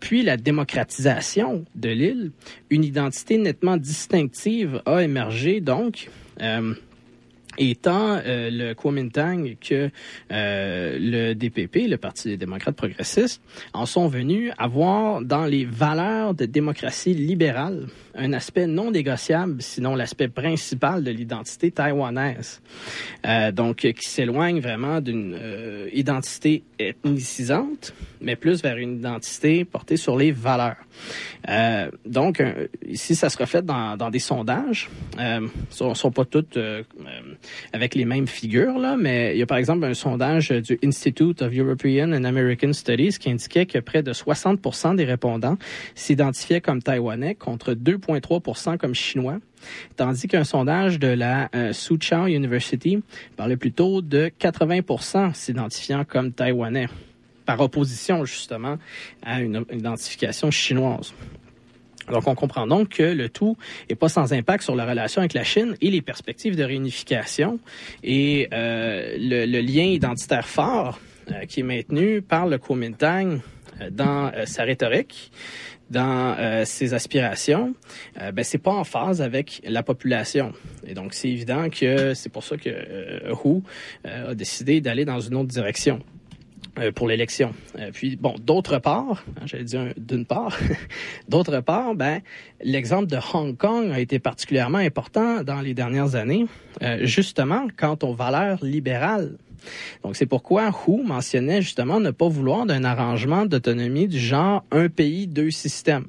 puis 0.00 0.22
la 0.22 0.36
démocratisation 0.36 1.64
de 1.74 1.88
l'île, 1.88 2.30
une 2.70 2.84
identité 2.84 3.38
nettement 3.38 3.76
distinctive 3.76 4.82
a 4.86 5.02
émergé 5.02 5.60
donc. 5.60 6.08
euh, 6.40 6.74
et 7.58 7.74
tant 7.74 8.20
euh, 8.24 8.48
le 8.50 8.74
Kuomintang 8.74 9.56
que 9.60 9.90
euh, 10.32 10.98
le 11.00 11.34
DPP, 11.34 11.88
le 11.88 11.96
Parti 11.96 12.28
des 12.28 12.36
démocrates 12.36 12.76
progressistes, 12.76 13.42
en 13.72 13.86
sont 13.86 14.08
venus 14.08 14.52
à 14.56 14.68
voir 14.68 15.22
dans 15.22 15.46
les 15.46 15.64
valeurs 15.64 16.34
de 16.34 16.46
démocratie 16.46 17.14
libérale 17.14 17.86
un 18.14 18.32
aspect 18.32 18.66
non 18.66 18.90
négociable, 18.90 19.62
sinon 19.62 19.94
l'aspect 19.94 20.28
principal 20.28 21.02
de 21.04 21.10
l'identité 21.10 21.70
taïwanaise. 21.70 22.60
Euh, 23.26 23.52
donc, 23.52 23.76
qui 23.76 24.08
s'éloigne 24.08 24.60
vraiment 24.60 25.00
d'une 25.00 25.36
euh, 25.40 25.88
identité 25.92 26.62
ethnicisante, 26.78 27.94
mais 28.20 28.36
plus 28.36 28.62
vers 28.62 28.76
une 28.76 28.98
identité 28.98 29.64
portée 29.64 29.96
sur 29.96 30.16
les 30.16 30.32
valeurs. 30.32 30.76
Euh, 31.48 31.90
donc, 32.06 32.40
euh, 32.40 32.66
ici, 32.86 33.14
ça 33.14 33.30
se 33.30 33.38
reflète 33.38 33.64
dans, 33.64 33.96
dans 33.96 34.10
des 34.10 34.18
sondages. 34.18 34.90
Euh, 35.18 35.46
sont, 35.70 35.94
sont 35.94 36.10
pas 36.10 36.24
toutes 36.24 36.56
euh, 36.56 36.82
euh, 37.00 37.34
avec 37.72 37.94
les 37.94 38.04
mêmes 38.04 38.26
figures, 38.26 38.78
là, 38.78 38.96
mais 38.98 39.34
il 39.34 39.38
y 39.38 39.42
a 39.42 39.46
par 39.46 39.58
exemple 39.58 39.84
un 39.84 39.94
sondage 39.94 40.50
du 40.50 40.78
Institute 40.84 41.42
of 41.42 41.52
European 41.54 42.12
and 42.12 42.24
American 42.24 42.72
Studies 42.72 43.18
qui 43.18 43.30
indiquait 43.30 43.66
que 43.66 43.78
près 43.78 44.02
de 44.02 44.12
60 44.12 44.96
des 44.96 45.04
répondants 45.04 45.56
s'identifiaient 45.94 46.60
comme 46.60 46.82
taïwanais 46.82 47.34
contre 47.34 47.72
2,3 47.72 48.78
comme 48.78 48.94
chinois 48.94 49.38
tandis 49.96 50.28
qu'un 50.28 50.44
sondage 50.44 50.98
de 50.98 51.08
la 51.08 51.48
euh, 51.54 51.72
Soochow 51.72 52.26
University 52.26 53.02
parlait 53.36 53.56
plutôt 53.56 54.02
de 54.02 54.30
80 54.38 55.32
s'identifiant 55.34 56.04
comme 56.04 56.32
taïwanais, 56.32 56.88
par 57.50 57.60
opposition 57.60 58.24
justement 58.24 58.78
à 59.24 59.40
une 59.40 59.64
identification 59.72 60.52
chinoise. 60.52 61.12
Donc, 62.08 62.28
on 62.28 62.36
comprend 62.36 62.66
donc 62.68 62.90
que 62.90 63.02
le 63.02 63.28
tout 63.28 63.56
est 63.88 63.96
pas 63.96 64.08
sans 64.08 64.32
impact 64.32 64.62
sur 64.62 64.76
la 64.76 64.86
relation 64.86 65.20
avec 65.20 65.34
la 65.34 65.42
Chine 65.42 65.74
et 65.80 65.90
les 65.90 66.00
perspectives 66.00 66.54
de 66.54 66.62
réunification 66.62 67.58
et 68.04 68.48
euh, 68.52 69.16
le, 69.18 69.60
lien 69.60 69.82
identitaire 69.82 70.46
fort 70.46 71.00
euh, 71.32 71.44
qui 71.46 71.60
est 71.60 71.64
maintenu 71.64 72.22
par 72.22 72.46
le 72.46 72.58
Kuomintang 72.58 73.40
euh, 73.80 73.90
dans 73.90 74.30
sa 74.44 74.62
rhétorique, 74.62 75.32
dans 75.90 76.36
ses 76.64 76.94
aspirations, 76.94 77.74
ben 78.14 78.44
c'est 78.44 78.58
pas 78.58 78.70
en 78.70 78.84
phase 78.84 79.20
avec 79.20 79.60
la 79.64 79.82
population. 79.82 80.52
Et 80.86 80.94
donc, 80.94 81.14
c'est 81.14 81.28
évident 81.28 81.68
que 81.68 82.14
c'est 82.14 82.28
pour 82.28 82.44
ça 82.44 82.56
que 82.56 82.70
Hu 82.70 83.62
a 84.04 84.36
décidé 84.36 84.80
d'aller 84.80 85.04
dans 85.04 85.18
une 85.18 85.34
autre 85.34 85.48
direction 85.48 86.00
pour 86.94 87.08
l'élection. 87.08 87.52
Euh, 87.78 87.90
puis, 87.92 88.16
bon, 88.16 88.34
d'autre 88.40 88.78
part, 88.78 89.24
hein, 89.36 89.46
j'allais 89.46 89.64
dire 89.64 89.92
d'une 89.96 90.24
part, 90.24 90.56
d'autre 91.28 91.60
part, 91.60 91.94
ben, 91.94 92.20
l'exemple 92.62 93.06
de 93.06 93.18
Hong 93.34 93.56
Kong 93.56 93.90
a 93.90 94.00
été 94.00 94.18
particulièrement 94.18 94.78
important 94.78 95.42
dans 95.42 95.60
les 95.60 95.74
dernières 95.74 96.14
années, 96.14 96.46
euh, 96.82 97.04
justement 97.04 97.66
quant 97.76 97.98
aux 98.02 98.14
valeurs 98.14 98.64
libérales. 98.64 99.36
Donc, 100.02 100.16
c'est 100.16 100.26
pourquoi 100.26 100.70
Hu 100.86 101.02
mentionnait 101.04 101.60
justement 101.60 102.00
ne 102.00 102.10
pas 102.10 102.28
vouloir 102.28 102.66
d'un 102.66 102.84
arrangement 102.84 103.44
d'autonomie 103.44 104.08
du 104.08 104.18
genre 104.18 104.64
un 104.70 104.88
pays, 104.88 105.26
deux 105.26 105.50
systèmes. 105.50 106.06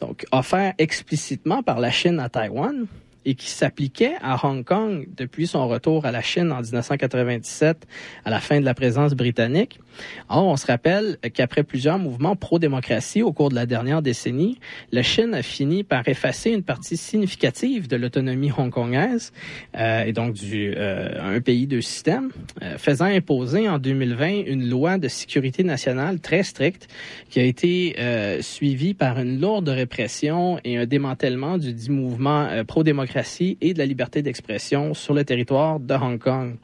Donc, 0.00 0.24
offert 0.32 0.74
explicitement 0.78 1.62
par 1.62 1.80
la 1.80 1.90
Chine 1.90 2.18
à 2.18 2.28
Taïwan 2.28 2.86
et 3.24 3.34
qui 3.34 3.48
s'appliquait 3.48 4.14
à 4.22 4.44
Hong 4.46 4.64
Kong 4.64 5.08
depuis 5.16 5.46
son 5.46 5.68
retour 5.68 6.04
à 6.06 6.12
la 6.12 6.22
Chine 6.22 6.52
en 6.52 6.60
1997 6.60 7.86
à 8.24 8.30
la 8.30 8.40
fin 8.40 8.60
de 8.60 8.64
la 8.64 8.74
présence 8.74 9.14
britannique. 9.14 9.80
Or, 10.28 10.46
on 10.46 10.56
se 10.56 10.66
rappelle 10.66 11.18
qu'après 11.34 11.62
plusieurs 11.62 11.98
mouvements 11.98 12.36
pro-démocratie 12.36 13.22
au 13.22 13.32
cours 13.32 13.50
de 13.50 13.54
la 13.54 13.66
dernière 13.66 14.02
décennie, 14.02 14.58
la 14.90 15.02
Chine 15.02 15.34
a 15.34 15.42
fini 15.42 15.84
par 15.84 16.06
effacer 16.08 16.50
une 16.50 16.62
partie 16.62 16.96
significative 16.96 17.88
de 17.88 17.96
l'autonomie 17.96 18.50
hongkongaise 18.56 19.32
euh, 19.76 20.04
et 20.04 20.12
donc 20.12 20.34
du 20.34 20.74
euh, 20.76 21.36
un 21.36 21.40
pays 21.40 21.66
deux 21.66 21.80
systèmes, 21.80 22.30
euh, 22.62 22.78
faisant 22.78 23.06
imposer 23.06 23.68
en 23.68 23.78
2020 23.78 24.46
une 24.46 24.68
loi 24.68 24.98
de 24.98 25.08
sécurité 25.08 25.64
nationale 25.64 26.20
très 26.20 26.42
stricte 26.42 26.88
qui 27.28 27.40
a 27.40 27.44
été 27.44 27.96
suivie 28.40 28.94
par 28.94 29.18
une 29.18 29.40
lourde 29.40 29.68
répression 29.68 30.58
et 30.64 30.76
un 30.76 30.86
démantèlement 30.86 31.58
du 31.58 31.72
dit 31.72 31.90
mouvement 31.90 32.48
pro-démocratie 32.66 33.56
et 33.60 33.74
de 33.74 33.78
la 33.78 33.86
liberté 33.86 34.22
d'expression 34.22 34.94
sur 34.94 35.14
le 35.14 35.24
territoire 35.24 35.80
de 35.80 35.94
Hong 35.94 36.18
Kong. 36.18 36.56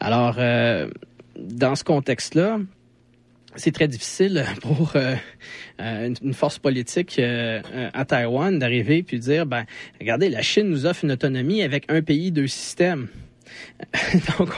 Alors, 0.00 0.36
dans 1.40 1.74
ce 1.74 1.84
contexte-là, 1.84 2.60
c'est 3.56 3.72
très 3.72 3.88
difficile 3.88 4.44
pour 4.62 4.92
euh, 4.94 5.14
euh, 5.80 6.14
une, 6.22 6.34
force 6.34 6.58
politique 6.58 7.18
euh, 7.18 7.60
à 7.92 8.04
Taïwan 8.04 8.58
d'arriver 8.58 9.02
puis 9.02 9.18
de 9.18 9.22
dire, 9.22 9.46
ben, 9.46 9.64
regardez, 10.00 10.28
la 10.28 10.42
Chine 10.42 10.68
nous 10.68 10.86
offre 10.86 11.04
une 11.04 11.12
autonomie 11.12 11.62
avec 11.62 11.84
un 11.88 12.02
pays, 12.02 12.30
deux 12.30 12.46
systèmes. 12.46 13.08
Donc, 14.38 14.50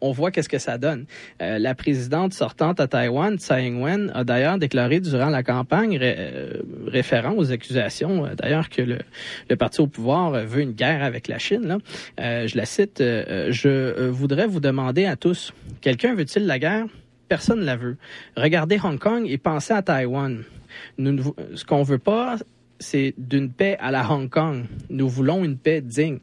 on, 0.00 0.12
voit 0.12 0.30
qu'est-ce 0.30 0.48
que 0.48 0.58
ça 0.58 0.78
donne. 0.78 1.06
Euh, 1.40 1.58
la 1.58 1.74
présidente 1.74 2.32
sortante 2.32 2.80
à 2.80 2.86
Taïwan, 2.86 3.38
Tsai 3.38 3.66
Ing-wen, 3.66 4.10
a 4.14 4.24
d'ailleurs 4.24 4.58
déclaré 4.58 5.00
durant 5.00 5.28
la 5.28 5.42
campagne 5.42 5.98
euh, 6.00 6.54
référant 6.86 7.34
aux 7.36 7.52
accusations, 7.52 8.26
euh, 8.26 8.34
d'ailleurs, 8.34 8.68
que 8.68 8.82
le, 8.82 9.56
parti 9.56 9.80
au 9.80 9.86
pouvoir 9.86 10.32
veut 10.32 10.62
une 10.62 10.72
guerre 10.72 11.02
avec 11.02 11.28
la 11.28 11.38
Chine. 11.38 11.78
Je 12.18 12.56
la 12.56 12.64
cite, 12.64 12.98
je 13.00 14.08
voudrais 14.08 14.46
vous 14.46 14.60
demander 14.60 15.04
à 15.04 15.16
tous, 15.16 15.52
quelqu'un 15.80 16.14
veut-il 16.14 16.46
la 16.46 16.58
guerre? 16.58 16.86
Personne 17.28 17.60
ne 17.60 17.64
la 17.64 17.76
veut. 17.76 17.96
Regardez 18.36 18.78
Hong 18.82 18.98
Kong 18.98 19.24
et 19.28 19.38
pensez 19.38 19.72
à 19.72 19.82
Taïwan. 19.82 20.42
Ce 20.98 21.64
qu'on 21.64 21.82
veut 21.82 21.98
pas, 21.98 22.36
c'est 22.82 23.14
d'une 23.16 23.50
paix 23.50 23.76
à 23.80 23.90
la 23.90 24.10
Hong 24.10 24.28
Kong. 24.28 24.64
Nous 24.90 25.08
voulons 25.08 25.44
une 25.44 25.56
paix 25.56 25.80
digne. 25.80 26.18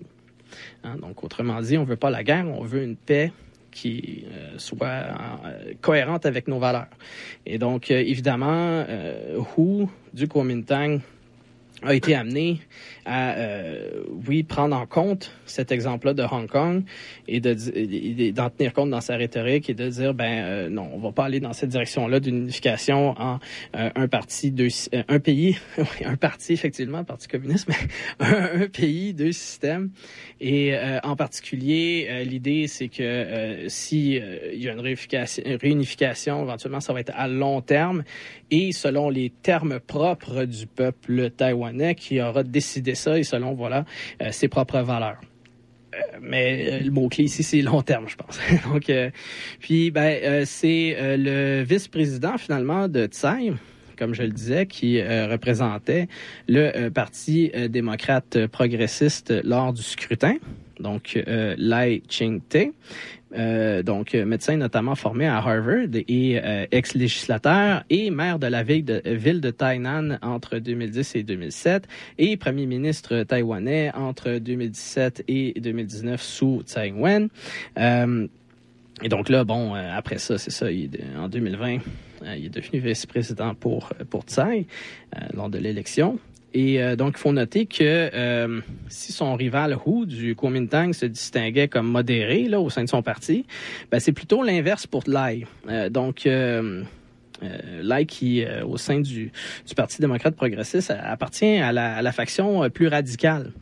Hein, 0.83 0.95
donc, 1.01 1.23
autrement 1.23 1.61
dit, 1.61 1.77
on 1.77 1.83
veut 1.83 1.95
pas 1.95 2.09
la 2.09 2.23
guerre, 2.23 2.47
on 2.47 2.63
veut 2.63 2.83
une 2.83 2.95
paix 2.95 3.31
qui 3.71 4.25
euh, 4.31 4.57
soit 4.57 4.87
euh, 4.87 5.73
cohérente 5.81 6.25
avec 6.25 6.47
nos 6.47 6.59
valeurs. 6.59 6.87
Et 7.45 7.57
donc, 7.57 7.91
euh, 7.91 7.99
évidemment, 7.99 8.85
Hu 9.57 9.85
du 10.13 10.27
Kuomintang 10.27 10.99
a 11.83 11.93
été 11.93 12.15
amené 12.15 12.59
à, 13.09 13.35
euh, 13.37 14.03
oui, 14.27 14.43
prendre 14.43 14.75
en 14.75 14.85
compte 14.85 15.31
cet 15.45 15.71
exemple-là 15.71 16.13
de 16.13 16.21
Hong 16.21 16.47
Kong 16.47 16.83
et 17.27 17.39
d'en 17.39 18.49
tenir 18.51 18.73
compte 18.73 18.91
dans 18.91 19.01
sa 19.01 19.17
rhétorique 19.17 19.67
et 19.69 19.73
de 19.73 19.89
dire, 19.89 20.13
ben 20.13 20.43
euh, 20.43 20.69
non, 20.69 20.89
on 20.93 20.99
va 20.99 21.11
pas 21.11 21.25
aller 21.25 21.39
dans 21.39 21.53
cette 21.53 21.69
direction-là 21.69 22.19
d'une 22.19 22.37
unification 22.37 23.19
en 23.19 23.39
euh, 23.75 23.89
un 23.95 24.07
parti, 24.07 24.51
deux, 24.51 24.67
un 25.07 25.19
pays, 25.19 25.57
un 26.05 26.17
parti 26.17 26.53
effectivement, 26.53 27.03
parti 27.03 27.27
communiste, 27.27 27.67
mais 27.67 27.75
un, 28.19 28.67
pays, 28.67 29.13
deux 29.15 29.31
systèmes. 29.31 29.89
Et 30.39 30.73
en 31.03 31.17
particulier, 31.17 32.23
l'idée, 32.23 32.67
c'est 32.67 32.87
que 32.87 33.65
si 33.67 34.21
il 34.53 34.63
y 34.63 34.69
a 34.69 34.73
une 34.73 34.79
réunification, 34.79 35.43
une 35.45 35.57
réunification, 35.57 36.43
éventuellement, 36.43 36.79
ça 36.79 36.93
va 36.93 37.01
être 37.01 37.11
à 37.13 37.27
long 37.27 37.61
terme 37.61 38.03
et 38.51 38.71
selon 38.71 39.09
les 39.09 39.29
termes 39.29 39.79
propres 39.79 40.45
du 40.45 40.65
peuple 40.65 41.29
taïwanais 41.31 41.95
qui 41.95 42.21
aura 42.21 42.43
décidé 42.43 42.95
ça 42.99 43.17
et 43.17 43.23
selon 43.23 43.53
voilà 43.53 43.85
euh, 44.21 44.31
ses 44.31 44.47
propres 44.47 44.79
valeurs. 44.81 45.19
Euh, 45.95 46.17
mais 46.21 46.67
euh, 46.71 46.79
le 46.83 46.91
mot-clé 46.91 47.23
ici, 47.25 47.41
c'est 47.41 47.61
long 47.61 47.81
terme, 47.81 48.07
je 48.07 48.15
pense. 48.15 48.39
Donc, 48.71 48.91
puis, 49.59 49.91
ben, 49.91 50.45
c'est 50.45 50.95
le 51.17 51.63
vice-président, 51.63 52.37
finalement, 52.37 52.87
de 52.87 53.07
Tsai, 53.07 53.53
comme 53.97 54.13
je 54.13 54.23
le 54.23 54.29
disais, 54.29 54.65
qui 54.65 55.01
représentait 55.01 56.07
le 56.47 56.89
Parti 56.89 57.51
démocrate 57.69 58.45
progressiste 58.47 59.33
lors 59.43 59.73
du 59.73 59.81
scrutin, 59.81 60.35
donc 60.79 61.21
euh, 61.27 61.55
Lai 61.57 62.01
Ching-te. 62.07 62.71
Euh, 63.37 63.83
donc, 63.83 64.15
euh, 64.15 64.25
médecin 64.25 64.57
notamment 64.57 64.95
formé 64.95 65.27
à 65.27 65.37
Harvard 65.37 65.93
et 65.93 66.39
euh, 66.43 66.65
ex-législateur 66.71 67.83
et 67.89 68.09
maire 68.09 68.39
de 68.39 68.47
la 68.47 68.63
ville 68.63 68.85
de, 68.85 69.01
ville 69.05 69.41
Tainan 69.55 70.17
entre 70.21 70.57
2010 70.57 71.15
et 71.15 71.23
2007 71.23 71.87
et 72.17 72.37
premier 72.37 72.65
ministre 72.65 73.23
taïwanais 73.23 73.91
entre 73.93 74.39
2017 74.39 75.25
et 75.27 75.59
2019 75.59 76.21
sous 76.21 76.63
Tsai 76.65 76.87
Ing-wen. 76.87 77.29
Et 79.01 79.07
donc 79.07 79.29
là, 79.29 79.45
bon, 79.45 79.75
après 79.75 80.17
ça, 80.17 80.37
c'est 80.37 80.51
ça, 80.51 80.69
il 80.71 80.89
en 81.17 81.29
2020, 81.29 81.77
euh, 82.23 82.35
il 82.37 82.47
est 82.47 82.49
devenu 82.49 82.79
vice-président 82.79 83.55
pour, 83.55 83.89
pour 84.09 84.23
Tsai 84.23 84.65
lors 85.33 85.49
de 85.49 85.57
l'élection. 85.57 86.19
Et 86.53 86.81
euh, 86.81 86.95
donc, 86.95 87.15
il 87.17 87.19
faut 87.19 87.31
noter 87.31 87.65
que 87.65 87.83
euh, 87.83 88.61
si 88.87 89.11
son 89.11 89.35
rival 89.35 89.77
Hu 89.85 90.05
du 90.05 90.35
Kuomintang 90.35 90.93
se 90.93 91.05
distinguait 91.05 91.67
comme 91.67 91.87
modéré 91.87 92.43
là, 92.47 92.59
au 92.59 92.69
sein 92.69 92.83
de 92.83 92.89
son 92.89 93.03
parti, 93.03 93.45
ben, 93.91 93.99
c'est 93.99 94.11
plutôt 94.11 94.43
l'inverse 94.43 94.87
pour 94.87 95.03
Lai. 95.07 95.45
Euh, 95.69 95.89
donc, 95.89 96.27
Lai, 97.81 98.05
qui, 98.05 98.43
au 98.67 98.75
sein 98.75 98.99
du, 98.99 99.31
Parti 99.77 100.01
démocrate 100.01 100.35
progressiste, 100.35 100.91
appartient 100.91 101.57
à 101.57 101.71
la, 101.71 101.95
à 101.95 102.01
la 102.01 102.11
faction 102.11 102.69
plus 102.69 102.89
radicale. 102.89 103.53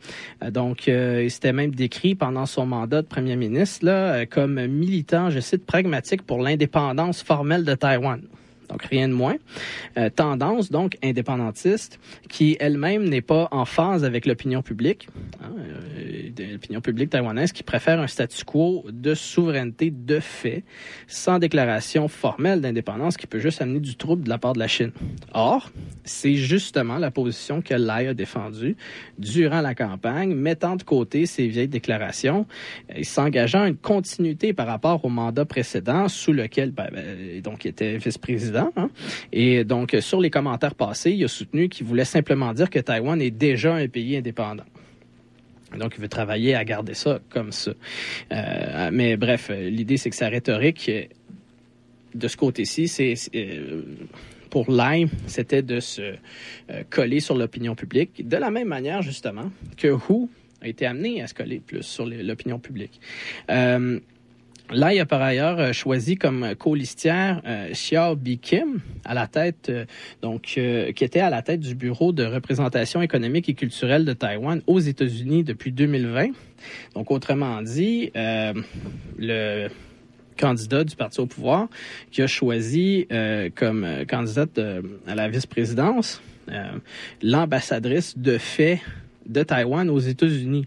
Donc, 0.50 0.88
il 0.88 1.30
s'était 1.30 1.52
même 1.52 1.72
décrit 1.72 2.16
pendant 2.16 2.44
son 2.44 2.66
mandat 2.66 3.02
de 3.02 3.06
premier 3.06 3.36
ministre 3.36 3.86
là, 3.86 4.26
comme 4.26 4.66
militant, 4.66 5.30
je 5.30 5.38
cite, 5.38 5.64
pragmatique 5.64 6.22
pour 6.22 6.42
l'indépendance 6.42 7.22
formelle 7.22 7.64
de 7.64 7.74
Taïwan. 7.76 8.20
Donc, 8.68 8.82
rien 8.82 9.08
de 9.08 9.14
moins. 9.14 9.36
Euh, 9.96 10.10
tendance, 10.10 10.70
donc, 10.70 10.96
indépendantiste, 11.02 11.98
qui 12.28 12.56
elle-même 12.60 13.08
n'est 13.08 13.22
pas 13.22 13.48
en 13.50 13.64
phase 13.64 14.04
avec 14.04 14.26
l'opinion 14.26 14.62
publique. 14.62 15.08
hein, 15.42 15.52
euh, 15.98 16.52
l'opinion 16.52 16.80
publique 16.80 17.10
taïwanaise 17.10 17.52
qui 17.52 17.62
préfère 17.62 18.00
un 18.00 18.06
statu 18.06 18.44
quo 18.44 18.84
de 18.90 19.14
souveraineté 19.14 19.90
de 19.90 20.20
fait, 20.20 20.64
sans 21.06 21.38
déclaration 21.38 22.08
formelle 22.08 22.60
d'indépendance 22.60 23.16
qui 23.16 23.26
peut 23.26 23.38
juste 23.38 23.62
amener 23.62 23.80
du 23.80 23.96
trouble 23.96 24.24
de 24.24 24.28
la 24.28 24.38
part 24.38 24.52
de 24.52 24.58
la 24.58 24.68
Chine. 24.68 24.92
Or, 25.32 25.70
c'est 26.04 26.34
justement 26.34 26.98
la 26.98 27.10
position 27.10 27.62
que 27.62 27.74
Lai 27.74 28.08
a 28.08 28.14
défendue 28.14 28.76
durant 29.18 29.60
la 29.60 29.74
campagne, 29.74 30.34
mettant 30.34 30.76
de 30.76 30.82
côté 30.82 31.26
ces 31.26 31.46
vieilles 31.46 31.68
déclarations 31.68 32.46
et 32.94 33.04
s'engageant 33.04 33.62
à 33.62 33.68
une 33.68 33.76
continuité 33.76 34.52
par 34.52 34.66
rapport 34.66 35.04
au 35.04 35.08
mandat 35.08 35.44
précédent 35.44 36.08
sous 36.08 36.32
lequel 36.32 36.70
ben, 36.72 36.88
ben, 36.92 37.40
donc 37.42 37.64
il 37.64 37.68
était 37.68 37.96
vice-président. 37.96 38.57
Hein. 38.58 38.90
Et 39.32 39.64
donc, 39.64 39.96
sur 40.00 40.20
les 40.20 40.30
commentaires 40.30 40.74
passés, 40.74 41.12
il 41.12 41.24
a 41.24 41.28
soutenu 41.28 41.68
qu'il 41.68 41.86
voulait 41.86 42.04
simplement 42.04 42.52
dire 42.52 42.70
que 42.70 42.78
Taïwan 42.78 43.20
est 43.20 43.30
déjà 43.30 43.74
un 43.74 43.88
pays 43.88 44.16
indépendant. 44.16 44.64
Donc, 45.76 45.94
il 45.96 46.00
veut 46.00 46.08
travailler 46.08 46.54
à 46.54 46.64
garder 46.64 46.94
ça 46.94 47.20
comme 47.28 47.52
ça. 47.52 47.72
Euh, 48.32 48.90
mais 48.92 49.16
bref, 49.16 49.50
l'idée, 49.50 49.96
c'est 49.96 50.10
que 50.10 50.16
sa 50.16 50.28
rhétorique, 50.28 50.90
de 52.14 52.28
ce 52.28 52.36
côté-ci, 52.36 52.88
c'est 52.88 53.14
euh, 53.34 53.82
pour 54.50 54.70
Lai, 54.70 55.06
c'était 55.26 55.62
de 55.62 55.80
se 55.80 56.14
euh, 56.70 56.82
coller 56.88 57.20
sur 57.20 57.36
l'opinion 57.36 57.74
publique, 57.74 58.26
de 58.26 58.36
la 58.36 58.50
même 58.50 58.68
manière, 58.68 59.02
justement, 59.02 59.50
que 59.76 59.88
Hu 59.88 60.28
a 60.62 60.68
été 60.68 60.86
amené 60.86 61.22
à 61.22 61.26
se 61.26 61.34
coller 61.34 61.60
plus 61.60 61.82
sur 61.82 62.06
l'opinion 62.06 62.58
publique. 62.58 63.00
Lai 64.70 65.00
a 65.00 65.06
par 65.06 65.22
ailleurs 65.22 65.58
euh, 65.58 65.72
choisi 65.72 66.16
comme 66.16 66.54
colistière 66.56 67.40
euh, 67.46 67.72
Xiao 67.72 68.16
Bi 68.16 68.38
Kim 68.38 68.80
à 69.04 69.14
la 69.14 69.26
tête, 69.26 69.68
euh, 69.70 69.86
donc 70.20 70.54
euh, 70.58 70.92
qui 70.92 71.04
était 71.04 71.20
à 71.20 71.30
la 71.30 71.40
tête 71.40 71.60
du 71.60 71.74
bureau 71.74 72.12
de 72.12 72.24
représentation 72.24 73.00
économique 73.00 73.48
et 73.48 73.54
culturelle 73.54 74.04
de 74.04 74.12
Taïwan 74.12 74.60
aux 74.66 74.78
États-Unis 74.78 75.42
depuis 75.42 75.72
2020. 75.72 76.28
Donc 76.94 77.10
autrement 77.10 77.62
dit, 77.62 78.10
euh, 78.14 78.52
le 79.18 79.68
candidat 80.38 80.84
du 80.84 80.94
parti 80.96 81.20
au 81.20 81.26
pouvoir 81.26 81.68
qui 82.10 82.22
a 82.22 82.26
choisi 82.28 83.08
comme 83.56 83.84
candidate 84.08 84.60
à 85.08 85.14
la 85.16 85.28
vice-présidence 85.28 86.22
l'ambassadrice 87.22 88.16
de 88.16 88.38
fait 88.38 88.80
de 89.26 89.42
Taïwan 89.42 89.90
aux 89.90 89.98
États-Unis. 89.98 90.66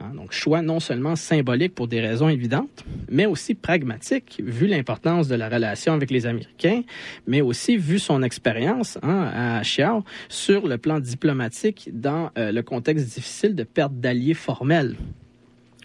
Hein, 0.00 0.14
donc, 0.14 0.32
choix 0.32 0.60
non 0.60 0.80
seulement 0.80 1.16
symbolique 1.16 1.74
pour 1.74 1.88
des 1.88 2.00
raisons 2.00 2.28
évidentes, 2.28 2.84
mais 3.10 3.26
aussi 3.26 3.54
pragmatique, 3.54 4.42
vu 4.44 4.66
l'importance 4.66 5.28
de 5.28 5.34
la 5.34 5.48
relation 5.48 5.92
avec 5.92 6.10
les 6.10 6.26
Américains, 6.26 6.82
mais 7.26 7.40
aussi 7.40 7.76
vu 7.76 7.98
son 7.98 8.22
expérience 8.22 8.98
hein, 9.02 9.30
à 9.34 9.60
Xiao 9.62 10.04
sur 10.28 10.66
le 10.66 10.78
plan 10.78 10.98
diplomatique 10.98 11.90
dans 11.92 12.30
euh, 12.36 12.50
le 12.50 12.62
contexte 12.62 13.14
difficile 13.14 13.54
de 13.54 13.62
perte 13.64 13.94
d'alliés 13.94 14.34
formels. 14.34 14.96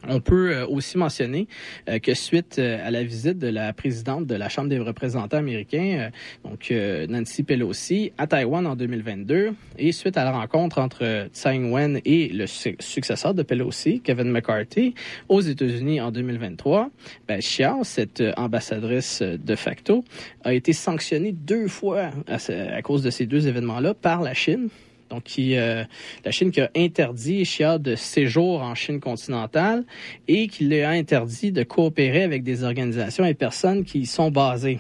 On 0.08 0.22
peut 0.22 0.52
euh, 0.52 0.68
aussi 0.68 0.98
mentionner 0.98 1.48
euh, 1.90 2.00
que 2.00 2.14
suite 2.14 2.58
euh, 2.60 2.86
à 2.86 2.92
la 2.92 3.04
visite 3.04 3.38
de 3.38 3.48
la 3.48 3.74
présidente 3.74 4.26
de 4.26 4.36
la 4.36 4.50
Chambre 4.50 4.70
des 4.70 4.80
représentants 4.80 5.38
américains, 5.38 6.10
donc 6.44 6.72
Nancy 7.10 7.44
Pelosi, 7.44 8.12
à 8.18 8.28
Taïwan 8.28 8.66
en 8.66 8.76
2022, 8.76 9.54
et 9.78 9.92
suite 9.92 10.18
à 10.18 10.24
la 10.24 10.32
rencontre 10.32 10.80
entre 10.80 11.28
Tsai 11.34 11.56
Ing-wen 11.56 12.00
et 12.06 12.30
le 12.30 12.48
su- 12.48 12.76
successeur 12.80 13.34
de 13.34 13.44
Pelosi, 13.44 14.02
Kevin 14.02 14.32
McCarthy, 14.32 14.94
aux 15.28 15.42
États-Unis 15.42 16.02
en 16.02 16.12
2023, 16.12 16.90
ben, 17.28 17.40
Xiao, 17.40 17.84
cette 17.84 18.24
ambassadrice 18.38 19.22
de 19.22 19.56
facto, 19.56 20.04
a 20.44 20.54
été 20.54 20.74
sanctionnée 20.74 21.32
deux 21.32 21.68
fois 21.68 22.12
à 22.28 22.82
cause 22.82 23.04
de 23.04 23.10
ces 23.10 23.26
deux 23.26 23.48
événements-là 23.48 23.94
par 23.94 24.22
la 24.22 24.34
Chine. 24.34 24.70
Donc, 25.10 25.24
qui, 25.24 25.56
euh, 25.56 25.84
la 26.24 26.32
Chine 26.32 26.52
qui 26.52 26.62
a 26.62 26.70
interdit 26.76 27.44
Xia 27.44 27.78
de 27.78 27.96
séjour 27.96 28.62
en 28.62 28.76
Chine 28.76 29.00
continentale 29.00 29.86
et 30.28 30.48
qui 30.48 30.66
l'a 30.66 30.90
interdit 30.90 31.52
de 31.52 31.64
coopérer 31.64 32.24
avec 32.24 32.44
des 32.44 32.64
organisations 32.64 33.26
et 33.26 33.34
personnes 33.34 33.84
qui 33.84 34.00
y 34.00 34.06
sont 34.06 34.32
basées. 34.32 34.80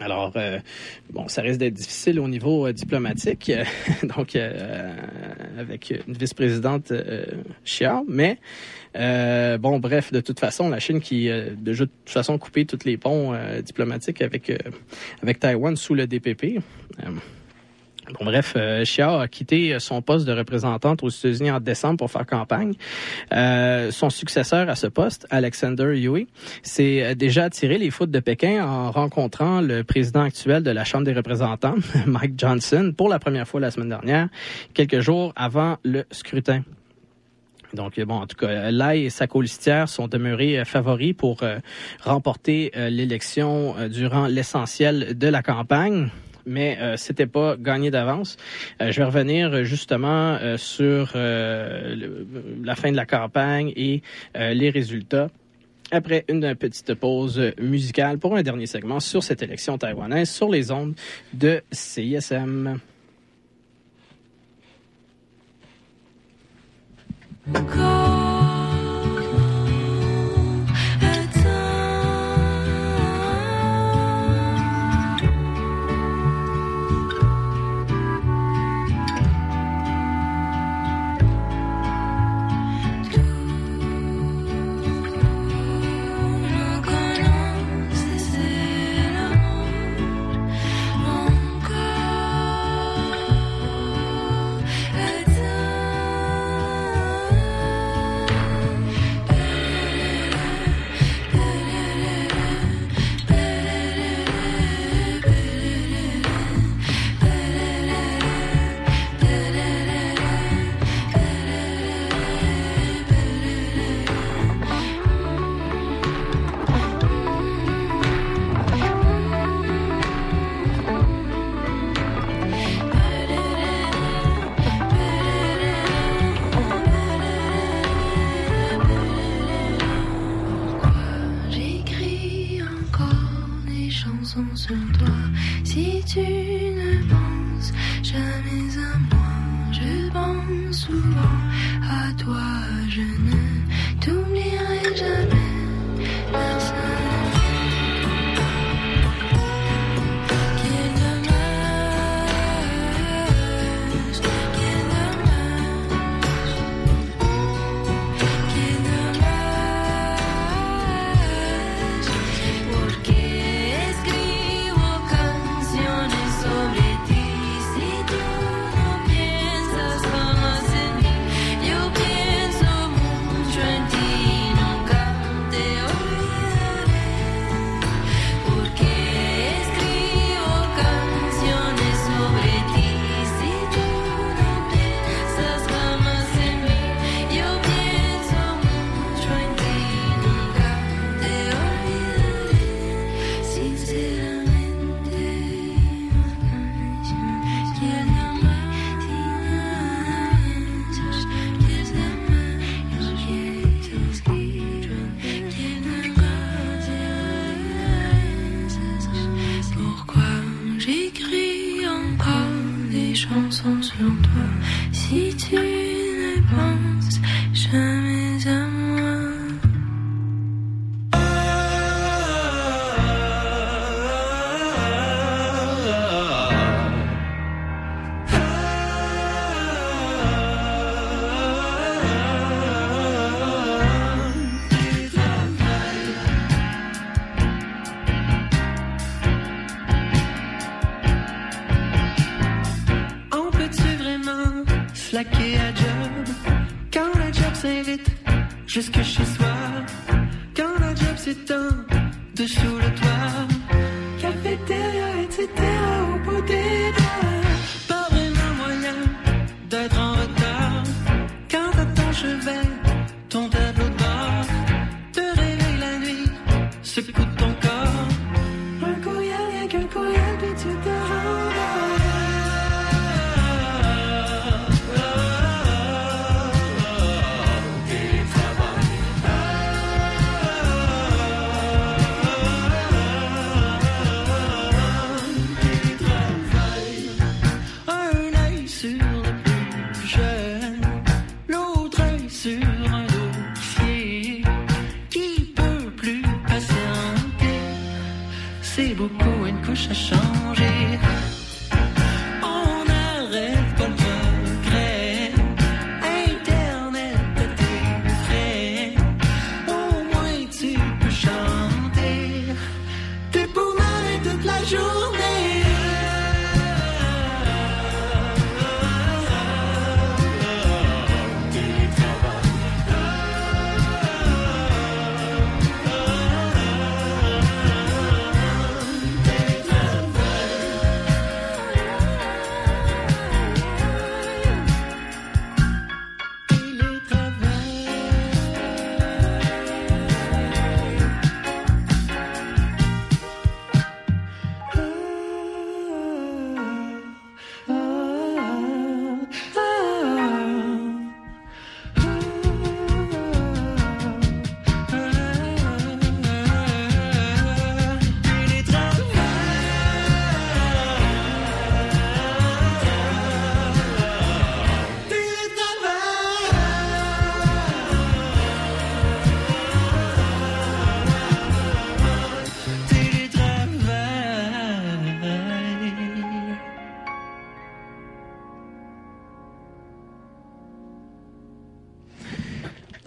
Alors, 0.00 0.32
euh, 0.36 0.58
bon, 1.10 1.26
ça 1.28 1.42
risque 1.42 1.58
d'être 1.58 1.74
difficile 1.74 2.20
au 2.20 2.28
niveau 2.28 2.66
euh, 2.66 2.72
diplomatique, 2.72 3.50
euh, 3.50 3.64
donc 4.16 4.36
euh, 4.36 4.94
avec 5.58 5.92
une 6.06 6.14
vice-présidente 6.14 6.92
euh, 6.92 7.24
Xia, 7.64 8.02
mais 8.06 8.38
euh, 8.96 9.58
bon, 9.58 9.78
bref, 9.80 10.12
de 10.12 10.20
toute 10.20 10.38
façon, 10.38 10.68
la 10.68 10.78
Chine 10.78 11.00
qui 11.00 11.28
euh, 11.28 11.50
déjà 11.56 11.84
de 11.84 11.90
toute 11.90 12.12
façon 12.12 12.38
coupé 12.38 12.64
tous 12.64 12.84
les 12.84 12.96
ponts 12.96 13.34
euh, 13.34 13.60
diplomatiques 13.60 14.22
avec 14.22 14.50
euh, 14.50 14.58
avec 15.22 15.40
Taïwan 15.40 15.76
sous 15.76 15.94
le 15.94 16.06
DPP. 16.06 16.60
Euh, 18.08 18.14
Bon, 18.18 18.24
bref, 18.24 18.54
euh, 18.56 18.84
Xia 18.84 19.20
a 19.20 19.28
quitté 19.28 19.78
son 19.78 20.02
poste 20.02 20.26
de 20.26 20.32
représentante 20.32 21.02
aux 21.02 21.08
États-Unis 21.08 21.50
en 21.50 21.60
décembre 21.60 21.98
pour 21.98 22.10
faire 22.10 22.26
campagne. 22.26 22.74
Euh, 23.32 23.90
son 23.90 24.10
successeur 24.10 24.68
à 24.68 24.74
ce 24.74 24.86
poste, 24.86 25.26
Alexander 25.30 25.94
Yui, 25.94 26.26
s'est 26.62 27.02
euh, 27.02 27.14
déjà 27.14 27.44
attiré 27.44 27.78
les 27.78 27.90
foudres 27.90 28.12
de 28.12 28.20
Pékin 28.20 28.64
en 28.66 28.90
rencontrant 28.90 29.60
le 29.60 29.84
président 29.84 30.22
actuel 30.22 30.62
de 30.62 30.70
la 30.70 30.84
Chambre 30.84 31.04
des 31.04 31.12
représentants, 31.12 31.76
Mike 32.06 32.34
Johnson, 32.36 32.92
pour 32.96 33.08
la 33.08 33.18
première 33.18 33.46
fois 33.46 33.60
la 33.60 33.70
semaine 33.70 33.90
dernière, 33.90 34.28
quelques 34.74 35.00
jours 35.00 35.32
avant 35.36 35.76
le 35.84 36.04
scrutin. 36.10 36.62
Donc, 37.74 38.00
bon, 38.00 38.14
en 38.14 38.26
tout 38.26 38.36
cas, 38.36 38.70
Lai 38.70 39.02
et 39.02 39.10
sa 39.10 39.26
colistière 39.26 39.88
sont 39.88 40.08
demeurés 40.08 40.58
euh, 40.58 40.64
favoris 40.64 41.14
pour 41.14 41.42
euh, 41.42 41.58
remporter 42.02 42.72
euh, 42.76 42.88
l'élection 42.88 43.76
euh, 43.78 43.88
durant 43.88 44.26
l'essentiel 44.26 45.18
de 45.18 45.28
la 45.28 45.42
campagne 45.42 46.08
mais 46.46 46.78
euh, 46.80 46.96
c'était 46.96 47.26
pas 47.26 47.56
gagné 47.56 47.90
d'avance. 47.90 48.36
Euh, 48.80 48.90
je 48.90 48.98
vais 48.98 49.04
revenir 49.04 49.52
euh, 49.52 49.64
justement 49.64 50.36
euh, 50.40 50.56
sur 50.56 51.12
la 51.14 52.74
fin 52.74 52.90
de 52.90 52.96
la 52.96 53.06
campagne 53.06 53.72
et 53.76 54.02
les 54.34 54.70
résultats 54.70 55.28
après 55.90 56.24
une 56.28 56.54
petite 56.54 56.94
pause 56.94 57.40
musicale 57.60 58.18
pour 58.18 58.36
un 58.36 58.42
dernier 58.42 58.66
segment 58.66 59.00
sur 59.00 59.22
cette 59.22 59.42
élection 59.42 59.78
taïwanaise 59.78 60.30
sur 60.30 60.50
les 60.50 60.70
ondes 60.70 60.94
de 61.32 61.62
CISM. 61.72 62.78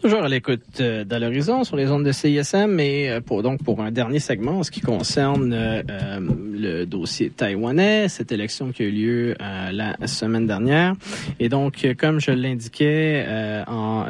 Toujours 0.01 0.23
à 0.23 0.29
l'écoute 0.29 0.79
euh, 0.79 1.05
l'horizon 1.19 1.63
sur 1.63 1.75
les 1.75 1.91
ondes 1.91 2.03
de 2.03 2.11
CISM 2.11 2.79
et 2.79 3.07
euh, 3.07 3.21
pour 3.21 3.43
donc 3.43 3.63
pour 3.63 3.81
un 3.81 3.91
dernier 3.91 4.17
segment 4.17 4.53
en 4.53 4.63
ce 4.63 4.71
qui 4.71 4.81
concerne 4.81 5.53
euh, 5.53 5.83
euh, 5.91 6.19
le 6.53 6.85
dossier 6.85 7.29
taïwanais, 7.29 8.09
cette 8.09 8.31
élection 8.31 8.71
qui 8.71 8.81
a 8.81 8.85
eu 8.87 8.91
lieu 8.91 9.35
euh, 9.39 9.71
la 9.71 10.07
semaine 10.07 10.47
dernière. 10.47 10.95
Et 11.39 11.49
donc, 11.49 11.85
comme 11.99 12.19
je 12.19 12.31
l'indiquais 12.31 13.23
en 13.67 14.05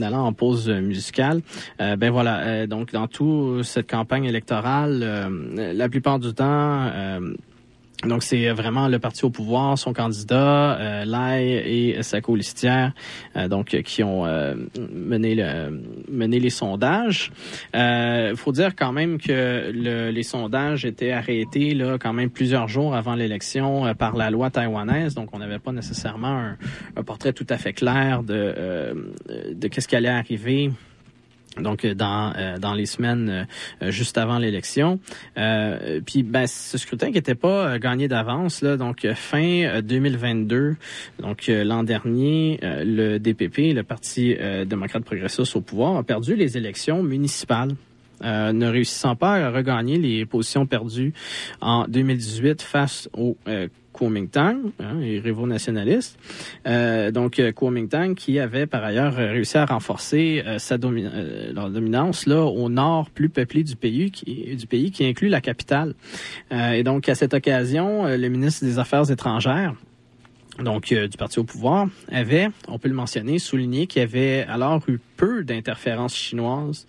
allant 0.00 0.26
en 0.26 0.32
pause 0.32 0.68
musicale, 0.68 1.40
ben 1.78 2.10
voilà, 2.10 2.66
donc 2.68 2.92
dans 2.92 3.08
toute 3.08 3.64
cette 3.64 3.90
campagne 3.90 4.24
électorale, 4.24 5.28
la 5.56 5.88
plupart 5.88 6.20
du 6.20 6.32
temps, 6.32 6.88
donc 8.04 8.22
c'est 8.22 8.50
vraiment 8.50 8.88
le 8.88 8.98
parti 8.98 9.24
au 9.24 9.30
pouvoir, 9.30 9.78
son 9.78 9.92
candidat, 9.92 10.76
euh, 10.80 11.04
Lai 11.04 11.62
et 11.96 12.02
sa 12.02 12.20
colistière, 12.20 12.92
euh, 13.36 13.48
donc 13.48 13.74
euh, 13.74 13.82
qui 13.82 14.02
ont 14.02 14.26
euh, 14.26 14.54
mené 14.92 15.34
le 15.34 15.80
mené 16.10 16.40
les 16.40 16.50
sondages. 16.50 17.30
Il 17.74 17.78
euh, 17.80 18.36
faut 18.36 18.52
dire 18.52 18.74
quand 18.74 18.92
même 18.92 19.18
que 19.18 19.70
le- 19.72 20.10
les 20.10 20.22
sondages 20.22 20.84
étaient 20.84 21.12
arrêtés 21.12 21.74
là 21.74 21.96
quand 21.98 22.12
même 22.12 22.30
plusieurs 22.30 22.68
jours 22.68 22.94
avant 22.94 23.14
l'élection 23.14 23.86
euh, 23.86 23.94
par 23.94 24.16
la 24.16 24.30
loi 24.30 24.50
taïwanaise, 24.50 25.14
donc 25.14 25.28
on 25.32 25.38
n'avait 25.38 25.58
pas 25.60 25.72
nécessairement 25.72 26.38
un, 26.38 26.56
un 26.96 27.02
portrait 27.02 27.32
tout 27.32 27.46
à 27.50 27.56
fait 27.56 27.72
clair 27.72 28.22
de 28.22 28.34
euh, 28.34 28.94
de 29.52 29.68
qu'est-ce 29.68 29.88
qui 29.88 29.96
allait 29.96 30.08
arriver 30.08 30.70
donc 31.58 31.84
euh, 31.84 31.94
dans 31.94 32.32
euh, 32.36 32.58
dans 32.58 32.74
les 32.74 32.86
semaines 32.86 33.46
euh, 33.82 33.90
juste 33.90 34.18
avant 34.18 34.38
l'élection. 34.38 35.00
Euh, 35.36 36.00
puis 36.04 36.22
ben 36.22 36.46
ce 36.46 36.78
scrutin 36.78 37.08
qui 37.08 37.14
n'était 37.14 37.34
pas 37.34 37.74
euh, 37.74 37.78
gagné 37.78 38.08
d'avance 38.08 38.62
là, 38.62 38.76
donc 38.76 39.04
euh, 39.04 39.14
fin 39.14 39.64
euh, 39.64 39.82
2022, 39.82 40.76
donc 41.20 41.48
euh, 41.48 41.64
l'an 41.64 41.82
dernier, 41.82 42.58
euh, 42.62 42.84
le 42.84 43.18
DPP, 43.18 43.74
le 43.74 43.82
Parti 43.82 44.34
euh, 44.38 44.64
démocrate 44.64 45.04
progressiste 45.04 45.54
au 45.56 45.60
pouvoir, 45.60 45.96
a 45.96 46.02
perdu 46.02 46.36
les 46.36 46.56
élections 46.56 47.02
municipales. 47.02 47.74
euh, 48.24 48.52
ne 48.52 48.68
réussissant 48.68 49.16
pas 49.16 49.34
à 49.34 49.50
regagner 49.50 49.98
les 49.98 50.24
positions 50.26 50.66
perdues 50.66 51.12
en 51.60 51.86
2018 51.88 52.62
face 52.62 53.08
au 53.16 53.36
euh, 53.48 53.68
Kuomintang, 53.92 54.56
hein, 54.80 54.94
les 55.00 55.20
rivaux 55.20 55.46
nationalistes. 55.46 56.18
Euh, 56.66 57.10
donc 57.10 57.38
euh, 57.38 57.52
Kuomintang 57.52 58.14
qui 58.14 58.38
avait 58.38 58.66
par 58.66 58.84
ailleurs 58.84 59.14
réussi 59.14 59.58
à 59.58 59.66
renforcer 59.66 60.42
euh, 60.46 60.58
sa 60.58 60.78
leur 60.78 61.70
dominance 61.70 62.26
là 62.26 62.44
au 62.44 62.68
nord 62.68 63.10
plus 63.10 63.28
peuplé 63.28 63.62
du 63.62 63.76
pays 63.76 64.10
qui 64.10 64.56
du 64.56 64.66
pays 64.66 64.90
qui 64.90 65.04
inclut 65.04 65.28
la 65.28 65.40
capitale. 65.40 65.94
Et 66.50 66.82
donc 66.82 67.08
à 67.08 67.14
cette 67.14 67.34
occasion, 67.34 68.06
le 68.06 68.28
ministre 68.28 68.64
des 68.64 68.78
Affaires 68.78 69.10
étrangères 69.10 69.74
donc 70.58 70.92
du 70.92 71.16
parti 71.16 71.38
au 71.38 71.44
pouvoir, 71.44 71.88
avait, 72.10 72.48
on 72.68 72.78
peut 72.78 72.88
le 72.88 72.94
mentionner, 72.94 73.38
souligné 73.38 73.86
qu'il 73.86 74.00
y 74.00 74.04
avait 74.04 74.44
alors 74.48 74.82
eu 74.86 74.98
peu 75.22 75.44
d'interférences 75.44 76.16
chinoises 76.16 76.84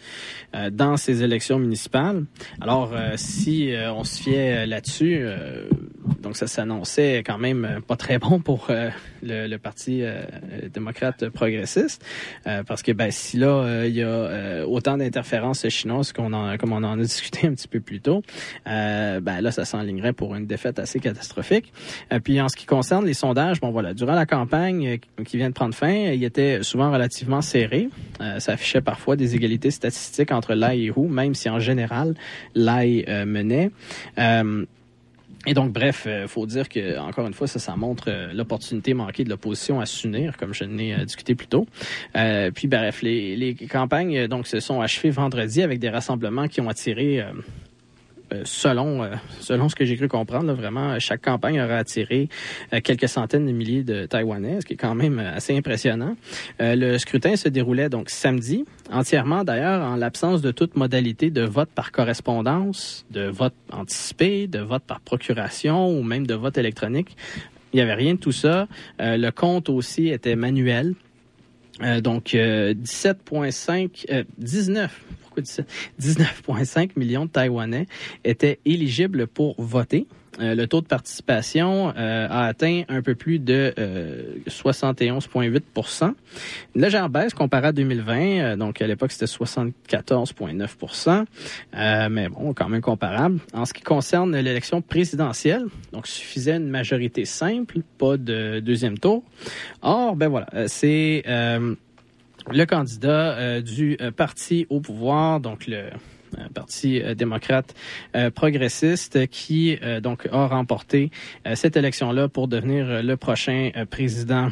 euh, 0.55 0.71
dans 0.71 0.97
ces 0.97 1.21
élections 1.21 1.59
municipales. 1.59 2.25
Alors, 2.59 2.91
euh, 2.91 3.11
si 3.15 3.71
euh, 3.71 3.93
on 3.93 4.03
se 4.03 4.23
fiait 4.23 4.65
là-dessus, 4.65 5.23
donc 6.21 6.35
ça 6.35 6.47
s'annonçait 6.47 7.19
quand 7.19 7.37
même 7.37 7.81
pas 7.87 7.95
très 7.95 8.17
bon 8.17 8.39
pour 8.39 8.69
le, 9.21 9.57
Parti 9.57 10.03
démocrate 10.73 11.29
progressiste, 11.29 12.03
parce 12.43 12.81
que 12.81 12.91
ben, 12.91 13.11
si 13.11 13.37
là, 13.37 13.85
il 13.85 13.93
y 13.93 14.01
a 14.01 14.65
autant 14.67 14.97
d'interférences 14.97 15.67
chinoises 15.69 16.11
qu'on 16.11 16.33
en, 16.33 16.57
comme 16.57 16.73
on 16.73 16.83
en 16.83 16.99
a 16.99 17.01
discuté 17.03 17.47
un 17.47 17.53
petit 17.53 17.67
peu 17.67 17.79
plus 17.79 18.01
tôt, 18.01 18.23
ben 18.65 19.41
là, 19.41 19.51
ça 19.51 19.63
s'enlignerait 19.63 20.13
pour 20.13 20.35
une 20.35 20.45
défaite 20.45 20.79
assez 20.79 20.99
catastrophique. 20.99 21.71
Puis 22.23 22.41
en 22.41 22.49
ce 22.49 22.55
qui 22.55 22.65
concerne 22.65 23.05
les 23.05 23.13
sondages, 23.13 23.61
bon 23.61 23.71
voilà, 23.71 23.93
durant 23.93 24.15
la 24.15 24.25
campagne 24.25 24.99
qui 25.25 25.37
vient 25.37 25.49
de 25.49 25.53
prendre 25.53 25.75
fin, 25.75 25.93
il 25.93 26.23
était 26.23 26.63
souvent 26.63 26.91
relativement 26.91 27.41
serré. 27.41 27.89
Euh, 28.23 28.39
ça 28.39 28.53
affichait 28.53 28.81
parfois 28.81 29.15
des 29.15 29.35
égalités 29.35 29.71
statistiques 29.71 30.31
entre 30.31 30.53
Lai 30.53 30.79
et 30.79 30.87
Hu, 30.87 31.07
même 31.07 31.35
si 31.35 31.49
en 31.49 31.59
général 31.59 32.15
Lai 32.55 33.05
euh, 33.07 33.25
menait. 33.25 33.71
Euh, 34.17 34.65
et 35.45 35.53
donc, 35.53 35.73
bref, 35.73 36.05
euh, 36.07 36.27
faut 36.27 36.45
dire 36.45 36.69
que 36.69 36.97
encore 36.99 37.27
une 37.27 37.33
fois, 37.33 37.47
ça, 37.47 37.75
montre 37.75 38.09
l'opportunité 38.33 38.93
manquée 38.93 39.25
de 39.25 39.29
l'opposition 39.29 39.81
à 39.81 39.85
s'unir, 39.85 40.37
comme 40.37 40.53
je 40.53 40.63
n'ai 40.63 40.93
euh, 40.93 41.03
discuté 41.03 41.35
plus 41.35 41.47
tôt. 41.47 41.67
Puis, 42.55 42.67
bref, 42.67 43.01
les, 43.01 43.35
les 43.35 43.55
campagnes 43.55 44.27
donc 44.27 44.47
se 44.47 44.59
sont 44.59 44.79
achevées 44.79 45.09
vendredi 45.09 45.61
avec 45.61 45.79
des 45.79 45.89
rassemblements 45.89 46.47
qui 46.47 46.61
ont 46.61 46.69
attiré 46.69 47.25
selon 48.43 49.03
euh, 49.03 49.15
selon 49.39 49.69
ce 49.69 49.75
que 49.75 49.85
j'ai 49.85 49.95
cru 49.95 50.07
comprendre, 50.07 50.53
vraiment, 50.53 50.99
chaque 50.99 51.21
campagne 51.21 51.61
aura 51.61 51.77
attiré 51.77 52.29
euh, 52.73 52.79
quelques 52.81 53.07
centaines 53.07 53.45
de 53.45 53.51
milliers 53.51 53.83
de 53.83 54.05
Taïwanais, 54.05 54.61
ce 54.61 54.65
qui 54.65 54.73
est 54.73 54.77
quand 54.77 54.95
même 54.95 55.19
euh, 55.19 55.35
assez 55.35 55.55
impressionnant. 55.55 56.15
Euh, 56.61 56.75
le 56.75 56.97
scrutin 56.97 57.35
se 57.35 57.49
déroulait 57.49 57.89
donc 57.89 58.09
samedi, 58.09 58.65
entièrement 58.91 59.43
d'ailleurs 59.43 59.83
en 59.83 59.95
l'absence 59.95 60.41
de 60.41 60.51
toute 60.51 60.75
modalité 60.75 61.29
de 61.29 61.41
vote 61.41 61.69
par 61.73 61.91
correspondance, 61.91 63.05
de 63.11 63.27
vote 63.27 63.55
anticipé, 63.71 64.47
de 64.47 64.59
vote 64.59 64.83
par 64.83 64.99
procuration 64.99 65.89
ou 65.89 66.03
même 66.03 66.27
de 66.27 66.33
vote 66.33 66.57
électronique. 66.57 67.15
Il 67.73 67.77
n'y 67.77 67.81
avait 67.81 67.95
rien 67.95 68.13
de 68.13 68.19
tout 68.19 68.31
ça. 68.31 68.67
Euh, 69.01 69.17
le 69.17 69.31
compte 69.31 69.69
aussi 69.69 70.09
était 70.09 70.35
manuel. 70.35 70.93
Euh, 71.81 72.01
donc 72.01 72.35
euh, 72.35 72.73
17,5, 72.73 74.05
euh, 74.11 74.23
19, 74.37 75.01
pourquoi 75.33 75.43
17? 75.43 75.67
19,5 75.99 76.91
millions 76.95 77.25
de 77.25 77.29
Taïwanais 77.29 77.87
étaient 78.23 78.59
éligibles 78.65 79.27
pour 79.27 79.61
voter. 79.61 80.07
Euh, 80.39 80.55
le 80.55 80.65
taux 80.65 80.81
de 80.81 80.87
participation 80.87 81.93
euh, 81.95 82.27
a 82.27 82.45
atteint 82.45 82.83
un 82.89 83.03
peu 83.03 83.13
plus 83.13 83.37
de 83.37 83.71
euh, 83.77 84.33
71,8% 84.47 86.13
Une 86.75 86.81
légère 86.81 87.07
baisse 87.09 87.35
comparée 87.35 87.67
à 87.67 87.71
2020. 87.71 88.15
euh, 88.15 88.55
donc, 88.55 88.81
à 88.81 88.87
l'époque, 88.87 89.11
c'était 89.11 89.25
74,9% 89.25 91.25
euh, 91.75 92.09
Mais 92.09 92.29
bon, 92.29 92.55
quand 92.55 92.67
même 92.67 92.81
comparable. 92.81 93.41
En 93.53 93.65
ce 93.65 93.73
qui 93.73 93.83
concerne 93.83 94.35
l'élection 94.35 94.81
présidentielle, 94.81 95.65
donc, 95.91 96.07
suffisait 96.07 96.57
une 96.57 96.69
majorité 96.69 97.25
simple, 97.25 97.81
pas 97.99 98.17
de 98.17 98.59
deuxième 98.59 98.97
tour. 98.97 99.21
Or, 99.83 100.15
ben 100.15 100.29
voilà, 100.29 100.47
c'est... 100.67 101.23
le 102.51 102.65
candidat 102.65 103.37
euh, 103.37 103.61
du 103.61 103.97
euh, 104.01 104.11
parti 104.11 104.65
au 104.69 104.79
pouvoir, 104.79 105.39
donc 105.39 105.67
le 105.67 105.77
euh, 105.77 105.89
Parti 106.51 106.99
démocrate 107.15 107.75
progressiste, 108.33 109.27
qui 109.27 109.77
donc 110.01 110.27
a 110.31 110.47
remporté 110.47 111.11
cette 111.53 111.77
élection-là 111.77 112.27
pour 112.27 112.47
devenir 112.47 113.03
le 113.03 113.17
prochain 113.17 113.69
président 113.91 114.49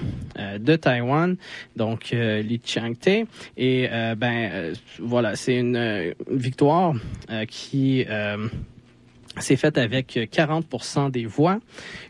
de 0.60 0.76
Taïwan, 0.76 1.38
donc 1.76 2.12
Li 2.12 2.62
Chang-te. 2.64 3.26
Et 3.58 3.90
ben 4.16 4.74
voilà, 5.00 5.36
c'est 5.36 5.58
une, 5.58 6.14
victoire 6.30 6.94
qui 7.48 8.06
euh, 9.38 9.42
s'est 9.42 9.56
faite 9.56 9.78
avec 9.78 10.16
40% 10.16 11.12
des 11.12 11.26
voix 11.26 11.60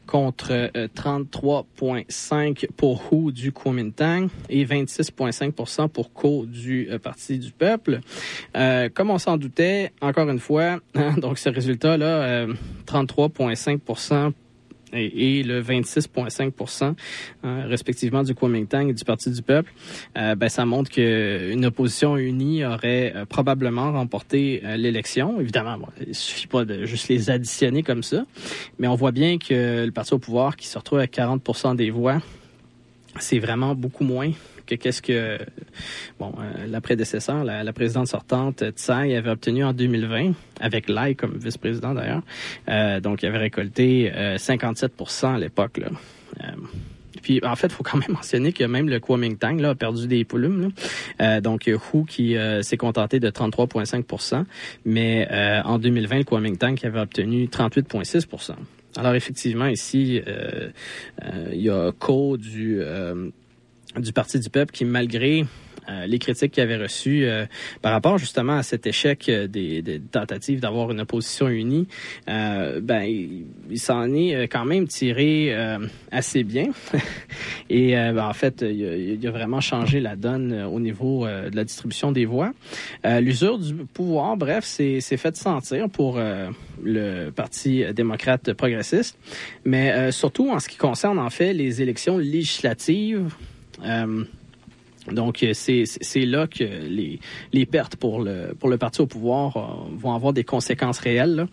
contre 0.08 0.52
euh, 0.52 0.88
33,5% 0.96 2.68
pour 2.76 3.02
Hu 3.12 3.32
du 3.32 3.52
Kuomintang 3.52 4.28
et 4.50 4.66
26,5% 4.66 5.90
pour 5.90 6.14
Ko 6.14 6.46
du 6.46 6.88
euh, 6.90 7.00
Parti 7.00 7.40
du 7.40 7.52
Peuple. 7.52 8.02
Euh, 8.56 8.90
comme 8.94 9.10
on 9.10 9.18
s'en 9.18 9.38
doutait, 9.38 9.92
encore 10.02 10.30
une 10.30 10.40
fois, 10.40 10.80
hein, 10.96 11.14
donc 11.18 11.38
ce 11.38 11.50
résultat-là, 11.50 12.24
euh, 12.24 12.54
33,5 12.88 13.80
et, 14.94 15.44
le 15.44 15.62
26,5% 15.62 16.94
hein, 17.44 17.64
respectivement 17.66 18.24
du 18.24 18.36
Kuomintang 18.36 18.90
et 18.90 18.94
du 18.94 19.04
Parti 19.04 19.32
du 19.32 19.42
Peuple, 19.42 19.72
euh, 20.18 20.36
ben, 20.36 20.50
ça 20.50 20.66
montre 20.66 20.92
qu'une 20.92 21.66
opposition 21.66 22.18
unie 22.18 22.66
aurait 22.66 23.14
euh, 23.16 23.26
probablement 23.26 23.92
remporté 23.92 24.62
euh, 24.64 24.78
l'élection. 24.78 25.40
Évidemment, 25.40 25.78
bon, 25.78 25.88
il 26.06 26.16
suffit 26.16 26.48
pas 26.48 26.66
de 26.66 26.86
juste 26.86 27.08
les 27.08 27.30
additionner 27.30 27.84
comme 27.84 28.04
ça, 28.04 28.26
mais 28.80 28.88
on 28.88 28.96
voit 28.96 29.12
bien 29.12 29.38
que 29.38 29.86
le 29.86 29.92
Parti 29.92 30.14
au 30.14 30.20
pouvoir 30.20 30.56
qui 30.56 30.68
se 30.68 30.78
retrouve 30.78 31.00
à 31.00 31.08
40 31.08 31.76
des 31.76 31.90
voix, 31.90 32.22
c'est 33.20 33.40
vraiment 33.40 33.76
beaucoup 33.76 34.04
moins 34.04 34.32
que 34.78 34.84
qu'est-ce 34.84 35.02
que 35.02 35.40
bon 36.20 36.34
euh, 36.40 36.68
la 36.68 36.82
prédécesseur, 36.82 37.44
la, 37.44 37.74
présidente 37.74 38.08
sortante 38.08 38.64
Tsai 38.76 39.16
avait 39.16 39.30
obtenu 39.30 39.64
en 39.64 39.74
2020 39.74 40.34
avec 40.60 40.90
Lai 40.90 41.16
comme 41.16 41.38
vice-président 41.38 41.94
d'ailleurs. 41.94 42.22
Euh, 42.70 43.00
donc 43.00 43.24
il 43.24 43.28
avait 43.28 43.38
récolté 43.38 44.12
euh, 44.14 44.38
57% 44.38 45.36
à 45.36 45.40
l'époque. 45.40 45.80
Euh, 45.80 46.44
puis 47.22 47.40
en 47.44 47.56
fait, 47.56 47.68
il 47.68 47.74
faut 47.74 47.84
quand 47.84 47.98
même 47.98 48.12
mentionner 48.14 48.54
que 48.54 48.64
même 48.64 48.90
le 48.90 49.00
Kuomintang 49.00 49.60
là, 49.60 49.70
a 49.70 49.76
perdu 49.76 50.08
des 50.08 50.26
volumes. 50.30 50.62
Là. 50.62 50.68
Euh, 51.38 51.42
donc 51.42 51.68
Hu 51.68 52.06
qui 52.08 52.38
euh, 52.38 52.62
s'est 52.62 52.78
contenté 52.78 53.20
de 53.20 53.30
33,5% 53.30 54.46
mais 54.86 55.28
euh, 55.32 55.62
en 55.64 55.78
2020, 55.80 56.20
le 56.20 56.24
Kuomintang 56.24 56.76
qui 56.76 56.86
avait 56.86 57.00
obtenu 57.00 57.46
38,6% 57.46 58.54
Alors 58.98 59.16
effectivement, 59.16 59.68
ici, 59.68 60.22
euh, 60.28 60.70
euh, 61.24 61.50
il 61.54 61.62
y 61.62 61.70
a 61.70 61.92
Ko 61.92 62.38
du, 62.38 62.80
euh, 62.82 63.30
du 63.98 64.14
Parti 64.14 64.40
du 64.40 64.50
Peuple 64.50 64.72
qui, 64.72 64.86
malgré 64.86 65.46
euh, 65.90 66.06
les 66.06 66.20
critiques 66.20 66.52
qu'il 66.52 66.64
avait 66.64 66.78
reçues 66.78 67.26
euh, 67.26 67.46
par 67.82 67.92
rapport 67.92 68.18
justement 68.18 68.58
à 68.58 68.64
cet 68.64 68.86
échec 68.86 69.28
euh, 69.30 69.48
des, 69.48 69.82
des 69.82 70.00
tentatives 70.00 70.60
d'avoir 70.60 70.92
une 70.92 71.02
opposition 71.02 71.48
unie, 71.48 71.88
euh, 72.30 72.80
ben 72.82 73.02
il, 73.02 73.80
s'en 73.80 74.14
est 74.14 74.36
euh, 74.36 74.44
quand 74.44 74.66
même 74.66 74.88
tiré 74.88 75.56
assez 76.12 76.44
bien. 76.44 76.68
Et 77.70 77.94
ben, 77.94 78.26
en 78.26 78.34
fait, 78.34 78.62
il 78.62 78.86
a, 78.86 78.96
il 78.96 79.28
a 79.28 79.32
vraiment 79.32 79.62
changé 79.62 80.00
la 80.00 80.16
donne 80.16 80.54
au 80.54 80.80
niveau 80.80 81.26
de 81.26 81.56
la 81.56 81.64
distribution 81.64 82.12
des 82.12 82.26
voix. 82.26 82.52
L'usure 83.06 83.58
du 83.58 83.74
pouvoir, 83.74 84.38
bref, 84.38 84.66
c'est 84.66 85.02
fait 85.02 85.36
sentir 85.36 85.90
pour 85.90 86.20
le 86.84 87.30
Parti 87.30 87.84
démocrate 87.94 88.54
progressiste, 88.54 89.18
mais 89.66 90.12
surtout 90.12 90.50
en 90.52 90.60
ce 90.60 90.68
qui 90.68 90.78
concerne 90.78 91.20
en 91.20 91.30
fait 91.30 91.54
les 91.54 91.82
élections 91.82 92.18
législatives. 92.18 93.30
Euh, 93.84 94.24
donc, 95.12 95.42
euh, 95.42 95.54
c'est 95.54 96.26
là 96.26 96.48
que 96.48 96.64
les, 96.64 97.66
pertes 97.66 97.96
pour 97.96 98.22
le, 98.22 98.78
parti 98.78 99.02
au 99.02 99.08
pouvoir 99.08 99.58
euh, 99.58 99.62
vont 99.98 100.14
avoir 100.14 100.34
des 100.34 100.44
conséquences 100.44 101.00
réelles. 101.00 101.48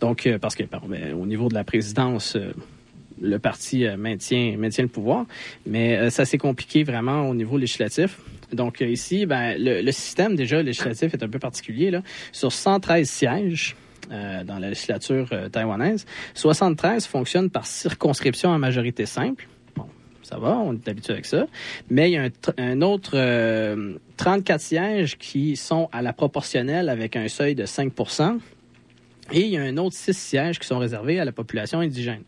Donc, 0.00 0.28
parce 0.40 0.54
que 0.54 0.62
ben, 0.64 1.14
au 1.14 1.26
niveau 1.26 1.48
de 1.48 1.54
la 1.54 1.64
présidence, 1.64 2.36
le 3.20 3.38
parti 3.38 3.86
maintient, 3.96 4.56
le 4.56 4.86
pouvoir, 4.86 5.26
mais 5.66 6.10
ça 6.10 6.24
s'est 6.24 6.38
compliqué 6.38 6.84
vraiment 6.84 7.28
au 7.28 7.34
niveau 7.34 7.58
législatif. 7.58 8.18
Donc, 8.52 8.80
ici, 8.80 9.26
ben, 9.26 9.56
le, 9.58 9.90
système 9.92 10.36
déjà 10.36 10.62
législatif 10.62 11.14
est 11.14 11.22
un 11.22 11.28
peu 11.28 11.38
particulier. 11.38 11.98
Sur 12.30 12.52
113 12.52 13.08
sièges, 13.08 13.76
dans 14.10 14.58
la 14.58 14.68
législature 14.68 15.30
taïwanaise. 15.50 16.04
73 16.34 17.06
fonctionnent 17.06 17.50
par 17.50 17.66
circonscription 17.66 18.52
à 18.52 18.58
majorité 18.58 19.06
simple. 19.06 19.46
Ça 20.32 20.38
va, 20.38 20.56
on 20.56 20.72
est 20.72 20.88
habitué 20.88 21.12
avec 21.12 21.26
ça. 21.26 21.46
Mais 21.90 22.08
il 22.10 22.14
y 22.14 22.16
a 22.16 22.22
un, 22.22 22.28
tr- 22.28 22.54
un 22.56 22.80
autre 22.80 23.10
euh, 23.16 23.96
34 24.16 24.60
sièges 24.62 25.18
qui 25.18 25.56
sont 25.56 25.90
à 25.92 26.00
la 26.00 26.14
proportionnelle 26.14 26.88
avec 26.88 27.16
un 27.16 27.28
seuil 27.28 27.54
de 27.54 27.66
5% 27.66 28.38
et 29.32 29.40
il 29.40 29.48
y 29.48 29.58
a 29.58 29.62
un 29.62 29.76
autre 29.76 29.94
6 29.94 30.16
sièges 30.16 30.58
qui 30.58 30.66
sont 30.66 30.78
réservés 30.78 31.20
à 31.20 31.26
la 31.26 31.32
population 31.32 31.80
indigène. 31.80 32.22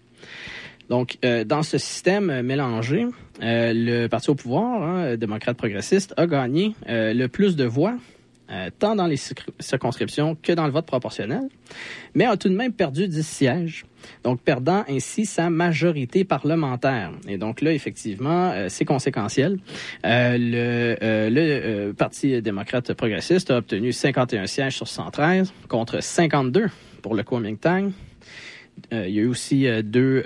Donc, 0.90 1.16
euh, 1.24 1.44
dans 1.44 1.62
ce 1.62 1.78
système 1.78 2.28
euh, 2.28 2.42
mélangé, 2.42 3.06
euh, 3.42 3.72
le 3.74 4.06
Parti 4.08 4.28
au 4.28 4.34
pouvoir, 4.34 4.82
hein, 4.82 5.16
démocrate 5.16 5.56
progressiste, 5.56 6.12
a 6.18 6.26
gagné 6.26 6.74
euh, 6.90 7.14
le 7.14 7.28
plus 7.28 7.56
de 7.56 7.64
voix 7.64 7.94
euh, 8.54 8.70
tant 8.78 8.94
dans 8.94 9.06
les 9.08 9.16
circ- 9.16 9.48
circonscriptions 9.58 10.36
que 10.40 10.52
dans 10.52 10.66
le 10.66 10.72
vote 10.72 10.86
proportionnel, 10.86 11.48
mais 12.14 12.24
a 12.24 12.36
tout 12.36 12.48
de 12.48 12.54
même 12.54 12.72
perdu 12.72 13.08
10 13.08 13.26
sièges, 13.26 13.84
donc 14.22 14.40
perdant 14.40 14.84
ainsi 14.88 15.26
sa 15.26 15.50
majorité 15.50 16.24
parlementaire. 16.24 17.10
Et 17.26 17.36
donc 17.36 17.60
là, 17.62 17.72
effectivement, 17.72 18.52
euh, 18.52 18.68
c'est 18.68 18.84
conséquentiel. 18.84 19.58
Euh, 20.06 20.36
le 20.38 21.92
Parti 21.92 22.40
démocrate 22.40 22.92
progressiste 22.94 23.50
a 23.50 23.56
obtenu 23.58 23.92
51 23.92 24.46
sièges 24.46 24.76
sur 24.76 24.86
113 24.88 25.52
contre 25.68 26.00
52 26.02 26.66
pour 27.02 27.14
le 27.14 27.22
Kuomintang. 27.24 27.90
Euh, 28.92 29.06
il 29.08 29.14
y 29.14 29.18
a 29.18 29.22
eu 29.22 29.26
aussi 29.26 29.66
deux 29.82 30.22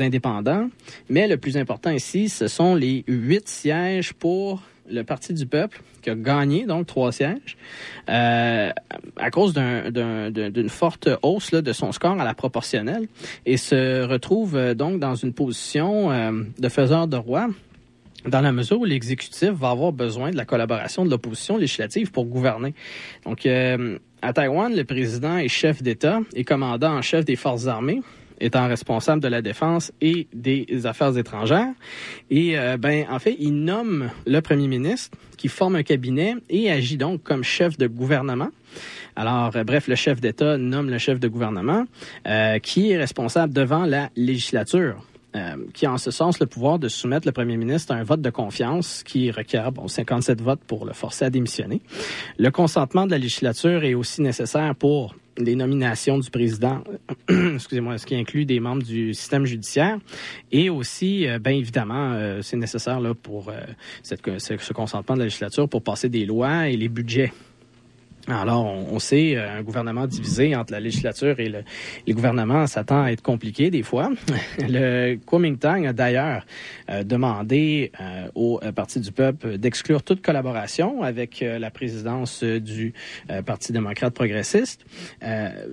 indépendants. 0.00 0.68
Mais 1.08 1.28
le 1.28 1.36
plus 1.36 1.56
important 1.56 1.90
ici, 1.90 2.28
ce 2.28 2.48
sont 2.48 2.74
les 2.74 3.04
huit 3.08 3.48
sièges 3.48 4.12
pour 4.12 4.62
le 4.90 5.02
Parti 5.02 5.34
du 5.34 5.46
peuple, 5.46 5.80
qui 6.02 6.10
a 6.10 6.14
gagné 6.14 6.66
donc 6.66 6.86
trois 6.86 7.12
sièges, 7.12 7.56
euh, 8.08 8.70
à 9.16 9.30
cause 9.30 9.52
d'un- 9.52 9.90
d'un- 9.90 10.30
d'un- 10.30 10.50
d'une 10.50 10.68
forte 10.68 11.08
hausse 11.22 11.52
de 11.52 11.72
son 11.72 11.92
score 11.92 12.20
à 12.20 12.24
la 12.24 12.34
proportionnelle, 12.34 13.06
et 13.46 13.56
se 13.56 14.04
retrouve 14.04 14.56
euh, 14.56 14.74
donc 14.74 14.98
dans 15.00 15.14
une 15.14 15.32
position 15.32 16.10
euh, 16.10 16.32
de 16.58 16.68
faiseur 16.68 17.06
de 17.06 17.16
roi 17.16 17.48
dans 18.26 18.40
la 18.40 18.52
mesure 18.52 18.80
où 18.80 18.84
l'exécutif 18.84 19.50
va 19.50 19.70
avoir 19.70 19.92
besoin 19.92 20.30
de 20.30 20.36
la 20.36 20.44
collaboration 20.44 21.04
de 21.04 21.10
l'opposition 21.10 21.56
législative 21.56 22.10
pour 22.10 22.24
gouverner. 22.26 22.74
Donc, 23.24 23.46
à 23.46 24.32
Taïwan, 24.32 24.74
le 24.74 24.82
président 24.84 25.38
est 25.38 25.48
chef 25.48 25.82
d'État 25.84 26.20
et 26.34 26.42
commandant 26.42 26.96
en 26.96 27.00
chef 27.02 27.24
des 27.24 27.36
forces 27.36 27.68
armées, 27.68 28.02
étant 28.40 28.68
responsable 28.68 29.22
de 29.22 29.28
la 29.28 29.42
défense 29.42 29.92
et 30.00 30.26
des 30.32 30.86
affaires 30.86 31.16
étrangères. 31.16 31.72
Et 32.30 32.58
euh, 32.58 32.76
ben, 32.76 33.06
en 33.10 33.18
fait, 33.18 33.36
il 33.38 33.64
nomme 33.64 34.10
le 34.26 34.40
premier 34.40 34.68
ministre 34.68 35.16
qui 35.36 35.48
forme 35.48 35.76
un 35.76 35.82
cabinet 35.82 36.34
et 36.48 36.70
agit 36.70 36.96
donc 36.96 37.22
comme 37.22 37.44
chef 37.44 37.78
de 37.78 37.86
gouvernement. 37.86 38.48
Alors, 39.16 39.56
euh, 39.56 39.64
bref, 39.64 39.88
le 39.88 39.94
chef 39.94 40.20
d'État 40.20 40.58
nomme 40.58 40.90
le 40.90 40.98
chef 40.98 41.18
de 41.20 41.28
gouvernement 41.28 41.84
euh, 42.26 42.58
qui 42.58 42.92
est 42.92 42.98
responsable 42.98 43.52
devant 43.52 43.84
la 43.84 44.10
législature. 44.16 45.04
euh, 45.36 45.56
qui 45.74 45.86
a 45.86 45.92
en 45.92 45.98
ce 45.98 46.10
sens 46.10 46.40
le 46.40 46.46
pouvoir 46.46 46.78
de 46.78 46.88
soumettre 46.88 47.26
le 47.26 47.32
premier 47.32 47.56
ministre 47.56 47.92
à 47.92 47.96
un 47.96 48.02
vote 48.02 48.20
de 48.20 48.30
confiance 48.30 49.02
qui 49.02 49.30
requiert 49.30 49.72
bon, 49.72 49.88
57 49.88 50.40
votes 50.40 50.60
pour 50.66 50.84
le 50.84 50.92
forcer 50.92 51.26
à 51.26 51.30
démissionner. 51.30 51.80
Le 52.38 52.50
consentement 52.50 53.06
de 53.06 53.10
la 53.10 53.18
législature 53.18 53.84
est 53.84 53.94
aussi 53.94 54.22
nécessaire 54.22 54.74
pour 54.74 55.14
les 55.38 55.54
nominations 55.54 56.18
du 56.18 56.30
président, 56.30 56.82
excusez-moi, 57.28 57.98
ce 57.98 58.06
qui 58.06 58.16
inclut 58.16 58.44
des 58.44 58.60
membres 58.60 58.82
du 58.82 59.14
système 59.14 59.46
judiciaire, 59.46 59.98
et 60.52 60.70
aussi, 60.70 61.26
euh, 61.26 61.38
bien 61.38 61.52
évidemment, 61.52 62.12
euh, 62.12 62.42
c'est 62.42 62.56
nécessaire 62.56 63.00
là 63.00 63.14
pour 63.14 63.48
euh, 63.48 63.60
ce 64.02 64.72
consentement 64.72 65.14
de 65.14 65.20
la 65.20 65.26
législature 65.26 65.68
pour 65.68 65.82
passer 65.82 66.08
des 66.08 66.26
lois 66.26 66.68
et 66.68 66.76
les 66.76 66.88
budgets. 66.88 67.32
Alors, 68.28 68.66
on, 68.66 68.98
sait, 68.98 69.36
euh, 69.36 69.58
un 69.58 69.62
gouvernement 69.62 70.06
divisé 70.06 70.54
entre 70.54 70.72
la 70.72 70.80
législature 70.80 71.40
et 71.40 71.48
le, 71.48 71.62
les 72.06 72.12
gouvernements 72.12 72.66
s'attend 72.66 73.02
à 73.02 73.10
être 73.10 73.22
compliqué 73.22 73.70
des 73.70 73.82
fois. 73.82 74.10
Le 74.58 75.16
Kuomintang 75.16 75.86
a 75.86 75.92
d'ailleurs 75.92 76.44
euh, 76.90 77.02
demandé 77.04 77.92
euh, 78.00 78.28
au 78.34 78.60
euh, 78.62 78.72
Parti 78.72 79.00
du 79.00 79.12
peuple 79.12 79.58
d'exclure 79.58 80.02
toute 80.02 80.22
collaboration 80.22 81.02
avec 81.02 81.44
la 81.46 81.70
présidence 81.70 82.42
du 82.42 82.92
Parti 83.44 83.72
démocrate 83.72 84.14
progressiste. 84.14 84.84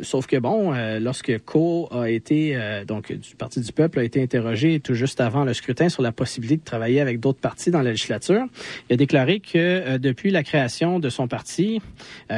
Sauf 0.02 0.28
que 0.28 0.38
bon, 0.38 0.74
lorsque 1.00 1.38
Ko 1.46 1.88
a 1.92 2.10
été, 2.10 2.58
donc 2.88 3.12
du 3.12 3.36
Parti 3.36 3.60
du 3.60 3.72
peuple, 3.72 4.00
a 4.00 4.04
été 4.04 4.22
interrogé 4.22 4.80
tout 4.80 4.94
juste 4.94 5.22
avant 5.22 5.44
le 5.44 5.54
scrutin 5.54 5.90
sur 5.90 6.02
la 6.02 6.12
possibilité 6.12 6.58
de 6.58 6.64
travailler 6.64 7.02
avec 7.02 7.20
d'autres 7.20 7.40
partis 7.40 7.72
dans 7.72 7.82
la 7.82 7.92
législature, 7.92 8.46
il 8.90 8.94
a 8.94 8.98
déclaré 8.98 9.40
que 9.40 9.98
depuis 9.98 10.32
la 10.32 10.44
création 10.44 11.00
de 11.00 11.10
son 11.10 11.28
parti, 11.28 11.82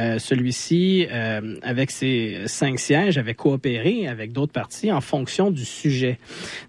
euh, 0.08 0.18
celui-ci, 0.18 1.06
euh, 1.10 1.56
avec 1.62 1.90
ses 1.90 2.42
cinq 2.46 2.78
sièges, 2.78 3.18
avait 3.18 3.34
coopéré 3.34 4.06
avec 4.08 4.32
d'autres 4.32 4.52
partis 4.52 4.90
en 4.92 5.00
fonction 5.00 5.50
du 5.50 5.64
sujet. 5.64 6.18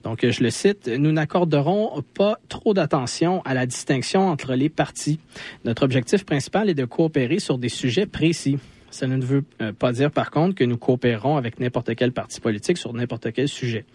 Donc, 0.03 0.25
je 0.29 0.43
le 0.43 0.49
cite, 0.49 0.87
nous 0.87 1.11
n'accorderons 1.11 2.03
pas 2.13 2.39
trop 2.49 2.73
d'attention 2.73 3.41
à 3.45 3.53
la 3.53 3.65
distinction 3.65 4.27
entre 4.27 4.53
les 4.55 4.69
partis. 4.69 5.19
Notre 5.65 5.83
objectif 5.83 6.25
principal 6.25 6.69
est 6.69 6.73
de 6.75 6.85
coopérer 6.85 7.39
sur 7.39 7.57
des 7.57 7.69
sujets 7.69 8.05
précis. 8.05 8.57
Ça 8.91 9.07
ne 9.07 9.23
veut 9.23 9.43
euh, 9.61 9.71
pas 9.73 9.91
dire, 9.91 10.11
par 10.11 10.31
contre, 10.31 10.55
que 10.55 10.63
nous 10.63 10.77
coopérons 10.77 11.37
avec 11.37 11.59
n'importe 11.59 11.95
quel 11.95 12.11
parti 12.11 12.39
politique 12.41 12.77
sur 12.77 12.93
n'importe 12.93 13.31
quel 13.31 13.47
sujet. 13.47 13.85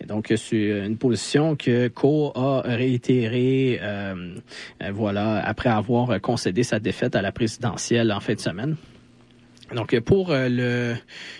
Et 0.00 0.06
donc, 0.06 0.30
euh, 0.30 0.36
c'est 0.36 0.86
une 0.86 0.96
position 0.96 1.56
que 1.56 1.88
Co 1.88 2.32
a 2.34 2.62
réitérée, 2.64 3.78
euh, 3.82 4.34
euh, 4.82 4.90
voilà, 4.92 5.44
après 5.46 5.70
avoir 5.70 6.20
concédé 6.20 6.62
sa 6.62 6.78
défaite 6.78 7.14
à 7.14 7.22
la 7.22 7.32
présidentielle 7.32 8.12
en 8.12 8.20
fin 8.20 8.34
de 8.34 8.40
semaine. 8.40 8.76
Donc 9.74 9.98
pour 10.00 10.30
euh, 10.30 10.48
le 10.50 10.94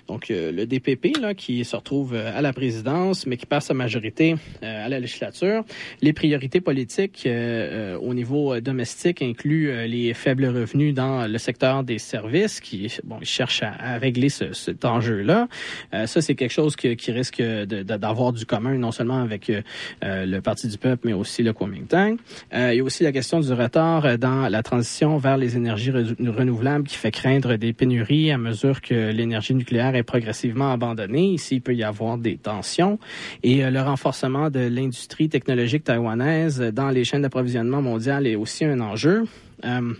donc 0.09 0.30
euh, 0.30 0.50
le 0.52 0.66
DPP 0.66 1.18
là 1.20 1.34
qui 1.34 1.64
se 1.64 1.76
retrouve 1.76 2.14
euh, 2.14 2.36
à 2.36 2.40
la 2.40 2.52
présidence 2.52 3.26
mais 3.26 3.36
qui 3.36 3.46
perd 3.46 3.62
sa 3.62 3.74
majorité 3.74 4.36
euh, 4.62 4.86
à 4.86 4.88
la 4.88 5.00
législature, 5.00 5.64
les 6.00 6.12
priorités 6.12 6.60
politiques 6.60 7.24
euh, 7.26 7.94
euh, 7.94 7.98
au 7.98 8.14
niveau 8.14 8.54
euh, 8.54 8.60
domestique 8.60 9.20
incluent 9.22 9.70
euh, 9.70 9.86
les 9.86 10.14
faibles 10.14 10.46
revenus 10.46 10.94
dans 10.94 11.26
le 11.26 11.38
secteur 11.38 11.84
des 11.84 11.98
services 11.98 12.60
qui 12.60 12.90
bon 13.04 13.16
ils 13.20 13.26
cherchent 13.26 13.62
à, 13.62 13.72
à 13.78 13.98
régler 13.98 14.28
ce, 14.30 14.52
cet 14.52 14.84
enjeu-là. 14.84 15.48
Euh, 15.92 16.06
ça 16.06 16.20
c'est 16.22 16.34
quelque 16.34 16.52
chose 16.52 16.74
qui 16.76 17.12
risque 17.12 17.42
d'avoir 17.42 18.32
du 18.32 18.46
commun 18.46 18.78
non 18.78 18.92
seulement 18.92 19.20
avec 19.20 19.50
euh, 19.50 19.62
euh, 20.04 20.24
le 20.26 20.40
Parti 20.40 20.68
du 20.68 20.78
peuple 20.78 21.06
mais 21.09 21.12
aussi 21.12 21.42
le 21.42 21.52
Kuomintang. 21.52 22.16
Euh, 22.54 22.72
il 22.72 22.78
y 22.78 22.80
a 22.80 22.84
aussi 22.84 23.02
la 23.02 23.12
question 23.12 23.40
du 23.40 23.52
retard 23.52 24.06
euh, 24.06 24.16
dans 24.16 24.48
la 24.48 24.62
transition 24.62 25.18
vers 25.18 25.36
les 25.36 25.56
énergies 25.56 25.90
re- 25.90 26.28
renouvelables 26.30 26.86
qui 26.86 26.96
fait 26.96 27.10
craindre 27.10 27.56
des 27.56 27.72
pénuries 27.72 28.22
à 28.31 28.39
mesure 28.39 28.81
que 28.81 29.11
l'énergie 29.11 29.55
nucléaire 29.55 29.94
est 29.94 30.03
progressivement 30.03 30.70
abandonnée. 30.70 31.32
Ici, 31.32 31.57
il 31.57 31.61
peut 31.61 31.74
y 31.74 31.82
avoir 31.82 32.19
des 32.19 32.36
tensions. 32.36 32.99
Et 33.43 33.65
euh, 33.65 33.70
le 33.70 33.81
renforcement 33.81 34.51
de 34.51 34.61
l'industrie 34.61 35.28
technologique 35.28 35.85
taïwanaise 35.85 36.61
dans 36.61 36.90
les 36.90 37.05
chaînes 37.05 37.23
d'approvisionnement 37.23 37.82
mondiales 37.82 38.27
est 38.27 38.36
aussi 38.36 38.65
un 38.65 38.81
enjeu. 38.81 39.24
Euh, 39.65 39.93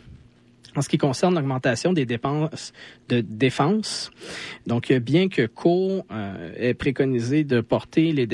en 0.77 0.83
ce 0.83 0.89
qui 0.89 0.99
concerne 0.99 1.35
l'augmentation 1.35 1.93
des 1.93 2.07
dépenses 2.07 2.73
de 3.09 3.21
défense, 3.21 4.11
donc 4.67 4.91
euh, 4.91 4.99
bien 4.99 5.29
que 5.29 5.47
Co 5.47 6.05
euh, 6.11 6.53
ait 6.57 6.75
préconisé 6.75 7.45
de 7.45 7.61
porter 7.61 8.13
les, 8.13 8.27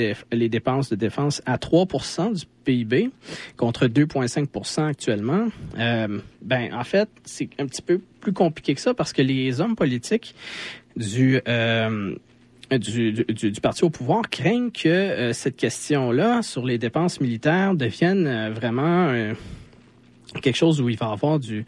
dépenses 0.49 0.89
de 0.89 0.95
défense 0.95 1.41
à 1.45 1.57
3% 1.57 2.33
du 2.39 2.45
PIB 2.63 3.09
contre 3.57 3.87
2,5% 3.87 4.87
actuellement, 4.87 5.47
euh, 5.77 6.19
ben 6.41 6.73
en 6.73 6.83
fait 6.83 7.09
c'est 7.25 7.49
un 7.59 7.65
petit 7.65 7.81
peu 7.81 7.99
plus 8.21 8.33
compliqué 8.33 8.75
que 8.75 8.81
ça 8.81 8.93
parce 8.93 9.13
que 9.13 9.21
les 9.21 9.59
hommes 9.59 9.75
politiques 9.75 10.35
du 10.95 11.41
euh, 11.47 12.15
du, 12.71 13.51
parti 13.63 13.83
au 13.83 13.89
pouvoir 13.89 14.29
craignent 14.29 14.69
que 14.69 15.31
cette 15.33 15.55
question-là 15.55 16.43
sur 16.43 16.63
les 16.63 16.77
dépenses 16.77 17.19
militaires 17.19 17.73
devienne 17.73 18.51
vraiment 18.51 19.11
quelque 20.33 20.55
chose 20.55 20.81
où 20.81 20.89
il 20.89 20.97
va 20.97 21.11
avoir 21.11 21.39
du, 21.39 21.65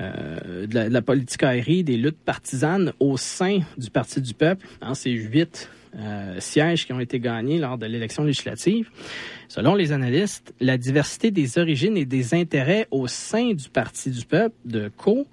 euh, 0.00 0.66
de, 0.66 0.74
la, 0.74 0.88
de 0.88 0.94
la 0.94 1.02
politique 1.02 1.42
aérienne, 1.42 1.84
des 1.84 1.96
luttes 1.96 2.22
partisanes 2.24 2.92
au 3.00 3.16
sein 3.16 3.60
du 3.76 3.90
Parti 3.90 4.20
du 4.20 4.34
peuple. 4.34 4.66
Hein, 4.80 4.94
c'est 4.94 5.10
huit 5.10 5.68
euh, 5.94 6.40
sièges 6.40 6.86
qui 6.86 6.92
ont 6.94 7.00
été 7.00 7.20
gagnés 7.20 7.58
lors 7.58 7.76
de 7.76 7.86
l'élection 7.86 8.24
législative. 8.24 8.88
Selon 9.54 9.74
les 9.74 9.92
analystes, 9.92 10.54
la 10.60 10.78
diversité 10.78 11.30
des 11.30 11.58
origines 11.58 11.98
et 11.98 12.06
des 12.06 12.32
intérêts 12.32 12.88
au 12.90 13.06
sein 13.06 13.52
du 13.52 13.68
Parti 13.68 14.08
du 14.08 14.24
peuple 14.24 14.56
de 14.64 14.90
Co, 14.96 15.26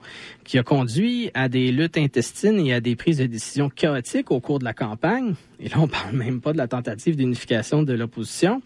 qui 0.43 0.57
a 0.57 0.63
conduit 0.63 1.31
à 1.33 1.47
des 1.47 1.71
luttes 1.71 1.97
intestines 1.97 2.59
et 2.59 2.73
à 2.73 2.81
des 2.81 2.97
prises 2.97 3.19
de 3.19 3.27
décision 3.27 3.69
chaotiques 3.69 4.29
au 4.29 4.41
cours 4.41 4.59
de 4.59 4.65
la 4.65 4.73
campagne, 4.73 5.35
et 5.59 5.69
là 5.69 5.75
on 5.79 5.87
parle 5.87 6.15
même 6.15 6.41
pas 6.41 6.53
de 6.53 6.57
la 6.57 6.67
tentative 6.67 7.15
d'unification 7.15 7.83
de 7.83 7.93
l'opposition, 7.93 8.61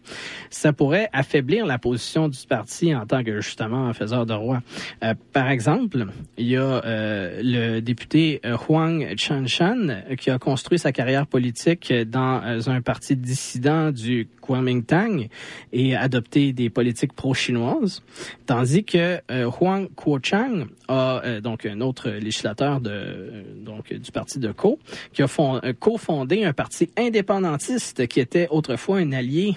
ça 0.49 0.73
pourrait 0.73 1.09
affaiblir 1.11 1.65
la 1.65 1.77
position 1.77 2.29
du 2.29 2.39
parti 2.47 2.95
en 2.95 3.05
tant 3.05 3.23
que 3.23 3.41
justement 3.41 3.93
faiseur 3.93 4.25
de 4.25 4.33
roi. 4.33 4.63
Euh, 5.03 5.13
par 5.33 5.49
exemple, 5.49 6.07
il 6.37 6.47
y 6.47 6.55
a 6.55 6.61
euh, 6.85 7.41
le 7.43 7.79
député 7.81 8.41
euh, 8.45 8.57
Huang 8.57 9.13
Chanshan 9.17 10.03
qui 10.17 10.31
a 10.31 10.39
construit 10.39 10.79
sa 10.79 10.91
carrière 10.91 11.27
politique 11.27 11.93
dans 11.93 12.41
euh, 12.43 12.61
un 12.67 12.81
parti 12.81 13.15
dissident 13.15 13.91
du 13.91 14.27
Kuomintang 14.41 15.27
et 15.71 15.95
adopté 15.95 16.53
des 16.53 16.69
politiques 16.69 17.13
pro-chinoises, 17.13 18.03
tandis 18.45 18.83
que 18.83 19.19
euh, 19.31 19.49
Huang 19.49 19.87
Kuo-chang 19.95 20.67
a 20.87 21.21
euh, 21.23 21.41
donc 21.41 21.65
un 21.65 21.81
autre 21.81 22.09
législateur 22.09 22.81
de 22.81 22.91
euh, 22.91 23.43
donc 23.63 23.93
du 23.93 24.11
parti 24.11 24.39
de 24.39 24.51
Co 24.51 24.79
qui 25.13 25.21
a 25.21 25.27
euh, 25.39 25.73
cofondé 25.79 26.43
un 26.43 26.53
parti 26.53 26.89
indépendantiste 26.97 28.07
qui 28.07 28.19
était 28.19 28.47
autrefois 28.49 28.97
un 28.97 29.11
allié 29.11 29.55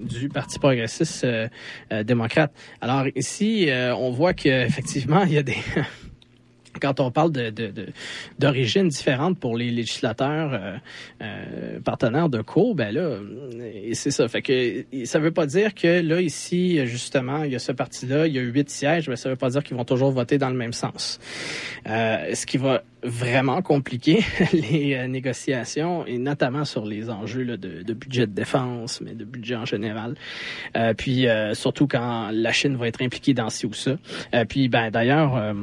du 0.00 0.28
Parti 0.28 0.58
progressiste 0.58 1.24
euh, 1.24 1.48
euh, 1.92 2.02
démocrate. 2.02 2.52
Alors 2.80 3.04
ici, 3.14 3.68
on 3.70 4.10
voit 4.10 4.34
qu'effectivement, 4.34 5.22
il 5.24 5.32
y 5.32 5.38
a 5.38 5.42
des... 5.42 5.56
Quand 6.80 7.00
on 7.00 7.10
parle 7.10 7.32
de, 7.32 7.50
de, 7.50 7.68
de- 7.68 7.88
d'origines 8.38 8.90
pour 9.40 9.56
les 9.56 9.70
législateurs 9.70 10.52
euh, 10.52 10.76
euh, 11.22 11.80
partenaires 11.80 12.28
de 12.28 12.42
co, 12.42 12.74
ben 12.74 12.92
là, 12.92 13.18
c'est 13.92 14.10
ça. 14.10 14.28
Fait 14.28 14.42
que 14.42 14.84
ça 15.04 15.18
veut 15.18 15.30
pas 15.30 15.46
dire 15.46 15.74
que 15.74 16.00
là 16.00 16.20
ici, 16.20 16.84
justement, 16.86 17.44
il 17.44 17.52
y 17.52 17.56
a 17.56 17.58
ce 17.58 17.72
parti-là, 17.72 18.26
il 18.26 18.34
y 18.34 18.38
a 18.38 18.42
huit 18.42 18.68
sièges, 18.70 19.08
mais 19.08 19.16
ça 19.16 19.28
veut 19.28 19.36
pas 19.36 19.50
dire 19.50 19.62
qu'ils 19.62 19.76
vont 19.76 19.84
toujours 19.84 20.10
voter 20.10 20.38
dans 20.38 20.48
le 20.50 20.56
même 20.56 20.72
sens. 20.72 21.18
Euh, 21.88 22.34
ce 22.34 22.46
qui 22.46 22.58
va 22.58 22.82
vraiment 23.02 23.62
compliquer 23.62 24.24
les 24.52 24.94
euh, 24.94 25.06
négociations 25.06 26.04
et 26.06 26.18
notamment 26.18 26.64
sur 26.64 26.84
les 26.84 27.10
enjeux 27.10 27.42
là, 27.42 27.56
de, 27.56 27.82
de 27.82 27.94
budget 27.94 28.26
de 28.26 28.32
défense, 28.32 29.00
mais 29.00 29.14
de 29.14 29.24
budget 29.24 29.56
en 29.56 29.64
général. 29.66 30.14
Euh, 30.76 30.94
puis 30.94 31.26
surtout 31.54 31.86
quand 31.86 32.30
la 32.32 32.52
Chine 32.52 32.76
va 32.76 32.88
être 32.88 33.02
impliquée 33.02 33.34
dans 33.34 33.50
ci 33.50 33.66
ou 33.66 33.72
ça. 33.72 33.96
Puis 34.48 34.68
ben 34.68 34.90
d'ailleurs. 34.90 35.54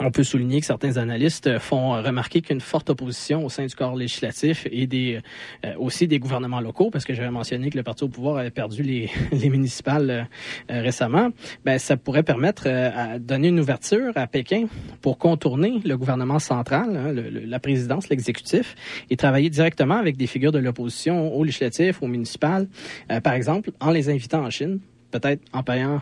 On 0.00 0.10
peut 0.10 0.24
souligner 0.24 0.60
que 0.60 0.66
certains 0.66 0.96
analystes 0.96 1.58
font 1.58 2.02
remarquer 2.02 2.40
qu'une 2.40 2.60
forte 2.60 2.90
opposition 2.90 3.44
au 3.44 3.48
sein 3.48 3.66
du 3.66 3.74
corps 3.74 3.94
législatif 3.94 4.66
et 4.70 4.88
euh, 4.92 5.74
aussi 5.78 6.06
des 6.06 6.18
gouvernements 6.18 6.60
locaux, 6.60 6.90
parce 6.90 7.04
que 7.04 7.14
j'avais 7.14 7.30
mentionné 7.30 7.70
que 7.70 7.76
le 7.76 7.82
parti 7.82 8.04
au 8.04 8.08
pouvoir 8.08 8.38
avait 8.38 8.50
perdu 8.50 8.82
les, 8.82 9.10
les 9.32 9.48
municipales 9.48 10.28
euh, 10.70 10.80
récemment, 10.82 11.30
ben, 11.64 11.78
ça 11.78 11.96
pourrait 11.96 12.22
permettre 12.22 12.64
euh, 12.66 12.90
à 12.94 13.18
donner 13.18 13.48
une 13.48 13.60
ouverture 13.60 14.12
à 14.14 14.26
Pékin 14.26 14.66
pour 15.00 15.18
contourner 15.18 15.80
le 15.84 15.96
gouvernement 15.96 16.38
central, 16.38 16.96
hein, 16.96 17.14
la 17.46 17.58
présidence, 17.58 18.08
l'exécutif, 18.08 18.74
et 19.10 19.16
travailler 19.16 19.50
directement 19.50 19.96
avec 19.96 20.16
des 20.16 20.26
figures 20.26 20.52
de 20.52 20.58
l'opposition 20.58 21.34
au 21.34 21.44
législatif, 21.44 22.02
au 22.02 22.06
municipal, 22.06 22.68
euh, 23.10 23.20
par 23.20 23.34
exemple, 23.34 23.70
en 23.80 23.90
les 23.90 24.08
invitant 24.08 24.44
en 24.44 24.50
Chine, 24.50 24.80
peut-être 25.10 25.42
en 25.52 25.62
payant 25.62 26.00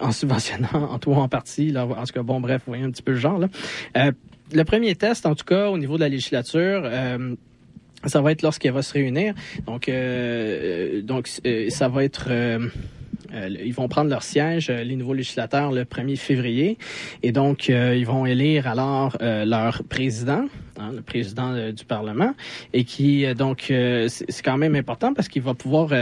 en 0.00 0.12
subventionnant 0.12 0.90
en 0.90 0.98
tout 0.98 1.10
ou 1.10 1.14
en 1.14 1.28
partie. 1.28 1.70
Là, 1.70 1.86
en 1.86 2.04
tout 2.04 2.12
cas, 2.12 2.22
bon, 2.22 2.40
bref, 2.40 2.62
vous 2.66 2.72
voyez 2.72 2.84
un 2.84 2.90
petit 2.90 3.02
peu 3.02 3.12
le 3.12 3.18
genre. 3.18 3.40
Euh, 3.96 4.12
le 4.52 4.64
premier 4.64 4.94
test, 4.94 5.26
en 5.26 5.34
tout 5.34 5.44
cas, 5.44 5.68
au 5.70 5.78
niveau 5.78 5.96
de 5.96 6.00
la 6.00 6.08
législature, 6.08 6.82
euh, 6.84 7.34
ça 8.04 8.20
va 8.20 8.32
être 8.32 8.42
lorsqu'elle 8.42 8.72
va 8.72 8.82
se 8.82 8.92
réunir. 8.92 9.34
Donc, 9.66 9.88
euh, 9.88 11.02
donc 11.02 11.28
euh, 11.46 11.70
ça 11.70 11.88
va 11.88 12.04
être... 12.04 12.28
euh, 12.30 12.68
euh, 13.32 13.48
ils 13.64 13.72
vont 13.72 13.86
prendre 13.86 14.10
leur 14.10 14.24
siège, 14.24 14.70
euh, 14.70 14.82
les 14.82 14.96
nouveaux 14.96 15.14
législateurs, 15.14 15.70
le 15.70 15.84
1er 15.84 16.16
février. 16.16 16.78
Et 17.22 17.30
donc, 17.30 17.70
euh, 17.70 17.94
ils 17.96 18.06
vont 18.06 18.26
élire 18.26 18.66
alors 18.66 19.16
euh, 19.22 19.44
leur 19.44 19.84
président, 19.84 20.46
hein, 20.78 20.90
le 20.92 21.02
président 21.02 21.52
euh, 21.52 21.70
du 21.70 21.84
Parlement, 21.84 22.34
et 22.72 22.82
qui, 22.82 23.24
euh, 23.24 23.34
donc, 23.34 23.70
euh, 23.70 24.08
c'est 24.08 24.42
quand 24.42 24.58
même 24.58 24.74
important 24.74 25.14
parce 25.14 25.28
qu'il 25.28 25.42
va 25.42 25.54
pouvoir... 25.54 25.92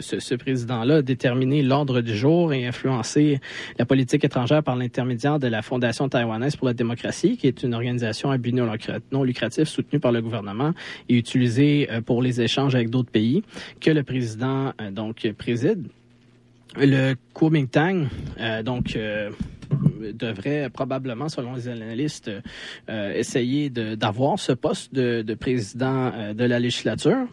ce, 0.00 0.34
président-là 0.34 1.02
déterminer 1.02 1.62
l'ordre 1.62 2.00
du 2.00 2.16
jour 2.16 2.52
et 2.52 2.66
influencer 2.66 3.40
la 3.78 3.84
politique 3.84 4.24
étrangère 4.24 4.62
par 4.62 4.76
l'intermédiaire 4.76 5.38
de 5.38 5.48
la 5.48 5.62
Fondation 5.62 6.08
taïwanaise 6.08 6.56
pour 6.56 6.66
la 6.66 6.74
démocratie, 6.74 7.36
qui 7.36 7.46
est 7.46 7.62
une 7.62 7.74
organisation 7.74 8.30
à 8.30 8.38
but 8.38 8.52
non 8.52 8.66
lucra- 8.72 9.00
non 9.12 9.24
lucratif 9.24 9.68
soutenue 9.68 10.00
par 10.00 10.12
le 10.12 10.22
gouvernement 10.22 10.72
et 11.08 11.16
utilisée 11.16 11.88
euh, 11.90 12.00
pour 12.00 12.22
les 12.22 12.40
échanges 12.40 12.74
avec 12.74 12.90
d'autres 12.90 13.10
pays, 13.10 13.42
que 13.80 13.90
le 13.90 14.02
président 14.02 14.72
euh, 14.80 14.90
donc 14.90 15.26
préside. 15.36 15.88
Le 16.76 17.14
Kuomintang, 17.34 18.08
euh, 18.40 18.62
donc, 18.62 18.96
devrait 20.12 20.70
probablement, 20.70 21.28
selon 21.28 21.54
les 21.54 21.68
analystes, 21.68 22.30
euh, 22.88 23.12
essayer 23.14 23.70
d'avoir 23.70 24.38
ce 24.38 24.52
poste 24.52 24.94
de, 24.94 25.22
de 25.22 25.34
président 25.34 26.12
euh, 26.14 26.34
de 26.34 26.44
la 26.44 26.58
législature. 26.58 27.26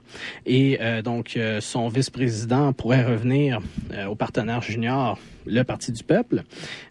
Et 0.45 0.77
euh, 0.81 1.01
donc, 1.01 1.37
euh, 1.37 1.61
son 1.61 1.87
vice-président 1.87 2.73
pourrait 2.73 3.03
revenir 3.03 3.59
euh, 3.93 4.05
au 4.05 4.15
partenaire 4.15 4.61
junior, 4.61 5.17
le 5.45 5.63
Parti 5.63 5.91
du 5.91 6.03
peuple, 6.03 6.43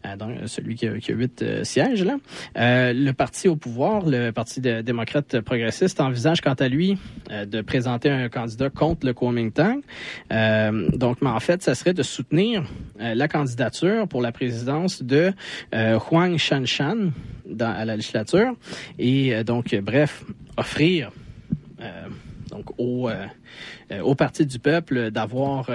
euh, 0.07 0.17
donc 0.17 0.37
celui 0.47 0.75
qui 0.77 0.87
a, 0.87 1.15
huit 1.15 1.43
euh, 1.43 1.65
sièges. 1.65 2.05
Là. 2.05 2.17
Euh, 2.57 2.93
le 2.93 3.13
parti 3.13 3.49
au 3.49 3.57
pouvoir, 3.57 4.07
le 4.07 4.31
Parti 4.31 4.61
démocrate 4.61 5.41
progressiste, 5.41 6.01
envisage 6.01 6.41
quant 6.41 6.55
à 6.55 6.69
lui 6.69 6.97
de 7.31 7.61
présenter 7.63 8.11
un 8.11 8.29
candidat 8.29 8.71
contre 8.71 9.07
le 9.07 9.13
Kuomintang. 9.13 9.81
Donc, 10.31 11.19
mais 11.21 11.31
en 11.31 11.41
fait, 11.41 11.63
ça 11.63 11.75
serait 11.75 11.95
de 11.95 12.03
soutenir 12.03 12.65
la 12.99 13.29
candidature 13.29 14.07
pour 14.07 14.23
la 14.23 14.33
présidence 14.33 15.03
de 15.03 15.33
euh, 15.75 15.99
Huang 15.99 16.37
Shanshan 16.37 17.11
dans, 17.47 17.75
à 17.75 17.85
la 17.85 17.97
législature. 17.97 18.55
Et 18.99 19.35
euh, 19.35 19.45
donc, 19.45 19.75
bref, 19.83 20.25
offrir 20.57 21.11
euh, 21.81 22.09
donc 22.51 22.67
au, 22.79 23.11
au 24.03 24.15
Parti 24.15 24.47
du 24.47 24.59
peuple 24.59 25.11
d'avoir 25.11 25.69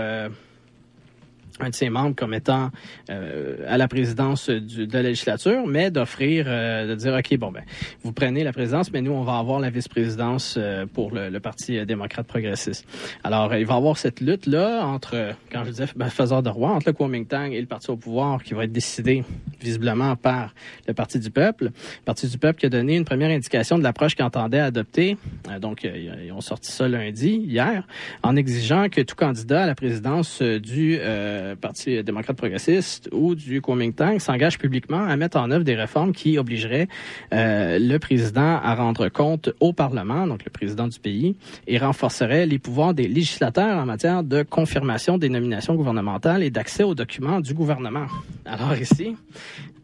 un 1.59 1.69
de 1.69 1.75
ses 1.75 1.89
membres 1.89 2.15
comme 2.15 2.33
étant 2.33 2.69
euh, 3.09 3.57
à 3.67 3.77
la 3.77 3.87
présidence 3.87 4.49
du, 4.49 4.87
de 4.87 4.93
la 4.93 5.03
législature, 5.03 5.65
mais 5.67 5.91
d'offrir, 5.91 6.45
euh, 6.47 6.87
de 6.87 6.95
dire, 6.95 7.13
OK, 7.13 7.37
bon, 7.37 7.51
ben, 7.51 7.63
vous 8.03 8.11
prenez 8.11 8.43
la 8.43 8.53
présidence, 8.53 8.91
mais 8.91 9.01
nous, 9.01 9.11
on 9.11 9.23
va 9.23 9.37
avoir 9.37 9.59
la 9.59 9.69
vice-présidence 9.69 10.55
euh, 10.57 10.85
pour 10.85 11.11
le, 11.11 11.29
le 11.29 11.39
Parti 11.39 11.77
euh, 11.77 11.85
démocrate 11.85 12.27
progressiste. 12.27 12.85
Alors, 13.23 13.51
euh, 13.51 13.59
il 13.59 13.65
va 13.65 13.75
y 13.75 13.77
avoir 13.77 13.97
cette 13.97 14.21
lutte-là 14.21 14.85
entre, 14.85 15.33
quand 15.51 15.63
je 15.65 15.69
disais, 15.71 15.85
ben, 15.95 16.09
faiseur 16.09 16.43
de 16.43 16.49
roi, 16.49 16.71
entre 16.71 16.89
le 16.89 16.93
Kuomintang 16.93 17.51
et 17.51 17.59
le 17.59 17.67
Parti 17.67 17.89
au 17.91 17.97
pouvoir, 17.97 18.43
qui 18.43 18.53
va 18.53 18.63
être 18.63 18.71
décidé 18.71 19.23
visiblement 19.59 20.15
par 20.15 20.53
le 20.87 20.93
Parti 20.93 21.19
du 21.19 21.29
peuple. 21.29 21.65
Le 21.65 22.05
Parti 22.05 22.27
du 22.27 22.37
peuple 22.37 22.59
qui 22.59 22.65
a 22.65 22.69
donné 22.69 22.95
une 22.95 23.05
première 23.05 23.31
indication 23.31 23.77
de 23.77 23.83
l'approche 23.83 24.15
qu'il 24.15 24.25
entendait 24.25 24.59
adopter. 24.59 25.17
Euh, 25.49 25.59
donc, 25.59 25.83
ils 25.83 26.31
ont 26.31 26.41
sorti 26.41 26.71
ça 26.71 26.87
lundi, 26.87 27.43
hier, 27.45 27.85
en 28.23 28.35
exigeant 28.35 28.89
que 28.89 29.01
tout 29.01 29.15
candidat 29.15 29.63
à 29.63 29.67
la 29.67 29.75
présidence 29.75 30.41
du 30.41 30.97
euh, 30.99 31.48
Parti 31.55 32.03
démocrate 32.03 32.37
progressiste 32.37 33.09
ou 33.11 33.35
du 33.35 33.61
Kuomintang 33.61 34.19
s'engage 34.19 34.57
publiquement 34.57 35.03
à 35.03 35.15
mettre 35.15 35.37
en 35.37 35.51
œuvre 35.51 35.63
des 35.63 35.75
réformes 35.75 36.13
qui 36.13 36.37
obligeraient 36.37 36.87
euh, 37.33 37.79
le 37.79 37.97
président 37.99 38.59
à 38.61 38.75
rendre 38.75 39.09
compte 39.09 39.49
au 39.59 39.73
Parlement, 39.73 40.27
donc 40.27 40.45
le 40.45 40.51
président 40.51 40.87
du 40.87 40.99
pays, 40.99 41.35
et 41.67 41.77
renforcerait 41.77 42.45
les 42.45 42.59
pouvoirs 42.59 42.93
des 42.93 43.07
législateurs 43.07 43.77
en 43.77 43.85
matière 43.85 44.23
de 44.23 44.43
confirmation 44.43 45.17
des 45.17 45.29
nominations 45.29 45.75
gouvernementales 45.75 46.43
et 46.43 46.49
d'accès 46.49 46.83
aux 46.83 46.95
documents 46.95 47.39
du 47.39 47.53
gouvernement. 47.53 48.07
Alors 48.45 48.75
ici, 48.75 49.15
euh, 49.15 49.78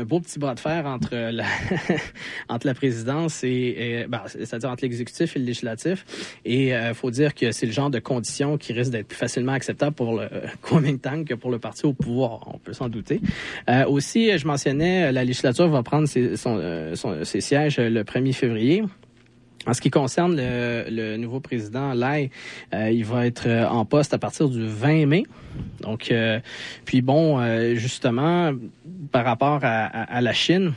un 0.00 0.04
beau 0.04 0.20
petit 0.20 0.38
bras 0.38 0.54
de 0.54 0.60
fer 0.60 0.86
entre 0.86 1.14
la, 1.14 1.44
entre 2.48 2.66
la 2.66 2.74
présidence 2.74 3.44
et, 3.44 4.06
ben, 4.08 4.22
c'est-à-dire 4.26 4.70
entre 4.70 4.82
l'exécutif 4.82 5.36
et 5.36 5.38
le 5.38 5.44
législatif. 5.44 6.04
Et 6.44 6.68
il 6.68 6.72
euh, 6.72 6.94
faut 6.94 7.10
dire 7.10 7.34
que 7.34 7.52
c'est 7.52 7.66
le 7.66 7.72
genre 7.72 7.90
de 7.90 7.98
conditions 7.98 8.58
qui 8.58 8.72
risque 8.72 8.92
d'être 8.92 9.08
plus 9.08 9.16
facilement 9.16 9.52
acceptable 9.52 9.94
pour 9.94 10.18
le 10.18 10.28
Kuomintang 10.62 11.24
que 11.24 11.34
pour 11.34 11.50
le 11.50 11.58
parti 11.58 11.86
au 11.86 11.92
pouvoir. 11.92 12.48
On 12.52 12.58
peut 12.58 12.72
s'en 12.72 12.88
douter. 12.88 13.20
Euh, 13.68 13.86
aussi, 13.86 14.36
je 14.36 14.46
mentionnais, 14.46 15.12
la 15.12 15.24
législature 15.24 15.68
va 15.68 15.82
prendre 15.82 16.08
ses, 16.08 16.34
euh, 16.46 16.94
ses 17.24 17.40
sièges 17.40 17.78
le 17.78 18.02
1er 18.02 18.32
février. 18.32 18.82
En 19.66 19.74
ce 19.74 19.80
qui 19.82 19.90
concerne 19.90 20.36
le, 20.36 20.86
le 20.88 21.16
nouveau 21.18 21.40
président 21.40 21.92
Lai, 21.92 22.30
euh, 22.72 22.90
il 22.90 23.04
va 23.04 23.26
être 23.26 23.46
euh, 23.46 23.66
en 23.66 23.84
poste 23.84 24.14
à 24.14 24.18
partir 24.18 24.48
du 24.48 24.66
20 24.66 25.06
mai. 25.06 25.24
Donc, 25.80 26.10
euh, 26.10 26.40
puis 26.86 27.02
bon, 27.02 27.38
euh, 27.38 27.74
justement, 27.74 28.52
par 29.12 29.24
rapport 29.24 29.60
à, 29.62 30.20
la 30.20 30.32
Chine, 30.32 30.72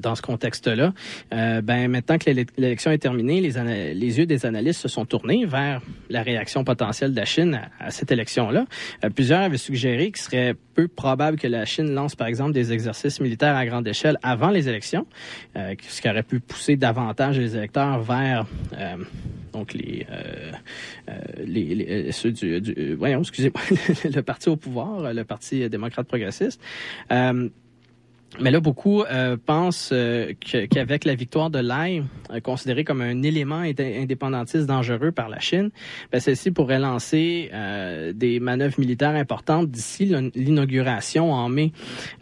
dans 0.00 0.14
ce 0.14 0.22
contexte-là, 0.22 0.92
euh, 1.32 1.60
ben 1.60 1.88
maintenant 1.90 2.16
que 2.18 2.26
l'élec- 2.26 2.50
l'élection 2.56 2.90
est 2.92 2.98
terminée, 2.98 3.40
les, 3.40 3.94
les 3.94 4.18
yeux 4.18 4.26
des 4.26 4.46
analystes 4.46 4.80
se 4.80 4.88
sont 4.88 5.04
tournés 5.04 5.44
vers 5.46 5.80
la 6.10 6.22
réaction 6.22 6.62
potentielle 6.64 7.10
de 7.12 7.16
la 7.16 7.24
Chine 7.24 7.60
à, 7.80 7.90
cette 7.90 8.12
élection-là. 8.12 8.66
Euh, 9.04 9.10
plusieurs 9.10 9.40
avaient 9.40 9.56
suggéré 9.56 10.06
qu'il 10.12 10.22
serait 10.22 10.54
peu 10.74 10.86
probable 10.88 11.38
que 11.38 11.46
la 11.48 11.64
Chine 11.64 11.92
lance, 11.92 12.14
par 12.14 12.26
exemple, 12.28 12.52
des 12.52 12.72
exercices 12.72 13.20
militaires 13.20 13.56
à 13.56 13.66
grande 13.66 13.86
échelle 13.88 14.16
avant 14.22 14.50
les 14.50 14.68
élections, 14.68 15.06
euh, 15.56 15.74
ce 15.88 16.00
qui 16.00 16.08
aurait 16.08 16.22
pu 16.22 16.40
pousser 16.40 16.76
davantage 16.76 17.38
les 17.38 17.56
électeurs 17.56 18.00
vers 18.00 18.46
euh, 18.78 18.96
donc 19.52 19.72
les, 19.72 20.04
euh, 20.10 20.50
euh, 21.08 21.12
les, 21.46 21.74
les- 21.74 21.86
euh, 22.08 22.12
ceux 22.12 22.32
du, 22.32 22.60
du 22.60 22.74
euh, 22.76 22.94
voyons, 22.98 23.20
excusez-moi, 23.20 23.60
le 24.04 24.20
parti 24.22 24.48
au 24.48 24.56
pouvoir, 24.56 25.12
le 25.12 25.24
parti 25.24 25.68
démocrate 25.68 26.06
progressiste. 26.08 26.60
Mais 28.40 28.50
là, 28.50 28.58
beaucoup 28.58 29.02
euh, 29.04 29.36
pensent 29.36 29.90
euh, 29.92 30.32
qu'avec 30.40 31.04
la 31.04 31.14
victoire 31.14 31.50
de 31.50 31.60
l'Aï, 31.60 32.02
euh, 32.32 32.40
considéré 32.40 32.82
comme 32.82 33.00
un 33.00 33.22
élément 33.22 33.62
indé- 33.62 34.02
indépendantiste 34.02 34.66
dangereux 34.66 35.12
par 35.12 35.28
la 35.28 35.38
Chine, 35.38 35.70
ben, 36.10 36.20
celle-ci 36.20 36.50
pourrait 36.50 36.80
lancer 36.80 37.50
euh, 37.52 38.12
des 38.12 38.40
manœuvres 38.40 38.80
militaires 38.80 39.14
importantes 39.14 39.70
d'ici 39.70 40.06
l'in- 40.06 40.30
l'inauguration 40.34 41.32
en 41.32 41.48
mai 41.48 41.70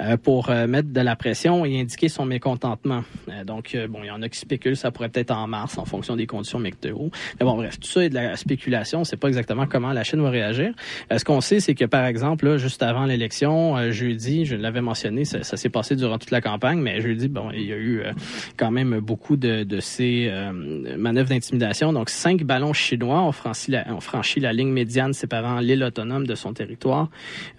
euh, 0.03 0.19
pour 0.19 0.51
euh, 0.51 0.67
mettre 0.67 0.93
de 0.93 1.01
la 1.01 1.17
pression 1.17 1.65
et 1.65 1.81
indiquer 1.81 2.11
son 2.11 2.27
mécontentement. 2.27 3.05
Donc, 3.47 3.77
bon, 3.89 4.01
il 4.03 4.09
y 4.09 4.11
en 4.11 4.21
a 4.21 4.29
qui 4.29 4.39
spéculent, 4.39 4.77
ça 4.77 4.91
pourrait 4.91 5.09
peut-être 5.09 5.31
en 5.31 5.47
mars 5.47 5.79
en 5.79 5.87
fonction 5.87 6.15
des 6.15 6.27
conditions 6.27 6.59
météo. 6.59 7.09
Mais 7.41 7.47
bon, 7.47 7.57
bref, 7.57 7.81
tout 7.81 7.89
ça 7.89 8.05
est 8.05 8.11
de 8.11 8.15
la 8.15 8.37
spéculation. 8.37 9.01
On 9.01 9.05
sait 9.05 9.17
pas 9.17 9.29
exactement 9.29 9.67
comment 9.67 9.93
la 9.93 10.05
Chine 10.05 10.21
va 10.21 10.29
réagir. 10.29 10.75
Ce 11.17 11.25
qu'on 11.25 11.41
sait, 11.41 11.61
c'est 11.61 11.75
que, 11.75 11.87
par 11.87 12.05
exemple, 12.05 12.47
là, 12.47 12.59
juste 12.59 12.83
avant 12.83 13.07
l'élection, 13.07 13.91
jeudi, 13.93 14.45
je 14.45 14.57
l'avais 14.57 14.83
mentionné, 14.83 15.25
ça, 15.25 15.43
ça 15.43 15.57
s'est 15.57 15.71
passé 15.71 15.97
durant 16.03 16.19
toute 16.19 16.31
la 16.33 16.41
campagne, 16.41 16.81
mais 16.81 17.01
jeudi, 17.01 17.29
bon, 17.29 17.51
il 17.53 17.63
y 17.63 17.73
a 17.73 17.77
eu 17.77 18.01
euh, 18.01 18.13
quand 18.57 18.71
même 18.71 18.99
beaucoup 19.01 19.37
de, 19.37 19.65
ces 19.81 20.29
euh, 20.29 20.53
manœuvres 20.97 21.29
d'intimidation. 21.29 21.93
Donc, 21.93 22.11
cinq 22.11 22.43
ballons 22.43 22.73
chinois 22.73 23.23
ont 23.23 23.33
franchi 23.33 24.41
la, 24.41 24.53
ligne 24.53 24.73
médiane 24.73 25.13
séparant 25.13 25.61
l'île 25.61 25.85
autonome 25.85 26.27
de 26.27 26.35
son 26.35 26.53
territoire, 26.53 27.09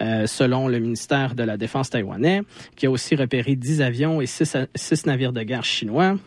euh, 0.01 0.27
selon 0.27 0.67
le 0.67 0.79
ministère 0.79 1.35
de 1.35 1.43
la 1.43 1.57
Défense 1.57 1.89
taïwanais, 1.89 2.41
qui 2.75 2.85
a 2.85 2.91
aussi 2.91 3.15
repéré 3.15 3.55
dix 3.55 3.81
avions 3.81 4.21
et 4.21 4.25
six 4.25 5.05
navires 5.05 5.33
de 5.33 5.43
guerre 5.43 5.63
chinois. 5.63 6.17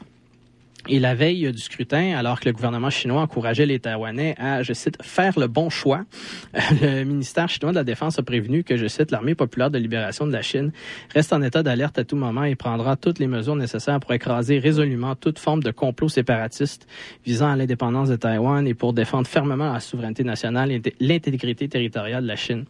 Et 0.88 1.00
la 1.00 1.14
veille 1.14 1.50
du 1.52 1.58
scrutin, 1.58 2.16
alors 2.16 2.38
que 2.38 2.48
le 2.48 2.52
gouvernement 2.52 2.90
chinois 2.90 3.20
encourageait 3.20 3.66
les 3.66 3.80
Taïwanais 3.80 4.36
à, 4.38 4.62
je 4.62 4.72
cite, 4.72 4.96
faire 5.02 5.38
le 5.38 5.48
bon 5.48 5.68
choix, 5.68 6.04
le 6.80 7.04
ministère 7.04 7.48
chinois 7.48 7.72
de 7.72 7.76
la 7.76 7.84
Défense 7.84 8.18
a 8.18 8.22
prévenu 8.22 8.62
que, 8.62 8.76
je 8.76 8.86
cite, 8.86 9.10
l'armée 9.10 9.34
populaire 9.34 9.70
de 9.70 9.78
libération 9.78 10.26
de 10.26 10.32
la 10.32 10.42
Chine 10.42 10.72
reste 11.12 11.32
en 11.32 11.42
état 11.42 11.62
d'alerte 11.62 11.98
à 11.98 12.04
tout 12.04 12.16
moment 12.16 12.44
et 12.44 12.54
prendra 12.54 12.96
toutes 12.96 13.18
les 13.18 13.26
mesures 13.26 13.56
nécessaires 13.56 13.98
pour 13.98 14.12
écraser 14.12 14.58
résolument 14.58 15.16
toute 15.16 15.38
forme 15.38 15.62
de 15.62 15.70
complot 15.70 16.08
séparatiste 16.08 16.86
visant 17.24 17.50
à 17.50 17.56
l'indépendance 17.56 18.08
de 18.08 18.16
Taïwan 18.16 18.66
et 18.66 18.74
pour 18.74 18.92
défendre 18.92 19.26
fermement 19.26 19.72
la 19.72 19.80
souveraineté 19.80 20.22
nationale 20.22 20.70
et 20.70 20.80
l'intégrité 21.00 21.68
territoriale 21.68 22.22
de 22.22 22.28
la 22.28 22.36
Chine. 22.36 22.64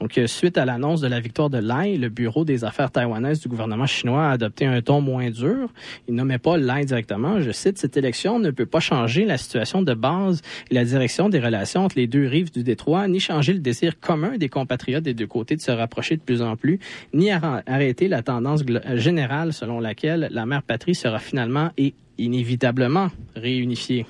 Donc, 0.00 0.16
euh, 0.16 0.26
suite 0.26 0.56
à 0.56 0.64
l'annonce 0.64 1.00
de 1.00 1.08
la 1.08 1.20
victoire 1.20 1.50
de 1.50 1.58
l'Aï, 1.58 1.98
le 1.98 2.08
bureau 2.08 2.44
des 2.44 2.64
affaires 2.64 2.90
taïwanaises 2.90 3.40
du 3.40 3.48
gouvernement 3.48 3.86
chinois 3.86 4.26
a 4.26 4.30
adopté 4.30 4.64
un 4.64 4.80
ton 4.80 5.00
moins 5.00 5.30
dur. 5.30 5.68
Il 6.08 6.14
nommait 6.14 6.38
pas 6.38 6.56
l'Aï 6.56 6.86
directement. 6.86 7.40
Cette 7.58 7.96
élection 7.96 8.38
ne 8.38 8.50
peut 8.50 8.66
pas 8.66 8.80
changer 8.80 9.24
la 9.24 9.38
situation 9.38 9.82
de 9.82 9.94
base. 9.94 10.42
Et 10.70 10.74
la 10.74 10.84
direction 10.84 11.28
des 11.28 11.40
relations 11.40 11.84
entre 11.84 11.96
les 11.98 12.06
deux 12.06 12.26
rives 12.26 12.52
du 12.52 12.62
détroit, 12.62 13.08
ni 13.08 13.20
changer 13.20 13.52
le 13.52 13.58
désir 13.58 13.98
commun 14.00 14.36
des 14.36 14.48
compatriotes 14.48 15.04
des 15.04 15.14
deux 15.14 15.26
côtés 15.26 15.56
de 15.56 15.60
se 15.60 15.70
rapprocher 15.70 16.16
de 16.16 16.22
plus 16.22 16.42
en 16.42 16.56
plus, 16.56 16.78
ni 17.12 17.30
arrêter 17.30 18.08
la 18.08 18.22
tendance 18.22 18.62
générale 18.94 19.52
selon 19.52 19.80
laquelle 19.80 20.28
la 20.30 20.46
mère 20.46 20.62
patrie 20.62 20.94
sera 20.94 21.18
finalement 21.18 21.70
et 21.76 21.94
inévitablement 22.18 23.10
réunifiée. 23.36 24.06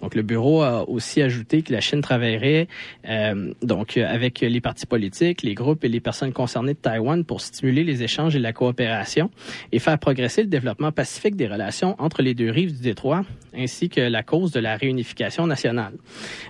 Donc 0.00 0.14
le 0.14 0.22
bureau 0.22 0.62
a 0.62 0.88
aussi 0.88 1.22
ajouté 1.22 1.62
que 1.62 1.72
la 1.72 1.80
Chine 1.80 2.00
travaillerait 2.00 2.68
euh, 3.08 3.52
donc 3.62 3.96
euh, 3.96 4.06
avec 4.08 4.40
les 4.40 4.60
partis 4.60 4.86
politiques, 4.86 5.42
les 5.42 5.54
groupes 5.54 5.84
et 5.84 5.88
les 5.88 6.00
personnes 6.00 6.32
concernées 6.32 6.74
de 6.74 6.78
Taïwan 6.78 7.24
pour 7.24 7.40
stimuler 7.40 7.84
les 7.84 8.02
échanges 8.02 8.34
et 8.34 8.38
la 8.38 8.52
coopération 8.52 9.30
et 9.70 9.78
faire 9.78 9.98
progresser 9.98 10.42
le 10.42 10.48
développement 10.48 10.92
pacifique 10.92 11.36
des 11.36 11.46
relations 11.46 11.96
entre 11.98 12.22
les 12.22 12.34
deux 12.34 12.50
rives 12.50 12.76
du 12.76 12.82
détroit, 12.82 13.24
ainsi 13.56 13.88
que 13.88 14.00
la 14.00 14.22
cause 14.22 14.50
de 14.52 14.60
la 14.60 14.76
réunification 14.76 15.46
nationale. 15.46 15.94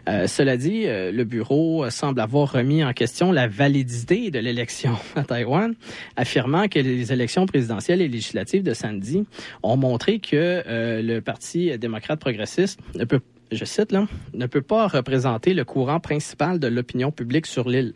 Euh, 0.08 0.26
cela 0.26 0.56
dit, 0.56 0.84
euh, 0.86 1.12
le 1.12 1.24
bureau 1.24 1.88
semble 1.90 2.20
avoir 2.20 2.52
remis 2.52 2.84
en 2.84 2.92
question 2.92 3.32
la 3.32 3.48
validité 3.48 4.30
de 4.30 4.38
l'élection 4.38 4.96
à 5.16 5.24
Taïwan, 5.24 5.74
affirmant 6.16 6.68
que 6.68 6.78
les 6.78 7.12
élections 7.12 7.46
présidentielles 7.46 8.02
et 8.02 8.08
législatives 8.08 8.62
de 8.62 8.74
samedi 8.74 9.24
ont 9.62 9.76
montré 9.76 10.18
que 10.18 10.62
euh, 10.82 11.02
le 11.02 11.20
Parti 11.20 11.76
démocrate 11.78 12.20
progressiste 12.20 12.80
ne 12.94 13.04
peut 13.04 13.20
je 13.52 13.64
cite 13.64 13.92
là, 13.92 14.06
ne 14.34 14.46
peut 14.46 14.62
pas 14.62 14.86
représenter 14.88 15.54
le 15.54 15.64
courant 15.64 16.00
principal 16.00 16.58
de 16.58 16.66
l'opinion 16.68 17.10
publique 17.10 17.46
sur 17.46 17.68
l'île. 17.68 17.92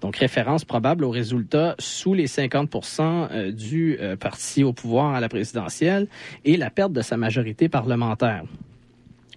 Donc, 0.00 0.16
référence 0.16 0.64
probable 0.64 1.04
aux 1.04 1.10
résultats 1.10 1.74
sous 1.78 2.14
les 2.14 2.26
50% 2.26 3.28
euh, 3.30 3.52
du 3.52 3.98
euh, 4.00 4.16
parti 4.16 4.64
au 4.64 4.72
pouvoir 4.72 5.14
à 5.14 5.20
la 5.20 5.28
présidentielle 5.28 6.08
et 6.44 6.56
la 6.56 6.70
perte 6.70 6.92
de 6.92 7.02
sa 7.02 7.16
majorité 7.16 7.68
parlementaire. 7.68 8.44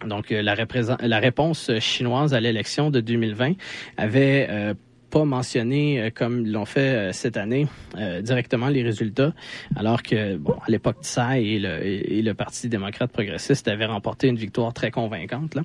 Donc, 0.06 0.30
la 0.30 1.20
réponse 1.20 1.72
chinoise 1.80 2.34
à 2.34 2.40
l'élection 2.40 2.90
de 2.90 3.02
2020 3.02 3.56
avait 3.98 4.48
euh, 4.50 4.74
pas 5.10 5.26
mentionné, 5.26 6.00
euh, 6.00 6.10
comme 6.14 6.46
l'ont 6.46 6.66
fait 6.66 6.96
euh, 6.96 7.12
cette 7.12 7.38
année, 7.38 7.68
euh, 7.98 8.22
directement 8.22 8.68
les 8.68 8.84
résultats, 8.84 9.34
alors 9.76 10.04
que, 10.04 10.36
à 10.36 10.70
l'époque, 10.70 10.98
Tsai 11.02 11.44
et 11.44 11.60
le, 11.60 12.34
Parti 12.34 12.70
démocrate 12.70 13.12
progressiste 13.12 13.68
avaient 13.68 13.88
remporté 13.88 14.28
une 14.28 14.38
victoire 14.38 14.74
très 14.74 14.92
convaincante. 14.92 15.58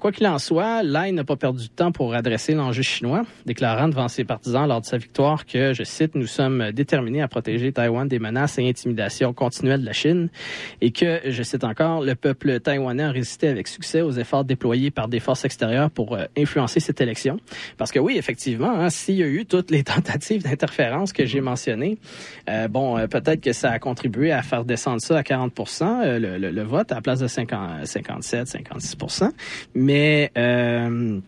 Quoi 0.00 0.10
qu'il 0.10 0.26
en 0.26 0.38
soit, 0.38 0.82
Lai 0.82 1.12
n'a 1.12 1.22
pas 1.22 1.36
perdu 1.36 1.68
de 1.68 1.72
temps 1.72 1.92
pour 1.92 2.14
adresser 2.14 2.54
l'enjeu 2.54 2.82
chinois, 2.82 3.24
déclarant 3.46 3.88
devant 3.88 4.08
ses 4.08 4.24
partisans 4.24 4.66
lors 4.66 4.80
de 4.80 4.86
sa 4.86 4.96
victoire 4.96 5.46
que, 5.46 5.74
je 5.74 5.84
cite, 5.84 6.14
nous 6.14 6.26
sommes 6.26 6.72
déterminés 6.72 7.22
à 7.22 7.28
protéger 7.28 7.72
Taïwan 7.72 8.08
des 8.08 8.18
menaces 8.18 8.58
et 8.58 8.68
intimidations 8.68 9.32
continuelles 9.32 9.82
de 9.82 9.86
la 9.86 9.92
Chine 9.92 10.28
et 10.80 10.90
que, 10.90 11.20
je 11.24 11.42
cite 11.42 11.62
encore, 11.62 12.02
le 12.02 12.14
peuple 12.14 12.58
taïwanais 12.58 13.04
a 13.04 13.10
résisté 13.10 13.48
avec 13.48 13.68
succès 13.68 14.00
aux 14.00 14.12
efforts 14.12 14.44
déployés 14.44 14.90
par 14.90 15.08
des 15.08 15.20
forces 15.20 15.44
extérieures 15.44 15.90
pour 15.90 16.18
influencer 16.36 16.80
cette 16.80 17.00
élection. 17.00 17.38
Parce 17.76 17.92
que 17.92 17.98
oui, 17.98 18.16
effectivement, 18.16 18.61
hein, 18.70 18.90
s'il 18.90 19.16
y 19.16 19.22
a 19.22 19.26
eu 19.26 19.44
toutes 19.46 19.70
les 19.70 19.82
tentatives 19.94 20.42
d'interférence 20.42 21.12
que 21.12 21.24
j'ai 21.26 21.40
mentionnées, 21.40 21.98
euh, 22.48 22.68
bon, 22.68 22.96
euh, 22.98 23.06
peut-être 23.06 23.40
que 23.40 23.52
ça 23.52 23.70
a 23.70 23.78
contribué 23.78 24.32
à 24.32 24.42
faire 24.42 24.64
descendre 24.64 25.00
ça 25.00 25.18
à 25.18 25.22
40 25.22 25.52
euh, 25.82 26.18
le, 26.18 26.38
le- 26.38 26.50
le 26.50 26.62
vote 26.62 26.92
à 26.92 26.96
la 26.96 27.00
place 27.00 27.20
de 27.20 27.26
50, 27.26 27.86
57, 27.86 28.48
56% 28.48 29.30
Mais 29.74 30.30
euh, 30.36 31.20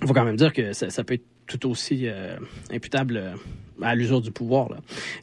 il 0.00 0.06
faut 0.06 0.14
quand 0.14 0.24
même 0.24 0.36
dire 0.36 0.52
que 0.52 0.72
ça, 0.72 0.90
ça 0.90 1.04
peut 1.04 1.14
être 1.14 1.24
tout 1.46 1.68
aussi 1.68 2.02
euh, 2.06 2.36
imputable 2.72 3.16
euh, 3.16 3.32
à 3.82 3.94
l'usure 3.94 4.20
du 4.20 4.30
pouvoir. 4.30 4.68
Là. 4.70 4.76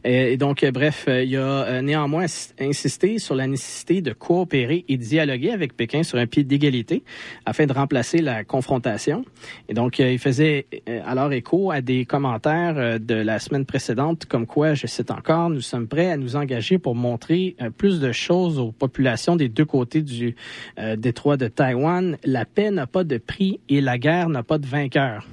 Et, 0.03 0.33
et 0.33 0.37
donc, 0.37 0.63
euh, 0.63 0.71
bref, 0.71 1.05
euh, 1.07 1.23
il 1.23 1.35
a 1.37 1.39
euh, 1.39 1.81
néanmoins 1.81 2.25
ins- 2.25 2.53
insisté 2.59 3.19
sur 3.19 3.35
la 3.35 3.47
nécessité 3.47 4.01
de 4.01 4.13
coopérer 4.13 4.85
et 4.87 4.97
dialoguer 4.97 5.51
avec 5.51 5.75
Pékin 5.75 6.03
sur 6.03 6.17
un 6.17 6.27
pied 6.27 6.43
d'égalité 6.43 7.03
afin 7.45 7.65
de 7.65 7.73
remplacer 7.73 8.21
la 8.21 8.43
confrontation. 8.43 9.23
Et 9.69 9.73
donc, 9.73 9.99
euh, 9.99 10.11
il 10.11 10.19
faisait 10.19 10.65
euh, 10.87 11.01
alors 11.05 11.31
écho 11.33 11.71
à 11.71 11.81
des 11.81 12.05
commentaires 12.05 12.75
euh, 12.77 12.99
de 12.99 13.15
la 13.15 13.39
semaine 13.39 13.65
précédente, 13.65 14.25
comme 14.25 14.45
quoi, 14.45 14.73
je 14.73 14.87
cite 14.87 15.11
encore, 15.11 15.49
nous 15.49 15.61
sommes 15.61 15.87
prêts 15.87 16.11
à 16.11 16.17
nous 16.17 16.35
engager 16.35 16.77
pour 16.77 16.95
montrer 16.95 17.55
euh, 17.61 17.69
plus 17.69 17.99
de 17.99 18.11
choses 18.11 18.59
aux 18.59 18.71
populations 18.71 19.35
des 19.35 19.49
deux 19.49 19.65
côtés 19.65 20.01
du 20.01 20.35
euh, 20.79 20.95
détroit 20.95 21.37
de 21.37 21.47
Taïwan. 21.47 22.17
La 22.23 22.45
paix 22.45 22.71
n'a 22.71 22.87
pas 22.87 23.03
de 23.03 23.17
prix 23.17 23.59
et 23.69 23.81
la 23.81 23.97
guerre 23.97 24.29
n'a 24.29 24.43
pas 24.43 24.57
de 24.57 24.65
vainqueur 24.65 25.27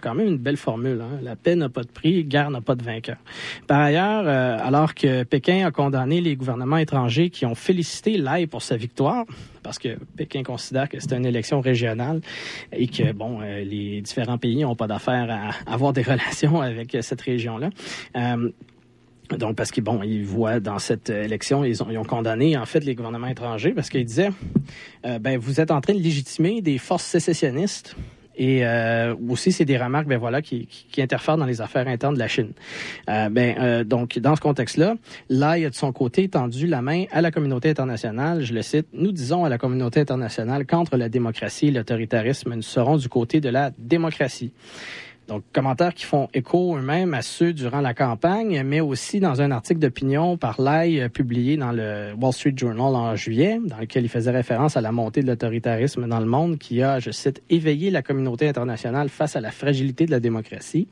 quand 0.00 0.14
même 0.14 0.26
une 0.26 0.38
belle 0.38 0.56
formule. 0.56 1.00
Hein? 1.00 1.20
La 1.22 1.36
paix 1.36 1.56
n'a 1.56 1.68
pas 1.68 1.82
de 1.82 1.88
prix, 1.88 2.24
guerre 2.24 2.50
n'a 2.50 2.60
pas 2.60 2.74
de 2.74 2.82
vainqueur. 2.82 3.16
Par 3.66 3.80
ailleurs, 3.80 4.24
euh, 4.26 4.58
alors 4.60 4.94
que 4.94 5.22
Pékin 5.24 5.66
a 5.66 5.70
condamné 5.70 6.20
les 6.20 6.36
gouvernements 6.36 6.76
étrangers 6.78 7.30
qui 7.30 7.46
ont 7.46 7.54
félicité 7.54 8.16
l'AI 8.18 8.46
pour 8.46 8.62
sa 8.62 8.76
victoire, 8.76 9.24
parce 9.62 9.78
que 9.78 9.98
Pékin 10.16 10.42
considère 10.42 10.88
que 10.88 10.98
c'est 11.00 11.12
une 11.12 11.26
élection 11.26 11.60
régionale 11.60 12.20
et 12.72 12.88
que 12.88 13.12
bon, 13.12 13.40
euh, 13.42 13.64
les 13.64 14.00
différents 14.00 14.38
pays 14.38 14.62
n'ont 14.62 14.76
pas 14.76 14.86
d'affaire 14.86 15.28
à 15.30 15.72
avoir 15.72 15.92
des 15.92 16.02
relations 16.12 16.60
avec 16.60 16.96
cette 17.00 17.20
région-là. 17.20 17.70
Euh, 18.16 18.50
donc, 19.36 19.56
parce 19.56 19.70
qu'ils 19.70 19.84
bon, 19.84 20.02
ils 20.02 20.24
voient 20.24 20.60
dans 20.60 20.78
cette 20.78 21.10
élection, 21.10 21.64
ils 21.64 21.82
ont, 21.82 21.90
ils 21.90 21.98
ont 21.98 22.04
condamné 22.04 22.56
en 22.56 22.64
fait 22.64 22.80
les 22.80 22.94
gouvernements 22.94 23.26
étrangers 23.26 23.72
parce 23.72 23.90
qu'ils 23.90 24.04
disaient, 24.04 24.30
euh, 25.04 25.18
ben 25.18 25.38
vous 25.38 25.60
êtes 25.60 25.70
en 25.70 25.80
train 25.80 25.92
de 25.92 26.00
légitimer 26.00 26.62
des 26.62 26.78
forces 26.78 27.04
sécessionnistes 27.04 27.94
et 28.38 28.64
euh, 28.64 29.16
aussi, 29.28 29.50
c'est 29.50 29.64
des 29.64 29.76
remarques, 29.76 30.06
ben 30.06 30.16
voilà, 30.16 30.40
qui, 30.40 30.66
qui, 30.66 30.86
qui 30.90 31.02
interfèrent 31.02 31.36
dans 31.36 31.44
les 31.44 31.60
affaires 31.60 31.88
internes 31.88 32.14
de 32.14 32.20
la 32.20 32.28
Chine. 32.28 32.52
Euh, 33.10 33.28
ben 33.28 33.56
euh, 33.58 33.84
donc, 33.84 34.18
dans 34.20 34.36
ce 34.36 34.40
contexte-là, 34.40 34.94
là, 35.28 35.58
il 35.58 35.66
a 35.66 35.70
de 35.70 35.74
son 35.74 35.92
côté 35.92 36.28
tendu 36.28 36.68
la 36.68 36.80
main 36.80 37.04
à 37.10 37.20
la 37.20 37.32
communauté 37.32 37.70
internationale. 37.70 38.44
Je 38.44 38.54
le 38.54 38.62
cite 38.62 38.86
nous 38.92 39.10
disons 39.10 39.44
à 39.44 39.48
la 39.48 39.58
communauté 39.58 40.00
internationale 40.00 40.66
qu'entre 40.66 40.96
la 40.96 41.08
démocratie 41.08 41.68
et 41.68 41.70
l'autoritarisme, 41.72 42.54
nous 42.54 42.62
serons 42.62 42.96
du 42.96 43.08
côté 43.08 43.40
de 43.40 43.48
la 43.48 43.72
démocratie. 43.76 44.52
Donc, 45.28 45.44
commentaires 45.52 45.92
qui 45.92 46.06
font 46.06 46.28
écho 46.32 46.76
eux-mêmes 46.78 47.12
à 47.12 47.20
ceux 47.20 47.52
durant 47.52 47.82
la 47.82 47.92
campagne, 47.92 48.62
mais 48.64 48.80
aussi 48.80 49.20
dans 49.20 49.42
un 49.42 49.50
article 49.50 49.78
d'opinion 49.78 50.38
par 50.38 50.58
Lai 50.58 51.02
euh, 51.02 51.10
publié 51.10 51.58
dans 51.58 51.70
le 51.70 52.14
Wall 52.18 52.32
Street 52.32 52.54
Journal 52.56 52.96
en 52.96 53.14
juillet, 53.14 53.60
dans 53.62 53.76
lequel 53.76 54.04
il 54.04 54.08
faisait 54.08 54.30
référence 54.30 54.78
à 54.78 54.80
la 54.80 54.90
montée 54.90 55.20
de 55.22 55.26
l'autoritarisme 55.26 56.08
dans 56.08 56.20
le 56.20 56.26
monde 56.26 56.56
qui 56.56 56.82
a, 56.82 56.98
je 56.98 57.10
cite, 57.10 57.42
éveillé 57.50 57.90
la 57.90 58.00
communauté 58.00 58.48
internationale 58.48 59.10
face 59.10 59.36
à 59.36 59.42
la 59.42 59.50
fragilité 59.50 60.06
de 60.06 60.10
la 60.10 60.20
démocratie. 60.20 60.88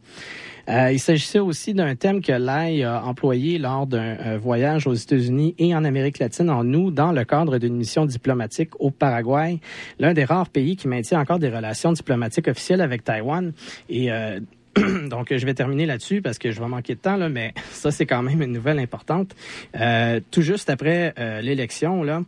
Euh, 0.68 0.92
il 0.92 0.98
s'agissait 0.98 1.38
aussi 1.38 1.74
d'un 1.74 1.94
thème 1.94 2.20
que 2.20 2.32
Lai 2.32 2.82
a 2.82 3.04
employé 3.04 3.58
lors 3.58 3.86
d'un 3.86 4.16
euh, 4.18 4.38
voyage 4.38 4.86
aux 4.86 4.94
États-Unis 4.94 5.54
et 5.58 5.74
en 5.74 5.84
Amérique 5.84 6.18
latine 6.18 6.50
en 6.50 6.66
août 6.74 6.92
dans 6.92 7.12
le 7.12 7.24
cadre 7.24 7.58
d'une 7.58 7.76
mission 7.76 8.06
diplomatique 8.06 8.70
au 8.80 8.90
Paraguay, 8.90 9.58
l'un 9.98 10.14
des 10.14 10.24
rares 10.24 10.48
pays 10.48 10.76
qui 10.76 10.88
maintient 10.88 11.20
encore 11.20 11.38
des 11.38 11.50
relations 11.50 11.92
diplomatiques 11.92 12.48
officielles 12.48 12.80
avec 12.80 13.04
Taïwan. 13.04 13.52
Et 13.88 14.10
euh, 14.10 14.40
donc, 15.08 15.34
je 15.34 15.46
vais 15.46 15.54
terminer 15.54 15.86
là-dessus 15.86 16.20
parce 16.20 16.38
que 16.38 16.50
je 16.50 16.60
vais 16.60 16.68
manquer 16.68 16.94
de 16.94 17.00
temps, 17.00 17.16
là, 17.16 17.28
mais 17.28 17.54
ça, 17.70 17.90
c'est 17.90 18.06
quand 18.06 18.22
même 18.22 18.42
une 18.42 18.52
nouvelle 18.52 18.78
importante. 18.78 19.34
Euh, 19.78 20.20
tout 20.30 20.42
juste 20.42 20.68
après 20.70 21.14
euh, 21.18 21.40
l'élection, 21.40 22.02
là, 22.02 22.22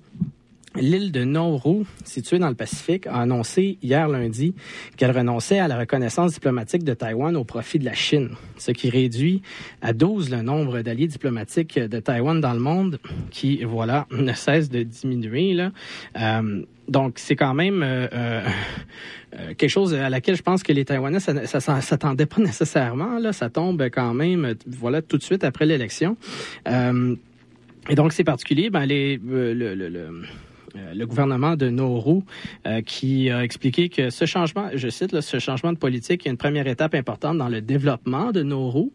L'île 0.77 1.13
de 1.13 1.25
Nauru, 1.25 1.85
située 2.05 2.39
dans 2.39 2.49
le 2.49 2.55
Pacifique, 2.55 3.07
a 3.07 3.21
annoncé 3.21 3.79
hier 3.83 4.09
lundi 4.09 4.55
qu'elle 4.97 5.17
renonçait 5.17 5.59
à 5.59 5.67
la 5.67 5.79
reconnaissance 5.79 6.35
diplomatique 6.35 6.85
de 6.85 6.95
Taïwan 6.95 7.37
au 7.37 7.45
profit 7.45 7.79
de 7.79 7.85
la 7.85 7.95
Chine, 7.95 8.31
ce 8.59 8.73
qui 8.73 8.91
réduit 8.91 9.43
à 9.81 9.93
12 9.93 10.31
le 10.31 10.43
nombre 10.43 10.81
d'alliés 10.81 11.07
diplomatiques 11.07 11.79
de 11.79 12.01
Taïwan 12.01 12.41
dans 12.41 12.53
le 12.53 12.61
monde, 12.61 12.99
qui, 13.31 13.65
voilà, 13.65 14.07
ne 14.13 14.33
cesse 14.33 14.69
de 14.69 14.83
diminuer. 14.83 15.55
Là. 15.55 15.73
Euh, 16.21 16.63
donc, 16.89 17.19
c'est 17.19 17.37
quand 17.37 17.55
même 17.55 17.83
euh, 17.83 18.07
euh, 18.13 19.55
quelque 19.55 19.69
chose 19.69 19.95
à 19.95 20.09
laquelle 20.09 20.37
je 20.37 20.43
pense 20.43 20.63
que 20.63 20.73
les 20.73 20.85
Taïwanais, 20.85 21.21
ça, 21.21 21.81
s'attendaient 21.81 22.27
pas 22.27 22.41
nécessairement. 22.43 23.19
Là, 23.19 23.33
ça 23.33 23.51
tombe 23.51 23.83
quand 23.91 24.15
même, 24.15 24.55
voilà, 24.67 25.03
tout 25.03 25.19
de 25.19 25.23
suite 25.23 25.45
après 25.45 25.67
l'élection. 25.67 26.17
Euh, 26.67 27.15
et 27.89 27.95
donc, 27.95 28.13
c'est 28.13 28.25
particulier. 28.25 28.71
Ben, 28.71 28.87
les, 28.87 29.17
le, 29.17 29.55
le, 29.55 29.75
le, 29.75 29.99
euh, 29.99 30.23
le 30.95 31.07
gouvernement 31.07 31.57
de 31.57 31.69
Nauru 31.69 32.23
euh, 32.67 32.83
qui 32.83 33.31
a 33.31 33.43
expliqué 33.43 33.89
que 33.89 34.11
ce 34.11 34.25
changement, 34.25 34.69
je 34.75 34.89
cite, 34.89 35.13
là, 35.13 35.23
ce 35.23 35.39
changement 35.39 35.73
de 35.73 35.79
politique 35.79 36.27
est 36.27 36.31
une 36.31 36.37
première 36.37 36.67
étape 36.67 36.95
importante 36.95 37.39
dans 37.39 37.49
le 37.49 37.61
développement 37.61 38.33
de 38.33 38.43
Nauru. 38.43 38.91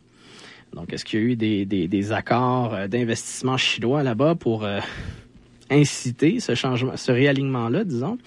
Donc, 0.74 0.92
est-ce 0.92 1.06
qu'il 1.06 1.20
y 1.20 1.24
a 1.24 1.26
eu 1.26 1.66
des, 1.88 2.12
accords 2.12 2.74
euh, 2.74 2.88
d'investissement 2.88 3.58
chinois 3.58 4.04
là-bas 4.04 4.36
pour 4.36 4.64
euh, 4.64 4.80
inciter 5.70 6.40
ce 6.40 6.56
changement, 6.56 6.96
ce 6.96 7.12
réalignement-là, 7.12 7.84
disons. 7.84 8.18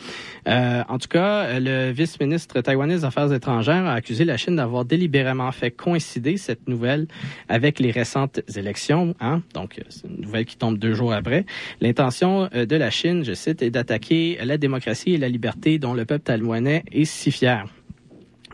Euh, 0.49 0.83
en 0.89 0.99
tout 0.99 1.09
cas, 1.09 1.59
le 1.59 1.91
vice-ministre 1.91 2.61
taïwanais 2.61 2.97
des 2.97 3.05
Affaires 3.05 3.33
étrangères 3.33 3.85
a 3.87 3.95
accusé 3.95 4.25
la 4.25 4.37
Chine 4.37 4.57
d'avoir 4.57 4.85
délibérément 4.85 5.51
fait 5.53 5.71
coïncider 5.71 6.37
cette 6.37 6.69
nouvelle 6.69 7.07
avec 7.49 7.79
les 7.81 7.91
récentes 7.91 8.41
élections. 8.57 9.15
Hein? 9.21 9.43
Donc, 9.55 9.81
c'est 9.89 10.07
une 10.07 10.23
nouvelle 10.23 10.45
qui 10.45 10.57
tombe 10.57 10.79
deux 10.79 10.95
jours 10.95 11.13
après. 11.13 11.47
L'intention 11.81 12.49
euh, 12.55 12.67
de 12.67 12.77
la 12.77 12.91
Chine, 12.91 13.25
je 13.25 13.35
cite, 13.35 13.63
est 13.63 13.71
d'attaquer 13.71 14.39
la 14.45 14.59
démocratie 14.59 15.15
et 15.15 15.19
la 15.19 15.29
liberté 15.29 15.79
dont 15.79 15.95
le 15.95 16.05
peuple 16.05 16.25
taïwanais 16.25 16.85
est 16.93 17.05
si 17.05 17.31
fier. 17.31 17.67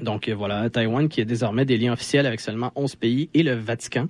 Donc 0.02 0.28
euh, 0.28 0.34
voilà, 0.34 0.68
Taïwan 0.68 1.08
qui 1.08 1.20
a 1.20 1.24
désormais 1.24 1.64
des 1.64 1.78
liens 1.78 1.92
officiels 1.92 2.26
avec 2.26 2.40
seulement 2.40 2.72
11 2.74 2.96
pays 2.96 3.30
et 3.34 3.42
le 3.42 3.54
Vatican. 3.54 4.08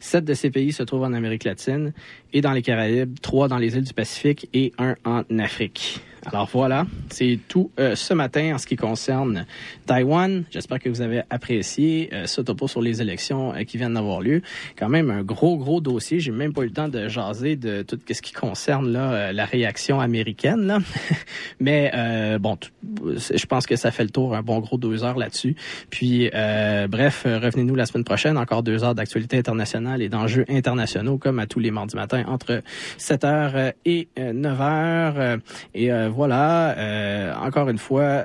Sept 0.00 0.24
de 0.24 0.34
ces 0.34 0.50
pays 0.50 0.72
se 0.72 0.82
trouvent 0.82 1.04
en 1.04 1.12
Amérique 1.12 1.44
latine 1.44 1.92
et 2.32 2.40
dans 2.40 2.52
les 2.52 2.62
Caraïbes, 2.62 3.18
trois 3.20 3.48
dans 3.48 3.58
les 3.58 3.76
îles 3.76 3.84
du 3.84 3.94
Pacifique 3.94 4.48
et 4.52 4.72
un 4.78 4.96
en 5.04 5.22
Afrique. 5.38 6.00
Alors 6.26 6.48
voilà, 6.52 6.86
c'est 7.10 7.38
tout 7.48 7.70
euh, 7.78 7.94
ce 7.94 8.14
matin 8.14 8.54
en 8.54 8.58
ce 8.58 8.66
qui 8.66 8.76
concerne 8.76 9.46
Taïwan. 9.86 10.44
J'espère 10.50 10.78
que 10.78 10.88
vous 10.88 11.00
avez 11.00 11.22
apprécié 11.30 12.10
euh, 12.12 12.26
ce 12.26 12.40
topo 12.40 12.68
sur 12.68 12.82
les 12.82 13.00
élections 13.00 13.54
euh, 13.54 13.64
qui 13.64 13.76
viennent 13.76 13.94
d'avoir 13.94 14.20
lieu. 14.20 14.42
Quand 14.76 14.88
même 14.88 15.10
un 15.10 15.22
gros, 15.22 15.56
gros 15.56 15.80
dossier. 15.80 16.20
J'ai 16.20 16.30
même 16.30 16.52
pas 16.52 16.62
eu 16.62 16.66
le 16.66 16.72
temps 16.72 16.88
de 16.88 17.08
jaser 17.08 17.56
de 17.56 17.82
tout 17.82 17.98
ce 18.10 18.22
qui 18.22 18.32
concerne 18.32 18.90
là, 18.90 19.12
euh, 19.12 19.32
la 19.32 19.44
réaction 19.44 20.00
américaine. 20.00 20.66
Là. 20.66 20.78
Mais 21.60 21.90
euh, 21.94 22.38
bon, 22.38 22.58
je 23.04 23.46
pense 23.46 23.66
que 23.66 23.76
ça 23.76 23.90
fait 23.90 24.04
le 24.04 24.10
tour, 24.10 24.34
un 24.34 24.42
bon 24.42 24.58
gros 24.60 24.78
deux 24.78 25.04
heures 25.04 25.18
là-dessus. 25.18 25.56
Puis 25.90 26.30
bref, 26.30 27.24
revenez-nous 27.24 27.74
la 27.74 27.86
semaine 27.86 28.04
prochaine. 28.04 28.36
Encore 28.36 28.62
deux 28.62 28.84
heures 28.84 28.94
d'actualité 28.94 29.38
internationale 29.38 30.02
et 30.02 30.08
d'enjeux 30.08 30.44
internationaux 30.48 31.18
comme 31.18 31.38
à 31.38 31.46
tous 31.46 31.60
les 31.60 31.70
mardis 31.70 31.96
matins 31.96 32.24
entre 32.26 32.62
7h 32.98 33.72
et 33.84 34.08
9h. 34.16 35.40
Et 35.74 35.90
voilà, 36.08 36.76
euh, 36.78 37.34
encore 37.36 37.68
une 37.68 37.78
fois, 37.78 38.24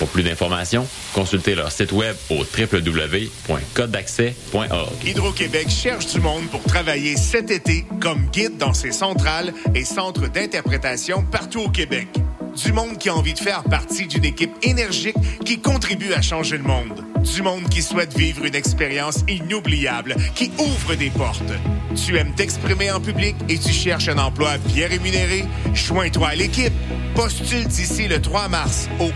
Pour 0.00 0.08
plus 0.08 0.22
d'informations, 0.22 0.88
consultez 1.12 1.54
leur 1.54 1.70
site 1.70 1.92
web 1.92 2.16
au 2.30 2.38
www.codedaccès.org. 2.38 4.92
Hydro-Québec 5.04 5.68
cherche 5.68 6.06
du 6.06 6.20
monde 6.20 6.44
pour 6.50 6.62
travailler 6.62 7.18
cet 7.18 7.50
été 7.50 7.84
comme 8.00 8.24
guide 8.32 8.56
dans 8.56 8.72
ses 8.72 8.92
centrales 8.92 9.52
et 9.74 9.84
centres 9.84 10.28
d'interprétation 10.28 11.22
partout 11.22 11.60
au 11.60 11.68
Québec. 11.68 12.08
Du 12.56 12.72
monde 12.72 12.96
qui 12.96 13.10
a 13.10 13.14
envie 13.14 13.34
de 13.34 13.38
faire 13.38 13.62
partie 13.62 14.06
d'une 14.06 14.24
équipe 14.24 14.52
énergique 14.62 15.16
qui 15.44 15.60
contribue 15.60 16.14
à 16.14 16.22
changer 16.22 16.56
le 16.56 16.64
monde. 16.64 17.04
Du 17.22 17.42
monde 17.42 17.68
qui 17.68 17.82
souhaite 17.82 18.16
vivre 18.16 18.46
une 18.46 18.54
expérience 18.54 19.18
inoubliable, 19.28 20.16
qui 20.34 20.50
ouvre 20.58 20.94
des 20.94 21.10
portes. 21.10 21.52
Tu 21.94 22.16
aimes 22.16 22.34
t'exprimer 22.34 22.90
en 22.90 23.00
public 23.00 23.36
et 23.48 23.58
tu 23.58 23.72
cherches 23.72 24.08
un 24.08 24.18
emploi 24.18 24.58
bien 24.58 24.88
rémunéré? 24.88 25.44
Joins-toi 25.74 26.28
à 26.28 26.34
l'équipe. 26.34 26.72
Postule 27.14 27.66
d'ici 27.66 28.08
le 28.08 28.22
3 28.22 28.48
mars 28.48 28.88
au 28.98 29.10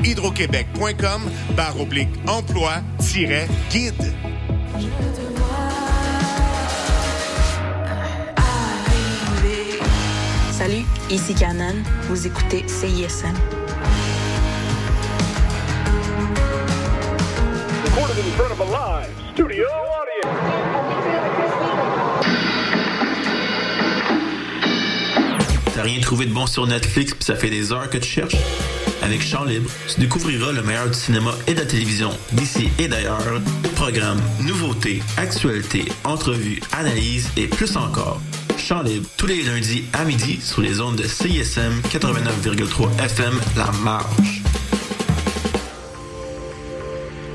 hydroquebec.com 0.75 1.23
barre 1.57 1.81
oblique 1.81 2.09
emploi-guide. 2.27 3.95
Salut, 10.53 10.85
ici 11.11 11.35
Canon. 11.35 11.75
Vous 12.09 12.27
écoutez 12.27 12.65
CISM. 12.67 13.35
Recorded 17.85 18.19
in 18.19 18.31
front 18.37 18.53
of 18.53 18.61
a 18.61 18.65
live 18.65 19.11
studio 19.35 19.67
T'as 25.75 25.83
rien 25.83 26.01
trouvé 26.01 26.27
de 26.27 26.33
bon 26.33 26.47
sur 26.47 26.67
Netflix 26.67 27.13
puis 27.13 27.25
ça 27.25 27.35
fait 27.35 27.51
des 27.51 27.73
heures 27.73 27.91
que 27.91 27.99
tu 27.99 28.09
cherches? 28.09 28.37
Avec 29.05 29.22
Champ 29.22 29.44
Libre, 29.44 29.70
tu 29.86 30.01
découvriras 30.01 30.51
le 30.52 30.62
meilleur 30.62 30.89
du 30.89 30.94
cinéma 30.98 31.32
et 31.47 31.52
de 31.52 31.60
la 31.60 31.66
télévision 31.66 32.10
d'ici 32.32 32.70
et 32.78 32.89
d'ailleurs. 32.89 33.20
Programmes, 33.76 34.20
nouveautés, 34.40 35.02
actualités, 35.18 35.85
entrevues, 36.05 36.62
analyses 36.72 37.28
et 37.36 37.47
plus 37.47 37.76
encore. 37.76 38.18
Chant 38.56 38.82
libre, 38.82 39.06
tous 39.18 39.26
les 39.26 39.43
lundis 39.43 39.85
à 39.93 40.05
midi 40.05 40.40
sur 40.40 40.62
les 40.62 40.81
ondes 40.81 40.97
de 40.97 41.06
CISM 41.06 41.82
89,3 41.90 43.05
FM 43.05 43.39
La 43.56 43.70
Marge. 43.82 44.34